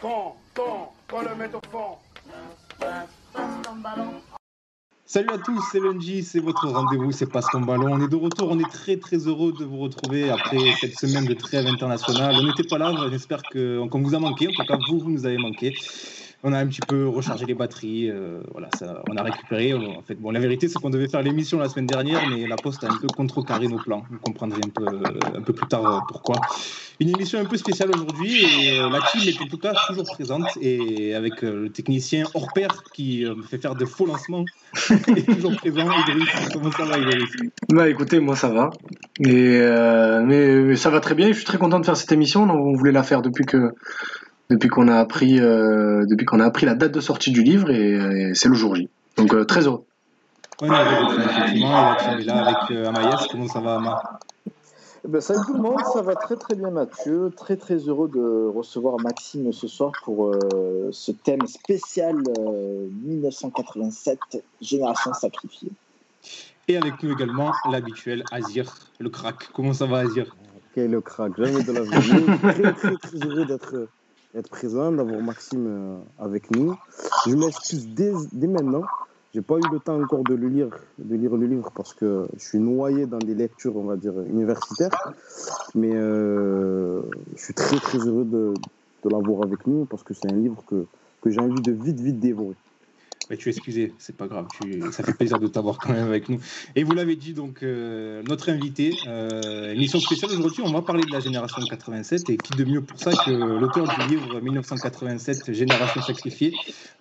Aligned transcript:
Fond, 0.00 0.32
fond, 0.54 0.88
faut 1.08 1.22
le 1.22 1.34
mettre 1.36 1.56
au 1.56 1.60
fond. 1.70 1.96
Salut 5.06 5.30
à 5.30 5.38
tous, 5.38 5.62
c'est 5.72 5.80
Lundi, 5.80 6.22
c'est 6.22 6.40
votre 6.40 6.68
rendez-vous, 6.68 7.12
c'est 7.12 7.26
Passe 7.26 7.46
ton 7.50 7.60
ballon. 7.60 7.92
On 7.92 8.04
est 8.04 8.08
de 8.08 8.16
retour, 8.16 8.50
on 8.50 8.58
est 8.58 8.70
très 8.70 8.98
très 8.98 9.16
heureux 9.16 9.54
de 9.58 9.64
vous 9.64 9.78
retrouver 9.78 10.28
après 10.28 10.58
cette 10.80 10.98
semaine 10.98 11.24
de 11.24 11.32
trêve 11.32 11.66
internationale. 11.66 12.34
On 12.38 12.42
n'était 12.42 12.68
pas 12.68 12.76
là, 12.76 12.92
j'espère 13.10 13.42
qu'on 13.44 14.02
vous 14.02 14.14
a 14.14 14.18
manqué, 14.18 14.48
en 14.48 14.52
tout 14.52 14.66
cas 14.66 14.76
vous, 14.88 14.98
vous 14.98 15.10
nous 15.10 15.24
avez 15.24 15.38
manqué. 15.38 15.74
On 16.48 16.52
a 16.52 16.58
un 16.58 16.66
petit 16.68 16.80
peu 16.86 17.08
rechargé 17.08 17.44
les 17.44 17.54
batteries, 17.54 18.08
euh, 18.08 18.40
voilà, 18.52 18.68
on 19.10 19.16
a 19.16 19.22
récupéré. 19.24 19.74
En 19.74 20.00
fait, 20.06 20.14
bon, 20.14 20.30
la 20.30 20.38
vérité 20.38 20.68
c'est 20.68 20.78
qu'on 20.78 20.90
devait 20.90 21.08
faire 21.08 21.20
l'émission 21.20 21.58
la 21.58 21.68
semaine 21.68 21.88
dernière, 21.88 22.20
mais 22.30 22.46
la 22.46 22.54
poste 22.54 22.84
a 22.84 22.86
un 22.86 22.96
peu 22.98 23.08
contrecarré 23.08 23.66
nos 23.66 23.78
plans. 23.78 24.04
Vous 24.08 24.20
comprendrez 24.20 24.60
un 24.64 24.68
peu, 24.68 24.86
un 24.86 25.42
peu 25.42 25.52
plus 25.52 25.66
tard 25.66 25.84
euh, 25.84 25.98
pourquoi. 26.06 26.36
Une 26.98 27.10
émission 27.10 27.38
un 27.38 27.44
peu 27.44 27.58
spéciale 27.58 27.90
aujourd'hui 27.90 28.44
et 28.44 28.78
euh, 28.78 28.88
la 28.88 29.00
team 29.02 29.28
est 29.28 29.42
en 29.42 29.46
tout 29.48 29.58
cas 29.58 29.74
toujours 29.86 30.04
présente 30.04 30.46
et 30.62 31.14
avec 31.14 31.44
euh, 31.44 31.64
le 31.64 31.70
technicien 31.70 32.24
hors 32.32 32.50
pair 32.54 32.70
qui 32.94 33.26
euh, 33.26 33.34
me 33.34 33.42
fait 33.42 33.58
faire 33.58 33.74
de 33.74 33.84
faux 33.84 34.06
lancements 34.06 34.46
il 35.08 35.18
est 35.18 35.26
toujours 35.26 35.54
présent, 35.56 35.90
Idriss. 35.90 36.48
Comment 36.52 36.70
ça 36.70 36.84
va, 36.84 36.98
Idriss? 36.98 37.30
Bah 37.68 37.88
écoutez, 37.88 38.18
moi 38.20 38.34
ça 38.34 38.48
va. 38.48 38.70
Euh, 39.26 40.22
mais 40.24 40.76
ça 40.76 40.88
va 40.90 41.00
très 41.00 41.14
bien. 41.14 41.28
Je 41.28 41.34
suis 41.34 41.44
très 41.44 41.58
content 41.58 41.80
de 41.80 41.84
faire 41.84 41.96
cette 41.96 42.12
émission. 42.12 42.44
On 42.44 42.74
voulait 42.74 42.92
la 42.92 43.02
faire 43.02 43.20
depuis 43.20 43.44
que 43.44 43.72
depuis 44.50 44.68
qu'on 44.68 44.88
a 44.88 44.96
appris 44.96 45.40
euh, 45.40 46.04
depuis 46.06 46.24
qu'on 46.24 46.40
a 46.40 46.44
appris 46.44 46.66
la 46.66 46.74
date 46.74 46.92
de 46.92 47.00
sortie 47.00 47.32
du 47.32 47.42
livre 47.42 47.70
et, 47.70 47.90
et 47.92 48.34
c'est 48.34 48.48
le 48.48 48.54
jour 48.54 48.74
J. 48.76 48.88
Donc 49.16 49.34
euh, 49.34 49.44
très 49.44 49.66
heureux. 49.66 49.84
Effectivement. 50.62 51.94
Et 51.96 52.22
est 52.22 52.24
là 52.24 52.46
avec 52.46 52.70
euh, 52.70 52.88
Amaïs. 52.88 53.26
Comment 53.30 53.48
ça 53.48 53.60
va, 53.60 53.76
Ama? 53.76 54.02
Eh 55.04 55.08
Ben, 55.08 55.20
salut 55.20 55.40
tout 55.46 55.54
le 55.54 55.60
monde, 55.62 55.80
ça 55.92 56.02
va 56.02 56.14
très 56.16 56.36
très 56.36 56.54
bien 56.54 56.70
Mathieu, 56.70 57.30
très 57.36 57.56
très 57.56 57.76
heureux 57.76 58.08
de 58.08 58.48
recevoir 58.48 58.98
Maxime 58.98 59.52
ce 59.52 59.68
soir 59.68 59.92
pour 60.02 60.32
euh, 60.32 60.88
ce 60.90 61.12
thème 61.12 61.46
spécial 61.46 62.16
euh, 62.38 62.88
1987, 63.04 64.18
Génération 64.60 65.12
sacrifiée. 65.12 65.70
Et 66.68 66.76
avec 66.76 67.00
nous 67.02 67.12
également 67.12 67.52
l'habituel 67.70 68.24
Azir, 68.32 68.74
le 68.98 69.10
crack. 69.10 69.48
Comment 69.52 69.72
ça 69.72 69.86
va, 69.86 69.98
Azir? 69.98 70.34
Quel 70.74 70.90
le 70.90 71.00
crack, 71.00 71.36
jamais 71.36 71.62
de 71.62 71.72
la 71.72 71.80
vie. 72.00 72.38
très, 72.38 72.72
très, 72.72 72.96
très 72.96 73.18
heureux 73.18 73.44
d'être 73.44 73.88
d'être 74.34 74.50
présent, 74.50 74.92
d'avoir 74.92 75.20
Maxime 75.20 75.66
euh, 75.66 75.98
avec 76.18 76.50
nous. 76.50 76.74
Je 77.26 77.34
m'excuse 77.34 77.88
dès, 77.88 78.12
dès 78.32 78.46
maintenant. 78.46 78.82
J'ai 79.34 79.42
pas 79.42 79.56
eu 79.56 79.62
le 79.70 79.78
temps 79.80 80.00
encore 80.00 80.24
de 80.24 80.34
le 80.34 80.48
lire, 80.48 80.70
de 80.98 81.14
lire 81.14 81.36
le 81.36 81.46
livre 81.46 81.70
parce 81.74 81.92
que 81.92 82.26
je 82.38 82.42
suis 82.42 82.58
noyé 82.58 83.06
dans 83.06 83.18
des 83.18 83.34
lectures, 83.34 83.76
on 83.76 83.84
va 83.84 83.96
dire, 83.96 84.18
universitaires. 84.22 85.12
Mais 85.74 85.92
euh, 85.92 87.02
je 87.34 87.42
suis 87.44 87.54
très 87.54 87.76
très 87.76 87.98
heureux 87.98 88.24
de, 88.24 88.54
de 89.04 89.10
l'avoir 89.10 89.42
avec 89.42 89.66
nous 89.66 89.84
parce 89.84 90.02
que 90.02 90.14
c'est 90.14 90.32
un 90.32 90.36
livre 90.36 90.62
que, 90.66 90.86
que 91.20 91.30
j'ai 91.30 91.40
envie 91.40 91.60
de 91.60 91.72
vite 91.72 92.00
vite 92.00 92.18
dévorer. 92.18 92.54
Tu 93.28 93.48
es 93.48 93.52
excusé, 93.52 93.92
c'est 93.98 94.16
pas 94.16 94.28
grave. 94.28 94.46
Tu... 94.62 94.80
Ça 94.92 95.02
fait 95.02 95.12
plaisir 95.14 95.40
de 95.40 95.48
t'avoir 95.48 95.78
quand 95.78 95.92
même 95.92 96.06
avec 96.06 96.28
nous. 96.28 96.38
Et 96.76 96.84
vous 96.84 96.92
l'avez 96.94 97.16
dit, 97.16 97.32
donc, 97.32 97.62
euh, 97.62 98.22
notre 98.28 98.50
invité, 98.50 98.94
euh, 99.08 99.72
émission 99.72 99.98
spéciale 99.98 100.30
aujourd'hui, 100.30 100.62
on 100.64 100.72
va 100.72 100.82
parler 100.82 101.04
de 101.04 101.10
la 101.12 101.20
génération 101.20 101.60
87. 101.68 102.30
Et 102.30 102.36
qui 102.36 102.54
de 102.56 102.64
mieux 102.64 102.82
pour 102.82 102.98
ça 103.00 103.12
que 103.24 103.30
l'auteur 103.32 103.84
du 103.98 104.06
livre 104.14 104.40
1987, 104.40 105.52
Génération 105.52 106.00
sacrifiée, 106.02 106.54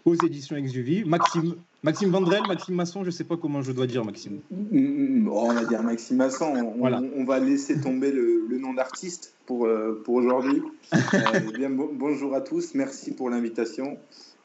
aux 0.06 0.16
éditions 0.16 0.56
Exuvie, 0.56 1.04
Maxime. 1.06 1.56
Maxime 1.84 2.10
Vandrel, 2.10 2.42
Maxime 2.48 2.74
Masson, 2.74 3.04
je 3.04 3.12
sais 3.12 3.24
pas 3.26 3.38
comment 3.38 3.62
je 3.62 3.72
dois 3.72 3.86
dire, 3.86 4.04
Maxime. 4.04 4.40
Mm, 4.50 5.26
bon, 5.26 5.52
on 5.52 5.54
va 5.54 5.66
dire 5.66 5.84
Maxime 5.84 6.18
Masson. 6.18 6.46
On, 6.56 6.80
Voilà. 6.80 7.00
on 7.16 7.24
va 7.26 7.38
laisser 7.40 7.80
tomber 7.80 8.12
le, 8.12 8.48
le 8.50 8.58
nom 8.58 8.74
d'artiste 8.74 9.36
pour, 9.46 9.68
euh, 9.68 10.02
pour 10.04 10.16
aujourd'hui. 10.16 10.64
Euh, 11.14 11.40
bien, 11.58 11.70
bon- 11.70 11.92
bonjour 11.94 12.34
à 12.36 12.42
tous, 12.42 12.74
merci 12.74 13.12
pour 13.14 13.30
l'invitation. 13.30 13.98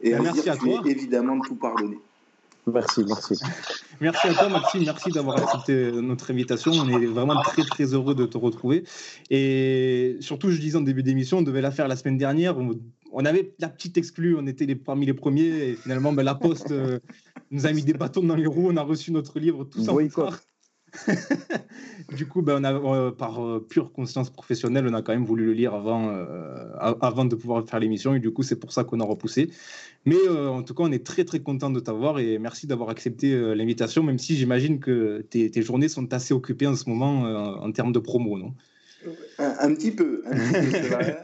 Et 0.02 0.14
à 0.14 0.22
Merci 0.22 0.42
dire, 0.42 0.52
à 0.52 0.56
tu 0.56 0.64
toi. 0.64 0.82
es 0.86 0.90
évidemment 0.90 1.36
de 1.36 1.46
tout 1.46 1.56
pardonner. 1.56 1.98
Merci, 2.66 3.04
merci. 3.06 3.34
Merci 4.00 4.28
à 4.28 4.34
toi, 4.34 4.48
Maxime. 4.48 4.84
Merci 4.84 5.10
d'avoir 5.10 5.36
accepté 5.36 5.92
notre 5.92 6.30
invitation. 6.30 6.72
On 6.72 6.88
est 6.88 7.06
vraiment 7.06 7.40
très, 7.42 7.62
très 7.64 7.92
heureux 7.92 8.14
de 8.14 8.24
te 8.24 8.38
retrouver. 8.38 8.84
Et 9.28 10.16
surtout, 10.20 10.50
je 10.50 10.58
disais 10.58 10.76
en 10.76 10.82
début 10.82 11.02
d'émission, 11.02 11.38
on 11.38 11.42
devait 11.42 11.60
la 11.60 11.70
faire 11.70 11.86
la 11.86 11.96
semaine 11.96 12.16
dernière. 12.16 12.56
On, 13.12 13.24
avait 13.24 13.54
la 13.58 13.68
petite 13.68 13.98
exclue, 13.98 14.36
on 14.38 14.46
était 14.46 14.64
les, 14.64 14.76
parmi 14.76 15.04
les 15.04 15.14
premiers. 15.14 15.70
Et 15.70 15.74
finalement, 15.74 16.12
ben, 16.12 16.22
la 16.22 16.34
Poste 16.34 16.70
euh, 16.70 16.98
nous 17.50 17.66
a 17.66 17.72
mis 17.72 17.82
des 17.82 17.92
bâtons 17.92 18.22
dans 18.22 18.36
les 18.36 18.46
roues. 18.46 18.68
On 18.70 18.76
a 18.76 18.82
reçu 18.82 19.12
notre 19.12 19.38
livre 19.38 19.68
Boycott. 19.76 20.24
retard. 20.24 20.40
du 22.16 22.26
coup, 22.26 22.42
ben, 22.42 22.60
on 22.60 22.64
a, 22.64 22.72
euh, 22.72 23.10
par 23.10 23.44
euh, 23.44 23.64
pure 23.66 23.92
conscience 23.92 24.30
professionnelle, 24.30 24.86
on 24.88 24.94
a 24.94 25.02
quand 25.02 25.12
même 25.12 25.24
voulu 25.24 25.46
le 25.46 25.52
lire 25.52 25.74
avant, 25.74 26.10
euh, 26.10 26.72
avant 27.00 27.24
de 27.24 27.34
pouvoir 27.34 27.64
faire 27.68 27.80
l'émission. 27.80 28.14
Et 28.14 28.20
du 28.20 28.30
coup, 28.32 28.42
c'est 28.42 28.58
pour 28.58 28.72
ça 28.72 28.84
qu'on 28.84 29.00
a 29.00 29.04
repoussé. 29.04 29.50
Mais 30.06 30.16
en 30.28 30.62
tout 30.62 30.74
cas, 30.74 30.84
on 30.84 30.92
est 30.92 31.04
très 31.04 31.24
très 31.24 31.40
content 31.40 31.68
de 31.70 31.78
t'avoir 31.78 32.18
et 32.18 32.38
merci 32.38 32.66
d'avoir 32.66 32.88
accepté 32.88 33.38
l'invitation, 33.54 34.02
même 34.02 34.18
si 34.18 34.34
j'imagine 34.34 34.80
que 34.80 35.20
tes, 35.28 35.62
journées 35.62 35.90
sont 35.90 36.10
assez 36.14 36.32
occupées 36.32 36.66
en 36.66 36.74
ce 36.74 36.88
moment 36.88 37.24
en 37.62 37.70
termes 37.70 37.92
de 37.92 37.98
promo, 37.98 38.38
non? 38.38 38.54
Un, 39.38 39.74
petit 39.74 39.90
peu, 39.90 40.22
un 40.24 40.36
petit 40.36 40.80
peu, 40.80 40.86
vrai. 40.86 41.18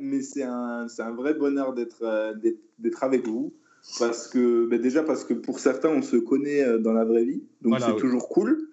Mais 0.00 0.20
c'est 0.20 0.42
un, 0.42 0.86
un 0.98 1.10
vrai 1.12 1.32
bonheur 1.32 1.72
d'être- 1.72 2.34
d'être 2.78 3.04
avec 3.04 3.26
vous. 3.26 3.54
Parce 3.98 4.28
que, 4.28 4.66
ben 4.66 4.80
déjà 4.80 5.02
parce 5.02 5.24
que 5.24 5.34
pour 5.34 5.58
certains, 5.58 5.90
on 5.90 6.02
se 6.02 6.16
connaît 6.16 6.62
euh, 6.62 6.78
dans 6.78 6.92
la 6.92 7.04
vraie 7.04 7.24
vie. 7.24 7.42
Donc 7.62 7.72
Voilà, 7.72 7.86
c'est 7.86 7.92
oui. 7.92 8.00
toujours 8.00 8.28
cool. 8.28 8.68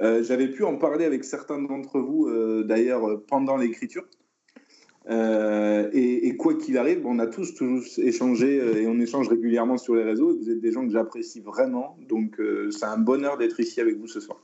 Euh, 0.00 0.22
J'avais 0.22 0.48
pu 0.48 0.64
en 0.64 0.76
parler 0.76 1.04
avec 1.04 1.24
certains 1.24 1.60
d'entre 1.60 1.98
vous, 1.98 2.26
euh, 2.26 2.62
d'ailleurs, 2.62 3.22
pendant 3.26 3.56
l'écriture. 3.56 4.04
Euh, 5.08 5.88
et, 5.92 6.28
et 6.28 6.36
quoi 6.36 6.54
qu'il 6.54 6.76
arrive, 6.78 7.04
on 7.06 7.18
a 7.18 7.26
tous 7.26 7.54
toujours 7.54 7.82
échangé 7.98 8.56
et 8.82 8.86
on 8.86 9.00
échange 9.00 9.28
régulièrement 9.28 9.78
sur 9.78 9.94
les 9.94 10.04
réseaux. 10.04 10.32
Et 10.32 10.36
vous 10.36 10.50
êtes 10.50 10.60
des 10.60 10.72
gens 10.72 10.86
que 10.86 10.92
j'apprécie 10.92 11.40
vraiment. 11.40 11.96
Donc 12.08 12.40
c'est 12.70 12.84
un 12.84 12.98
bonheur 12.98 13.38
d'être 13.38 13.58
ici 13.60 13.80
avec 13.80 13.96
vous 13.96 14.06
ce 14.06 14.20
soir. 14.20 14.38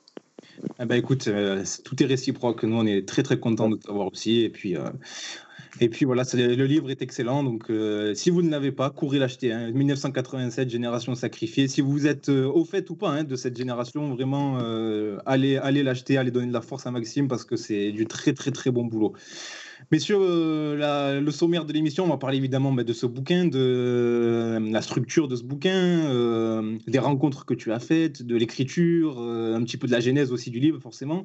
Eh 0.81 0.84
ben, 0.84 0.97
écoute, 0.97 1.28
euh, 1.28 1.62
tout 1.84 2.03
est 2.03 2.06
réciproque. 2.06 2.65
Nous, 2.65 2.77
on 2.77 2.87
est 2.87 3.06
très 3.06 3.22
très 3.22 3.38
contents 3.38 3.69
de 3.69 3.77
t'avoir 3.77 4.09
aussi. 4.12 4.43
Et 4.43 4.50
puis, 4.50 4.77
euh, 4.77 4.83
et 5.81 5.88
puis 5.88 6.04
voilà, 6.04 6.22
le 6.34 6.64
livre 6.64 6.91
est 6.91 7.03
excellent. 7.03 7.42
Donc, 7.44 7.70
euh, 7.70 8.14
si 8.14 8.31
vous 8.31 8.42
ne 8.42 8.50
l'avez 8.50 8.72
pas, 8.72 8.91
courez 8.91 9.19
l'acheter. 9.19 9.53
hein. 9.53 9.70
1987, 9.72 10.70
Génération 10.70 11.14
sacrifiée. 11.14 11.69
Si 11.69 11.81
vous 11.82 12.06
êtes 12.06 12.28
euh, 12.31 12.47
au 12.47 12.64
fait 12.64 12.88
ou 12.88 12.97
pas 12.97 13.10
hein, 13.10 13.25
de 13.25 13.37
cette 13.37 13.56
génération, 13.56 14.15
vraiment, 14.15 14.59
euh, 14.60 15.19
allez, 15.26 15.56
allez 15.56 15.82
l'acheter, 15.82 16.16
allez 16.16 16.31
donner 16.31 16.48
de 16.48 16.53
la 16.53 16.62
force 16.62 16.86
à 16.86 16.91
Maxime 16.91 17.28
parce 17.28 17.44
que 17.44 17.56
c'est 17.56 17.92
du 17.92 18.06
très 18.06 18.32
très 18.32 18.53
très 18.53 18.70
bon 18.70 18.84
boulot. 18.84 19.12
Messieurs, 19.92 20.16
euh, 20.20 20.76
la- 20.76 21.20
le 21.20 21.30
sommaire 21.30 21.64
de 21.64 21.72
l'émission, 21.72 22.04
on 22.04 22.08
va 22.08 22.16
parler 22.16 22.38
évidemment 22.38 22.72
bah, 22.72 22.82
de 22.82 22.92
ce 22.92 23.06
bouquin, 23.06 23.44
de 23.44 23.56
euh, 23.58 24.58
la 24.58 24.82
structure 24.82 25.28
de 25.28 25.36
ce 25.36 25.44
bouquin, 25.44 25.70
euh, 26.10 26.76
des 26.88 26.98
rencontres 26.98 27.44
que 27.47 27.54
tu 27.54 27.70
as 27.70 27.78
faites, 27.78 28.22
de 28.24 28.34
l'écriture, 28.34 29.19
euh, 29.20 29.54
un 29.54 29.62
petit 29.62 29.76
peu 29.76 29.86
de 29.86 29.92
la 29.92 30.00
genèse 30.00 30.32
aussi 30.32 30.50
du 30.50 30.58
livre, 30.58 30.80
forcément, 30.80 31.22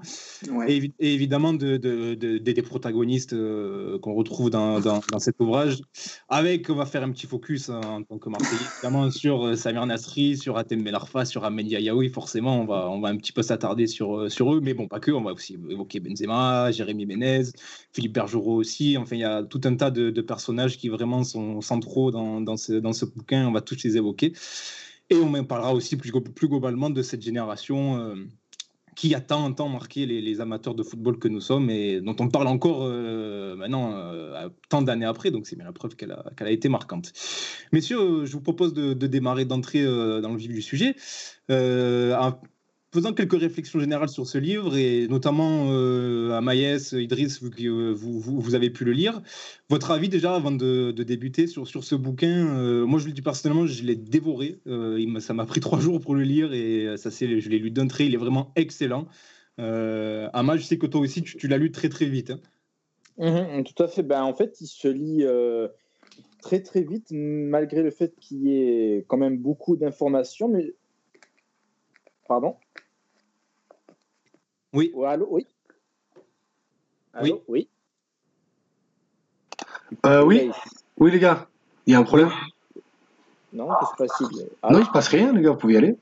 Ouais. 0.51 0.72
et, 0.72 0.79
évi- 0.79 0.94
et 0.99 1.11
évidemment 1.13 1.53
de, 1.53 1.77
de- 1.77 2.13
de- 2.13 2.38
des- 2.38 2.61
protagonistes 2.61 3.35
qu'on 4.01 4.13
retrouve 4.13 4.51
dans, 4.51 4.79
dans- 4.79 5.01
dans 5.11 5.17
cet 5.19 5.39
ouvrage. 5.39 5.81
Avec, 6.29 6.69
on 6.69 6.75
va 6.75 6.85
faire 6.85 7.01
un 7.03 7.11
petit 7.11 7.25
focus 7.25 7.69
hein, 7.69 7.81
en 7.83 8.03
tant 8.03 8.19
que 8.19 8.29
Marseillais, 8.29 8.61
évidemment 8.75 9.09
sur 9.11 9.57
Samir 9.57 9.83
Nasri, 9.88 10.38
sur 10.38 10.57
Atem 10.59 10.83
Ben 10.83 10.93
Arfa, 10.93 11.25
sur 11.25 11.43
Ahmed 11.43 11.67
Yaoui, 11.67 12.09
forcément, 12.09 12.61
on 12.61 12.66
va, 12.66 12.88
on 12.91 12.99
va 13.01 13.09
un 13.09 13.17
petit 13.17 13.31
peu 13.33 13.41
s'attarder 13.41 13.88
sur, 13.88 14.31
sur 14.31 14.53
eux, 14.53 14.61
mais 14.61 14.75
bon, 14.75 14.88
pas 14.88 14.99
que, 14.99 15.09
on 15.09 15.23
va 15.23 15.33
aussi 15.33 15.57
évoquer 15.69 15.99
Benzema, 15.99 16.69
Jérémy 16.72 17.07
Ménez, 17.07 17.45
Philippe 17.93 18.13
Bergerot 18.13 18.50
aussi. 18.56 18.97
Enfin, 18.97 19.16
il 19.16 19.19
y 19.19 19.25
a 19.25 19.44
tout 19.44 19.62
un 19.63 19.75
tas 19.75 19.91
de, 19.91 20.22
personnages 20.22 20.78
qui 20.78 20.89
vraiment 20.89 21.23
sont 21.23 21.62
centraux 21.62 22.12
dans, 22.12 22.41
dans, 22.41 22.57
ce, 22.57 23.06
bouquin. 23.06 23.47
On 23.47 23.51
va 23.51 23.62
tous 23.62 23.84
les 23.84 23.97
évoquer. 23.97 24.34
Et 25.09 25.16
on 25.16 25.34
en 25.34 25.44
parlera 25.44 25.73
aussi 25.73 25.97
plus, 25.97 26.12
globalement 26.12 26.90
de 26.90 27.01
cette 27.01 27.22
génération 27.22 27.97
euh, 27.97 28.16
qui 28.95 29.16
a 29.16 29.22
tant, 29.22 29.51
tant 29.53 29.69
marqué 29.69 30.06
les, 30.06 30.41
amateurs 30.41 30.75
de 30.75 30.84
football 30.84 31.17
que 31.17 31.28
nous 31.28 31.41
sommes 31.41 31.69
et 31.69 32.01
dont 32.01 32.16
on 32.19 32.28
parle 32.28 32.47
encore 32.47 32.84
euh, 32.84 33.56
maintenant, 33.56 33.94
euh, 33.95 34.50
tant 34.69 34.81
d'années 34.81 35.06
après. 35.06 35.31
Donc, 35.31 35.47
c'est 35.47 35.55
bien 35.55 35.66
la 35.66 35.72
preuve 35.72 35.96
qu'elle 35.96 36.11
a, 36.11 36.52
été 36.52 36.70
marquante. 36.70 37.11
Messieurs, 37.72 38.26
je 38.26 38.31
vous 38.31 38.41
propose 38.41 38.73
de, 38.73 38.93
démarrer, 38.93 39.46
d'entrer 39.46 39.81
euh, 39.81 40.22
dans 40.22 40.31
le 40.31 40.37
vif 40.37 40.49
du 40.49 40.61
sujet. 40.61 40.96
En 41.49 42.34
faisant 42.93 43.14
quelques 43.14 43.40
réflexions 43.40 43.79
générales 43.79 44.09
sur 44.09 44.28
ce 44.28 44.38
livre, 44.38 44.76
et 44.76 45.08
notamment 45.08 45.67
euh, 45.72 46.32
à 46.32 46.41
Maïs, 46.41 46.91
Idriss, 46.91 47.41
euh, 47.43 47.93
vous, 47.96 48.20
vous 48.20 48.55
avez 48.55 48.70
pu 48.70 48.84
le 48.84 48.91
lire, 48.91 49.22
votre 49.70 49.91
avis 49.91 50.09
déjà 50.09 50.35
avant 50.35 50.52
de, 50.52 50.91
débuter 50.91 51.47
sur, 51.47 51.67
ce 51.67 51.96
bouquin 51.96 52.47
euh, 52.47 52.85
Moi, 52.85 52.99
je 52.99 53.08
le 53.08 53.14
dis 53.14 53.22
personnellement, 53.22 53.66
je 53.66 53.84
l'ai 53.84 53.96
dévoré. 53.96 54.59
Euh, 54.67 55.20
ça 55.20 55.34
m'a 55.34 55.46
pris 55.46 55.59
trois 55.61 55.79
jours 55.79 56.02
pour 56.02 56.16
le 56.16 56.23
lire 56.23 56.53
et 56.53 56.97
ça, 56.97 57.09
je 57.09 57.49
l'ai 57.49 57.59
lu 57.59 57.72
d'un 57.72 57.88
trait. 57.88 58.05
Il 58.05 58.14
est 58.14 58.17
vraiment 58.17 58.52
excellent. 58.55 59.08
Euh, 59.59 60.29
Ama, 60.34 60.58
je 60.58 60.64
sais 60.64 60.78
que 60.78 60.88
toi 60.88 61.02
aussi, 61.02 61.22
tu, 61.22 61.47
l'as 61.47 61.58
lu 61.58 61.72
très 61.72 61.90
très 61.90 62.05
vite. 62.05 62.32
hein. 62.32 62.40
Mhm, 63.17 63.64
tout 63.64 63.84
à 63.84 63.88
fait. 63.88 64.03
Ben, 64.03 64.23
en 64.23 64.34
fait, 64.34 64.59
il 64.61 64.67
se 64.67 64.88
lit 64.88 65.23
euh, 65.23 65.67
très 66.41 66.61
très 66.61 66.82
vite, 66.82 67.08
malgré 67.11 67.84
le 67.84 67.91
fait 67.91 68.16
qu'il 68.20 68.43
y 68.43 68.58
ait 68.58 69.05
quand 69.08 69.17
même 69.17 69.38
beaucoup 69.38 69.76
d'informations. 69.76 70.47
Mais 70.47 70.73
pardon? 72.28 72.55
Oui. 74.73 74.91
Oh, 74.96 75.06
allô, 75.06 75.28
oui. 75.32 75.47
Allô, 77.14 77.44
oui. 77.47 77.68
Euh, 80.06 80.23
oui, 80.23 80.50
oui 80.97 81.12
les 81.12 81.20
gars. 81.20 81.47
Il 81.85 81.94
y 81.94 81.96
a 81.96 82.00
un 82.00 82.03
problème 82.03 82.32
Non, 83.52 83.68
que 83.76 83.85
se 83.85 83.96
passe-t-il 83.97 84.47
Ah, 84.62 84.72
Non, 84.72 84.79
il 84.79 84.85
se 84.85 84.91
passe 84.91 85.09
rien, 85.09 85.34
les 85.34 85.41
gars, 85.41 85.52
vous 85.52 85.58
pouvez 85.58 85.73
y 85.73 85.78
aller. 85.78 85.97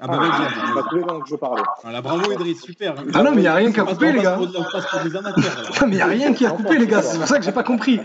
Ah 0.00 0.08
bah 0.08 0.18
vas-y. 0.18 0.82
coupé 0.82 1.00
pendant 1.00 1.20
que 1.20 1.28
je 1.30 1.36
parlais. 1.36 1.62
Voilà, 1.82 2.02
bravo 2.02 2.30
Idriss, 2.32 2.60
super. 2.60 2.94
Ah 3.14 3.22
non, 3.22 3.30
mais 3.30 3.40
il 3.42 3.44
y 3.44 3.46
a 3.46 3.54
rien 3.54 3.72
qui 3.72 3.80
a 3.80 3.84
coupé, 3.84 4.12
les 4.12 4.20
gars. 4.20 4.36
pour- 4.36 4.48
On 4.54 4.64
passe 4.64 4.86
pour 4.90 5.00
des 5.00 5.16
amateurs. 5.16 5.44
alors. 5.58 5.70
Non, 5.80 5.86
mais 5.86 5.92
il 5.92 5.96
n'y 5.96 6.00
a 6.02 6.06
rien 6.06 6.34
qui 6.34 6.44
a 6.46 6.50
coupé, 6.50 6.78
les 6.78 6.86
gars, 6.86 7.00
c'est 7.02 7.18
pour 7.18 7.26
ça 7.28 7.38
que 7.38 7.44
j'ai 7.44 7.52
pas 7.52 7.62
compris. 7.62 8.00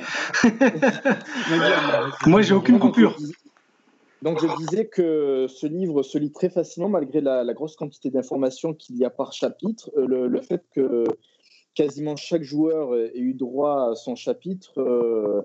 Moi, 2.25 2.41
j'ai 2.41 2.53
aucune 2.53 2.79
coupure. 2.79 3.17
Donc 4.21 4.41
je 4.41 4.57
disais 4.57 4.85
que 4.87 5.47
ce 5.47 5.65
livre 5.65 6.03
se 6.03 6.17
lit 6.17 6.31
très 6.31 6.49
facilement 6.49 6.89
malgré 6.89 7.21
la, 7.21 7.53
grosse 7.53 7.75
quantité 7.75 8.09
d'informations 8.09 8.73
qu'il 8.73 8.97
y 8.97 9.05
a 9.05 9.09
par 9.09 9.31
chapitre. 9.31 9.91
Euh, 9.97 10.27
Le, 10.27 10.41
fait 10.41 10.63
que 10.71 11.05
quasiment 11.73 12.15
chaque 12.15 12.43
joueur 12.43 12.95
ait 12.95 13.11
eu 13.15 13.33
droit 13.33 13.91
à 13.91 13.95
son 13.95 14.15
chapitre 14.15 14.77
euh, 14.79 15.41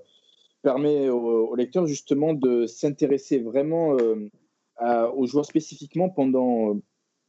permet 0.61 1.09
au, 1.09 1.47
au 1.47 1.55
lecteur 1.55 1.85
justement 1.85 2.33
de 2.33 2.65
s'intéresser 2.65 3.39
vraiment 3.39 3.95
euh, 3.97 5.09
aux 5.15 5.25
joueurs 5.25 5.45
spécifiquement 5.45 6.09
pendant 6.09 6.77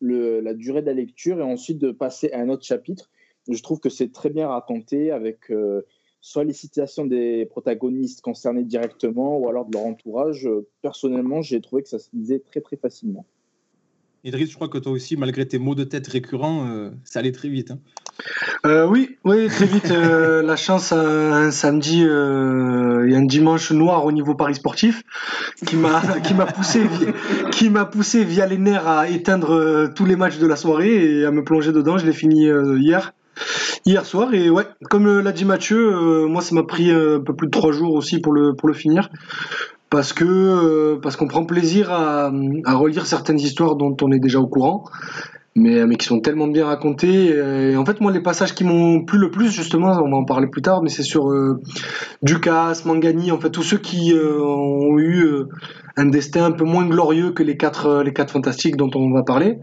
la 0.01 0.55
durée 0.55 0.83
de 0.83 0.87
la 0.87 0.95
lecture 0.95 1.39
et 1.39 1.43
ensuite 1.43 1.79
de 1.79 1.93
passer 1.93 2.33
à 2.33 2.41
un 2.41 2.49
autre 2.49 2.65
chapitre. 2.65 3.09
Je 3.49 3.63
trouve 3.63 3.79
que 3.79 3.89
c'est 3.89 4.11
très 4.11 4.31
bien 4.31 4.49
raconté 4.49 5.13
avec 5.13 5.49
soit 6.27 6.43
les 6.43 6.53
citations 6.53 7.07
des 7.07 7.47
protagonistes 7.47 8.21
concernés 8.21 8.65
directement 8.65 9.39
ou 9.39 9.49
alors 9.49 9.65
de 9.67 9.73
leur 9.77 9.87
entourage. 9.87 10.47
Euh, 10.47 10.67
Personnellement, 10.83 11.41
j'ai 11.41 11.61
trouvé 11.61 11.83
que 11.85 11.89
ça 11.89 12.01
se 12.01 12.09
lisait 12.13 12.41
très 12.41 12.61
très 12.61 12.77
facilement. 12.77 13.25
Idriss, 14.25 14.51
je 14.51 14.57
crois 14.57 14.67
que 14.69 14.79
toi 14.79 14.91
aussi, 14.91 15.17
malgré 15.17 15.47
tes 15.47 15.59
mots 15.59 15.77
de 15.77 15.85
tête 15.85 16.09
récurrents, 16.09 16.67
euh, 16.67 16.91
ça 17.05 17.21
allait 17.21 17.31
très 17.31 17.49
vite. 17.49 17.71
hein. 17.71 17.79
Euh, 18.65 18.89
oui, 18.89 19.19
oui, 19.25 19.47
très 19.47 19.67
vite. 19.67 19.93
euh, 19.93 20.43
la 20.53 20.57
chance, 20.57 20.91
un, 20.91 21.33
un 21.33 21.51
samedi 21.53 22.03
euh, 22.05 23.09
et 23.09 23.15
un 23.15 23.25
dimanche 23.25 23.71
noir 23.71 24.05
au 24.05 24.11
niveau 24.11 24.35
Paris 24.35 24.57
sportif, 24.57 25.05
qui 25.65 25.77
m'a 25.77 26.03
qui 26.27 26.35
m'a 26.35 26.47
poussé 26.47 26.81
via, 26.83 27.13
qui 27.53 27.71
m'a 27.71 27.85
poussé 27.85 28.25
via 28.25 28.47
les 28.47 28.59
nerfs 28.59 28.89
à 28.89 29.09
éteindre 29.09 29.53
euh, 29.53 29.87
tous 29.95 30.07
les 30.07 30.17
matchs 30.17 30.39
de 30.39 30.47
la 30.49 30.57
soirée 30.57 31.21
et 31.21 31.25
à 31.25 31.31
me 31.31 31.45
plonger 31.45 31.71
dedans. 31.71 31.97
Je 31.99 32.07
l'ai 32.07 32.13
fini 32.13 32.49
euh, 32.49 32.77
hier. 32.81 33.13
Hier 33.85 34.05
soir 34.05 34.35
et 34.35 34.51
ouais, 34.51 34.65
comme 34.91 35.07
euh, 35.07 35.23
l'a 35.23 35.33
dit 35.33 35.45
Mathieu, 35.45 35.95
euh, 35.95 36.27
moi 36.27 36.43
ça 36.43 36.55
m'a 36.55 36.65
pris 36.65 36.91
euh, 36.91 37.19
un 37.19 37.21
peu 37.21 37.35
plus 37.35 37.47
de 37.47 37.53
trois 37.53 37.73
jours 37.73 37.95
aussi 37.95 38.21
pour 38.21 38.33
le 38.33 38.55
finir 38.73 39.11
parce 39.91 40.13
que 40.13 40.97
parce 40.97 41.17
qu'on 41.17 41.29
prend 41.29 41.45
plaisir 41.45 41.93
à, 41.93 42.33
relire 42.67 43.07
certaines 43.07 43.39
histoires 43.39 43.77
dont 43.77 43.97
on 44.03 44.11
est 44.11 44.19
déjà 44.19 44.41
au 44.41 44.49
courant 44.49 44.85
mais, 45.55 45.97
qui 45.97 46.05
sont 46.05 46.21
tellement 46.21 46.49
bien 46.49 46.67
racontés. 46.67 47.33
euh, 47.33 47.71
Et 47.73 47.77
en 47.79 47.87
fait, 47.87 48.03
moi, 48.03 48.13
les 48.13 48.21
passages 48.21 48.55
qui 48.55 48.63
m'ont 48.63 49.07
plu 49.07 49.19
le 49.19 49.31
plus, 49.31 49.51
justement, 49.51 49.89
on 50.05 50.11
va 50.11 50.17
en 50.19 50.25
parler 50.25 50.49
plus 50.49 50.61
tard, 50.61 50.83
mais 50.83 50.91
c'est 50.91 51.03
sur 51.03 51.31
euh, 51.31 51.63
Ducasse, 52.23 52.85
Mangani, 52.85 53.33
en 53.33 53.41
fait, 53.41 53.49
tous 53.49 53.63
ceux 53.63 53.79
qui 53.79 54.13
ont 54.15 54.99
eu 54.99 55.27
un 55.97 56.05
destin 56.05 56.45
un 56.45 56.53
peu 56.53 56.65
moins 56.65 56.87
glorieux 56.87 57.31
que 57.31 57.43
les 57.43 57.57
quatre, 57.57 58.03
les 58.05 58.13
quatre 58.13 58.33
fantastiques 58.33 58.77
dont 58.77 58.91
on 58.95 59.11
va 59.13 59.23
parler. 59.23 59.59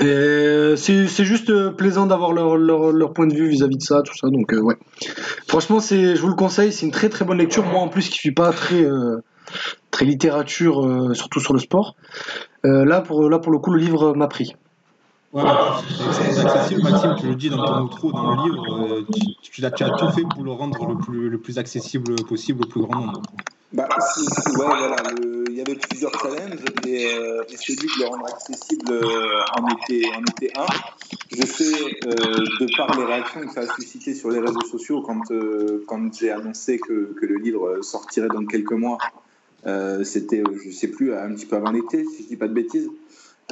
Et 0.00 0.74
C'est 0.76 1.24
juste 1.24 1.50
euh, 1.50 1.70
plaisant 1.70 2.06
d'avoir 2.06 2.32
leur, 2.32 3.12
point 3.12 3.26
de 3.26 3.34
vue 3.34 3.48
vis-à-vis 3.48 3.76
de 3.76 3.82
ça, 3.82 4.02
tout 4.02 4.16
ça. 4.16 4.28
Donc, 4.28 4.52
euh, 4.52 4.60
ouais. 4.60 4.76
Franchement, 5.48 5.80
je 5.80 6.20
vous 6.20 6.28
le 6.28 6.34
conseille, 6.34 6.72
c'est 6.72 6.86
une 6.86 6.92
très 6.92 7.08
très 7.08 7.24
bonne 7.24 7.38
lecture. 7.38 7.64
Moi, 7.64 7.80
en 7.80 7.88
plus, 7.88 8.08
qui 8.08 8.18
suis 8.18 8.32
pas 8.32 8.52
très, 8.52 8.82
euh, 8.82 9.22
très 9.90 10.04
littérature, 10.04 10.84
euh, 10.84 11.14
surtout 11.14 11.40
sur 11.40 11.52
le 11.52 11.60
sport. 11.60 11.96
Euh, 12.64 12.84
là, 12.84 13.00
pour, 13.00 13.28
là, 13.28 13.38
pour 13.38 13.52
le 13.52 13.58
coup, 13.58 13.70
le 13.70 13.78
livre 13.78 14.14
m'a 14.14 14.26
pris. 14.26 14.54
Ouais, 15.32 15.42
c'est 16.12 16.46
accessible, 16.46 16.82
Maxime, 16.82 17.16
tu 17.18 17.26
le 17.26 17.34
dis 17.34 17.50
dans 17.50 17.64
ton 17.64 17.80
outro, 17.82 18.12
dans 18.12 18.36
le 18.36 18.42
livre, 18.44 18.86
euh, 18.86 19.06
tu, 19.42 19.50
tu 19.50 19.64
as, 19.64 19.70
tu 19.72 19.82
as 19.82 19.90
tout 19.90 20.08
fait 20.10 20.22
pour 20.22 20.44
le 20.44 20.52
rendre 20.52 20.86
le 20.86 20.96
plus, 20.96 21.28
le 21.28 21.38
plus 21.38 21.58
accessible 21.58 22.14
possible 22.28 22.62
au 22.64 22.68
plus 22.68 22.82
grand 22.82 23.00
nombre. 23.00 23.20
Bah, 23.74 23.88
ouais, 23.90 24.54
voilà, 24.54 25.02
le- 25.18 25.44
il 25.48 25.56
y 25.56 25.60
avait 25.60 25.74
plusieurs 25.74 26.12
challenges 26.20 26.60
et, 26.86 27.06
euh, 27.12 27.42
et 27.48 27.56
celui 27.56 27.86
de 27.88 28.02
le 28.02 28.06
rendre 28.06 28.26
accessible 28.26 28.92
euh, 28.92 29.40
en, 29.56 29.66
était, 29.76 30.06
en 30.16 30.22
était 30.22 30.52
un. 30.56 30.66
Je 31.32 31.44
sais, 31.44 31.96
euh, 32.06 32.10
de 32.60 32.76
par 32.76 32.96
les 32.96 33.04
réactions 33.04 33.40
que 33.40 33.52
ça 33.52 33.62
a 33.62 33.74
suscité 33.74 34.14
sur 34.14 34.30
les 34.30 34.38
réseaux 34.38 34.64
sociaux 34.70 35.02
quand, 35.02 35.28
euh, 35.32 35.82
quand 35.88 36.14
j'ai 36.14 36.30
annoncé 36.30 36.78
que, 36.78 37.14
que 37.20 37.26
le 37.26 37.36
livre 37.36 37.80
sortirait 37.82 38.28
dans 38.28 38.46
quelques 38.46 38.72
mois, 38.72 38.98
euh, 39.66 40.04
c'était, 40.04 40.44
je 40.64 40.70
sais 40.70 40.88
plus, 40.88 41.12
un 41.12 41.34
petit 41.34 41.46
peu 41.46 41.56
avant 41.56 41.72
l'été, 41.72 42.04
si 42.04 42.22
je 42.22 42.28
dis 42.28 42.36
pas 42.36 42.46
de 42.46 42.54
bêtises. 42.54 42.88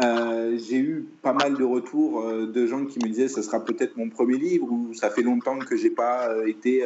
J'ai 0.01 0.77
eu 0.79 1.05
pas 1.23 1.33
mal 1.33 1.57
de 1.57 1.65
retours 1.65 2.25
de 2.27 2.67
gens 2.67 2.87
qui 2.87 2.99
me 3.01 3.09
disaient 3.09 3.29
ce 3.29 3.43
sera 3.43 3.65
peut-être 3.65 3.97
mon 3.97 4.09
premier 4.09 4.39
livre 4.39 4.71
ou 4.71 4.95
ça 4.95 5.11
fait 5.11 5.23
longtemps 5.23 5.59
que 5.59 5.77
j'ai 5.77 5.91
pas 5.91 6.31
été 6.47 6.83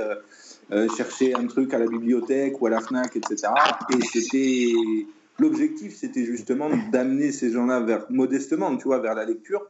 euh, 0.73 0.89
chercher 0.97 1.35
un 1.35 1.47
truc 1.47 1.73
à 1.75 1.79
la 1.79 1.87
bibliothèque 1.87 2.61
ou 2.61 2.67
à 2.67 2.71
la 2.71 2.81
Fnac, 2.81 3.15
etc. 3.15 3.53
Et 3.91 4.03
c'était 4.03 4.73
l'objectif, 5.39 5.95
c'était 5.95 6.25
justement 6.25 6.69
d'amener 6.91 7.31
ces 7.31 7.53
gens-là 7.53 7.81
vers 7.81 8.07
modestement, 8.11 8.77
tu 8.77 8.85
vois, 8.85 8.99
vers 8.99 9.15
la 9.15 9.25
lecture 9.25 9.65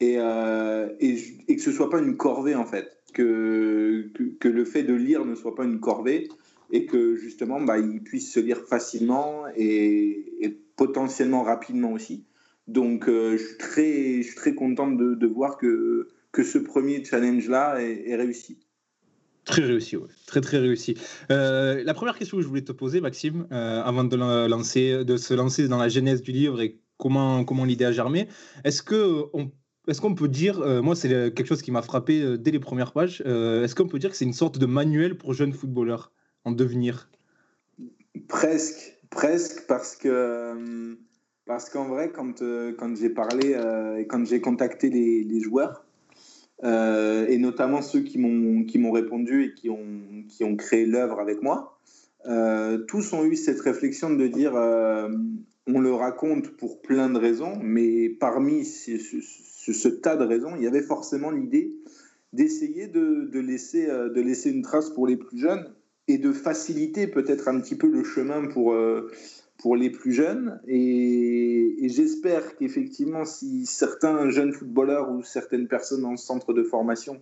et, 0.00 0.16
euh, 0.18 0.88
et, 0.98 1.56
que 1.56 1.60
ce 1.60 1.72
soit 1.72 1.90
pas 1.90 1.98
une 1.98 2.16
corvée 2.16 2.54
en 2.54 2.64
fait, 2.64 3.02
que, 3.12 4.10
que, 4.40 4.48
le 4.48 4.64
fait 4.64 4.82
de 4.82 4.94
lire 4.94 5.26
ne 5.26 5.34
soit 5.34 5.54
pas 5.54 5.64
une 5.64 5.78
corvée 5.78 6.28
et 6.72 6.86
que 6.86 7.16
justement 7.16 7.60
bah, 7.60 7.78
ils 7.78 8.02
puissent 8.02 8.32
se 8.32 8.40
lire 8.40 8.62
facilement 8.66 9.44
et, 9.56 10.58
potentiellement 10.76 11.42
rapidement 11.42 11.92
aussi. 11.92 12.24
Donc 12.66 13.06
euh, 13.06 13.36
je 13.36 13.44
suis 13.44 13.58
très, 13.58 14.22
je 14.22 14.22
suis 14.22 14.34
très 14.34 14.54
content 14.54 14.90
de, 14.90 15.26
voir 15.26 15.58
que, 15.58 16.08
que 16.32 16.42
ce 16.42 16.56
premier 16.56 17.04
challenge-là 17.04 17.82
est 17.82 18.16
réussi. 18.16 18.58
Très 19.50 19.64
réussi, 19.64 19.96
ouais. 19.96 20.08
Très, 20.26 20.40
très 20.40 20.58
réussi. 20.58 20.94
Euh, 21.30 21.82
la 21.84 21.94
première 21.94 22.16
question 22.16 22.36
que 22.36 22.42
je 22.42 22.48
voulais 22.48 22.62
te 22.62 22.72
poser, 22.72 23.00
Maxime, 23.00 23.46
euh, 23.52 23.82
avant 23.82 24.04
de, 24.04 24.16
se 24.16 25.34
lancer 25.34 25.68
dans 25.68 25.78
la 25.78 25.88
genèse 25.88 26.22
du 26.22 26.30
livre 26.30 26.60
et 26.60 26.78
comment, 26.98 27.44
l'idée 27.64 27.84
a 27.84 27.92
germé, 27.92 28.28
est-ce 28.64 28.82
qu'on 28.82 30.14
peut 30.14 30.28
dire, 30.28 30.60
euh, 30.60 30.82
moi 30.82 30.94
c'est 30.94 31.08
quelque 31.08 31.46
chose 31.46 31.62
qui 31.62 31.72
m'a 31.72 31.82
frappé 31.82 32.38
dès 32.38 32.50
les 32.50 32.60
premières 32.60 32.92
pages, 32.92 33.22
est-ce 33.22 33.74
qu'on 33.74 33.88
peut 33.88 33.98
dire 33.98 34.10
que 34.10 34.16
c'est 34.16 34.24
une 34.24 34.32
sorte 34.32 34.58
de 34.58 34.66
manuel 34.66 35.16
pour 35.16 35.34
jeunes 35.34 35.52
footballeurs 35.52 36.12
en 36.44 36.52
devenir? 36.52 37.10
Presque, 38.28 38.98
presque, 39.10 39.66
parce 39.66 39.96
que 39.96 40.96
parce 41.46 41.68
qu'en 41.68 41.88
vrai, 41.88 42.12
quand, 42.12 42.36
j'ai 42.94 43.10
parlé 43.10 43.56
et 43.98 44.06
quand 44.06 44.24
j'ai 44.24 44.40
contacté 44.40 44.90
les 44.90 45.40
joueurs, 45.40 45.84
euh, 46.64 47.26
et 47.28 47.38
notamment 47.38 47.82
ceux 47.82 48.00
qui 48.00 48.18
m'ont 48.18 48.64
qui 48.64 48.78
m'ont 48.78 48.92
répondu 48.92 49.44
et 49.44 49.54
qui 49.54 49.70
ont 49.70 50.24
qui 50.28 50.44
ont 50.44 50.56
créé 50.56 50.86
l'œuvre 50.86 51.20
avec 51.20 51.42
moi, 51.42 51.78
euh, 52.26 52.78
tous 52.78 53.12
ont 53.12 53.24
eu 53.24 53.36
cette 53.36 53.60
réflexion 53.60 54.10
de 54.10 54.26
dire 54.26 54.54
euh, 54.56 55.08
on 55.66 55.80
le 55.80 55.92
raconte 55.92 56.48
pour 56.56 56.82
plein 56.82 57.10
de 57.10 57.18
raisons, 57.18 57.54
mais 57.62 58.08
parmi 58.08 58.64
ce, 58.64 58.98
ce- 58.98 59.88
tas 59.88 60.16
de 60.16 60.24
raisons, 60.24 60.54
il 60.56 60.62
y 60.62 60.66
avait 60.66 60.82
forcément 60.82 61.30
l'idée 61.30 61.72
d'essayer 62.32 62.86
de, 62.88 63.28
de 63.32 63.40
laisser 63.40 63.86
de 63.86 64.20
laisser 64.20 64.50
une 64.50 64.62
trace 64.62 64.90
pour 64.90 65.06
les 65.06 65.16
plus 65.16 65.38
jeunes 65.38 65.64
et 66.08 66.18
de 66.18 66.32
faciliter 66.32 67.06
peut-être 67.06 67.48
un 67.48 67.60
petit 67.60 67.76
peu 67.76 67.88
le 67.88 68.02
chemin 68.04 68.46
pour, 68.48 68.74
pour 69.60 69.76
les 69.76 69.90
plus 69.90 70.12
jeunes. 70.12 70.60
Et, 70.66 71.76
j'espère 71.82 72.56
qu'effectivement, 72.56 73.24
si 73.24 73.66
certains 73.66 74.30
jeunes 74.30 74.52
footballeurs 74.52 75.10
ou 75.10 75.22
certaines 75.22 75.68
personnes 75.68 76.04
en 76.04 76.16
centre 76.16 76.52
de 76.52 76.62
formation 76.62 77.20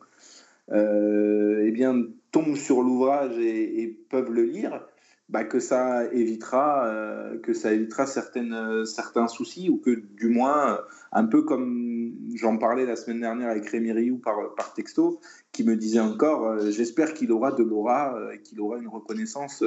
euh, 0.71 1.65
eh 1.65 1.71
bien, 1.71 2.05
tombent 2.31 2.57
sur 2.57 2.83
l'ouvrage 2.83 3.39
et, 3.39 3.99
peuvent 4.11 4.31
le 4.31 4.45
lire, 4.45 4.85
bah, 5.29 5.45
que 5.45 5.59
ça 5.59 6.05
évitera, 6.13 6.87
euh, 6.87 7.39
que 7.39 7.53
ça 7.53 7.73
évitera 7.73 8.07
certaines, 8.07 8.85
certains 8.87 9.27
soucis 9.27 9.69
ou 9.69 9.79
que 9.79 9.91
du 9.91 10.29
moins, 10.29 10.81
un 11.13 11.25
peu 11.25 11.43
comme 11.43 12.15
j'en 12.35 12.57
parlais 12.59 12.87
la 12.87 12.97
semaine 12.97 13.21
dernière 13.21 13.51
avec 13.51 13.67
Rémi 13.67 13.93
Rioux 13.93 14.19
par, 14.19 14.75
texto, 14.75 15.21
qui 15.53 15.65
me 15.65 15.77
disait 15.77 16.01
encore, 16.01 16.47
euh, 16.47 16.71
j'espère 16.71 17.15
qu'il 17.15 17.33
aura 17.33 17.53
de 17.53 17.63
l'aura, 17.63 18.17
et 18.35 18.41
qu'il 18.41 18.61
aura 18.61 18.79
une 18.79 18.89
reconnaissance 18.89 19.63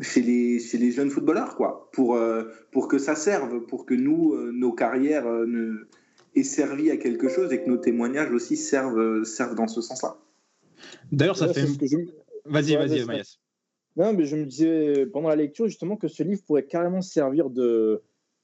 chez, 0.00 0.22
les, 0.22 0.58
chez 0.58 0.78
les 0.78 0.90
jeunes 0.90 1.10
footballeurs, 1.10 1.56
quoi, 1.56 1.90
pour, 1.92 2.14
euh, 2.16 2.44
pour 2.70 2.88
que 2.88 2.98
ça 2.98 3.14
serve, 3.14 3.66
pour 3.66 3.84
que 3.86 3.94
nous, 3.94 4.34
euh, 4.34 4.50
nos 4.52 4.72
carrières 4.72 5.26
euh, 5.26 5.46
ne, 5.46 5.88
aient 6.34 6.42
servi 6.42 6.90
à 6.90 6.96
quelque 6.96 7.28
chose 7.28 7.52
et 7.52 7.62
que 7.62 7.68
nos 7.68 7.76
témoignages 7.76 8.32
aussi 8.32 8.56
servent, 8.56 9.24
servent 9.24 9.54
dans 9.54 9.68
ce 9.68 9.80
sens-là. 9.80 10.16
D'ailleurs, 11.10 11.36
ça 11.36 11.46
Ouais, 11.48 11.54
fait. 11.54 11.66
je- 11.66 11.96
Vas-y, 12.44 12.76
Ouais, 12.76 12.86
vas-y. 12.88 13.04
Maïs. 13.04 13.38
Non, 13.96 14.14
mais 14.14 14.24
je 14.24 14.36
me 14.36 14.46
disais 14.46 15.06
pendant 15.06 15.28
la 15.28 15.36
lecture 15.36 15.66
justement 15.66 15.96
que 15.96 16.08
ce 16.08 16.22
livre 16.22 16.42
pourrait 16.44 16.64
carrément 16.64 17.02
servir 17.02 17.50
de, 17.50 18.02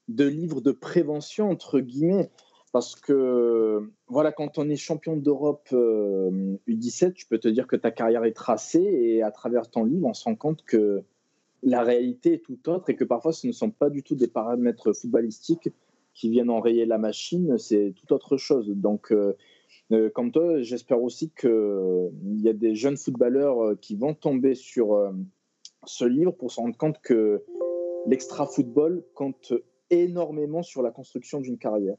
de 0.08 0.24
livre 0.24 0.60
de 0.60 0.72
prévention, 0.72 1.50
entre 1.50 1.80
guillemets. 1.80 2.30
Parce 2.70 2.94
que, 2.94 3.80
voilà, 4.08 4.30
quand 4.30 4.58
on 4.58 4.68
est 4.68 4.76
champion 4.76 5.16
d'Europe 5.16 5.66
euh, 5.72 6.54
U17, 6.68 7.14
tu 7.14 7.24
peux 7.26 7.38
te 7.38 7.48
dire 7.48 7.66
que 7.66 7.76
ta 7.76 7.90
carrière 7.90 8.24
est 8.24 8.34
tracée 8.34 8.82
et 8.82 9.22
à 9.22 9.30
travers 9.30 9.70
ton 9.70 9.84
livre, 9.84 10.06
on 10.06 10.12
se 10.12 10.24
rend 10.24 10.36
compte 10.36 10.62
que 10.66 11.02
la 11.62 11.82
réalité 11.82 12.34
est 12.34 12.44
tout 12.44 12.68
autre 12.68 12.90
et 12.90 12.96
que 12.96 13.04
parfois 13.04 13.32
ce 13.32 13.46
ne 13.46 13.52
sont 13.52 13.70
pas 13.70 13.90
du 13.90 14.02
tout 14.02 14.14
des 14.14 14.28
paramètres 14.28 14.92
footballistiques 14.92 15.70
qui 16.14 16.30
viennent 16.30 16.50
enrayer 16.50 16.86
la 16.86 16.98
machine, 16.98 17.58
c'est 17.58 17.94
tout 17.96 18.12
autre 18.12 18.36
chose. 18.36 18.68
Donc, 18.68 19.12
euh, 19.12 19.36
euh, 19.92 20.10
comme 20.10 20.32
toi, 20.32 20.60
j'espère 20.60 21.02
aussi 21.02 21.30
qu'il 21.30 22.10
y 22.40 22.48
a 22.48 22.52
des 22.52 22.74
jeunes 22.74 22.96
footballeurs 22.96 23.62
euh, 23.64 23.74
qui 23.74 23.96
vont 23.96 24.14
tomber 24.14 24.54
sur, 24.54 24.94
euh, 24.94 25.10
ce 25.86 26.04
livre 26.04 26.32
pour 26.32 26.52
se 26.52 26.60
rendre 26.60 26.76
compte 26.76 27.00
que 27.00 27.42
l'extra-football 28.06 29.02
compte 29.14 29.54
énormément 29.90 30.62
sur 30.62 30.82
la 30.82 30.90
construction 30.90 31.40
d'une 31.40 31.56
carrière. 31.56 31.96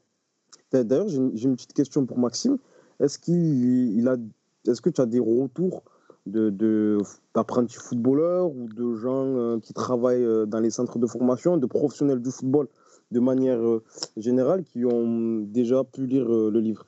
D'ailleurs, 0.72 1.08
j'ai 1.08 1.18
une, 1.18 1.56
petite 1.56 1.72
question 1.72 2.06
pour 2.06 2.18
Maxime. 2.18 2.58
Est-ce 3.00 3.18
qu'il 3.18 3.98
il 3.98 4.06
a, 4.06 4.16
est-ce 4.68 4.80
que 4.80 4.90
tu 4.90 5.00
as 5.00 5.06
des 5.06 5.18
retours 5.18 5.82
de, 6.30 6.50
de- 6.50 6.98
d'apprentis 7.34 7.76
footballeurs 7.76 8.48
ou 8.48 8.68
de 8.68 8.94
gens 8.94 9.26
euh, 9.26 9.58
qui 9.60 9.72
travaillent 9.74 10.24
euh, 10.24 10.46
dans 10.46 10.60
les 10.60 10.70
centres 10.70 10.98
de 10.98 11.06
formation, 11.06 11.56
de 11.56 11.66
professionnels 11.66 12.20
du 12.20 12.30
football 12.30 12.68
de 13.10 13.20
manière 13.20 13.60
euh, 13.60 13.82
générale, 14.16 14.62
qui 14.64 14.84
ont 14.84 15.40
déjà 15.40 15.82
pu 15.84 16.06
lire 16.06 16.28
le 16.28 16.60
livre. 16.60 16.86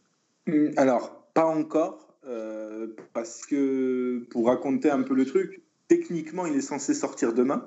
Hum, 0.49 0.71
Alors, 0.77 1.27
pas 1.35 1.47
encore, 1.47 2.09
parce 3.13 3.45
que 3.45 4.25
pour 4.31 4.47
raconter 4.47 4.91
un 4.91 5.03
peu 5.03 5.15
le 5.15 5.25
truc, 5.25 5.63
techniquement, 5.89 6.47
il 6.47 6.55
est 6.57 6.61
censé 6.61 6.95
sortir 6.95 7.33
demain, 7.35 7.67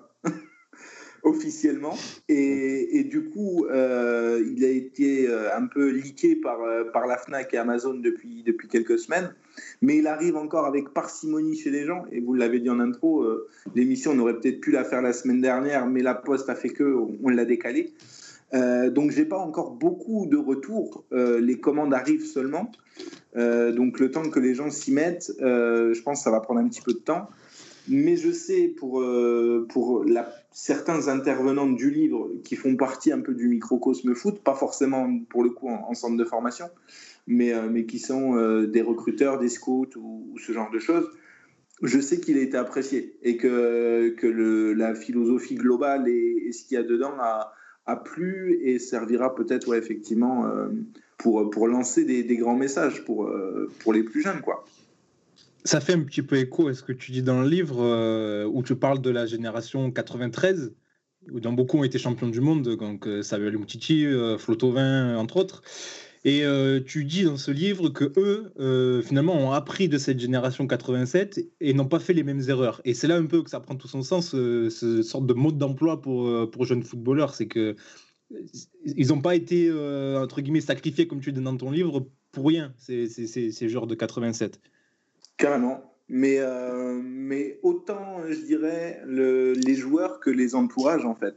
officiellement, 1.25 1.97
et, 2.29 3.03
du 3.03 3.29
coup, 3.29 3.65
euh, 3.65 4.43
il 4.55 4.63
a 4.63 4.69
été 4.69 5.27
euh, 5.27 5.55
un 5.55 5.65
peu 5.65 5.89
leaké 5.89 6.35
par, 6.35 6.61
euh, 6.61 6.83
par 6.85 7.07
la 7.07 7.17
FNAC 7.17 7.53
et 7.53 7.57
Amazon 7.57 7.95
depuis, 7.95 8.43
depuis 8.43 8.67
quelques 8.67 8.99
semaines, 8.99 9.33
mais 9.81 9.97
il 9.97 10.07
arrive 10.07 10.37
encore 10.37 10.65
avec 10.65 10.89
parcimonie 10.89 11.57
chez 11.57 11.71
les 11.71 11.83
gens, 11.83 12.05
et 12.11 12.21
vous 12.21 12.35
l'avez 12.35 12.59
dit 12.59 12.69
en 12.69 12.79
intro, 12.79 13.25
l'émission, 13.73 14.11
on 14.11 14.19
aurait 14.19 14.39
peut-être 14.39 14.61
pu 14.61 14.71
la 14.71 14.83
faire 14.83 15.01
la 15.01 15.13
semaine 15.13 15.41
dernière, 15.41 15.87
mais 15.87 16.01
la 16.01 16.13
poste 16.13 16.49
a 16.49 16.55
fait 16.55 16.69
que 16.69 16.95
on, 17.23 17.29
l'a 17.29 17.45
décalé. 17.45 17.93
Euh, 18.53 18.91
donc 18.91 19.11
j'ai 19.11 19.25
pas 19.25 19.37
encore 19.37 19.71
beaucoup 19.71 20.27
de 20.27 20.37
retours. 20.37 21.05
Les 21.11 21.59
commandes 21.59 21.93
arrivent 21.93 22.25
seulement. 22.25 22.71
Donc 23.35 23.99
le 23.99 24.11
temps 24.11 24.29
que 24.29 24.39
les 24.39 24.55
gens 24.55 24.69
s'y 24.69 24.91
mettent, 24.91 25.31
je 25.39 26.01
pense 26.01 26.19
que 26.19 26.23
ça 26.23 26.31
va 26.31 26.41
prendre 26.41 26.59
un 26.59 26.67
petit 26.67 26.81
peu 26.81 26.93
de 26.93 26.99
temps. 26.99 27.29
Mais 27.87 28.17
je 28.17 28.31
sais 28.31 28.67
pour, 28.67 29.03
pour 29.69 30.03
la, 30.03 30.27
certains 30.55 31.09
intervenants 31.09 31.67
du 31.67 31.91
livre 31.91 32.31
qui 32.45 32.55
font 32.55 32.77
partie 32.77 33.11
un 33.11 33.19
peu 33.19 33.33
du 33.33 33.49
microcosme 33.49 34.15
foot, 34.15 34.39
pas 34.39 34.55
forcément 34.55 35.19
pour 35.29 35.43
le 35.43 35.49
coup 35.49 35.67
en, 35.67 35.89
en 35.89 35.93
centre 35.93 36.15
de 36.15 36.23
formation, 36.23 36.67
mais, 37.27 37.53
euh, 37.53 37.67
mais 37.69 37.85
qui 37.85 37.99
sont 37.99 38.37
euh, 38.37 38.65
des 38.65 38.81
recruteurs, 38.81 39.37
des 39.37 39.49
scouts 39.49 39.97
ou, 39.97 40.33
ce 40.39 40.53
genre 40.53 40.71
de 40.71 40.79
choses. 40.79 41.09
Je 41.81 41.99
sais 41.99 42.21
qu'il 42.21 42.37
a 42.37 42.41
été 42.41 42.55
apprécié 42.55 43.17
et 43.21 43.35
que, 43.35 44.15
que 44.17 44.71
la 44.71 44.95
philosophie 44.95 45.55
globale 45.55 46.07
et, 46.07 46.53
ce 46.53 46.63
qu'il 46.63 46.75
y 46.75 46.79
a 46.79 46.83
dedans 46.83 47.11
a, 47.19 47.51
plu 48.05 48.57
et 48.61 48.79
servira 48.79 49.35
peut-être 49.35 49.75
effectivement 49.75 50.47
euh, 50.47 50.69
pour, 51.17 51.49
pour 51.49 51.67
lancer 51.67 52.05
des, 52.05 52.23
des 52.23 52.37
grands 52.37 52.55
messages 52.55 53.03
pour, 53.03 53.29
pour 53.79 53.91
les 53.91 54.03
plus 54.03 54.21
jeunes. 54.21 54.39
Quoi. 54.39 54.63
Ça 55.65 55.81
fait 55.81 55.93
un 55.93 56.03
petit 56.03 56.21
peu 56.21 56.37
écho 56.37 56.67
à 56.67 56.75
ce 56.75 56.83
que 56.83 56.91
tu 56.93 57.11
dis 57.11 57.23
dans 57.23 57.41
le 57.41 57.49
livre 57.49 57.81
euh, 57.81 58.45
où 58.45 58.61
tu 58.61 58.75
parles 58.75 59.01
de 59.01 59.09
la 59.09 59.25
génération 59.25 59.89
93, 59.89 60.75
où 61.31 61.39
dont 61.39 61.53
beaucoup 61.53 61.79
ont 61.79 61.83
été 61.83 61.97
champions 61.97 62.27
du 62.27 62.39
monde, 62.39 62.77
donc 62.77 63.07
euh, 63.07 63.23
Samuel 63.23 63.55
Umtiti, 63.55 64.05
euh, 64.05 64.37
Flo 64.37 64.53
Thauvin, 64.55 65.17
entre 65.17 65.37
autres. 65.37 65.63
Et 66.23 66.45
euh, 66.45 66.79
tu 66.85 67.03
dis 67.03 67.23
dans 67.23 67.37
ce 67.37 67.49
livre 67.49 67.89
que 67.89 68.13
eux, 68.17 68.51
euh, 68.59 69.01
finalement, 69.01 69.33
ont 69.33 69.51
appris 69.53 69.89
de 69.89 69.97
cette 69.97 70.19
génération 70.19 70.67
87 70.67 71.39
et 71.61 71.73
n'ont 71.73 71.87
pas 71.87 71.99
fait 71.99 72.13
les 72.13 72.23
mêmes 72.23 72.41
erreurs. 72.47 72.79
Et 72.85 72.93
c'est 72.93 73.07
là 73.07 73.15
un 73.15 73.25
peu 73.25 73.41
que 73.41 73.49
ça 73.49 73.59
prend 73.59 73.75
tout 73.75 73.87
son 73.87 74.03
sens, 74.03 74.31
ce 74.31 75.01
sorte 75.03 75.25
de 75.25 75.33
mode 75.33 75.57
d'emploi 75.57 75.99
pour, 75.99 76.65
jeunes 76.65 76.83
footballeurs. 76.83 77.33
C'est 77.33 77.47
que 77.47 77.75
ils 78.85 79.07
n'ont 79.07 79.21
pas 79.21 79.35
été, 79.35 79.71
entre 79.71 80.41
guillemets, 80.41 80.61
sacrifiés, 80.61 81.07
comme 81.07 81.21
tu 81.21 81.31
dis 81.31 81.41
dans 81.41 81.57
ton 81.57 81.71
livre, 81.71 82.07
pour 82.31 82.47
rien, 82.47 82.73
ces, 82.77 83.07
ces, 83.07 83.51
ces 83.51 83.69
joueurs 83.69 83.87
de 83.87 83.95
87. 83.95 84.59
Carrément. 85.37 85.95
Mais, 86.07 86.37
euh, 86.39 87.01
mais 87.03 87.59
autant, 87.63 88.21
je 88.29 88.39
dirais, 88.41 89.01
le, 89.05 89.53
les 89.53 89.75
joueurs 89.75 90.19
que 90.19 90.29
les 90.29 90.55
entourages, 90.55 91.05
en 91.05 91.15
fait. 91.15 91.35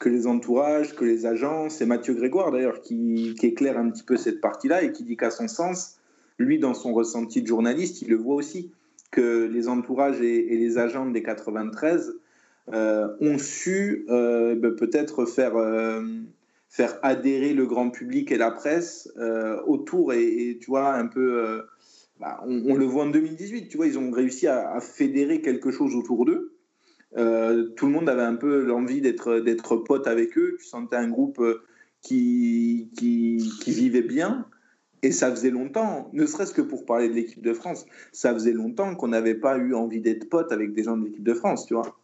Que 0.00 0.08
les 0.08 0.26
entourages, 0.26 0.94
que 0.94 1.04
les 1.04 1.26
agents. 1.26 1.68
C'est 1.68 1.86
Mathieu 1.86 2.14
Grégoire, 2.14 2.50
d'ailleurs, 2.50 2.80
qui, 2.80 3.34
éclaire 3.42 3.78
un 3.78 3.90
petit 3.90 4.02
peu 4.02 4.16
cette 4.16 4.40
partie-là 4.40 4.82
et 4.82 4.92
qui 4.92 5.04
dit 5.04 5.16
qu'à 5.16 5.30
son 5.30 5.46
sens, 5.46 5.98
lui, 6.38 6.58
dans 6.58 6.74
son 6.74 6.94
ressenti 6.94 7.42
de 7.42 7.46
journaliste, 7.46 8.02
il 8.02 8.08
le 8.08 8.16
voit 8.16 8.34
aussi, 8.34 8.72
que 9.10 9.44
les 9.44 9.68
entourages 9.68 10.20
et, 10.22 10.56
les 10.56 10.78
agents 10.78 11.06
des 11.06 11.22
93 11.22 12.14
euh, 12.72 13.08
ont 13.20 13.38
su 13.38 14.06
euh, 14.08 14.54
ben, 14.54 14.74
peut-être 14.74 15.26
faire, 15.26 15.52
faire 16.70 16.98
adhérer 17.02 17.52
le 17.52 17.66
grand 17.66 17.90
public 17.90 18.32
et 18.32 18.38
la 18.38 18.50
presse 18.50 19.12
autour 19.66 20.14
et, 20.14 20.58
tu 20.60 20.70
vois, 20.70 20.94
un 20.94 21.06
peu... 21.06 21.62
bah, 22.22 22.40
on, 22.46 22.62
on 22.70 22.74
le 22.76 22.86
voit 22.86 23.04
en 23.04 23.10
2018, 23.10 23.68
tu 23.68 23.76
vois, 23.76 23.86
ils 23.88 23.98
ont 23.98 24.10
réussi 24.12 24.46
à, 24.46 24.70
à 24.72 24.80
fédérer 24.80 25.42
quelque 25.42 25.70
chose 25.72 25.96
autour 25.96 26.24
d'eux. 26.24 26.56
Euh, 27.18 27.64
tout 27.76 27.86
le 27.86 27.92
monde 27.92 28.08
avait 28.08 28.22
un 28.22 28.36
peu 28.36 28.64
l'envie 28.64 29.00
d'être 29.02 29.40
d'être 29.40 29.76
pote 29.76 30.06
avec 30.06 30.38
eux. 30.38 30.56
Tu 30.58 30.64
sentais 30.66 30.96
un 30.96 31.08
groupe 31.10 31.40
euh, 31.40 31.62
qui, 32.00 32.90
qui, 32.96 33.52
qui 33.60 33.72
vivait 33.72 34.02
bien. 34.02 34.46
Et 35.02 35.10
ça 35.10 35.30
faisait 35.32 35.50
longtemps, 35.50 36.10
ne 36.12 36.26
serait-ce 36.26 36.54
que 36.54 36.62
pour 36.62 36.86
parler 36.86 37.08
de 37.08 37.14
l'équipe 37.14 37.42
de 37.42 37.52
France, 37.54 37.86
ça 38.12 38.32
faisait 38.32 38.52
longtemps 38.52 38.94
qu'on 38.94 39.08
n'avait 39.08 39.34
pas 39.34 39.58
eu 39.58 39.74
envie 39.74 40.00
d'être 40.00 40.28
pote 40.30 40.52
avec 40.52 40.72
des 40.74 40.84
gens 40.84 40.96
de 40.96 41.04
l'équipe 41.06 41.24
de 41.24 41.34
France, 41.34 41.66
tu 41.66 41.74
vois. 41.74 41.98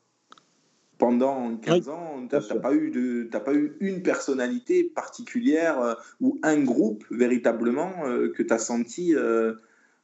Pendant 0.99 1.57
15 1.59 1.89
Oui, 1.89 1.95
ans, 1.95 2.27
tu 2.29 2.35
n'as 2.35 2.61
pas, 2.61 2.75
eu 2.75 2.91
de- 2.91 3.29
t'as 3.31 3.39
pas 3.39 3.55
eu 3.55 3.77
une 3.79 4.03
personnalité 4.03 4.83
particulière 4.83 5.81
euh, 5.81 5.95
ou 6.21 6.41
un 6.43 6.61
groupe 6.65 7.05
véritablement 7.13 7.93
euh, 8.05 8.33
que 8.33 8.43
tu 8.43 8.53
as 8.53 8.59
senti 8.59 9.15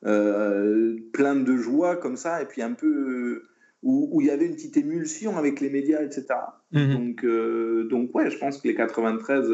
plein 0.04 1.36
de 1.36 1.56
joie 1.56 1.96
comme 1.96 2.16
ça, 2.16 2.42
et 2.42 2.46
puis 2.46 2.62
un 2.62 2.72
peu 2.72 2.86
euh, 2.86 3.48
où, 3.82 4.08
où 4.12 4.20
il 4.20 4.26
y 4.26 4.30
avait 4.30 4.46
une 4.46 4.54
petite 4.54 4.76
émulsion 4.76 5.36
avec 5.36 5.60
les 5.60 5.70
médias, 5.70 6.02
etc. 6.02 6.26
Mhm. 6.72 6.94
Donc, 6.94 7.24
euh, 7.24 7.88
donc 7.88 8.14
ouais, 8.14 8.30
je 8.30 8.38
pense 8.38 8.60
que 8.60 8.68
les 8.68 8.74
93 8.74 9.48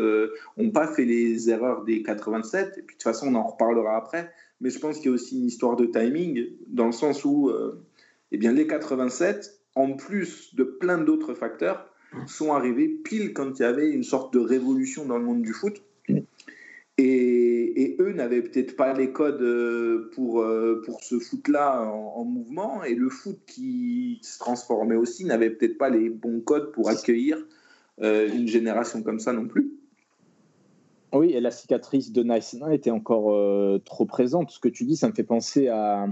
n'ont 0.56 0.70
pas 0.70 0.86
fait 0.88 1.04
les 1.04 1.50
erreurs 1.50 1.84
des 1.84 2.02
87, 2.02 2.78
et 2.78 2.82
puis 2.82 2.82
de 2.82 2.92
toute 2.92 3.02
façon, 3.02 3.28
on 3.28 3.34
en 3.36 3.44
reparlera 3.44 3.96
après, 3.96 4.32
mais 4.60 4.70
je 4.70 4.78
pense 4.78 4.98
qu'il 4.98 5.06
y 5.06 5.08
a 5.08 5.12
aussi 5.12 5.38
une 5.38 5.46
histoire 5.46 5.76
de 5.76 5.86
timing, 5.86 6.46
dans 6.66 6.86
le 6.86 6.92
sens 6.92 7.24
où 7.24 7.48
euh, 7.48 7.82
eh 8.32 8.38
bien, 8.38 8.52
les 8.52 8.66
87, 8.66 9.60
en 9.74 9.92
plus 9.92 10.54
de 10.54 10.64
plein 10.64 10.98
d'autres 10.98 11.34
facteurs, 11.34 11.86
sont 12.26 12.52
arrivés 12.52 12.88
pile 12.88 13.32
quand 13.32 13.58
il 13.58 13.62
y 13.62 13.64
avait 13.64 13.88
une 13.88 14.02
sorte 14.02 14.34
de 14.34 14.40
révolution 14.40 15.04
dans 15.04 15.16
le 15.16 15.24
monde 15.24 15.42
du 15.42 15.52
foot. 15.52 15.80
Et, 17.02 17.96
eux 17.98 18.12
n'avaient 18.12 18.42
peut-être 18.42 18.76
pas 18.76 18.92
les 18.92 19.10
codes 19.10 19.40
euh, 19.40 20.10
pour, 20.14 20.42
euh, 20.42 20.82
pour 20.84 21.02
ce 21.02 21.18
foot-là 21.18 21.82
en, 21.82 22.12
en 22.16 22.24
mouvement, 22.24 22.84
et 22.84 22.94
le 22.94 23.08
foot 23.08 23.38
qui 23.46 24.18
se 24.22 24.38
transformait 24.38 24.96
aussi 24.96 25.24
n'avait 25.24 25.50
peut-être 25.50 25.78
pas 25.78 25.88
les 25.88 26.10
bons 26.10 26.40
codes 26.40 26.72
pour 26.72 26.88
accueillir 26.90 27.38
euh, 28.02 28.28
une 28.32 28.46
génération 28.46 29.02
comme 29.02 29.18
ça 29.18 29.32
non 29.32 29.46
plus. 29.46 29.72
Oui, 31.12 31.32
et 31.32 31.40
la 31.40 31.50
cicatrice 31.50 32.12
de 32.12 32.22
Nice 32.22 32.54
était 32.70 32.90
encore 32.90 33.80
trop 33.84 34.04
présente. 34.04 34.50
Ce 34.50 34.60
que 34.60 34.68
tu 34.68 34.84
dis, 34.84 34.94
ça 34.94 35.08
me 35.08 35.12
fait 35.12 35.24
penser 35.24 35.66
à, 35.66 36.06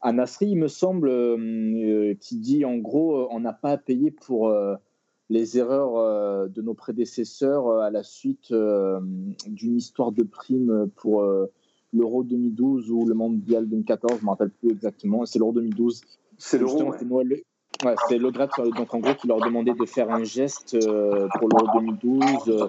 à 0.00 0.12
Nasri, 0.12 0.46
il 0.46 0.56
me 0.56 0.68
semble, 0.68 1.10
qui 2.20 2.38
dit 2.38 2.64
en 2.64 2.78
gros, 2.78 3.28
on 3.30 3.40
n'a 3.40 3.52
pas 3.52 3.72
à 3.72 3.76
payer 3.76 4.10
pour 4.10 4.50
les 5.30 5.56
erreurs 5.58 5.96
euh, 5.96 6.48
de 6.48 6.60
nos 6.60 6.74
prédécesseurs 6.74 7.66
euh, 7.68 7.80
à 7.80 7.90
la 7.90 8.02
suite 8.02 8.50
euh, 8.50 9.00
d'une 9.46 9.76
histoire 9.76 10.12
de 10.12 10.24
prime 10.24 10.90
pour 10.96 11.24
l'Euro 11.92 12.22
2012 12.24 12.90
ou 12.90 13.06
le 13.06 13.14
Mondial 13.14 13.66
2014, 13.68 14.16
je 14.16 14.20
ne 14.20 14.24
me 14.26 14.30
rappelle 14.30 14.50
plus 14.50 14.70
exactement. 14.70 15.24
C'est 15.24 15.38
l'Euro 15.38 15.52
2012. 15.52 16.02
C'est 16.36 16.58
l'euro. 16.58 16.90
Ouais. 16.90 16.96
c'est 16.98 17.04
Le- 17.08 17.42
Ouais, 17.82 17.94
c'est 18.08 18.18
Le 18.18 18.30
Graët, 18.30 18.50
euh, 18.58 18.70
donc 18.72 18.92
en 18.92 18.98
gros, 18.98 19.14
qui 19.14 19.26
leur 19.26 19.38
demandait 19.40 19.72
de 19.72 19.86
faire 19.86 20.10
un 20.10 20.22
geste 20.22 20.74
euh, 20.74 21.28
pour 21.38 21.48
l'Euro 21.48 21.66
2012, 21.78 22.24
euh, 22.48 22.66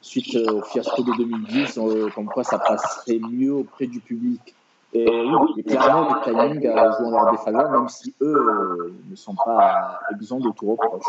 suite 0.00 0.36
euh, 0.36 0.52
au 0.58 0.62
fiasco 0.62 1.02
de 1.02 1.10
2010, 1.16 1.78
euh, 1.78 2.08
comme 2.14 2.26
quoi 2.26 2.44
ça 2.44 2.60
passerait 2.60 3.18
mieux 3.18 3.52
auprès 3.52 3.88
du 3.88 3.98
public. 3.98 4.54
Et 4.92 5.08
oui, 5.08 5.64
clairement, 5.64 6.14
le 6.14 6.22
timing 6.22 6.66
a 6.68 6.96
joué 6.96 7.06
en 7.06 7.10
leur 7.10 7.32
défaveur, 7.32 7.70
même 7.72 7.88
si 7.88 8.14
eux 8.20 8.94
ne 9.10 9.16
sont 9.16 9.34
pas 9.34 9.98
exempts 10.14 10.38
de 10.38 10.50
tout 10.50 10.66
reproche. 10.70 11.02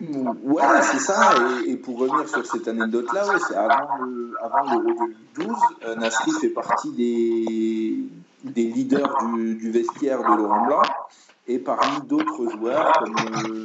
Ouais, 0.00 0.62
c'est 0.82 1.00
ça. 1.00 1.34
Et, 1.66 1.72
et 1.72 1.76
pour 1.76 1.98
revenir 1.98 2.28
sur 2.28 2.46
cette 2.46 2.68
anecdote-là, 2.68 3.26
ouais, 3.28 3.40
c'est 3.48 3.56
avant 3.56 3.96
le 4.04 4.32
avant 4.40 4.72
l'Euro 4.72 5.08
2012, 5.36 5.56
euh, 5.86 5.96
Nasri 5.96 6.30
fait 6.40 6.50
partie 6.50 6.92
des, 6.92 8.04
des 8.44 8.62
leaders 8.62 9.18
du, 9.24 9.56
du 9.56 9.70
vestiaire 9.72 10.20
de 10.20 10.36
Laurent 10.36 10.66
Blanc. 10.66 10.82
Et 11.50 11.58
parmi 11.58 12.06
d'autres 12.06 12.50
joueurs, 12.50 12.92
comme 12.92 13.16
euh, 13.16 13.64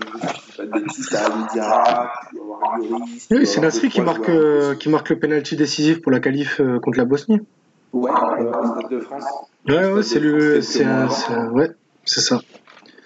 je 0.57 1.09
pas 1.11 1.19
Ali 1.19 1.43
Diarra, 1.51 2.13
avoir 2.33 2.77
Lloris. 2.77 3.27
Oui, 3.29 3.45
c'est 3.45 3.59
Nasri 3.59 3.89
qui 3.89 3.99
marque, 4.01 4.29
euh, 4.29 4.73
qui 4.75 4.87
marque 4.89 5.09
le 5.09 5.19
penalty 5.19 5.57
décisif 5.57 6.01
pour 6.01 6.11
la 6.11 6.21
qualif 6.21 6.61
euh, 6.61 6.79
contre 6.79 6.97
la 6.97 7.05
Bosnie. 7.05 7.41
Ouais, 7.91 8.09
au 8.09 8.65
Stade 8.79 8.89
de 8.89 8.99
France. 9.01 9.25
Ouais, 9.67 10.01
c'est 10.01 10.19
le, 10.21 10.61
c'est 10.61 10.85
ouais, 11.51 11.71
c'est 12.05 12.21
ça. 12.21 12.39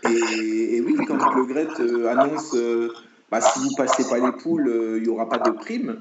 Et, 0.07 0.75
et 0.77 0.81
oui, 0.81 0.96
quand 1.07 1.36
le 1.36 1.46
Gret 1.46 1.67
annonce 2.07 2.55
bah, 3.29 3.41
si 3.41 3.60
vous 3.60 3.75
passez 3.75 4.07
pas 4.07 4.19
les 4.19 4.31
poules, 4.31 4.67
euh, 4.67 4.98
il 4.98 5.03
n'y 5.03 5.10
aura 5.10 5.27
pas 5.27 5.39
de 5.39 5.51
prime, 5.51 6.00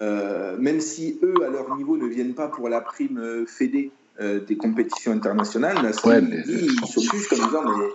euh, 0.00 0.56
même 0.58 0.80
si 0.80 1.18
eux, 1.22 1.34
à 1.44 1.50
leur 1.50 1.76
niveau, 1.76 1.96
ne 1.96 2.06
viennent 2.06 2.34
pas 2.34 2.48
pour 2.48 2.68
la 2.68 2.80
prime 2.80 3.18
euh, 3.18 3.46
fédé 3.46 3.90
euh, 4.20 4.40
des 4.40 4.56
compétitions 4.56 5.12
internationales, 5.12 5.80
Nasri 5.82 6.08
Ouais, 6.10 6.20
mais- 6.20 6.42
dit, 6.42 6.66
il 6.82 6.86
s'offusque 6.86 7.32
en 7.32 7.46
disant 7.46 7.62
mais 7.64 7.86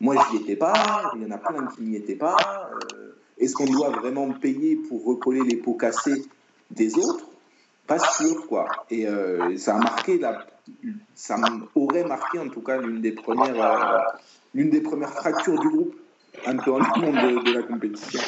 Moi, 0.00 0.16
je 0.30 0.36
n'y 0.36 0.42
étais 0.42 0.56
pas, 0.56 1.12
il 1.16 1.22
y 1.22 1.26
en 1.26 1.30
a 1.30 1.38
plein 1.38 1.66
qui 1.68 1.82
n'y 1.82 1.96
étaient 1.96 2.16
pas. 2.16 2.70
Euh, 2.94 3.12
Est-ce 3.38 3.54
qu'on 3.54 3.66
doit 3.66 3.90
vraiment 3.90 4.30
payer 4.32 4.76
pour 4.76 5.04
recoller 5.04 5.42
les 5.42 5.56
pots 5.56 5.74
cassés 5.74 6.24
des 6.70 6.96
autres? 6.96 7.26
Pas 7.86 7.98
sûr, 7.98 8.46
quoi. 8.46 8.66
Et 8.90 9.06
euh, 9.06 9.56
ça 9.56 9.76
a 9.76 9.78
marqué, 9.78 10.18
la, 10.18 10.46
ça 11.14 11.36
aurait 11.74 12.04
marqué 12.04 12.38
en 12.38 12.48
tout 12.48 12.62
cas 12.62 12.80
l'une 12.80 13.00
des 13.00 13.12
premières, 13.12 13.60
euh, 13.60 13.98
l'une 14.54 14.70
des 14.70 14.80
premières 14.80 15.12
fractures 15.12 15.58
du 15.58 15.68
groupe, 15.68 15.94
de, 16.46 17.54
la 17.54 17.62
compétition. 17.62 18.20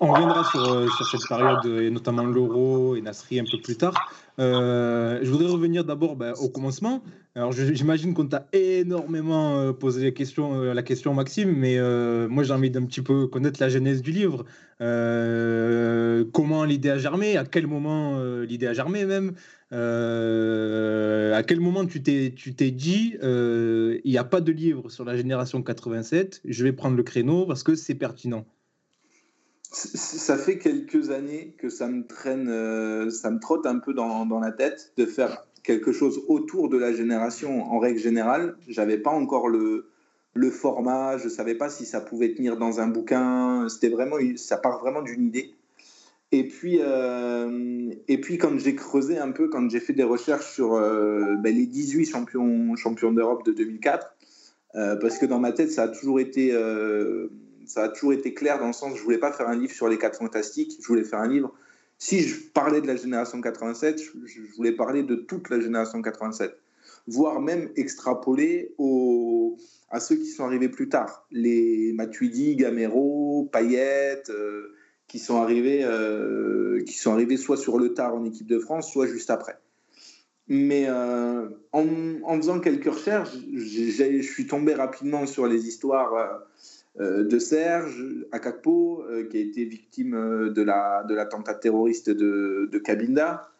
On 0.00 0.12
reviendra 0.12 0.44
sur, 0.44 0.72
euh, 0.72 0.88
sur 0.88 1.06
cette 1.06 1.28
période, 1.28 1.64
et 1.64 1.90
notamment 1.90 2.24
l'Euro 2.24 2.96
et 2.96 3.00
Nasri 3.00 3.38
un 3.40 3.44
peu 3.50 3.58
plus 3.62 3.76
tard. 3.76 3.94
Euh, 4.40 5.20
je 5.22 5.30
voudrais 5.30 5.48
revenir 5.48 5.84
d'abord 5.84 6.16
ben, 6.16 6.34
au 6.40 6.48
commencement. 6.48 7.02
Alors, 7.36 7.52
j'imagine 7.52 8.12
qu'on 8.12 8.26
t'a 8.26 8.46
énormément 8.52 9.56
euh, 9.56 9.72
posé 9.72 10.04
la 10.04 10.82
question, 10.82 11.14
Maxime, 11.14 11.52
mais 11.56 11.78
moi 12.28 12.42
j'ai 12.42 12.52
envie 12.52 12.70
d'un 12.70 12.84
petit 12.84 13.02
peu 13.02 13.28
connaître 13.28 13.60
la 13.60 13.68
genèse 13.68 14.02
du 14.02 14.10
livre. 14.10 14.44
Comment 16.32 16.64
l'idée 16.64 16.90
a 16.90 16.98
germé? 16.98 17.36
À 17.36 17.44
quel 17.44 17.66
moment 17.66 18.18
l'idée 18.42 18.66
a 18.66 18.72
germé 18.72 19.04
même? 19.04 19.34
Euh, 19.74 21.34
À 21.34 21.42
quel 21.42 21.60
moment 21.60 21.84
tu 21.84 22.02
t'es 22.02 22.32
tu 22.34 22.54
t'es 22.54 22.70
dit 22.70 23.16
euh, 23.22 23.98
il 24.04 24.10
n'y 24.12 24.18
a 24.18 24.24
pas 24.24 24.40
de 24.40 24.52
livre 24.52 24.88
sur 24.88 25.04
la 25.04 25.16
génération 25.16 25.62
87, 25.62 26.42
je 26.44 26.64
vais 26.64 26.72
prendre 26.72 26.96
le 26.96 27.02
créneau 27.02 27.44
parce 27.46 27.62
que 27.64 27.74
c'est 27.74 27.96
pertinent. 27.96 28.46
Ça 29.72 30.38
fait 30.38 30.58
quelques 30.58 31.10
années 31.10 31.56
que 31.58 31.68
ça 31.68 31.88
me 31.88 32.06
traîne, 32.06 32.48
euh, 32.48 33.10
ça 33.10 33.32
me 33.32 33.40
trotte 33.40 33.66
un 33.66 33.80
peu 33.80 33.92
dans, 33.92 34.24
dans 34.24 34.38
la 34.38 34.52
tête 34.52 34.92
de 34.96 35.04
faire 35.04 35.44
quelque 35.64 35.90
chose 35.90 36.22
autour 36.28 36.68
de 36.68 36.78
la 36.78 36.92
génération 36.92 37.64
en 37.64 37.80
règle 37.80 37.98
générale. 37.98 38.54
J'avais 38.68 38.98
pas 38.98 39.10
encore 39.10 39.48
le, 39.48 39.90
le 40.34 40.50
format, 40.50 41.18
je 41.18 41.28
savais 41.28 41.56
pas 41.56 41.70
si 41.70 41.86
ça 41.86 42.00
pouvait 42.00 42.34
tenir 42.34 42.56
dans 42.56 42.78
un 42.78 42.86
bouquin. 42.86 43.68
C'était 43.68 43.88
vraiment, 43.88 44.16
ça 44.36 44.58
part 44.58 44.78
vraiment 44.78 45.02
d'une 45.02 45.26
idée. 45.26 45.54
Et 46.32 46.48
puis, 46.48 46.78
euh, 46.80 47.92
et 48.08 48.20
puis 48.20 48.38
quand 48.38 48.58
j'ai 48.58 48.74
creusé 48.74 49.18
un 49.18 49.30
peu, 49.30 49.48
quand 49.48 49.70
j'ai 49.70 49.80
fait 49.80 49.92
des 49.92 50.02
recherches 50.02 50.52
sur 50.52 50.74
euh, 50.74 51.36
ben, 51.36 51.54
les 51.54 51.66
18 51.66 52.06
champions, 52.06 52.74
champions 52.76 53.12
d'Europe 53.12 53.44
de 53.44 53.52
2004, 53.52 54.14
euh, 54.74 54.96
parce 54.96 55.18
que 55.18 55.26
dans 55.26 55.38
ma 55.38 55.52
tête, 55.52 55.70
ça 55.70 55.84
a 55.84 55.88
toujours 55.88 56.18
été, 56.18 56.50
ça 57.66 57.84
a 57.84 57.88
toujours 57.88 58.14
été 58.14 58.34
clair 58.34 58.58
dans 58.58 58.66
le 58.66 58.72
sens, 58.72 58.96
je 58.96 59.02
voulais 59.02 59.18
pas 59.18 59.32
faire 59.32 59.48
un 59.48 59.56
livre 59.56 59.72
sur 59.72 59.88
les 59.88 59.98
4 59.98 60.18
fantastiques, 60.18 60.76
je 60.80 60.86
voulais 60.86 61.04
faire 61.04 61.20
un 61.20 61.28
livre. 61.28 61.54
Si 61.98 62.20
je 62.20 62.40
parlais 62.52 62.80
de 62.80 62.86
la 62.86 62.96
génération 62.96 63.40
87, 63.40 64.02
je, 64.24 64.40
voulais 64.56 64.72
parler 64.72 65.04
de 65.04 65.14
toute 65.14 65.48
la 65.50 65.60
génération 65.60 66.02
87, 66.02 66.56
voire 67.06 67.40
même 67.40 67.70
extrapoler 67.76 68.74
aux, 68.78 69.56
à 69.90 70.00
ceux 70.00 70.16
qui 70.16 70.26
sont 70.26 70.44
arrivés 70.44 70.68
plus 70.68 70.88
tard, 70.88 71.26
les 71.30 71.92
Matuidi, 71.92 72.56
Gamero, 72.56 73.48
Payet, 73.52 74.24
euh, 74.30 74.74
qui 75.08 75.18
sont 75.18 75.40
arrivés, 75.40 75.84
euh, 75.84 76.82
qui 76.84 76.94
sont 76.94 77.12
arrivés 77.12 77.36
soit 77.36 77.56
sur 77.56 77.78
le 77.78 77.94
tard 77.94 78.14
en 78.14 78.24
équipe 78.24 78.46
de 78.46 78.58
France, 78.58 78.90
soit 78.90 79.06
juste 79.06 79.30
après. 79.30 79.58
Mais 80.46 80.86
euh, 80.88 81.48
en, 81.72 82.36
faisant 82.36 82.60
quelques 82.60 82.92
recherches, 82.92 83.34
je 83.54 84.20
suis 84.22 84.46
tombé 84.46 84.74
rapidement 84.74 85.26
sur 85.26 85.46
les 85.46 85.66
histoires 85.66 86.42
euh, 87.00 87.24
de 87.24 87.38
Serge 87.38 88.04
Akakpo, 88.30 89.04
qui 89.30 89.38
a 89.38 89.40
été 89.40 89.64
victime 89.64 90.50
de 90.50 90.62
la 90.62 91.02
de 91.08 91.14
l'attentat 91.14 91.54
terroriste 91.54 92.10
de, 92.10 92.68
de 92.70 92.78
Cabinda, 92.78 93.50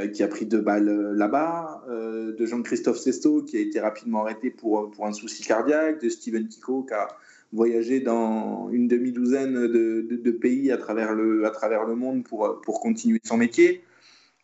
euh, 0.00 0.08
qui 0.08 0.24
a 0.24 0.28
pris 0.28 0.46
deux 0.46 0.60
balles 0.60 1.12
là-bas, 1.12 1.84
de 1.88 2.44
Jean-Christophe 2.44 2.98
Sesto, 2.98 3.42
qui 3.42 3.56
a 3.56 3.60
été 3.60 3.78
rapidement 3.78 4.22
arrêté 4.22 4.50
pour, 4.50 4.90
pour 4.90 5.06
un 5.06 5.12
souci 5.12 5.44
cardiaque, 5.44 6.02
de 6.02 6.08
Steven 6.08 6.48
Tico, 6.48 6.82
qui 6.82 6.94
a 6.94 7.06
voyagé 7.52 8.00
dans 8.00 8.68
une 8.70 8.88
demi-douzaine 8.88 9.54
de, 9.54 10.30
pays 10.30 10.70
à 10.70 10.76
travers 10.76 11.14
le, 11.14 11.94
monde 11.94 12.24
pour, 12.24 12.80
continuer 12.80 13.20
son 13.24 13.36
métier. 13.36 13.84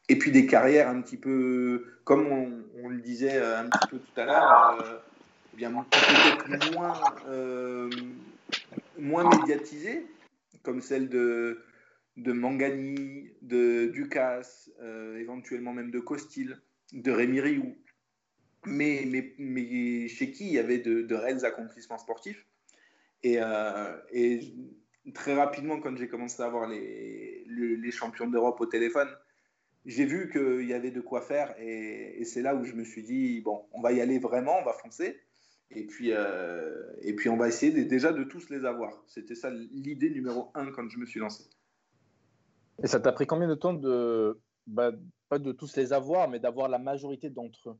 Et 0.09 0.19
puis 0.19 0.31
des 0.31 0.47
carrières 0.47 0.89
un 0.89 1.01
petit 1.01 1.17
peu, 1.17 1.85
comme 2.05 2.27
on, 2.27 2.89
le 2.89 3.01
disait 3.01 3.39
un 3.41 3.69
petit 3.69 3.89
peu 3.89 3.99
tout 3.99 4.21
à 4.21 4.25
l'heure, 4.25 4.83
euh, 4.83 4.99
eh 5.55 5.57
bien 5.57 5.71
peut-être 5.71 6.73
moins, 6.75 7.01
euh, 7.29 7.89
moins 8.99 9.29
médiatisées, 9.39 10.07
comme 10.63 10.81
celle 10.81 11.09
de, 11.09 11.63
Mangani, 12.17 13.31
de 13.43 13.87
Ducasse, 13.87 14.71
euh, 14.81 15.19
éventuellement 15.19 15.73
même 15.73 15.91
de 15.91 16.01
Costil, 16.01 16.61
de 16.93 17.11
Rémi 17.11 17.41
Rioux, 17.41 17.77
mais, 18.67 19.05
chez 20.09 20.31
qui 20.33 20.47
il 20.47 20.53
y 20.53 20.59
avait 20.59 20.79
de 20.79 21.15
réels 21.15 21.45
accomplissements 21.45 21.99
sportifs. 21.99 22.45
Et, 23.23 23.39
euh, 23.41 23.97
très 25.15 25.35
rapidement, 25.35 25.81
quand 25.81 25.97
j'ai 25.97 26.09
commencé 26.09 26.43
à 26.43 26.47
avoir 26.47 26.69
les, 26.69 27.45
les, 27.47 27.91
champions 27.91 28.29
d'Europe 28.29 28.61
au 28.61 28.67
téléphone, 28.67 29.09
j'ai 29.85 30.05
vu 30.05 30.31
qu'il 30.31 30.69
y 30.69 30.75
avait 30.75 30.91
de 30.91 31.01
quoi 31.01 31.21
faire 31.23 31.55
et, 31.59 32.25
c'est 32.25 32.43
là 32.43 32.55
où 32.55 32.65
je 32.65 32.75
me 32.75 32.85
suis 32.85 33.03
dit, 33.03 33.41
bon, 33.41 33.67
on 33.73 33.81
va 33.81 33.93
y 33.93 34.01
aller 34.01 34.19
vraiment, 34.19 34.59
on 34.61 34.65
va 34.65 34.73
foncer. 34.73 35.21
Et 35.75 35.87
puis, 35.87 36.13
euh, 36.13 36.93
et 37.01 37.15
puis 37.15 37.29
on 37.31 37.37
va 37.37 37.49
essayer 37.49 37.85
déjà 37.85 38.13
de 38.13 38.25
tous 38.25 38.51
les 38.51 38.65
avoir. 38.65 39.03
C'était 39.07 39.35
ça 39.35 39.51
l'idée 39.51 40.11
numéro 40.11 40.51
un 40.55 40.71
quand 40.71 40.89
je 40.89 40.99
me 40.99 41.07
suis 41.07 41.19
lancé. 41.19 41.45
Et 42.83 42.87
ça 42.87 43.01
t'a 43.01 43.13
pris 43.13 43.27
combien 43.27 43.49
de 43.49 43.55
temps 43.55 43.73
de, 43.73 44.39
bah, 44.67 44.93
pas 45.29 45.39
de 45.39 45.53
tous 45.53 45.77
les 45.77 45.93
avoir, 45.93 46.29
mais 46.29 46.41
d'avoir 46.41 46.69
la 46.69 46.79
majorité 46.79 47.31
d'entre 47.31 47.71
eux? 47.71 47.79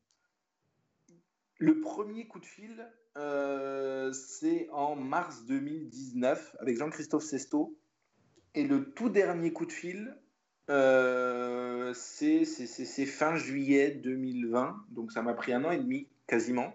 Le 1.63 1.79
premier 1.79 2.27
coup 2.27 2.41
de 2.41 2.45
fil, 2.45 2.89
euh, 3.17 4.13
c'est 4.13 4.69
en 4.73 4.97
mars 4.97 5.45
2019 5.47 6.57
avec 6.59 6.77
Jean-Christophe 6.77 7.23
Sesto. 7.23 7.79
Et 8.57 8.65
le 8.65 8.93
tout 8.93 9.11
dernier 9.11 9.53
coup 9.53 9.65
de 9.65 9.71
fil, 9.71 10.19
euh, 10.71 11.95
c'est 11.95 13.07
fin 13.07 13.37
juillet 13.37 13.93
2020. 13.93 14.75
Donc 14.89 15.13
ça 15.13 15.23
m'a 15.23 15.35
pris 15.35 15.53
un 15.53 15.63
an 15.63 15.71
et 15.71 15.79
demi 15.79 16.09
quasiment. 16.27 16.75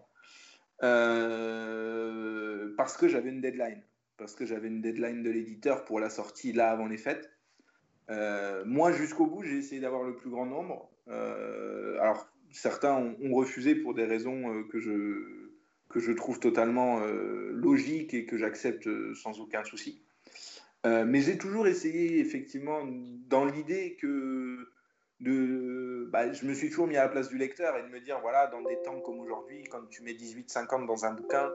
Euh, 0.83 2.73
parce 2.77 2.95
que 2.95 3.09
j'avais 3.09 3.27
une 3.27 3.41
deadline. 3.41 3.83
Parce 4.15 4.35
que 4.35 4.45
j'avais 4.45 4.69
une 4.69 4.79
deadline 4.79 5.21
de 5.21 5.29
l'éditeur 5.29 5.83
pour 5.83 5.99
la 5.99 6.09
sortie 6.09 6.53
là 6.53 6.71
avant 6.71 6.87
les 6.87 6.97
fêtes. 6.97 7.29
Moi, 8.65 8.93
jusqu'au 8.93 9.25
bout, 9.25 9.43
j'ai 9.43 9.57
essayé 9.57 9.81
d'avoir 9.81 10.03
le 10.03 10.15
plus 10.15 10.29
grand 10.29 10.45
nombre. 10.45 10.89
Alors, 11.07 12.31
certains 12.51 12.95
ont, 12.95 13.33
refusé 13.33 13.75
pour 13.75 13.93
des 13.93 14.05
raisons 14.05 14.53
euh, 14.53 14.63
que, 14.63 14.79
je, 14.79 15.51
que 15.89 15.99
je 15.99 16.11
trouve 16.11 16.39
totalement 16.39 17.01
euh, 17.01 17.51
logiques 17.53 18.13
et 18.13 18.25
que 18.25 18.37
j'accepte 18.37 18.87
euh, 18.87 19.13
sans 19.15 19.39
aucun 19.39 19.63
souci. 19.63 20.03
Mais 20.85 21.19
j'ai 21.19 21.37
toujours 21.37 21.67
essayé, 21.67 22.19
effectivement, 22.21 22.87
dans 23.27 23.43
l'idée 23.43 23.97
que 23.99 24.69
de, 25.19 26.07
bah, 26.11 26.31
je 26.31 26.45
me 26.45 26.53
suis 26.53 26.69
toujours 26.69 26.87
mis 26.87 26.95
à 26.95 27.03
la 27.03 27.09
place 27.09 27.29
du 27.29 27.37
lecteur 27.37 27.75
et 27.77 27.83
de 27.83 27.87
me 27.87 27.99
dire, 27.99 28.19
voilà, 28.21 28.47
dans 28.47 28.61
des 28.61 28.81
temps 28.83 28.99
comme 29.01 29.19
aujourd'hui, 29.19 29.63
quand 29.65 29.85
tu 29.89 30.03
mets 30.03 30.13
18-50 30.13 30.85
dans 30.85 31.05
un 31.05 31.13
bouquin, 31.13 31.51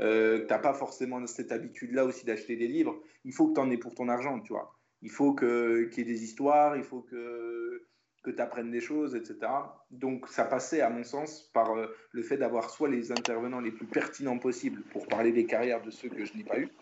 euh, 0.00 0.40
tu 0.40 0.46
n'as 0.48 0.58
pas 0.58 0.74
forcément 0.74 1.24
cette 1.26 1.52
habitude-là 1.52 2.04
aussi 2.04 2.26
d'acheter 2.26 2.56
des 2.56 2.66
livres, 2.66 3.00
il 3.24 3.32
faut 3.32 3.48
que 3.48 3.54
tu 3.54 3.60
en 3.60 3.70
aies 3.70 3.78
pour 3.78 3.94
ton 3.94 4.08
argent, 4.08 4.40
tu 4.40 4.52
vois. 4.52 4.74
Il 5.02 5.10
faut 5.10 5.34
qu'il 5.34 5.90
y 5.96 6.00
ait 6.00 6.04
des 6.04 6.24
histoires, 6.24 6.76
il 6.76 6.82
faut 6.82 7.02
que, 7.02 7.84
que 8.24 8.30
tu 8.32 8.42
apprennes 8.42 8.70
des 8.72 8.80
choses, 8.80 9.14
etc. 9.16 9.86
Donc 9.90 10.28
ça 10.28 10.44
passait, 10.46 10.80
à 10.80 10.90
mon 10.90 11.04
sens, 11.04 11.50
par 11.54 11.76
euh, 11.76 11.88
le 12.12 12.22
fait 12.22 12.38
d'avoir 12.38 12.70
soit 12.70 12.88
les 12.88 13.12
intervenants 13.12 13.60
les 13.60 13.72
plus 13.72 13.86
pertinents 13.90 14.38
possibles 14.40 14.84
pour 14.90 15.08
parler 15.08 15.32
des 15.32 15.46
carrières 15.46 15.82
de 15.82 15.90
ceux 15.90 16.10
que 16.10 16.24
je 16.24 16.36
n'ai 16.36 16.44
pas 16.44 16.58
eu, 16.58 16.76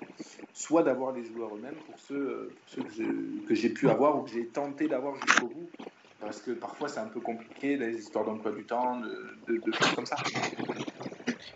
soit 0.52 0.82
d'avoir 0.84 1.12
les 1.12 1.24
joueurs 1.24 1.56
eux-mêmes 1.56 1.82
pour 1.84 2.00
ceux, 2.00 2.16
euh, 2.16 2.62
que 3.46 3.54
j'ai- 3.54 3.74
pu 3.74 3.88
avoir 3.90 4.18
ou 4.20 4.24
que 4.24 4.30
j'ai 4.30 4.52
tenté 4.52 4.88
d'avoir 4.88 5.16
jusqu'au 5.16 5.48
bout. 5.48 5.72
Parce 6.20 6.40
que 6.40 6.52
parfois 6.52 6.88
c'est 6.88 7.00
un 7.00 7.08
peu 7.08 7.20
compliqué, 7.20 7.76
les 7.76 7.98
histoires 7.98 8.24
d'emploi 8.24 8.52
du 8.52 8.64
temps, 8.66 9.00
de 9.00 9.72
choses 9.72 9.92
comme 9.92 10.06
ça. 10.06 10.16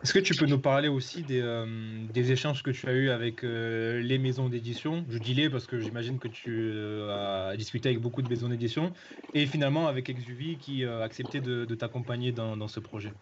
Est-ce 0.02 0.12
que 0.12 0.18
tu 0.18 0.34
peux 0.34 0.46
nous 0.46 0.60
parler 0.60 0.88
aussi 0.88 1.24
des, 1.24 1.40
euh, 1.40 2.06
échanges 2.14 2.62
que 2.62 2.70
tu 2.70 2.88
as 2.88 2.92
eus 2.92 3.10
avec 3.10 3.44
euh, 3.44 4.00
les 4.00 4.18
maisons 4.18 4.48
d'édition? 4.48 5.06
Je 5.08 5.18
dis 5.18 5.34
les 5.34 5.48
parce 5.48 5.66
que 5.66 5.80
j'imagine 5.80 6.18
que 6.18 6.28
tu 6.28 6.70
euh, 6.74 7.50
as 7.50 7.56
discuté 7.56 7.88
avec 7.88 8.00
beaucoup 8.00 8.22
de 8.22 8.28
maisons 8.28 8.48
d'édition 8.48 8.92
et 9.32 9.46
finalement 9.46 9.88
avec 9.88 10.08
Exuvie 10.10 10.58
qui 10.58 10.84
a 10.84 11.00
accepté 11.00 11.40
de, 11.40 11.64
t'accompagner 11.74 12.32
dans, 12.32 12.68
ce 12.68 12.80
projet. 12.80 13.12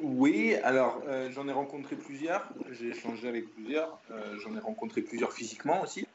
Oui, 0.00 0.54
alors 0.62 1.02
j'en 1.30 1.46
ai 1.48 1.52
rencontré 1.52 1.96
plusieurs, 1.96 2.52
j'ai 2.70 2.88
échangé 2.88 3.28
avec 3.28 3.52
plusieurs, 3.52 4.02
j'en 4.42 4.54
ai 4.56 4.60
rencontré 4.60 5.02
plusieurs 5.02 5.32
physiquement 5.32 5.82
aussi. 5.82 6.06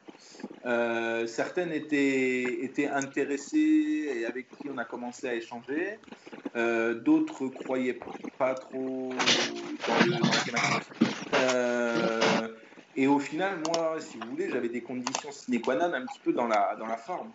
Euh, 0.66 1.26
certaines 1.26 1.72
étaient, 1.72 2.88
intéressées 2.92 4.12
et 4.16 4.26
avec 4.26 4.48
qui 4.50 4.68
on 4.72 4.78
a 4.78 4.84
commencé 4.84 5.28
à 5.28 5.34
échanger. 5.34 5.98
Euh, 6.56 6.94
D'autres 6.94 7.48
croyaient 7.48 7.98
pas 8.38 8.54
trop 8.54 9.10
dans, 9.86 10.06
le. 10.06 10.16
Euh, 11.34 12.48
et 12.96 13.06
au 13.06 13.18
final, 13.18 13.58
moi, 13.66 13.96
si 14.00 14.18
vous 14.18 14.30
voulez, 14.30 14.50
j'avais 14.50 14.68
des 14.68 14.80
conditions 14.80 15.30
sine 15.30 15.60
qua 15.60 15.76
non 15.76 15.94
un 15.94 16.02
petit 16.02 16.20
peu 16.24 16.32
dans 16.32 16.46
la, 16.46 16.76
dans 16.78 16.86
la 16.86 16.96
forme. 16.96 17.30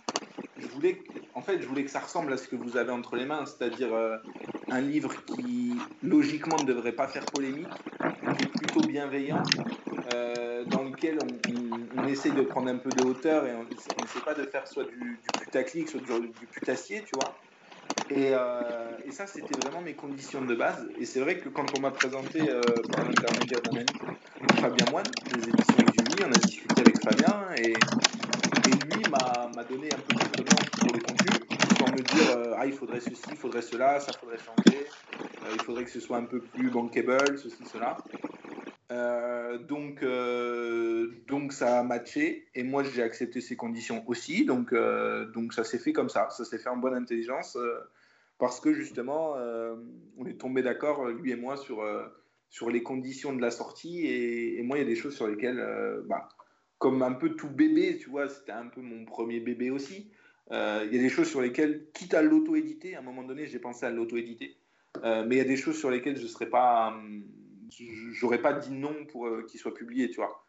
Je 0.57 0.67
voulais, 0.67 1.01
en 1.33 1.41
fait, 1.41 1.61
je 1.61 1.67
voulais 1.67 1.83
que 1.83 1.91
ça 1.91 1.99
ressemble 1.99 2.33
à 2.33 2.37
ce 2.37 2.47
que 2.47 2.55
vous 2.55 2.77
avez 2.77 2.91
entre 2.91 3.15
les 3.15 3.25
mains, 3.25 3.45
c'est-à-dire 3.45 3.89
un 4.69 4.81
livre 4.81 5.13
qui, 5.25 5.73
logiquement, 6.01 6.57
ne 6.57 6.65
devrait 6.65 6.91
pas 6.91 7.07
faire 7.07 7.25
polémique, 7.25 7.67
qui 7.99 8.43
est 8.43 8.47
plutôt 8.47 8.87
bienveillant, 8.87 9.43
euh, 10.11 10.65
dans 10.65 10.83
lequel 10.83 11.19
on, 11.21 12.01
on, 12.01 12.07
essaye 12.07 12.31
de 12.31 12.41
prendre 12.41 12.69
un 12.69 12.77
peu 12.77 12.91
de 12.91 13.01
hauteur 13.01 13.45
et 13.45 13.53
on 13.53 13.63
n'essaie 13.63 14.19
pas 14.23 14.33
de 14.33 14.43
faire 14.43 14.67
soit 14.67 14.83
du, 14.85 15.19
du 15.23 15.29
putaclic, 15.39 15.89
soit 15.89 16.01
du, 16.01 16.27
du 16.27 16.45
putassier, 16.47 17.03
tu 17.05 17.15
vois. 17.15 17.33
Et, 18.09 18.31
euh, 18.33 18.91
et, 19.05 19.11
ça, 19.11 19.27
c'était 19.27 19.55
vraiment 19.55 19.81
mes 19.81 19.93
conditions 19.93 20.41
de 20.41 20.55
base. 20.55 20.85
Et 20.99 21.05
c'est 21.05 21.21
vrai 21.21 21.37
que 21.37 21.49
quand 21.49 21.65
on 21.77 21.79
m'a 21.79 21.91
présenté 21.91 22.41
euh, 22.49 22.61
par 22.91 23.05
l'intermédiaire 23.05 23.61
d'un 23.61 23.85
Fabien 24.59 24.85
Moine, 24.91 25.05
des 25.31 25.37
éditions 25.37 25.77
Exumi, 25.77 26.23
on 26.27 26.31
a 26.31 26.39
discuté 26.39 26.81
avec 26.81 27.01
Fabien 27.01 27.45
et, 27.57 27.71
et 27.71 28.95
lui 28.95 29.03
m'a 29.09 29.63
donné 29.63 29.89
un 29.93 29.99
peu 29.99 30.13
de 30.13 30.43
blanche 30.43 30.69
pour 30.79 30.93
le 30.93 30.99
contenu, 30.99 31.45
sans 31.77 31.91
me 31.91 32.01
dire 32.01 32.37
euh, 32.37 32.55
ah 32.57 32.65
il 32.65 32.73
faudrait 32.73 32.99
ceci, 32.99 33.21
il 33.29 33.37
faudrait 33.37 33.61
cela, 33.61 33.99
ça 33.99 34.11
faudrait 34.13 34.37
changer, 34.37 34.85
euh, 35.19 35.51
il 35.53 35.61
faudrait 35.61 35.85
que 35.85 35.91
ce 35.91 35.99
soit 35.99 36.17
un 36.17 36.25
peu 36.25 36.39
plus 36.39 36.69
bankable, 36.69 37.37
ceci, 37.37 37.63
cela. 37.71 37.97
Euh, 38.93 39.57
donc, 39.57 40.03
euh, 40.03 41.07
donc 41.27 41.51
ça 41.51 41.79
a 41.79 41.83
matché 41.83 42.47
et 42.53 42.61
moi 42.61 42.83
j'ai 42.83 43.01
accepté 43.01 43.41
ces 43.41 43.55
conditions 43.55 44.03
aussi. 44.07 44.45
Donc, 44.45 44.71
euh, 44.71 45.25
donc 45.31 45.53
ça 45.53 45.63
s'est 45.63 45.79
fait 45.79 45.93
comme 45.93 46.09
ça, 46.09 46.29
ça 46.29 46.45
s'est 46.45 46.59
fait 46.59 46.69
en 46.69 46.77
bonne 46.77 46.93
intelligence 46.93 47.57
parce 48.37 48.59
que 48.59 48.73
justement 48.73 49.35
on 50.17 50.25
est 50.25 50.39
tombé 50.39 50.61
d'accord 50.61 51.07
lui 51.07 51.31
et 51.31 51.35
moi 51.35 51.57
sur, 51.57 51.83
sur 52.49 52.69
les 52.69 52.83
conditions 52.83 53.33
de 53.33 53.41
la 53.41 53.51
sortie 53.51 54.05
et, 54.05 54.61
moi 54.63 54.77
il 54.77 54.81
y 54.81 54.83
a 54.83 54.87
des 54.87 54.95
choses 54.95 55.15
sur 55.15 55.27
lesquelles, 55.27 55.63
bah, 56.07 56.29
comme 56.77 57.01
un 57.01 57.13
peu 57.13 57.35
tout 57.35 57.49
bébé, 57.49 57.97
tu 57.97 58.09
vois, 58.09 58.27
c'était 58.27 58.51
un 58.51 58.67
peu 58.67 58.81
mon 58.81 59.05
premier 59.05 59.39
bébé 59.39 59.71
aussi. 59.71 60.11
il 60.51 60.89
y 60.91 60.99
a 60.99 61.01
des 61.01 61.09
choses 61.09 61.29
sur 61.29 61.41
lesquelles, 61.41 61.87
quitte 61.93 62.13
à 62.13 62.21
l'auto-éditer, 62.21 62.95
à 62.95 62.99
un 62.99 63.03
moment 63.03 63.23
donné 63.23 63.47
j'ai 63.47 63.59
pensé 63.59 63.85
à 63.85 63.89
l'auto-éditer, 63.89 64.57
mais 65.03 65.35
il 65.35 65.37
y 65.37 65.41
a 65.41 65.45
des 65.45 65.57
choses 65.57 65.77
sur 65.77 65.89
lesquelles 65.89 66.17
je 66.17 66.23
ne 66.23 66.27
serais 66.27 66.49
pas 66.49 66.93
j'aurais 68.13 68.41
pas 68.41 68.53
dit 68.53 68.71
non 68.71 69.05
pour 69.11 69.27
euh, 69.27 69.45
qu'il 69.49 69.59
soit 69.59 69.73
publié, 69.73 70.09
tu 70.09 70.17
vois. 70.17 70.45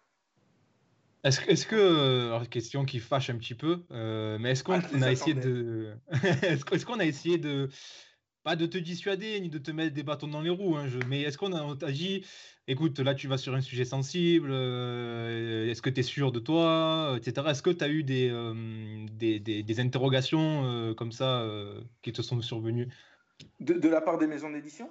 Est-ce 1.25 1.41
est 1.49 1.55
-ce 1.55 1.67
que, 1.67 1.77
euh, 1.77 2.27
alors, 2.27 2.49
question 2.49 2.85
qui 2.85 3.01
fâche 3.01 3.31
un 3.31 3.39
petit 3.39 3.55
peu, 3.55 3.85
euh, 3.91 4.39
mais 4.39 4.51
est-ce 4.51 4.63
qu'on 4.63 4.81
ah, 4.81 5.05
a 5.05 5.11
essayé 5.11 5.35
de, 5.35 5.95
est-ce 6.43 6.85
qu'on 6.85 7.01
a 7.01 7.07
essayé 7.07 7.39
de, 7.39 7.71
pas 8.45 8.57
de 8.57 8.67
te 8.67 8.77
dissuader 8.77 9.41
ni 9.41 9.49
de 9.49 9.59
te 9.59 9.71
mettre 9.71 9.95
des 9.95 10.03
bâtons 10.03 10.29
dans 10.29 10.43
les 10.43 10.51
roues, 10.51 10.77
hein, 10.77 10.87
je... 10.87 10.99
mais 11.09 11.23
est-ce 11.23 11.39
qu'on 11.39 11.53
a, 11.55 11.91
dit, 11.91 12.25
écoute, 12.69 12.99
là 13.01 13.15
tu 13.15 13.27
vas 13.27 13.39
sur 13.39 13.55
un 13.55 13.63
sujet 13.63 13.87
sensible, 13.87 14.51
euh, 14.53 15.71
est-ce 15.71 15.81
que 15.81 15.89
tu 15.89 16.01
es 16.01 16.03
sûr 16.03 16.31
de 16.31 16.39
toi, 16.39 17.15
etc. 17.17 17.47
Est-ce 17.49 17.63
que 17.63 17.71
tu 17.71 17.83
as 17.83 17.89
eu 17.89 18.05
des, 18.05 18.29
euh, 18.31 19.07
des, 19.11 19.41
des, 19.41 19.63
des, 19.63 19.81
interrogations 19.81 20.67
euh, 20.67 20.95
comme 20.95 21.11
ça 21.11 21.49
qui 22.03 22.13
te 22.13 22.21
sont 22.21 22.41
survenues? 22.43 22.89
De, 23.61 23.75
de 23.75 23.89
la 23.89 24.03
part 24.03 24.19
des 24.19 24.27
maisons 24.27 24.51
d'édition? 24.51 24.91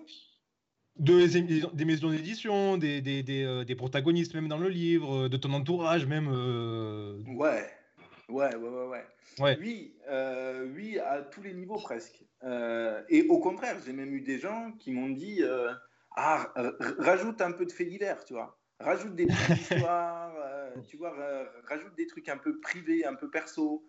De, 0.97 1.75
des 1.75 1.85
maisons 1.85 2.09
d'édition, 2.09 2.77
des, 2.77 3.01
des, 3.01 3.23
des, 3.23 3.43
euh, 3.43 3.63
des, 3.63 3.75
protagonistes 3.75 4.35
même 4.35 4.47
dans 4.47 4.57
le 4.57 4.69
livre, 4.69 5.27
de 5.27 5.37
ton 5.37 5.51
entourage 5.53 6.05
même. 6.05 6.29
Euh... 6.31 7.17
Ouais. 7.27 7.65
Ouais, 8.29 8.55
ouais, 8.55 8.69
ouais, 8.69 8.87
ouais. 8.87 9.03
ouais. 9.39 9.57
Oui, 9.59 9.95
euh, 10.09 10.67
oui, 10.75 10.99
à 10.99 11.21
tous 11.21 11.41
les 11.41 11.53
niveaux 11.53 11.77
presque. 11.77 12.23
Euh, 12.43 13.01
et 13.09 13.27
au 13.27 13.39
contraire, 13.39 13.77
j'ai 13.85 13.93
même 13.93 14.13
eu 14.13 14.21
des 14.21 14.39
gens 14.39 14.71
qui 14.79 14.91
m'ont 14.91 15.09
dit 15.09 15.41
Ah, 16.15 16.53
rajoute 16.99 17.41
un 17.41 17.51
peu 17.51 17.65
de 17.65 17.71
faits 17.71 17.89
divers, 17.89 18.23
tu 18.23 18.33
vois. 18.33 18.57
Rajoute 18.79 19.15
des 19.15 19.27
histoires, 19.51 20.33
tu 20.87 20.97
vois, 20.97 21.13
rajoute 21.67 21.95
des 21.95 22.07
trucs 22.07 22.29
un 22.29 22.37
peu 22.37 22.59
privés, 22.59 23.05
un 23.05 23.15
peu 23.15 23.29
perso. 23.29 23.83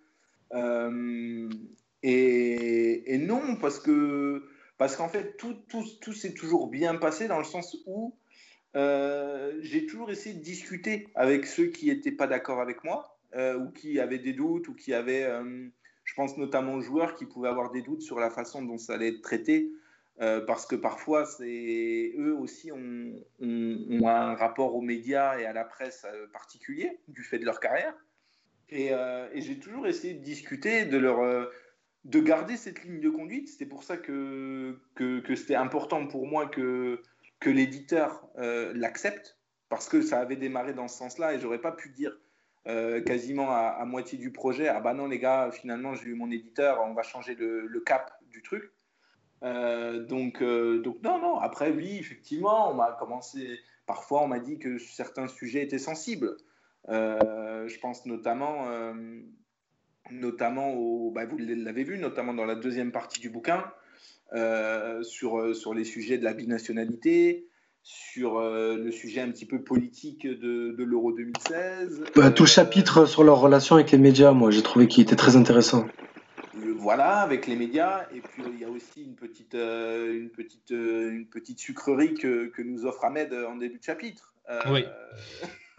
Et, 2.03 3.15
et, 3.15 3.19
non, 3.19 3.57
parce 3.57 3.81
que 3.81 4.45
parce 4.79 4.97
qu'en 4.97 5.09
fait, 5.09 5.37
tout, 5.37 5.55
tout, 5.69 5.85
tout 6.01 6.13
s'est 6.13 6.35
toujours 6.35 6.69
bien 6.69 6.97
passé 6.97 7.29
dans 7.29 7.39
le 7.39 7.45
sens 7.45 7.77
où 7.87 8.17
euh, 8.77 9.53
j'ai 9.61 9.87
toujours 9.87 10.11
essayé 10.11 10.35
de 10.35 10.43
discuter 10.43 11.09
avec 11.15 11.47
ceux 11.47 11.67
qui 11.67 11.87
n'étaient 11.87 12.13
pas 12.13 12.27
d'accord 12.27 12.61
avec 12.61 12.83
moi, 12.83 13.17
euh, 13.37 13.59
ou 13.59 13.71
qui 13.71 14.01
avaient 14.01 14.19
des 14.19 14.33
doutes, 14.33 14.69
ou 14.69 14.75
qui 14.75 14.93
avaient, 14.93 15.25
euh, 15.25 15.69
je 16.05 16.15
pense 16.15 16.37
notamment 16.37 16.75
aux 16.75 16.81
joueurs 16.81 17.15
qui 17.15 17.25
pouvaient 17.25 17.49
avoir 17.49 17.71
des 17.71 17.83
doutes 17.83 18.03
sur 18.03 18.19
la 18.19 18.31
façon 18.31 18.63
dont 18.63 18.79
ça 18.79 18.95
allait 18.95 19.09
être 19.09 19.23
traité, 19.23 19.71
parce 20.47 20.65
que 20.65 20.77
parfois, 20.77 21.27
eux 21.41 22.37
aussi 22.39 22.71
ont, 22.71 23.15
ont, 23.41 24.07
un 24.07 24.37
rapport 24.37 24.77
aux 24.77 24.81
médias 24.81 25.41
et 25.41 25.45
à 25.45 25.53
la 25.53 25.65
presse 25.65 26.07
particulier, 26.33 27.01
du 27.09 27.25
fait 27.25 27.41
de 27.41 27.45
leur 27.45 27.59
carrière. 27.59 27.97
Et 28.69 28.93
j'ai 29.35 29.59
toujours 29.59 29.89
essayé 29.89 30.15
de 30.15 30.23
discuter, 30.23 30.85
de 30.85 30.99
leur 30.99 31.51
de 32.05 32.21
garder 32.21 32.57
cette 32.57 32.85
ligne 32.85 33.01
de 33.01 33.11
conduite. 33.11 33.49
C'était 33.49 33.67
pour 33.67 33.83
ça 33.83 33.97
que, 33.97 34.79
c'était 35.35 35.55
important 35.55 36.07
pour 36.07 36.27
moi 36.27 36.47
que, 36.47 37.01
l'éditeur 37.47 38.27
euh, 38.39 38.73
l'accepte, 38.75 39.39
parce 39.69 39.87
que 39.87 40.01
ça 40.01 40.19
avait 40.19 40.37
démarré 40.37 40.73
dans 40.73 40.89
ce 40.89 40.97
sens-là 40.97 41.35
et 41.35 41.41
j'aurais 41.41 41.61
pas 41.61 41.73
pu 41.73 41.91
dire 41.91 42.19
euh, 42.67 43.03
quasiment 43.03 43.51
à, 43.51 43.85
moitié 43.85 44.17
du 44.17 44.33
projet 44.33 44.67
Ah 44.67 44.81
bah 44.81 44.95
non, 44.95 45.09
les 45.09 45.19
gars, 45.19 45.51
finalement, 45.53 45.95
j'ai 45.95 46.09
eu 46.09 46.15
mon 46.15 46.31
éditeur, 46.31 46.81
on 46.83 46.95
va 46.95 47.03
changer 47.03 47.35
le, 47.35 47.81
cap 47.85 48.19
du 48.31 48.41
truc. 48.41 48.73
Euh, 49.43 50.07
donc, 50.07 50.43
donc, 50.43 51.03
non, 51.03 51.19
non. 51.19 51.39
Après, 51.39 51.71
oui, 51.71 51.99
effectivement, 51.99 52.71
on 52.71 52.75
m'a 52.75 52.93
commencé. 52.99 53.61
Parfois, 53.85 54.23
on 54.23 54.29
m'a 54.29 54.39
dit 54.39 54.59
que 54.59 54.79
certains 54.79 55.29
sujets 55.29 55.63
étaient 55.63 55.79
sensibles. 55.79 56.39
Je 56.89 57.79
pense 57.81 58.07
notamment 58.07 58.67
notamment 60.11 60.75
au, 60.75 61.11
bah 61.11 61.27
vous 61.27 61.39
l'avez 61.39 61.85
vu, 61.85 61.99
notamment 61.99 62.35
dans 62.35 62.45
la 62.45 62.55
deuxième 62.55 62.93
partie 62.93 63.21
du 63.21 63.31
bouquin, 63.31 63.65
euh, 64.35 65.03
sur, 65.03 65.55
sur 65.55 65.75
les 65.75 65.85
sujets 65.85 66.19
de 66.19 66.25
la 66.25 66.35
binationalité, 66.35 67.47
sur 67.83 68.39
euh, 68.39 68.77
le 68.77 68.91
sujet 68.91 69.21
un 69.21 69.31
petit 69.31 69.47
peu 69.47 69.63
politique 69.63 70.27
de, 70.27 70.75
de 70.77 70.85
l'Euro 70.85 71.13
2016. 71.13 72.05
Bah, 72.17 72.31
tout 72.31 72.45
le 72.45 72.49
chapitre 72.49 73.07
sur 73.07 73.25
leur 73.25 73.41
relation 73.41 73.77
avec 73.77 73.91
les 73.91 73.99
médias, 73.99 74.33
moi, 74.33 74.51
j'ai 74.51 74.63
trouvé 74.63 74.89
qu'il 74.89 75.03
était 75.03 75.17
très 75.17 75.37
intéressant. 75.37 75.87
Voilà, 76.77 77.21
avec 77.21 77.47
les 77.47 77.57
médias. 77.57 78.07
Et 78.15 78.21
puis, 78.21 78.43
il 78.53 78.61
y 78.61 78.65
a 78.65 78.69
aussi 78.69 79.03
une 79.03 79.15
petite, 79.15 79.55
euh, 79.55 80.13
une 80.13 80.31
petite, 80.31 80.71
une 80.71 81.27
petite 81.27 81.59
sucrerie 81.59 82.15
que, 82.15 82.47
que 82.47 82.63
nous 82.63 82.85
offre 82.85 83.05
Ahmed 83.05 83.33
en 83.33 83.57
début 83.57 83.79
de 83.79 83.85
chapitre. 83.85 84.35
oui, 84.71 84.85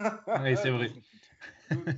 oui 0.00 0.56
c'est 0.56 0.70
vrai 0.70 0.90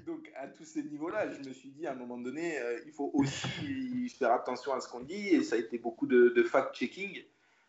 donc, 0.07 0.31
à 0.37 0.47
tous 0.47 0.65
ces 0.65 0.83
niveaux-là, 0.83 1.31
je 1.31 1.49
me 1.49 1.53
suis 1.53 1.71
dit 1.71 1.87
à 1.87 1.93
un 1.93 1.95
moment 1.95 2.19
donné, 2.19 2.59
euh, 2.59 2.81
il 2.87 2.93
faut 2.93 3.11
aussi 3.15 4.09
faire 4.19 4.33
attention 4.33 4.73
à 4.73 4.81
ce 4.81 4.89
qu'on 4.89 5.01
dit, 5.01 5.29
et 5.29 5.43
ça 5.43 5.57
a 5.57 5.59
été 5.59 5.79
beaucoup 5.79 6.07
de, 6.07 6.43
fact-checking 6.43 7.23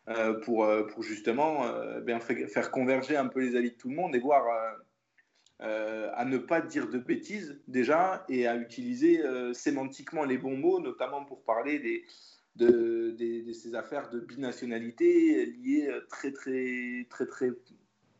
euh, 0.08 0.34
pour, 0.40 0.64
euh, 0.64 0.86
pour 0.86 1.02
justement 1.02 1.64
bien 2.00 2.20
faire 2.20 2.70
converger 2.70 3.16
un 3.16 3.26
peu 3.26 3.40
les 3.40 3.56
avis 3.56 3.72
de 3.72 3.76
tout 3.76 3.88
le 3.88 3.96
monde 3.96 4.14
et 4.14 4.18
voir 4.18 4.44
à 5.58 6.24
ne 6.24 6.38
pas 6.38 6.62
dire 6.62 6.88
de 6.88 6.98
bêtises 6.98 7.60
déjà, 7.68 8.24
et 8.28 8.46
à 8.46 8.56
utiliser 8.56 9.22
sémantiquement 9.52 10.24
les 10.24 10.38
bons 10.38 10.56
mots, 10.56 10.80
notamment 10.80 11.24
pour 11.24 11.42
parler 11.44 12.04
de, 12.56 13.14
de, 13.16 13.52
ces 13.52 13.74
affaires 13.74 14.08
de 14.10 14.20
binationalité 14.20 15.46
liées 15.46 15.90
très 16.08 16.32
très 16.32 17.06
très 17.10 17.26
très 17.26 17.50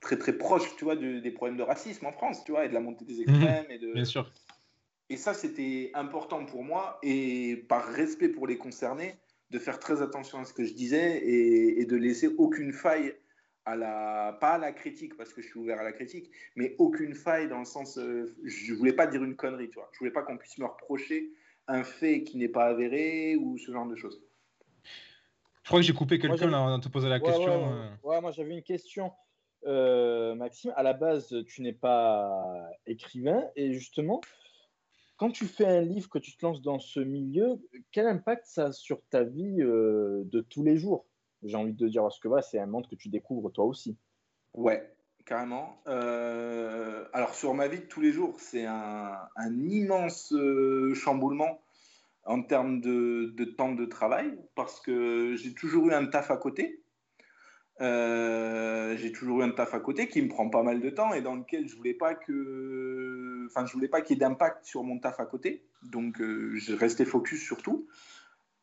très 0.01 0.19
très 0.19 0.37
proche, 0.37 0.77
tu 0.77 0.85
vois, 0.85 0.97
de, 0.97 1.21
des 1.21 1.31
problèmes 1.31 1.59
de 1.59 1.63
racisme 1.63 2.07
en 2.07 2.13
France, 2.13 2.43
tu 2.45 2.53
vois, 2.53 2.65
et 2.65 2.69
de 2.69 2.75
la 2.75 2.81
montée 2.81 3.05
des 3.05 3.21
extrêmes. 3.21 3.67
Mmh, 3.69 3.73
et 3.73 3.79
de... 3.79 3.93
Bien 3.93 4.05
sûr. 4.05 4.31
Et 5.09 5.17
ça, 5.17 5.35
c'était 5.35 5.91
important 5.95 6.45
pour 6.45 6.63
moi, 6.63 6.99
et 7.03 7.65
par 7.69 7.85
respect 7.85 8.29
pour 8.29 8.47
les 8.47 8.59
concernés, 8.59 9.17
de 9.51 9.59
faire 9.59 9.79
très 9.79 10.01
attention 10.01 10.39
à 10.39 10.45
ce 10.45 10.53
que 10.53 10.65
je 10.65 10.73
disais 10.73 11.19
et, 11.19 11.81
et 11.81 11.85
de 11.85 11.97
laisser 11.97 12.29
aucune 12.39 12.73
faille 12.73 13.15
à 13.65 13.77
la, 13.77 14.39
pas 14.41 14.53
à 14.53 14.59
la 14.59 14.73
critique, 14.73 15.17
parce 15.17 15.33
que 15.33 15.43
je 15.43 15.49
suis 15.49 15.59
ouvert 15.59 15.81
à 15.81 15.83
la 15.83 15.93
critique, 15.93 16.31
mais 16.57 16.75
aucune 16.79 17.15
faille 17.15 17.49
dans 17.49 17.59
le 17.59 17.65
sens, 17.65 17.99
euh, 17.99 18.35
je 18.45 18.73
voulais 18.73 18.93
pas 18.93 19.07
dire 19.07 19.23
une 19.23 19.37
connerie, 19.37 19.69
tu 19.69 19.75
vois, 19.75 19.91
je 19.93 19.99
voulais 19.99 20.11
pas 20.11 20.23
qu'on 20.23 20.39
puisse 20.39 20.59
me 20.59 20.67
reprocher 20.67 21.31
un 21.69 21.85
fait 21.85 22.23
qui 22.23 22.37
n'est 22.39 22.49
pas 22.49 22.67
avéré 22.67 23.37
ou 23.37 23.59
ce 23.59 23.71
genre 23.71 23.87
de 23.87 23.97
choses. 23.97 24.23
Je 25.63 25.69
crois 25.69 25.81
que 25.81 25.87
j'ai 25.87 25.93
coupé 25.93 26.19
quelqu'un 26.19 26.51
là 26.51 26.61
en 26.63 26.81
te 26.81 26.89
posant 26.89 27.09
la 27.09 27.19
ouais, 27.19 27.23
question. 27.23 27.73
Ouais, 27.73 27.81
ouais. 27.81 28.15
ouais 28.15 28.21
moi 28.21 28.31
j'avais 28.33 28.55
une 28.55 28.63
question. 28.63 29.13
Euh, 29.67 30.35
Maxime, 30.35 30.73
à 30.77 30.83
la 30.83 30.93
base, 30.93 31.35
tu 31.47 31.63
n'es 31.63 31.73
pas 31.73 32.71
écrivain 32.87 33.45
et 33.57 33.73
justement, 33.73 34.21
quand 35.17 35.31
tu 35.31 35.47
fais 35.47 35.67
un 35.67 35.83
livre, 35.83 36.09
que 36.09 36.19
tu 36.19 36.37
te 36.37 36.45
lances 36.45 36.63
dans 36.63 36.79
ce 36.79 37.01
milieu, 37.01 37.61
quel 37.93 38.07
impact 38.07 38.47
ça 38.47 38.67
a 38.67 38.73
sur 38.73 39.03
ta 39.11 39.23
vie 39.23 39.61
euh, 39.61 40.23
de 40.25 40.41
tous 40.41 40.63
les 40.63 40.77
jours? 40.77 41.07
J'ai 41.43 41.57
envie 41.57 41.75
de 41.75 41.89
dire, 41.89 42.03
parce 42.03 42.19
que 42.19 42.29
c'est 42.43 42.59
un 42.59 42.67
monde 42.67 42.89
que 42.89 42.95
tu 42.95 43.09
découvres 43.09 43.53
toi 43.53 43.65
aussi. 43.65 43.97
Ouais, 44.55 44.95
carrément. 45.27 45.77
Euh, 45.87 47.05
alors, 47.13 47.35
sur 47.35 47.55
ma 47.55 47.69
vie 47.69 47.81
de 47.81 47.87
tous 47.87 48.01
les 48.01 48.13
jours, 48.13 48.39
c'est 48.39 48.65
un, 48.67 49.29
immense 49.59 50.35
chamboulement 50.95 51.61
en 52.25 52.43
termes 52.43 52.81
de, 52.81 53.45
temps 53.57 53.73
de 53.73 53.85
travail 53.85 54.39
parce 54.55 54.81
que 54.81 55.35
j'ai 55.37 55.55
toujours 55.55 55.89
eu 55.89 55.93
un 55.93 56.07
taf 56.07 56.31
à 56.31 56.37
côté. 56.37 56.83
Euh, 57.81 58.95
j'ai 58.99 59.11
toujours 59.11 59.41
eu 59.41 59.45
un 59.45 59.51
taf 59.51 59.73
à 59.73 59.81
côté 59.81 60.07
qui 60.07 60.21
me 60.21 60.29
prend 60.29 60.51
pas 60.51 60.63
mal 60.63 60.81
de 60.81 60.91
temps 60.91 61.15
et 61.15 61.23
dans 61.23 61.35
lequel 61.35 61.67
je 61.67 61.77
voulais 61.77 61.95
pas 61.95 62.15
que, 62.15 63.47
enfin, 63.47 63.65
je 63.65 63.73
voulais 63.73 63.89
pas 63.89 64.03
qu'il 64.03 64.17
y 64.17 64.19
ait 64.19 64.21
d'impact 64.21 64.67
sur 64.67 64.85
mon 64.85 64.99
taf 64.99 65.19
à 65.19 65.25
côté. 65.25 65.65
Donc, 65.83 66.21
euh, 66.21 66.53
je 66.57 66.75
restais 66.75 67.07
focus 67.07 67.43
sur 67.43 67.63
tout. 67.63 67.89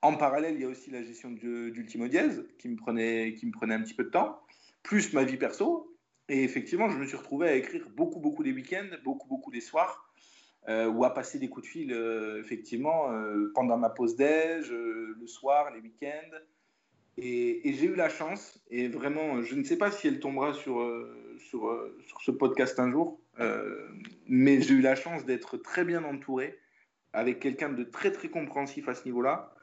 En 0.04 0.16
parallèle, 0.16 0.56
il 0.56 0.62
y 0.62 0.66
a 0.66 0.68
aussi 0.68 0.92
la 0.92 1.02
gestion 1.02 1.32
d'Ultimo 1.32 2.08
Dièse 2.08 2.46
qui 2.60 2.70
me 2.70 2.76
prenait, 2.76 3.34
qui 3.34 3.48
me 3.48 3.52
prenait 3.52 3.74
un 3.74 3.82
petit 3.82 3.96
peu 3.96 4.04
de 4.04 4.10
temps, 4.10 4.40
plus 4.84 5.14
ma 5.14 5.24
vie 5.24 5.38
perso. 5.38 5.98
Et 6.30 6.44
effectivement, 6.44 6.90
je 6.90 6.98
me 6.98 7.06
suis 7.08 7.18
retrouvé 7.18 7.48
à 7.48 7.56
écrire 7.56 7.90
beaucoup, 7.96 8.20
beaucoup 8.20 8.44
les 8.44 8.52
week-ends, 8.52 8.90
beaucoup, 9.04 9.28
beaucoup 9.28 9.50
les 9.50 9.62
soirs, 9.62 10.14
euh, 10.68 10.88
ou 10.88 11.04
à 11.06 11.14
passer 11.14 11.40
des 11.40 11.50
coups 11.50 11.66
de 11.66 11.72
fil, 11.72 11.92
effectivement, 12.40 13.10
pendant 13.56 13.78
ma 13.78 13.90
pause 13.90 14.16
déj, 14.16 14.70
le 14.70 15.26
soir, 15.26 15.72
les 15.74 15.80
week-ends. 15.80 16.38
Et, 17.18 17.74
j'ai 17.74 17.88
eu 17.88 17.96
la 17.96 18.10
chance, 18.10 18.60
et 18.70 18.88
vraiment, 18.88 19.42
je 19.42 19.56
ne 19.56 19.64
sais 19.64 19.78
pas 19.78 19.90
si 19.92 20.08
elle 20.08 20.20
tombera 20.20 20.54
sur, 20.54 20.80
euh, 20.80 21.36
sur, 21.40 21.68
euh, 21.68 21.98
sur 22.06 22.22
ce 22.22 22.32
podcast 22.32 22.80
un 22.80 22.92
jour, 22.92 23.20
euh, 23.40 23.88
mais 24.28 24.62
j'ai 24.62 24.76
eu 24.76 24.82
la 24.82 24.96
chance 24.96 25.26
d'être 25.26 25.58
très 25.58 25.84
bien 25.84 26.04
entouré, 26.04 26.60
avec 27.14 27.40
quelqu'un 27.40 27.70
de 27.70 27.84
très, 27.84 28.12
très 28.12 28.30
compréhensif 28.30 28.88
à 28.88 28.94
ce 28.94 29.06
niveau-là. 29.06 29.54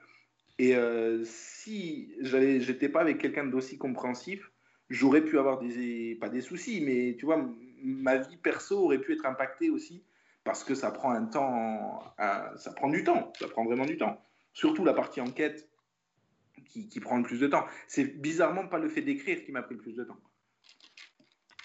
Et 0.59 0.75
euh, 0.75 1.23
si 1.25 2.13
j'étais 2.21 2.89
pas 2.89 3.01
avec 3.01 3.19
quelqu'un 3.19 3.45
d'aussi 3.45 3.79
compréhensif, 3.79 4.51
j'aurais 4.89 5.23
pu 5.23 5.39
avoir 5.39 5.59
des, 5.61 6.17
pas 6.21 6.29
des 6.29 6.41
soucis, 6.41 6.81
mais 6.81 7.17
tu 7.19 7.27
vois, 7.27 7.49
ma 7.83 8.17
vie 8.17 8.37
perso 8.37 8.79
aurait 8.85 9.01
pu 9.01 9.13
être 9.13 9.27
impactée 9.27 9.71
aussi 9.71 10.03
parce 10.43 10.65
que 10.65 10.75
ça 10.75 10.91
prend 10.91 11.11
un 11.11 11.25
temps, 11.25 12.03
ça 12.57 12.73
prend 12.77 12.89
du 12.89 13.03
temps, 13.03 13.33
ça 13.39 13.49
prend 13.49 13.65
vraiment 13.65 13.87
du 13.87 13.97
temps. 13.97 14.21
Surtout 14.53 14.85
la 14.85 14.93
partie 14.93 15.21
enquête 15.21 15.69
qui, 16.65 17.01
prend 17.01 17.19
le 17.19 17.23
plus 17.23 17.41
de 17.41 17.47
temps. 17.47 17.65
C'est 17.87 18.21
bizarrement 18.21 18.67
pas 18.67 18.79
le 18.79 18.89
fait 18.89 19.03
d'écrire 19.03 19.45
qui 19.45 19.53
m'a 19.53 19.63
pris 19.63 19.75
le 19.75 19.81
plus 19.81 19.95
de 19.95 20.05
temps. 20.05 20.19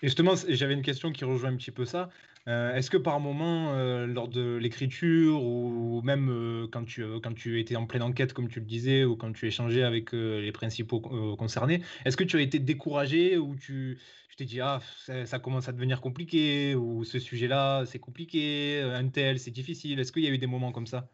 Justement, 0.01 0.33
j'avais 0.47 0.73
une 0.73 0.81
question 0.81 1.11
qui 1.11 1.25
rejoint 1.25 1.51
un 1.51 1.57
petit 1.57 1.71
peu 1.71 1.85
ça. 1.85 2.09
Euh, 2.47 2.73
Est-ce 2.73 2.89
que 2.89 2.97
par 2.97 3.19
moment, 3.19 3.73
euh, 3.73 4.07
lors 4.07 4.29
de 4.29 4.55
l'écriture 4.55 5.43
ou 5.43 6.01
même 6.03 6.29
euh, 6.29 6.67
quand 6.71 6.85
tu, 6.85 7.03
quand 7.21 7.33
tu 7.33 7.59
étais 7.59 7.75
en 7.75 7.85
pleine 7.85 8.01
enquête, 8.01 8.33
comme 8.33 8.47
tu 8.47 8.59
le 8.59 8.65
disais, 8.65 9.03
ou 9.03 9.17
quand 9.17 9.33
tu 9.33 9.45
échangeais 9.45 9.83
avec 9.83 10.13
les 10.13 10.51
principaux 10.51 11.01
concernés, 11.01 11.81
est-ce 12.05 12.17
que 12.17 12.23
tu 12.23 12.37
as 12.37 12.41
été 12.41 12.59
découragé 12.59 13.37
ou 13.37 13.55
tu, 13.55 13.99
t'es 14.37 14.45
dit, 14.45 14.61
ah, 14.61 14.79
ça, 15.25 15.39
commence 15.39 15.67
à 15.67 15.73
devenir 15.73 15.99
compliqué, 15.99 16.73
ou 16.75 17.03
ce 17.03 17.19
sujet-là, 17.19 17.85
c'est 17.85 17.99
compliqué, 17.99 18.79
un 18.81 19.09
tel, 19.09 19.37
c'est 19.37 19.51
difficile. 19.51 19.99
Est-ce 19.99 20.13
qu'il 20.13 20.23
y 20.23 20.27
a 20.27 20.31
eu 20.31 20.37
des 20.37 20.47
moments 20.47 20.71
comme 20.71 20.87
ça? 20.87 21.09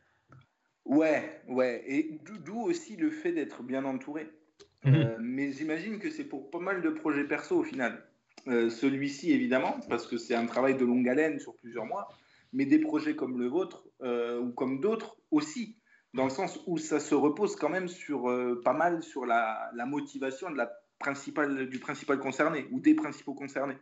Ouais, 0.86 1.42
ouais. 1.48 1.84
Et 1.88 2.20
d'o- 2.26 2.38
d'où 2.38 2.62
aussi 2.62 2.96
le 2.96 3.10
fait 3.10 3.32
d'être 3.32 3.64
bien 3.64 3.86
entouré. 3.86 4.28
Mhm. 4.84 4.96
Euh, 4.96 5.18
mais 5.20 5.52
j'imagine 5.52 5.98
que 6.00 6.10
c'est 6.10 6.26
pour 6.26 6.52
pas 6.52 6.60
mal 6.60 6.82
de 6.82 6.90
projets 6.90 7.24
perso 7.28 7.58
au 7.58 7.64
final. 7.64 8.04
Euh, 8.48 8.70
Celui-ci, 8.70 9.32
évidemment, 9.32 9.80
parce 9.90 10.06
que 10.06 10.18
c'est 10.18 10.36
un 10.36 10.46
travail 10.46 10.76
de 10.78 10.86
longue 10.86 11.10
haleine 11.10 11.40
sur 11.40 11.56
plusieurs 11.56 11.86
mois, 11.86 12.08
mais 12.54 12.66
des 12.66 12.78
projets 12.80 13.16
comme 13.16 13.40
le 13.40 13.48
vôtre 13.48 13.88
euh, 14.02 14.40
ou 14.40 14.52
comme 14.52 14.80
d'autres 14.80 15.18
aussi, 15.32 15.78
dans 16.14 16.26
le 16.26 16.30
sens 16.30 16.62
où 16.68 16.78
ça 16.78 17.00
se 17.00 17.16
repose 17.16 17.56
quand 17.56 17.70
même 17.70 17.88
sur 17.88 18.32
pas 18.64 18.74
mal 18.74 19.02
sur 19.02 19.26
la, 19.26 19.72
la 19.76 19.86
motivation 19.88 20.52
de 20.52 20.56
la 20.58 20.72
principale, 21.00 21.68
du 21.68 21.80
principal 21.80 22.20
concerné 22.20 22.68
ou 22.72 22.80
des 22.80 22.94
principaux 22.94 23.34
concernés. 23.34 23.78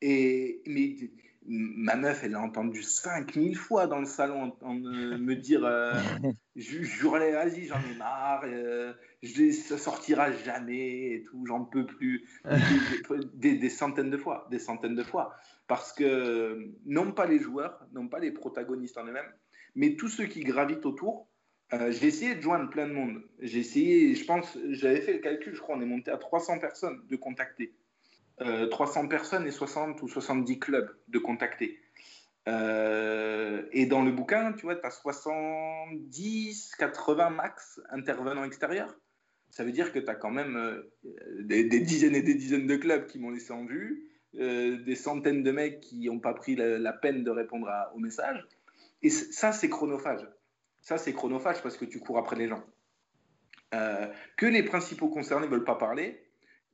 Et 0.00 0.62
mais 0.66 0.96
ma 1.46 1.96
meuf, 1.96 2.22
elle 2.24 2.32
l'a 2.32 2.40
entendu 2.40 2.82
5000 2.82 3.56
fois 3.56 3.86
dans 3.86 3.98
le 4.00 4.06
salon 4.06 4.54
en, 4.62 4.66
en, 4.66 4.84
euh, 4.84 5.18
me 5.18 5.34
dire 5.36 5.64
euh, 5.64 6.02
vas-y, 6.56 7.64
j'en 7.66 7.82
ai 7.84 7.94
marre, 7.94 8.42
euh, 8.44 8.92
je, 9.22 9.50
ça 9.52 9.78
sortira 9.78 10.32
jamais 10.32 11.14
et 11.14 11.24
tout, 11.24 11.44
j'en 11.46 11.64
peux 11.64 11.86
plus. 11.86 12.28
Des, 12.50 12.80
des- 13.34 13.56
des 13.58 13.70
centaines 13.70 14.10
de 14.10 14.16
fois, 14.16 14.46
des 14.50 14.58
centaines 14.58 14.94
de 14.94 15.02
fois. 15.04 15.34
Parce 15.66 15.92
que 15.92 16.70
non 16.84 17.12
pas 17.12 17.26
les 17.26 17.38
joueurs, 17.38 17.86
non 17.92 18.08
pas 18.08 18.18
les 18.18 18.30
protagonistes 18.32 18.98
en 18.98 19.06
eux-mêmes, 19.06 19.32
mais 19.74 19.96
tous 19.96 20.08
ceux 20.08 20.26
qui 20.26 20.40
gravitent 20.40 20.86
autour. 20.86 21.28
euh, 21.72 21.90
j'ai 21.90 22.06
essayé 22.08 22.34
de 22.34 22.40
joindre 22.42 22.68
plein 22.70 22.86
de 22.86 22.92
monde. 22.92 23.22
J'ai 23.40 23.60
essayé, 23.60 24.14
je 24.14 24.24
pense, 24.26 24.58
j'avais 24.70 25.00
fait 25.00 25.14
le 25.14 25.18
calcul, 25.20 25.54
je 25.54 25.60
crois, 25.60 25.76
on 25.76 25.80
est 25.80 25.86
monté 25.86 26.10
à 26.10 26.18
300 26.18 26.58
personnes 26.58 27.02
de 27.08 27.16
contacter. 27.16 27.74
Euh, 28.44 28.66
300 28.68 29.08
personnes 29.08 29.46
et 29.46 29.50
60 29.50 30.02
ou 30.02 30.08
70 30.08 30.58
clubs 30.58 30.90
de 31.08 31.18
contacter. 31.18 31.78
Euh, 32.48 33.62
et 33.72 33.86
dans 33.86 34.02
le 34.02 34.10
bouquin, 34.10 34.52
tu 34.52 34.62
vois, 34.62 34.76
tu 34.76 34.86
as 34.86 34.90
70, 34.90 36.74
80 36.76 37.30
max 37.30 37.80
intervenants 37.90 38.44
extérieurs. 38.44 38.94
Ça 39.50 39.64
veut 39.64 39.72
dire 39.72 39.92
que 39.92 39.98
tu 39.98 40.08
as 40.08 40.14
quand 40.14 40.30
même 40.30 40.56
euh, 40.56 40.90
des, 41.40 41.64
dizaines 41.64 42.14
et 42.14 42.22
des 42.22 42.34
dizaines 42.34 42.66
de 42.66 42.76
clubs 42.76 43.06
qui 43.06 43.18
m'ont 43.18 43.30
laissé 43.30 43.52
en 43.52 43.64
vue, 43.64 44.08
euh, 44.36 44.82
des 44.82 44.96
centaines 44.96 45.42
de 45.42 45.50
mecs 45.52 45.80
qui 45.80 46.06
n'ont 46.06 46.20
pas 46.20 46.34
pris 46.34 46.56
la, 46.56 46.92
peine 46.92 47.22
de 47.22 47.30
répondre 47.30 47.68
à- 47.68 47.92
au 47.94 47.98
message. 47.98 48.44
Et 49.02 49.10
ça, 49.10 49.52
c'est 49.52 49.68
chronophage. 49.68 50.26
Ça, 50.80 50.98
c'est 50.98 51.12
chronophage 51.12 51.62
parce 51.62 51.76
que 51.76 51.84
tu 51.84 52.00
cours 52.00 52.18
après 52.18 52.36
les 52.36 52.48
gens. 52.48 52.64
Euh, 53.74 54.06
que 54.36 54.46
les 54.46 54.62
principaux 54.62 55.08
concernés 55.08 55.46
ne 55.46 55.50
veulent 55.52 55.64
pas 55.64 55.76
parler, 55.76 56.22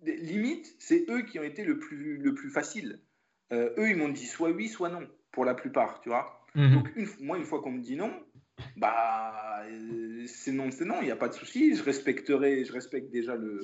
limite, 0.02 0.74
c'est 0.78 1.06
eux 1.08 1.22
qui 1.22 1.38
ont 1.38 1.42
été 1.42 1.64
le 1.64 1.78
plus, 1.78 2.16
le 2.18 2.34
plus 2.34 2.50
facile. 2.50 3.00
Euh, 3.52 3.70
eux, 3.78 3.90
ils 3.90 3.96
m'ont 3.96 4.08
dit 4.08 4.26
soit 4.26 4.50
oui, 4.50 4.68
soit 4.68 4.90
non, 4.90 5.06
pour 5.32 5.44
la 5.44 5.54
plupart, 5.54 6.00
tu 6.00 6.08
vois. 6.08 6.46
Mhm. 6.54 6.74
Donc, 6.74 6.96
une, 6.96 7.08
moi, 7.20 7.38
une 7.38 7.44
fois 7.44 7.60
qu'on 7.60 7.72
me 7.72 7.82
dit 7.82 7.96
non, 7.96 8.12
bah, 8.76 9.64
euh, 9.66 10.24
c'est 10.26 10.52
non, 10.52 10.70
c'est 10.70 10.84
non, 10.84 10.96
il 11.00 11.06
n'y 11.06 11.10
a 11.10 11.16
pas 11.16 11.28
de 11.28 11.34
souci. 11.34 11.74
Je 11.74 11.82
respecterai, 11.82 12.64
je 12.64 12.72
respecte 12.72 13.10
déjà 13.10 13.36
le, 13.36 13.60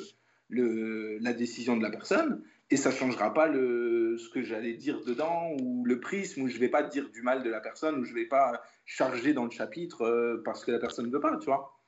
le, 0.48 1.18
la 1.18 1.32
décision 1.32 1.76
de 1.76 1.82
la 1.82 1.90
personne 1.90 2.42
et 2.70 2.76
ça 2.76 2.90
ne 2.90 2.94
changera 2.94 3.32
pas 3.34 3.46
le, 3.46 4.16
ce 4.18 4.28
que 4.30 4.42
j'allais 4.42 4.74
dire 4.74 5.02
dedans 5.04 5.54
ou 5.60 5.84
le 5.84 6.00
prisme 6.00 6.42
où 6.42 6.48
je 6.48 6.54
ne 6.54 6.60
vais 6.60 6.68
pas 6.68 6.82
dire 6.82 7.10
du 7.10 7.22
mal 7.22 7.42
de 7.42 7.50
la 7.50 7.60
personne 7.60 7.98
ou 7.98 8.04
je 8.04 8.10
ne 8.10 8.16
vais 8.16 8.26
pas 8.26 8.62
charger 8.86 9.34
dans 9.34 9.44
le 9.44 9.50
chapitre 9.50 10.02
euh, 10.02 10.42
parce 10.44 10.64
que 10.64 10.70
la 10.70 10.78
personne 10.78 11.06
ne 11.06 11.12
veut 11.12 11.20
pas, 11.20 11.36
tu 11.36 11.46
vois. 11.46 11.78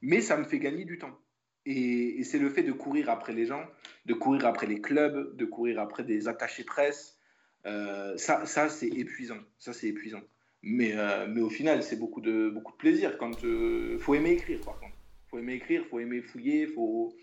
Mais 0.00 0.20
ça 0.20 0.36
me 0.36 0.44
fait 0.44 0.58
gagner 0.58 0.84
du 0.84 0.98
temps. 0.98 1.18
Et, 1.66 2.24
c'est 2.24 2.38
le 2.38 2.50
fait 2.50 2.62
de 2.62 2.72
courir 2.72 3.10
après 3.10 3.32
les 3.32 3.46
gens, 3.46 3.64
de 4.06 4.14
courir 4.14 4.46
après 4.46 4.66
les 4.66 4.80
clubs, 4.80 5.36
de 5.36 5.44
courir 5.44 5.80
après 5.80 6.02
des 6.04 6.28
attachés 6.28 6.64
presse. 6.64 7.18
Euh, 7.66 8.16
ça, 8.16 8.46
ça 8.46 8.68
c'est 8.68 8.88
épuisant. 8.88 9.38
Ça, 9.58 9.72
c'est 9.72 9.88
épuisant. 9.88 10.22
Mais, 10.62 10.92
euh, 10.94 11.26
mais 11.28 11.40
au 11.40 11.50
final, 11.50 11.82
c'est 11.82 11.98
beaucoup 11.98 12.20
de, 12.20 12.50
beaucoup 12.50 12.72
de 12.72 12.76
plaisir. 12.76 13.16
Quand 13.18 13.44
euh, 13.44 13.98
faut 13.98 14.14
aimer 14.14 14.32
écrire, 14.32 14.60
par 14.60 14.78
contre. 14.78 14.94
faut 15.28 15.38
aimer 15.38 15.54
écrire, 15.54 15.84
faut 15.90 16.00
aimer 16.00 16.20
fouiller. 16.22 16.66
Faut... 16.66 17.14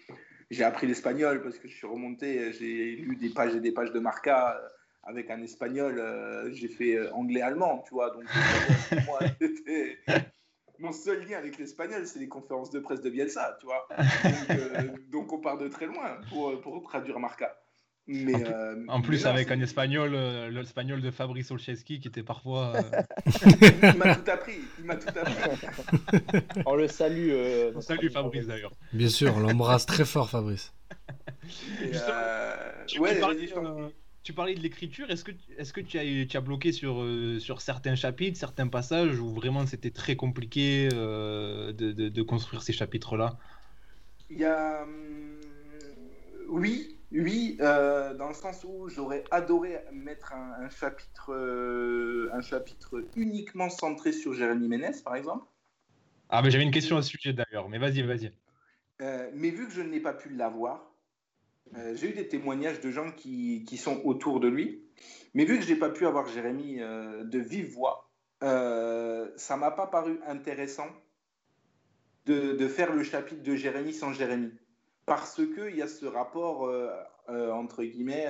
J'ai 0.49 0.63
appris 0.63 0.87
l'espagnol 0.87 1.41
parce 1.41 1.57
que 1.57 1.67
je 1.67 1.75
suis 1.75 1.87
remonté. 1.87 2.51
J'ai 2.53 2.95
lu 2.95 3.15
des 3.15 3.29
pages 3.29 3.55
et 3.55 3.59
des 3.59 3.71
pages 3.71 3.91
de 3.91 3.99
Marca 3.99 4.55
euh, 4.55 4.67
avec 5.03 5.29
un 5.31 5.41
espagnol. 5.41 6.01
j'ai 6.53 6.67
fait 6.69 7.09
anglais-allemand, 7.11 7.83
tu 7.87 7.93
vois. 7.93 8.11
Donc, 8.11 8.23
moi, 9.05 9.19
c'était- 9.39 9.99
mon 10.79 10.91
seul 10.91 11.25
lien 11.27 11.37
avec 11.37 11.57
l'espagnol, 11.57 12.05
c'est 12.07 12.19
les 12.19 12.27
conférences 12.27 12.71
de 12.71 12.79
presse 12.79 13.01
de 13.01 13.09
Bielsa, 13.09 13.57
tu 13.59 13.65
vois. 13.65 13.87
Donc, 14.23 14.49
euh, 14.51 14.81
donc 15.11 15.33
on 15.33 15.39
part 15.39 15.57
de 15.57 15.67
très 15.67 15.85
loin 15.85 16.17
pour, 16.29 16.59
pour 16.61 16.81
traduire 16.83 17.19
Marca. 17.19 17.55
Mais, 18.11 18.33
En 18.33 18.39
plus- 18.39 18.53
euh, 18.53 18.75
En 18.87 19.01
plus, 19.01 19.17
mais 19.17 19.23
non, 19.25 19.29
avec 19.35 19.51
un 19.51 19.61
espagnol, 19.61 20.11
euh, 20.15 20.49
l'espagnol 20.49 20.99
de 20.99 21.11
Fabrice 21.11 21.51
Olszewski 21.51 21.99
qui 21.99 22.07
était 22.07 22.23
parfois. 22.23 22.73
euh, 22.75 23.01
Il 23.93 23.97
m'a 23.99 24.15
tout 24.15 24.31
appris. 24.31 24.59
Il 24.79 24.85
m'a 24.85 24.95
tout 24.95 25.09
appris. 25.09 26.41
On 26.65 26.75
le 26.75 26.87
salue. 26.87 27.29
euh, 27.29 27.79
Salut 27.81 27.99
ami 28.07 28.09
Fabrice 28.09 28.47
d'ailleurs. 28.47 28.71
Bien 28.93 29.09
sûr, 29.09 29.35
on 29.35 29.39
l'embrasse 29.41 29.85
très 29.85 30.05
fort, 30.05 30.27
Fabrice. 30.29 30.73
Et, 31.83 31.93
Justement, 31.93 32.13
euh, 32.15 32.99
ouais, 32.99 33.19
tu 34.23 34.33
parlais, 34.33 34.55
de 34.55 34.59
l'écriture. 34.61 35.09
Est-ce 35.09 35.23
que, 35.23 35.31
est-ce 35.57 35.73
que 35.73 35.81
tu 35.81 35.97
as, 35.99 36.25
tu 36.25 36.37
as 36.37 36.41
bloqué 36.41 36.71
sur, 36.71 37.01
euh, 37.01 37.39
sur 37.39 37.61
certains 37.61 37.95
chapitres, 37.95 38.37
certains 38.37 38.67
passages 38.67 39.19
où 39.19 39.33
vraiment 39.33 39.65
c'était 39.65 39.91
très 39.91 40.15
compliqué 40.15 40.89
euh, 40.93 41.71
de, 41.73 41.91
de- 41.91 42.09
de 42.09 42.21
construire 42.21 42.61
ces 42.63 42.73
chapitres-là? 42.73 43.37
Il 44.29 44.39
y 44.39 44.45
a. 44.45 44.83
hum, 44.83 45.39
Oui, 46.47 46.97
oui, 47.11 47.57
euh, 47.61 48.13
dans 48.15 48.27
le 48.27 48.33
sens 48.33 48.63
où 48.63 48.87
j'aurais 48.89 49.23
adoré 49.31 49.79
mettre 49.91 50.33
un, 50.33 50.53
un 50.65 50.69
chapitre, 50.69 51.33
un 52.31 52.41
chapitre 52.41 53.09
uniquement 53.15 53.69
centré 53.69 54.11
sur 54.11 54.33
Jérémy 54.33 54.67
Ménès, 54.67 55.01
par 55.01 55.15
exemple. 55.15 55.45
Ah, 56.29 56.41
mais 56.41 56.49
j'avais 56.51 56.63
une 56.63 56.71
question 56.71 56.97
à 56.97 57.01
ce 57.01 57.09
sujet 57.09 57.33
d'ailleurs, 57.33 57.69
mais 57.69 57.77
vas-y, 57.79 58.01
vas-y. 58.01 58.31
Mais 59.33 59.49
vu 59.49 59.67
que 59.67 59.73
je 59.73 59.81
n'ai 59.81 59.99
pas 59.99 60.13
pu 60.13 60.29
l'avoir, 60.29 60.88
euh, 61.77 61.95
j'ai 61.95 62.09
eu 62.09 62.13
des 62.13 62.27
témoignages 62.27 62.81
de 62.81 62.91
gens 62.91 63.11
qui, 63.11 63.63
qui 63.67 63.77
sont 63.77 64.01
autour 64.03 64.39
de 64.39 64.47
lui. 64.47 64.83
Mais 65.33 65.45
vu 65.45 65.57
que 65.59 65.63
je 65.63 65.73
n'ai 65.73 65.79
pas 65.79 65.89
pu 65.89 66.05
avoir 66.05 66.27
Jérémy 66.27 66.81
euh, 66.81 67.23
de 67.23 67.39
vive 67.39 67.73
voix, 67.73 68.09
euh, 68.43 69.29
ça 69.35 69.57
m'a 69.57 69.71
pas 69.71 69.87
paru 69.87 70.19
intéressant 70.25 70.87
de, 72.25 72.53
de 72.53 72.67
faire 72.67 72.93
le 72.93 73.03
chapitre 73.03 73.43
de 73.43 73.55
Jérémy 73.55 73.93
sans 73.93 74.13
Jérémy. 74.13 74.51
Parce 75.05 75.35
qu'il 75.35 75.75
y 75.75 75.81
a 75.81 75.87
ce 75.87 76.05
rapport, 76.05 76.65
euh, 76.67 76.91
entre 77.27 77.83
guillemets, 77.83 78.27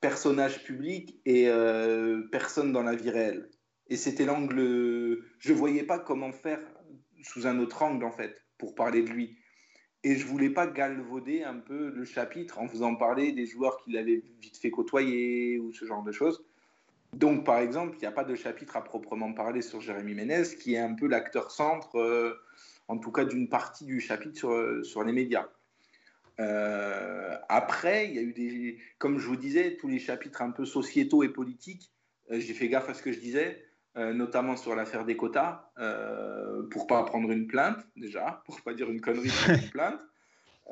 personnage 0.00 0.62
public 0.62 1.20
et 1.26 1.50
personne 2.30 2.72
dans 2.72 2.84
la 2.84 2.94
vie 2.94 3.10
réelle. 3.10 3.50
Et 3.88 3.96
c'était 3.96 4.24
l'angle. 4.24 5.24
Je 5.40 5.52
voyais 5.52 5.82
pas 5.82 5.98
comment 5.98 6.30
faire 6.30 6.60
sous 7.22 7.48
un 7.48 7.58
autre 7.58 7.82
angle, 7.82 8.04
en 8.04 8.12
fait, 8.12 8.44
pour 8.56 8.76
parler 8.76 9.02
de 9.02 9.10
lui. 9.10 9.36
Et 10.06 10.14
je 10.14 10.24
voulais 10.24 10.50
pas 10.50 10.68
galvauder 10.68 11.42
un 11.42 11.56
peu 11.56 11.90
le 11.90 12.04
chapitre 12.04 12.60
en 12.60 12.68
faisant 12.68 12.94
parler 12.94 13.32
des 13.32 13.44
joueurs 13.44 13.76
qu'il 13.82 13.96
avait 13.96 14.22
vite 14.40 14.56
fait 14.56 14.70
côtoyer 14.70 15.58
ou 15.58 15.72
ce 15.72 15.84
genre 15.84 16.04
de 16.04 16.12
choses. 16.12 16.44
Donc, 17.12 17.44
par 17.44 17.58
exemple, 17.58 17.96
il 17.96 18.00
n'y 18.02 18.06
a 18.06 18.12
pas 18.12 18.22
de 18.22 18.36
chapitre 18.36 18.76
à 18.76 18.84
proprement 18.84 19.32
parler 19.32 19.62
sur 19.62 19.80
Jérémy 19.80 20.14
Ménez, 20.14 20.44
qui 20.60 20.74
est 20.74 20.78
un 20.78 20.94
peu 20.94 21.08
l'acteur 21.08 21.50
centre, 21.50 21.96
euh, 21.96 22.34
en 22.86 22.98
tout 22.98 23.10
cas 23.10 23.24
d'une 23.24 23.48
partie 23.48 23.84
du 23.84 23.98
chapitre 23.98 24.38
sur, 24.38 24.86
sur 24.86 25.02
les 25.02 25.12
médias. 25.12 25.48
Euh, 26.38 27.36
après, 27.48 28.06
il 28.08 28.14
y 28.14 28.18
a 28.20 28.22
eu 28.22 28.32
des, 28.32 28.78
comme 28.98 29.18
je 29.18 29.26
vous 29.26 29.36
disais, 29.36 29.76
tous 29.76 29.88
les 29.88 29.98
chapitres 29.98 30.40
un 30.40 30.52
peu 30.52 30.64
sociétaux 30.66 31.24
et 31.24 31.30
politiques. 31.30 31.90
euh, 32.30 32.38
J'ai 32.38 32.54
fait 32.54 32.68
gaffe 32.68 32.88
à 32.88 32.94
ce 32.94 33.02
que 33.02 33.10
je 33.10 33.18
disais, 33.18 33.65
euh, 33.96 34.12
notamment 34.12 34.56
sur 34.56 34.74
l'affaire 34.76 35.04
des 35.04 35.16
quotas, 35.16 35.70
euh, 35.78 36.62
pour 36.70 36.86
pas 36.86 37.02
prendre 37.04 37.30
une 37.30 37.46
plainte 37.46 37.78
déjà, 37.96 38.42
pour 38.46 38.60
pas 38.62 38.74
dire 38.74 38.90
une 38.90 39.00
connerie, 39.00 39.28
prendre 39.28 39.60
une 39.64 39.70
plainte. 39.70 40.00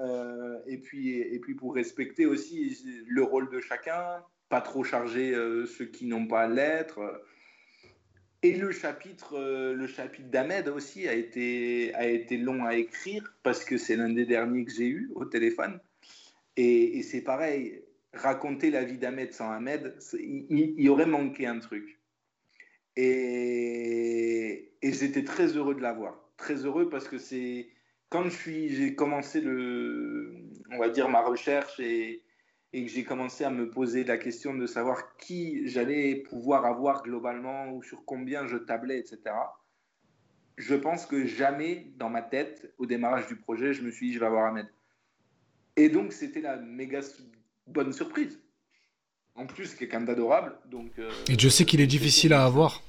Euh, 0.01 0.59
et 0.67 0.79
puis 0.79 1.19
et 1.21 1.39
puis 1.39 1.55
pour 1.55 1.75
respecter 1.75 2.27
aussi 2.27 2.77
le 3.07 3.23
rôle 3.23 3.49
de 3.51 3.61
chacun, 3.61 4.23
pas 4.49 4.61
trop 4.61 4.83
charger 4.85 5.35
euh, 5.35 5.67
ceux 5.67 5.87
qui 5.87 6.07
n'ont 6.07 6.27
pas 6.27 6.43
à 6.43 6.49
l'être. 6.49 7.01
Et 8.43 8.57
le 8.57 8.73
chapitre, 8.73 9.73
le 9.73 9.87
chapitre 9.87 10.29
d'Ahmed 10.29 10.69
aussi 10.69 11.09
a 11.09 11.15
été, 11.15 11.95
a 11.95 12.07
été 12.07 12.37
long 12.37 12.65
à 12.67 12.75
écrire 12.75 13.35
parce 13.43 13.65
que 13.65 13.79
c'est 13.79 13.97
l'un 13.97 14.11
des 14.11 14.27
derniers 14.27 14.67
que 14.67 14.71
j'ai 14.73 14.87
eu 14.89 15.11
au 15.15 15.25
téléphone. 15.25 15.81
Et, 16.57 16.99
et 16.99 17.03
c'est 17.03 17.23
pareil, 17.23 17.83
raconter 18.13 18.71
la 18.71 18.85
vie 18.85 18.99
d'Ahmed 18.99 19.33
sans 19.33 19.51
Ahmed, 19.51 19.97
il, 20.13 20.45
il- 20.51 20.75
il 20.77 20.91
aurait 20.91 21.07
manqué 21.07 21.47
un 21.47 21.59
truc. 21.59 21.99
Et, 22.97 24.73
j'étais 24.83 25.25
très 25.25 25.49
heureux 25.57 25.75
de 25.75 25.81
l'avoir. 25.81 26.15
Très 26.37 26.65
heureux 26.65 26.89
parce 26.89 27.09
que 27.09 27.19
c'est 27.19 27.69
quand 28.09 28.29
j'ai 28.29 28.95
commencé 28.95 29.41
le, 29.41 30.35
on 30.71 30.79
va 30.79 30.89
dire 30.89 31.09
ma 31.09 31.23
recherche 31.23 31.81
et, 31.81 32.23
et 32.73 32.85
que 32.85 32.91
j'ai 32.91 33.05
commencé 33.05 33.45
à 33.45 33.51
me 33.51 33.71
poser 33.71 34.05
la 34.05 34.19
question 34.19 34.55
de 34.55 34.67
savoir 34.67 35.17
qui 35.17 35.67
j'allais 35.69 36.17
pouvoir 36.17 36.67
avoir 36.67 37.03
globalement 37.03 37.73
ou 37.73 37.83
sur 37.83 38.05
combien 38.05 38.47
je 38.47 38.57
tablais, 38.57 38.99
etc. 38.99 39.35
Je 40.57 40.75
pense 40.75 41.07
que 41.07 41.27
jamais 41.27 41.93
dans 41.97 42.11
ma 42.11 42.23
tête, 42.23 42.73
au 42.79 42.87
démarrage 42.87 43.27
du 43.27 43.37
projet, 43.37 43.73
je 43.73 43.83
me 43.83 43.91
suis 43.91 44.09
dit 44.09 44.13
je 44.15 44.21
vais 44.21 44.27
avoir 44.27 44.47
Ahmed. 44.47 44.69
Et 45.77 45.89
donc 45.89 46.13
c'était 46.13 46.41
la 46.41 46.57
méga 46.57 47.01
bonne 47.67 47.93
surprise. 47.93 48.41
En 49.37 49.47
plus, 49.47 49.75
quelqu'un 49.75 50.01
d'adorable. 50.01 50.57
Donc, 50.71 50.93
euh, 50.99 51.11
Et 51.29 51.37
je 51.37 51.49
sais 51.49 51.65
qu'il 51.65 51.81
est 51.81 51.89
difficile 51.89 52.33
à 52.33 52.45
avoir. 52.45 52.84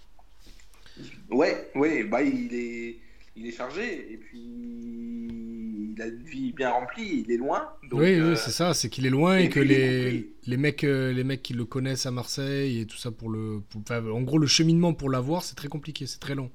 Ouais, 1.30 1.72
ouais, 1.76 2.04
bah 2.04 2.22
il 2.22 2.54
est, 2.54 3.00
il 3.36 3.48
est 3.48 3.52
chargé 3.52 4.14
et 4.14 4.18
puis 4.18 4.38
il 4.40 6.02
a 6.02 6.08
une 6.08 6.24
vie 6.24 6.52
bien 6.54 6.72
remplie, 6.72 7.24
il 7.26 7.32
est 7.32 7.38
loin. 7.38 7.74
Donc, 7.90 8.18
oui, 8.18 8.20
euh, 8.20 8.36
oui, 8.36 8.38
c'est 8.38 8.52
ça, 8.52 8.74
c'est 8.74 8.90
qu'il 8.90 9.06
est 9.06 9.10
loin 9.10 9.40
et, 9.40 9.48
et 9.48 9.50
que 9.50 9.60
les, 9.60 10.28
les, 10.48 10.58
mecs, 10.58 10.84
euh, 10.84 11.14
les 11.14 11.24
mecs 11.24 11.42
qui 11.44 11.54
le 11.54 11.66
connaissent 11.66 12.06
à 12.06 12.12
Marseille 12.12 12.80
et 12.80 12.86
tout 12.88 12.98
ça 12.98 13.12
pour 13.12 13.30
le. 13.30 13.62
pour- 13.70 13.82
enfin, 13.82 14.06
en 14.10 14.22
gros, 14.22 14.38
le 14.40 14.48
cheminement 14.48 14.94
pour 14.94 15.10
l'avoir, 15.10 15.44
c'est 15.44 15.56
très 15.56 15.68
compliqué, 15.70 16.06
c'est 16.08 16.20
très 16.20 16.36
long. 16.36 16.52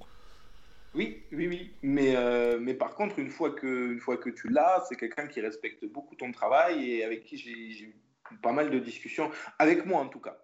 Oui, 0.95 1.23
oui, 1.33 1.47
oui. 1.47 1.79
Mais, 1.83 2.17
euh, 2.17 2.59
mais 2.61 2.75
par 2.75 2.95
contre, 2.97 3.19
une 3.21 3.31
fois 3.31 3.53
que, 3.53 3.93
une 3.93 4.01
fois 4.01 4.17
que 4.17 4.29
tu 4.31 4.49
l'as, 4.49 4.85
c'est 4.89 4.97
quelqu'un 4.97 5.27
qui 5.29 5.41
respecte 5.41 5.85
beaucoup 5.87 6.17
ton 6.17 6.33
travail 6.33 6.91
et 6.91 7.05
avec 7.05 7.23
qui 7.25 7.37
j'ai 7.39 7.71
j'ai 7.71 7.85
eu 7.85 7.95
pas 8.43 8.53
mal 8.53 8.71
de 8.71 8.79
discussions, 8.79 9.31
avec 9.59 9.87
moi 9.87 10.01
en 10.01 10.09
tout 10.09 10.21
cas. 10.21 10.39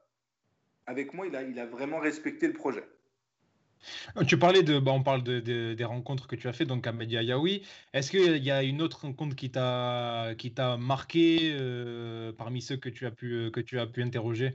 Avec 0.86 1.14
moi, 1.14 1.26
il 1.28 1.36
a, 1.36 1.42
il 1.44 1.58
a 1.60 1.66
vraiment 1.66 2.00
respecté 2.00 2.46
le 2.48 2.54
projet. 2.54 2.84
Tu 4.26 4.38
parlais 4.38 4.62
de, 4.62 4.78
bah, 4.78 4.92
on 4.92 5.02
parle 5.02 5.22
de, 5.22 5.40
de- 5.40 5.74
des 5.74 5.84
rencontres 5.84 6.26
que 6.26 6.36
tu 6.36 6.48
as 6.48 6.52
fait 6.52 6.64
donc 6.64 6.86
à 6.86 6.92
Media 6.92 7.22
Yaoui. 7.22 7.62
Est-ce 7.92 8.10
qu'il 8.10 8.42
y 8.44 8.50
a 8.50 8.62
une 8.62 8.82
autre 8.82 9.02
rencontre 9.02 9.36
qui 9.36 9.50
t'a 9.50 10.34
qui 10.38 10.52
t'a 10.52 10.76
marqué 10.76 11.52
euh, 11.52 12.32
parmi 12.32 12.62
ceux 12.62 12.76
que 12.76 12.88
tu 12.88 13.06
as 13.06 13.10
pu 13.10 13.50
que 13.52 13.60
tu 13.60 13.78
as 13.78 13.86
pu 13.86 14.02
interroger? 14.02 14.54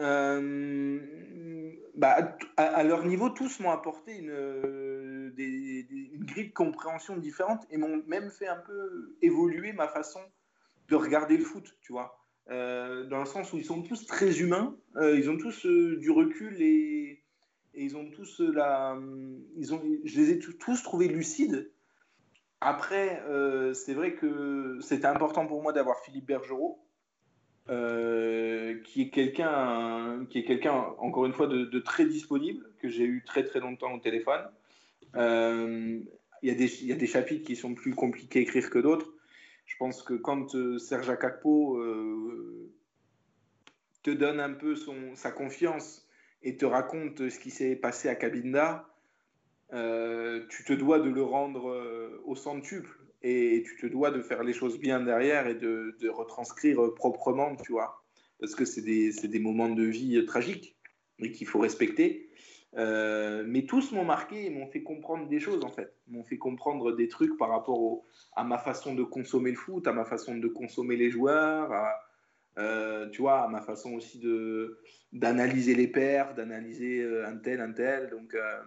Euh, 0.00 1.00
bah, 1.96 2.36
à, 2.56 2.84
leur 2.84 3.04
niveau, 3.04 3.30
tous 3.30 3.58
m'ont 3.60 3.70
apporté 3.70 4.16
une, 4.16 4.30
euh, 4.30 5.30
des- 5.30 5.86
grille 6.20 6.48
de 6.48 6.52
compréhension 6.52 7.16
différente 7.16 7.66
et 7.70 7.76
m'ont 7.78 8.02
même 8.06 8.30
fait 8.30 8.46
un 8.46 8.58
peu 8.58 9.16
évoluer 9.22 9.72
ma 9.72 9.88
façon 9.88 10.20
de 10.88 10.96
regarder 10.96 11.36
le 11.36 11.44
foot, 11.44 11.76
tu 11.80 11.92
vois. 11.92 12.16
Euh, 12.50 13.06
dans 13.08 13.18
le 13.18 13.26
sens 13.26 13.52
où 13.52 13.58
ils 13.58 13.64
sont 13.64 13.82
tous 13.82 14.06
très 14.06 14.40
humains, 14.40 14.76
euh, 14.96 15.18
ils 15.18 15.28
ont 15.28 15.36
tous 15.36 15.66
euh, 15.66 15.98
du 15.98 16.10
recul 16.10 16.62
et, 16.62 17.17
et 17.74 17.84
ils 17.84 17.96
ont 17.96 18.10
tous 18.10 18.40
euh, 18.40 18.52
la, 18.52 18.98
ils 19.56 19.74
ont, 19.74 19.82
je 20.04 20.20
les 20.20 20.30
ai 20.30 20.38
tous, 20.38 20.82
trouvés 20.82 21.08
lucides. 21.08 21.70
Après, 22.60 23.22
euh, 23.28 23.72
c'est 23.72 23.94
vrai 23.94 24.14
que 24.14 24.78
c'était 24.80 25.06
important 25.06 25.46
pour 25.46 25.62
moi 25.62 25.72
d'avoir 25.72 26.00
Philippe 26.00 26.26
Bergerot, 26.26 26.80
euh, 27.68 28.80
qui 28.82 29.02
est 29.02 29.10
quelqu'un, 29.10 30.26
qui 30.28 30.38
est 30.40 30.44
quelqu'un 30.44 30.72
encore 30.98 31.26
une 31.26 31.32
fois 31.32 31.46
de, 31.46 31.78
très 31.78 32.04
disponible 32.04 32.68
que 32.80 32.88
j'ai 32.88 33.04
eu 33.04 33.22
très 33.24 33.44
très 33.44 33.60
longtemps 33.60 33.92
au 33.92 34.00
téléphone. 34.00 34.42
Euh, 35.14 36.00
Il 36.42 36.48
y, 36.48 36.92
a 36.92 36.96
des- 36.96 37.06
chapitres 37.06 37.44
qui 37.46 37.56
sont 37.56 37.74
plus 37.74 37.94
compliqués 37.94 38.40
à 38.40 38.42
écrire 38.42 38.70
que 38.70 38.78
d'autres. 38.78 39.12
Je 39.66 39.76
pense 39.76 40.02
que 40.02 40.14
quand 40.14 40.54
euh, 40.54 40.78
Serge 40.78 41.10
euh, 41.10 42.70
te 44.02 44.10
donne 44.10 44.40
un 44.40 44.52
peu 44.52 44.74
son, 44.74 45.14
sa 45.14 45.30
confiance 45.30 46.07
et 46.42 46.56
te 46.56 46.64
raconte 46.64 47.28
ce 47.28 47.38
qui 47.38 47.50
s'est 47.50 47.76
passé 47.76 48.08
à 48.08 48.14
Cabinda, 48.14 48.88
euh, 49.72 50.46
tu 50.48 50.64
te 50.64 50.72
dois 50.72 50.98
de 50.98 51.10
le 51.10 51.22
rendre 51.22 51.68
euh, 51.68 52.22
au 52.24 52.34
centuple 52.34 52.98
et 53.22 53.64
tu 53.66 53.76
te 53.76 53.86
dois 53.86 54.10
de 54.10 54.22
faire 54.22 54.42
les 54.42 54.54
choses 54.54 54.78
bien 54.78 55.00
derrière 55.00 55.46
et 55.46 55.54
de, 55.54 55.94
retranscrire 56.08 56.94
proprement, 56.94 57.54
tu 57.56 57.72
vois, 57.72 58.02
parce 58.40 58.54
que 58.54 58.64
c'est 58.64 58.80
des, 58.80 59.38
moments 59.38 59.68
de 59.68 59.82
vie 59.82 60.16
euh, 60.16 60.24
tragiques 60.24 60.76
et 61.18 61.32
qu'il 61.32 61.46
faut 61.46 61.58
respecter. 61.58 62.30
Mais 62.76 63.64
tous 63.66 63.90
m'ont 63.92 64.04
marqué 64.04 64.46
et 64.46 64.50
m'ont 64.50 64.68
fait 64.68 64.82
comprendre 64.82 65.26
des 65.26 65.40
choses 65.40 65.64
en 65.64 65.70
fait, 65.70 65.92
m'ont 66.06 66.22
fait 66.22 66.38
comprendre 66.38 66.94
des 66.94 67.08
trucs 67.08 67.36
par 67.36 67.48
rapport 67.48 68.04
à 68.36 68.44
ma 68.44 68.58
façon 68.58 68.94
de 68.94 69.02
consommer 69.02 69.50
le 69.50 69.56
foot, 69.56 69.86
à 69.88 69.92
ma 69.92 70.04
façon 70.04 70.36
de 70.36 70.46
consommer 70.46 70.96
les 70.96 71.10
joueurs, 71.10 71.72
à, 71.72 71.90
euh, 72.58 73.08
tu 73.10 73.22
vois, 73.22 73.48
ma 73.48 73.60
façon 73.60 73.92
aussi 73.94 74.18
de 74.18 74.78
d'analyser 75.12 75.74
les 75.74 75.88
perfs, 75.88 76.34
d'analyser 76.34 77.00
euh, 77.00 77.26
un 77.26 77.36
tel, 77.36 77.60
un 77.60 77.72
tel. 77.72 78.10
Donc, 78.10 78.34
euh, 78.34 78.60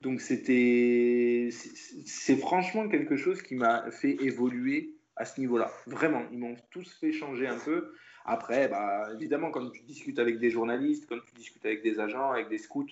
donc 0.00 0.20
c'était, 0.20 1.50
c'est 1.52 2.36
franchement 2.36 2.88
quelque 2.88 3.16
chose 3.16 3.42
qui 3.42 3.54
m'a 3.54 3.90
fait 3.90 4.16
évoluer 4.22 4.96
à 5.16 5.24
ce 5.24 5.40
niveau-là. 5.40 5.70
Vraiment, 5.86 6.22
ils 6.32 6.38
m'ont 6.38 6.56
tous 6.70 6.96
fait 7.00 7.12
changer 7.12 7.46
un 7.46 7.58
peu. 7.58 7.92
Après, 8.24 8.68
bah, 8.68 9.08
évidemment, 9.14 9.50
quand 9.50 9.70
tu 9.70 9.82
discutes 9.82 10.18
avec 10.18 10.38
des 10.38 10.50
journalistes, 10.50 11.06
quand 11.08 11.18
tu 11.26 11.34
discutes 11.34 11.64
avec 11.64 11.82
des 11.82 12.00
agents, 12.00 12.30
avec 12.30 12.48
des 12.48 12.58
scouts, 12.58 12.86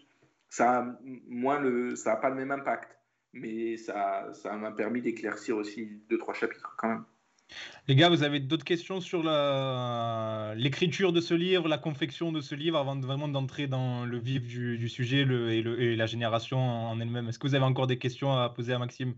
ça 0.48 0.78
a 0.78 0.98
moins 1.28 1.60
le, 1.60 1.96
ça 1.96 2.12
a 2.12 2.16
pas 2.16 2.30
le 2.30 2.36
même 2.36 2.50
impact. 2.50 2.96
Mais 3.32 3.76
ça, 3.76 4.32
ça 4.32 4.56
m'a 4.56 4.72
permis 4.72 5.02
d'éclaircir 5.02 5.56
aussi 5.56 6.02
deux 6.08 6.18
trois 6.18 6.34
chapitres 6.34 6.74
quand 6.78 6.88
même. 6.88 7.04
Les 7.88 7.94
gars, 7.94 8.08
vous 8.08 8.24
avez 8.24 8.40
d'autres 8.40 8.64
questions 8.64 9.00
sur 9.00 9.22
la- 9.22 10.54
l'écriture 10.56 11.12
de 11.12 11.20
ce 11.20 11.34
livre, 11.34 11.68
la 11.68 11.78
confection 11.78 12.32
de 12.32 12.40
ce 12.40 12.54
livre, 12.54 12.78
avant 12.78 12.96
de 12.96 13.06
vraiment 13.06 13.28
d'entrer 13.28 13.68
dans 13.68 14.04
le 14.04 14.18
vif 14.18 14.42
du, 14.46 14.76
du 14.76 14.88
sujet 14.88 15.24
le- 15.24 15.52
et, 15.52 15.62
le- 15.62 15.80
et 15.80 15.94
la 15.96 16.06
génération 16.06 16.58
en 16.58 17.00
elle-même? 17.00 17.28
Est-ce 17.28 17.38
que 17.38 17.46
vous 17.46 17.54
avez 17.54 17.64
encore 17.64 17.86
des 17.86 17.98
questions 17.98 18.32
à 18.36 18.48
poser 18.48 18.72
à 18.72 18.78
Maxime? 18.78 19.14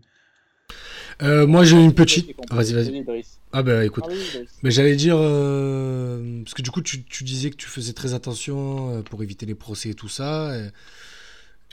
Euh, 1.21 1.47
moi, 1.47 1.63
j'ai 1.63 1.83
une 1.83 1.93
petite. 1.93 2.27
Vas-y, 2.51 2.73
vas-y. 2.73 3.25
Ah, 3.51 3.63
bah 3.63 3.83
écoute. 3.83 4.03
Ah 4.07 4.11
oui. 4.11 4.45
Mais 4.61 4.69
j'allais 4.69 4.95
dire, 4.95 5.17
euh, 5.17 6.43
parce 6.43 6.53
que 6.53 6.61
du 6.61 6.69
coup, 6.69 6.81
tu, 6.81 7.03
tu 7.03 7.23
disais 7.23 7.49
que 7.49 7.55
tu 7.55 7.67
faisais 7.67 7.93
très 7.93 8.13
attention 8.13 8.97
euh, 8.97 9.01
pour 9.01 9.23
éviter 9.23 9.47
les 9.47 9.55
procès 9.55 9.89
et 9.89 9.95
tout 9.95 10.09
ça. 10.09 10.51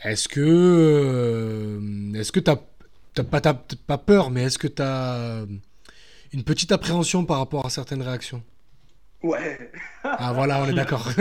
Est-ce 0.05 0.29
que, 0.29 1.81
est-ce 2.15 2.33
que 2.33 2.41
t'as, 2.41 2.57
t'as 3.15 3.25
pas, 3.25 3.41
t'as 3.41 3.55
pas 3.87 3.99
peur, 3.99 4.31
mais 4.31 4.43
est-ce 4.45 4.59
que 4.59 4.69
t'as 4.69 5.45
une 6.37 6.45
petite 6.45 6.71
appréhension 6.71 7.25
par 7.25 7.39
rapport 7.39 7.65
à 7.65 7.71
certaines 7.71 8.03
réactions? 8.03 8.43
Ouais. 9.23 9.73
Ah 10.05 10.33
voilà, 10.35 10.63
on 10.63 10.67
est 10.69 10.75
d'accord. 10.75 11.09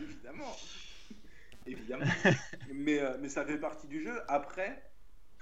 Évidemment. 0.00 0.54
Évidemment. 1.66 2.04
mais, 2.72 3.00
euh, 3.00 3.16
mais 3.20 3.28
ça 3.28 3.44
fait 3.44 3.58
partie 3.58 3.88
du 3.88 4.04
jeu. 4.04 4.12
Après, 4.28 4.80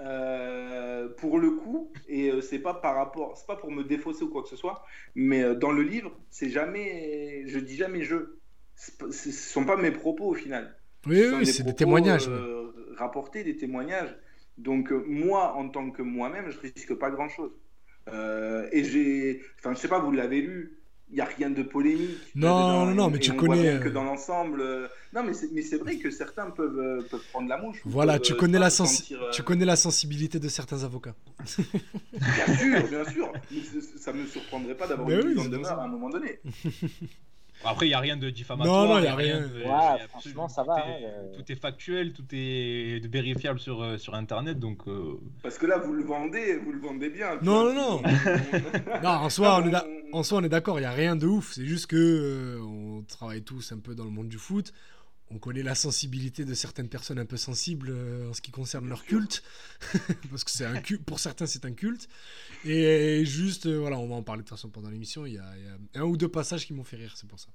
euh, 0.01 1.11
pour 1.19 1.39
le 1.39 1.51
coup, 1.51 1.93
et 2.09 2.31
euh, 2.31 2.41
c'est 2.41 2.61
pas 2.61 2.73
par 2.73 2.95
rapport, 2.97 3.37
c'est 3.37 3.47
pas 3.47 3.57
pour 3.57 3.71
me 3.71 3.85
défausser 3.85 4.23
ou 4.25 4.31
quoi 4.31 4.43
que 4.43 4.49
ce 4.49 4.57
soit, 4.57 4.83
mais 5.15 5.55
dans 5.55 5.71
le 5.71 5.83
livre, 5.83 6.11
c'est 6.31 6.49
jamais, 6.49 7.45
je 7.47 7.59
dis 7.59 7.77
jamais 7.77 8.03
je. 8.03 8.39
Ce 8.75 9.33
sont 9.33 9.65
pas 9.67 9.77
mes 9.77 9.91
propos 9.91 10.31
au 10.31 10.35
final. 10.35 10.77
Oui, 11.07 11.19
Ce 11.19 11.31
sont 11.31 11.37
oui, 11.39 11.47
c'est 11.47 11.63
des 11.65 11.75
témoignages. 11.75 12.29
euh, 12.29 12.73
rapportés, 12.97 13.45
des 13.45 13.57
témoignages. 13.57 14.17
Donc 14.57 14.91
moi, 14.91 15.55
en 15.57 15.69
tant 15.69 15.91
que 15.91 16.01
moi-même, 16.03 16.49
je 16.51 16.59
risque 16.59 16.95
pas 16.95 17.11
grand-chose. 17.11 17.53
Euh, 18.13 18.69
et 18.73 18.85
j'ai, 18.85 19.43
enfin, 19.59 19.75
je 19.75 19.79
sais 19.79 19.89
pas, 19.89 19.99
vous 19.99 20.13
l'avez 20.13 20.41
lu. 20.41 20.75
Il 21.11 21.15
n'y 21.15 21.21
a 21.23 21.25
rien 21.25 21.49
de 21.49 21.63
polémique. 21.63 22.19
Non, 22.35 22.85
non, 22.85 22.95
non, 22.95 23.09
mais 23.09 23.19
tu 23.19 23.33
connais, 23.33 23.63
bien 23.63 23.79
que 23.79 23.89
euh, 23.89 23.93
dans 23.93 24.05
l'ensemble. 24.05 24.61
euh, 24.61 24.89
Non, 25.15 25.23
mais 25.23 25.33
c'est, 25.33 25.51
mais 25.53 25.63
c'est 25.63 25.79
vrai 25.79 25.97
que 25.97 26.11
certains 26.11 26.51
peuvent, 26.51 26.79
euh, 26.79 27.01
peuvent 27.11 27.25
prendre 27.31 27.49
la 27.49 27.57
mouche. 27.57 27.79
ou 27.87 27.89
Voilà, 27.89 28.19
tu 28.19 28.35
euh, 28.35 28.37
connais, 28.37 28.59
la 28.59 28.67
euh, 28.69 29.31
tu 29.33 29.43
connais 29.43 29.65
la 29.65 29.77
sensibilité 29.77 30.39
de 30.39 30.49
certains 30.49 30.85
avocats. 30.85 31.15
Bien 32.13 32.57
sûr, 32.59 32.89
bien 32.89 33.05
sûr. 33.11 33.33
Mais 33.51 33.81
ça 33.99 34.13
me 34.13 34.27
surprendrait 34.27 34.77
pas 34.77 34.87
d'avoir 34.87 35.09
une 35.09 35.39
oui, 35.39 35.65
ça. 35.65 35.77
à 35.77 35.85
un 35.85 35.89
moment 35.89 36.11
donné. 36.11 36.41
Après, 37.65 37.87
il 37.87 37.89
n'y 37.91 37.95
a 37.95 37.99
rien 38.01 38.17
de 38.17 38.31
diffamatoire. 38.31 38.87
Non, 38.87 38.95
non, 38.95 38.99
il 39.01 39.05
y 39.05 39.09
a 39.09 39.15
rien. 39.17 39.41
de- 39.41 39.63
Ouais, 39.65 40.07
franchement, 40.09 40.49
ça 40.49 40.63
tout 40.63 40.69
va, 40.69 40.79
est- 40.79 40.83
hein, 41.05 41.09
euh. 41.09 41.37
Tout 41.37 41.53
est 41.53 41.57
factuel, 41.61 42.13
tout 42.13 42.25
est 42.33 43.01
vérifiable 43.07 43.59
sur, 43.59 43.83
euh, 43.83 43.99
sur 43.99 44.15
Internet. 44.15 44.59
Donc, 44.59 44.83
euh, 44.87 45.19
Parce 45.43 45.59
que 45.59 45.67
là, 45.67 45.79
vous 45.79 45.93
le 45.93 46.05
vendez, 46.05 46.57
vous 46.57 46.73
le 46.73 46.79
vendez 46.81 47.11
bien. 47.11 47.37
Non, 47.43 47.65
non, 47.65 47.75
non. 47.75 48.03
On- 48.03 48.03
Non, 49.03 49.11
en 49.11 49.29
soi, 49.31 49.61
on 49.63 49.69
est, 49.69 49.75
en 50.13 50.23
soi, 50.23 50.39
on 50.39 50.45
est 50.45 50.49
d'accord, 50.49 50.79
il 50.79 50.83
n'y 50.83 50.87
a 50.87 50.93
rien 50.93 51.17
de 51.17 51.27
ouf. 51.27 51.53
C'est 51.53 51.65
juste 51.67 51.87
que 51.87 51.97
euh, 51.97 52.61
on 52.63 53.03
travaille 53.03 53.43
tous 53.43 53.73
un 53.73 53.79
peu 53.79 53.95
dans 53.95 54.05
le 54.05 54.11
monde 54.11 54.29
du 54.29 54.39
foot. 54.39 54.73
On 55.31 55.39
connaît 55.39 55.63
la 55.63 55.75
sensibilité 55.75 56.45
de 56.45 56.55
certaines 56.55 56.89
personnes 56.89 57.19
un 57.19 57.27
peu 57.27 57.37
sensibles 57.37 57.91
euh, 57.91 58.31
en 58.31 58.33
ce 58.33 58.41
qui 58.41 58.51
concerne 58.51 58.89
leur 58.89 59.05
culte. 59.05 59.43
Parce 60.31 60.45
que 60.45 60.51
c'est 60.51 60.65
un 60.65 60.81
culte, 60.81 61.05
pour 61.05 61.21
certains, 61.21 61.47
c'est 61.47 61.65
un 61.65 61.73
culte. 61.73 62.09
Et 62.65 63.25
juste, 63.25 63.67
euh, 63.67 63.79
voilà, 63.79 63.99
on 63.99 64.09
va 64.09 64.15
en 64.15 64.23
parler 64.23 64.43
de 64.43 64.49
toute 64.49 64.57
façon 64.57 64.71
pendant 64.71 64.89
l'émission. 64.89 65.27
Il 65.27 65.35
y, 65.35 65.39
a 65.39 65.57
il 65.57 65.65
y 65.65 65.99
a 65.99 66.03
un 66.03 66.05
ou 66.05 66.17
deux 66.17 66.29
passages 66.29 66.67
qui 66.67 66.73
m'ont 66.73 66.85
fait 66.85 66.97
rire, 66.97 67.13
c'est 67.17 67.29
pour 67.29 67.39
ça. 67.39 67.49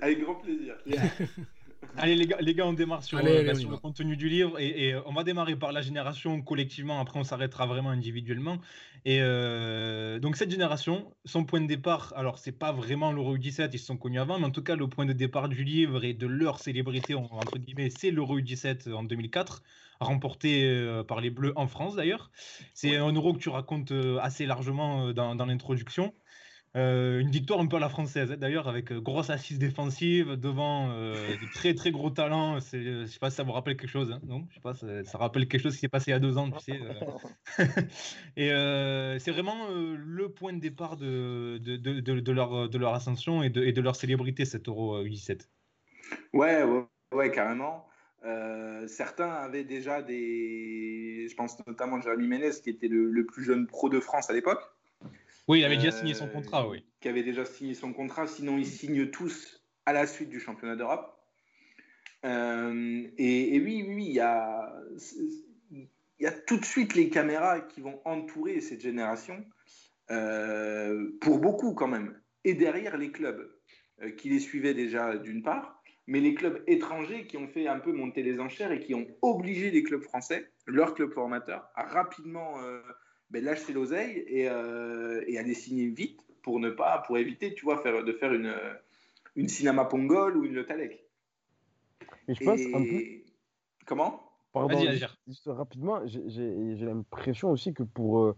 Avec 0.00 0.20
grand 0.20 0.34
plaisir. 0.34 0.74
Allez 1.96 2.14
les 2.16 2.26
gars, 2.26 2.38
les 2.40 2.54
gars, 2.54 2.66
on 2.66 2.72
démarre 2.72 3.02
sur, 3.04 3.18
Allez, 3.18 3.30
euh, 3.30 3.38
allez, 3.40 3.46
bah, 3.52 3.54
sur 3.54 3.70
le 3.70 3.76
contenu 3.76 4.16
du 4.16 4.28
livre 4.28 4.58
et, 4.58 4.88
et, 4.88 4.94
euh, 4.94 5.02
on 5.04 5.12
va 5.12 5.24
démarrer 5.24 5.56
par 5.56 5.72
la 5.72 5.82
génération 5.82 6.40
collectivement. 6.40 7.00
Après, 7.00 7.18
on 7.18 7.24
s'arrêtera 7.24 7.66
vraiment 7.66 7.90
individuellement. 7.90 8.58
Et 9.04 9.18
euh, 9.20 10.18
donc 10.18 10.36
cette 10.36 10.50
génération, 10.50 11.14
son 11.24 11.44
point 11.44 11.60
de 11.60 11.66
départ, 11.66 12.12
alors 12.16 12.38
c'est 12.38 12.52
pas 12.58 12.72
vraiment 12.72 13.12
l'Euro 13.12 13.36
17, 13.36 13.74
ils 13.74 13.78
se 13.78 13.86
sont 13.86 13.98
connus 13.98 14.20
avant, 14.20 14.38
mais 14.38 14.46
en 14.46 14.50
tout 14.50 14.62
cas 14.62 14.76
le 14.76 14.88
point 14.88 15.04
de 15.06 15.12
départ 15.12 15.48
du 15.48 15.64
livre 15.64 16.04
et 16.04 16.14
de 16.14 16.26
leur 16.26 16.60
célébrité 16.60 17.14
on- 17.14 17.30
entre 17.34 17.58
guillemets, 17.58 17.90
c'est 17.90 18.10
l'Euro 18.10 18.40
17 18.40 18.86
en 18.86 19.02
2004, 19.02 19.62
remporté 20.00 21.02
par 21.08 21.20
les 21.20 21.30
Bleus 21.30 21.52
en 21.56 21.66
France 21.66 21.96
d'ailleurs. 21.96 22.30
C'est 22.74 22.96
un 22.96 23.12
Euro 23.12 23.34
que 23.34 23.38
tu 23.38 23.48
racontes 23.50 23.92
assez 24.20 24.46
largement 24.46 25.12
dans, 25.12 25.34
dans 25.34 25.46
l'introduction. 25.46 26.14
Euh, 26.74 27.20
une 27.20 27.30
victoire 27.30 27.60
un 27.60 27.66
peu 27.66 27.76
à 27.76 27.80
la 27.80 27.90
française, 27.90 28.32
hein, 28.32 28.36
d'ailleurs, 28.38 28.66
avec 28.66 28.92
euh, 28.92 29.00
grosse 29.00 29.28
assise 29.28 29.58
défensive 29.58 30.36
devant 30.36 30.90
euh, 30.90 31.36
de 31.36 31.52
très 31.52 31.74
très 31.74 31.90
gros 31.90 32.08
talents. 32.08 32.60
C'est, 32.60 32.82
je 32.82 33.04
sais 33.04 33.18
pas 33.18 33.28
si 33.28 33.36
ça 33.36 33.42
vous 33.42 33.52
rappelle 33.52 33.76
quelque 33.76 33.90
chose, 33.90 34.10
hein, 34.10 34.20
non 34.26 34.46
Je 34.48 34.54
sais 34.54 34.60
pas, 34.60 34.72
ça, 34.72 35.04
ça 35.04 35.18
rappelle 35.18 35.46
quelque 35.48 35.60
chose 35.60 35.74
qui 35.74 35.80
s'est 35.80 35.88
passé 35.88 36.10
il 36.10 36.14
y 36.14 36.16
a 36.16 36.18
deux 36.18 36.38
ans, 36.38 36.50
tu 36.50 36.58
sais. 36.60 36.80
euh. 36.80 37.62
Et 38.36 38.52
euh, 38.52 39.18
c'est 39.18 39.32
vraiment 39.32 39.68
euh, 39.70 39.96
le 39.98 40.30
point 40.30 40.54
de 40.54 40.60
départ 40.60 40.96
de, 40.96 41.58
de, 41.58 41.76
de, 41.76 42.00
de- 42.00 42.20
de 42.20 42.32
leur, 42.32 42.70
de 42.70 42.78
leur 42.78 42.94
ascension 42.94 43.42
et 43.42 43.50
de, 43.50 43.62
et 43.62 43.72
de 43.72 43.80
leur 43.82 43.94
célébrité, 43.94 44.46
cet 44.46 44.66
Euro 44.68 44.96
euh, 44.96 45.08
17. 45.08 45.50
Ouais, 46.32 46.62
ouais, 46.62 46.84
ouais, 47.12 47.30
carrément. 47.30 47.86
Euh, 48.24 48.86
certains 48.86 49.30
avaient 49.30 49.64
déjà 49.64 50.00
des. 50.00 51.26
Je 51.28 51.34
pense 51.34 51.58
notamment 51.66 52.00
Jérémy 52.00 52.28
Ménez, 52.28 52.50
qui 52.62 52.70
était 52.70 52.88
le, 52.88 53.10
le 53.10 53.26
plus 53.26 53.44
jeune 53.44 53.66
pro 53.66 53.88
de 53.88 54.00
France 54.00 54.30
à 54.30 54.32
l'époque. 54.32 54.62
Oui, 55.48 55.60
il 55.60 55.64
avait 55.64 55.74
Euh, 55.74 55.78
déjà 55.78 55.92
signé 55.92 56.14
son 56.14 56.28
contrat, 56.28 56.68
oui. 56.68 56.84
Qui 57.00 57.08
avait 57.08 57.22
déjà 57.22 57.44
signé 57.44 57.74
son 57.74 57.92
contrat. 57.92 58.26
Sinon, 58.26 58.58
ils 58.58 58.66
signent 58.66 59.10
tous 59.10 59.62
à 59.86 59.92
la 59.92 60.06
suite 60.06 60.28
du 60.28 60.40
championnat 60.40 60.76
d'Europe. 60.76 61.18
Euh, 62.24 63.08
et, 63.18 63.56
et 63.56 63.60
oui, 63.60 63.84
oui, 63.86 63.94
oui, 63.94 64.04
il 64.06 64.14
y 64.14 64.20
a, 64.20 64.72
il 65.72 65.88
y 66.20 66.26
a 66.26 66.30
tout 66.30 66.56
de 66.56 66.64
suite 66.64 66.94
les 66.94 67.10
caméras 67.10 67.60
qui 67.60 67.80
vont 67.80 68.00
entourer 68.04 68.60
cette 68.60 68.80
génération, 68.80 69.44
euh, 70.10 71.10
pour 71.20 71.40
beaucoup 71.40 71.74
quand 71.74 71.88
même. 71.88 72.20
Et 72.44 72.54
derrière 72.54 72.96
les 72.96 73.10
clubs 73.10 73.50
euh, 74.02 74.10
qui 74.12 74.28
les 74.28 74.38
suivaient 74.38 74.74
déjà 74.74 75.16
d'une 75.16 75.42
part, 75.42 75.82
mais 76.06 76.20
les 76.20 76.34
clubs 76.34 76.62
étrangers 76.68 77.26
qui 77.26 77.36
ont 77.36 77.48
fait 77.48 77.66
un 77.66 77.80
peu 77.80 77.92
monter 77.92 78.22
les 78.22 78.38
enchères 78.38 78.70
et 78.70 78.78
qui 78.78 78.94
ont 78.94 79.06
obligé 79.22 79.72
les 79.72 79.82
clubs 79.82 80.02
français, 80.02 80.50
leurs 80.66 80.94
clubs 80.94 81.12
formateurs, 81.12 81.68
à 81.74 81.84
rapidement 81.84 82.54
ben, 83.32 83.42
lâcher 83.44 83.72
l'oseille 83.72 84.24
et, 84.28 84.48
euh, 84.48 85.22
et 85.26 85.54
signer 85.54 85.86
vite 85.86 86.20
pour 86.42 86.60
ne 86.60 86.70
pas, 86.70 86.98
pour 87.06 87.16
éviter, 87.18 87.54
tu 87.54 87.64
vois, 87.64 87.78
faire, 87.78 88.04
de 88.04 88.12
faire 88.12 88.32
une, 88.32 88.52
une 89.36 89.48
Cinema 89.48 89.84
Pongol 89.86 90.36
ou 90.36 90.44
une 90.44 90.54
Le 90.54 90.66
Talec. 90.66 91.04
Mais 92.28 92.34
je 92.34 92.44
pense 92.44 92.60
Et- 92.60 92.74
un 92.74 92.82
peu. 92.84 93.02
Comment? 93.86 94.20
Pardon, 94.52 94.74
Vas-y, 94.76 94.80
juste- 94.92 94.92
Agir. 95.04 95.18
juste 95.26 95.46
rapidement, 95.46 96.00
j'ai- 96.06 96.76
l'impression 96.84 97.50
aussi 97.50 97.72
que 97.72 97.82
pour 97.82 98.18
euh, 98.20 98.36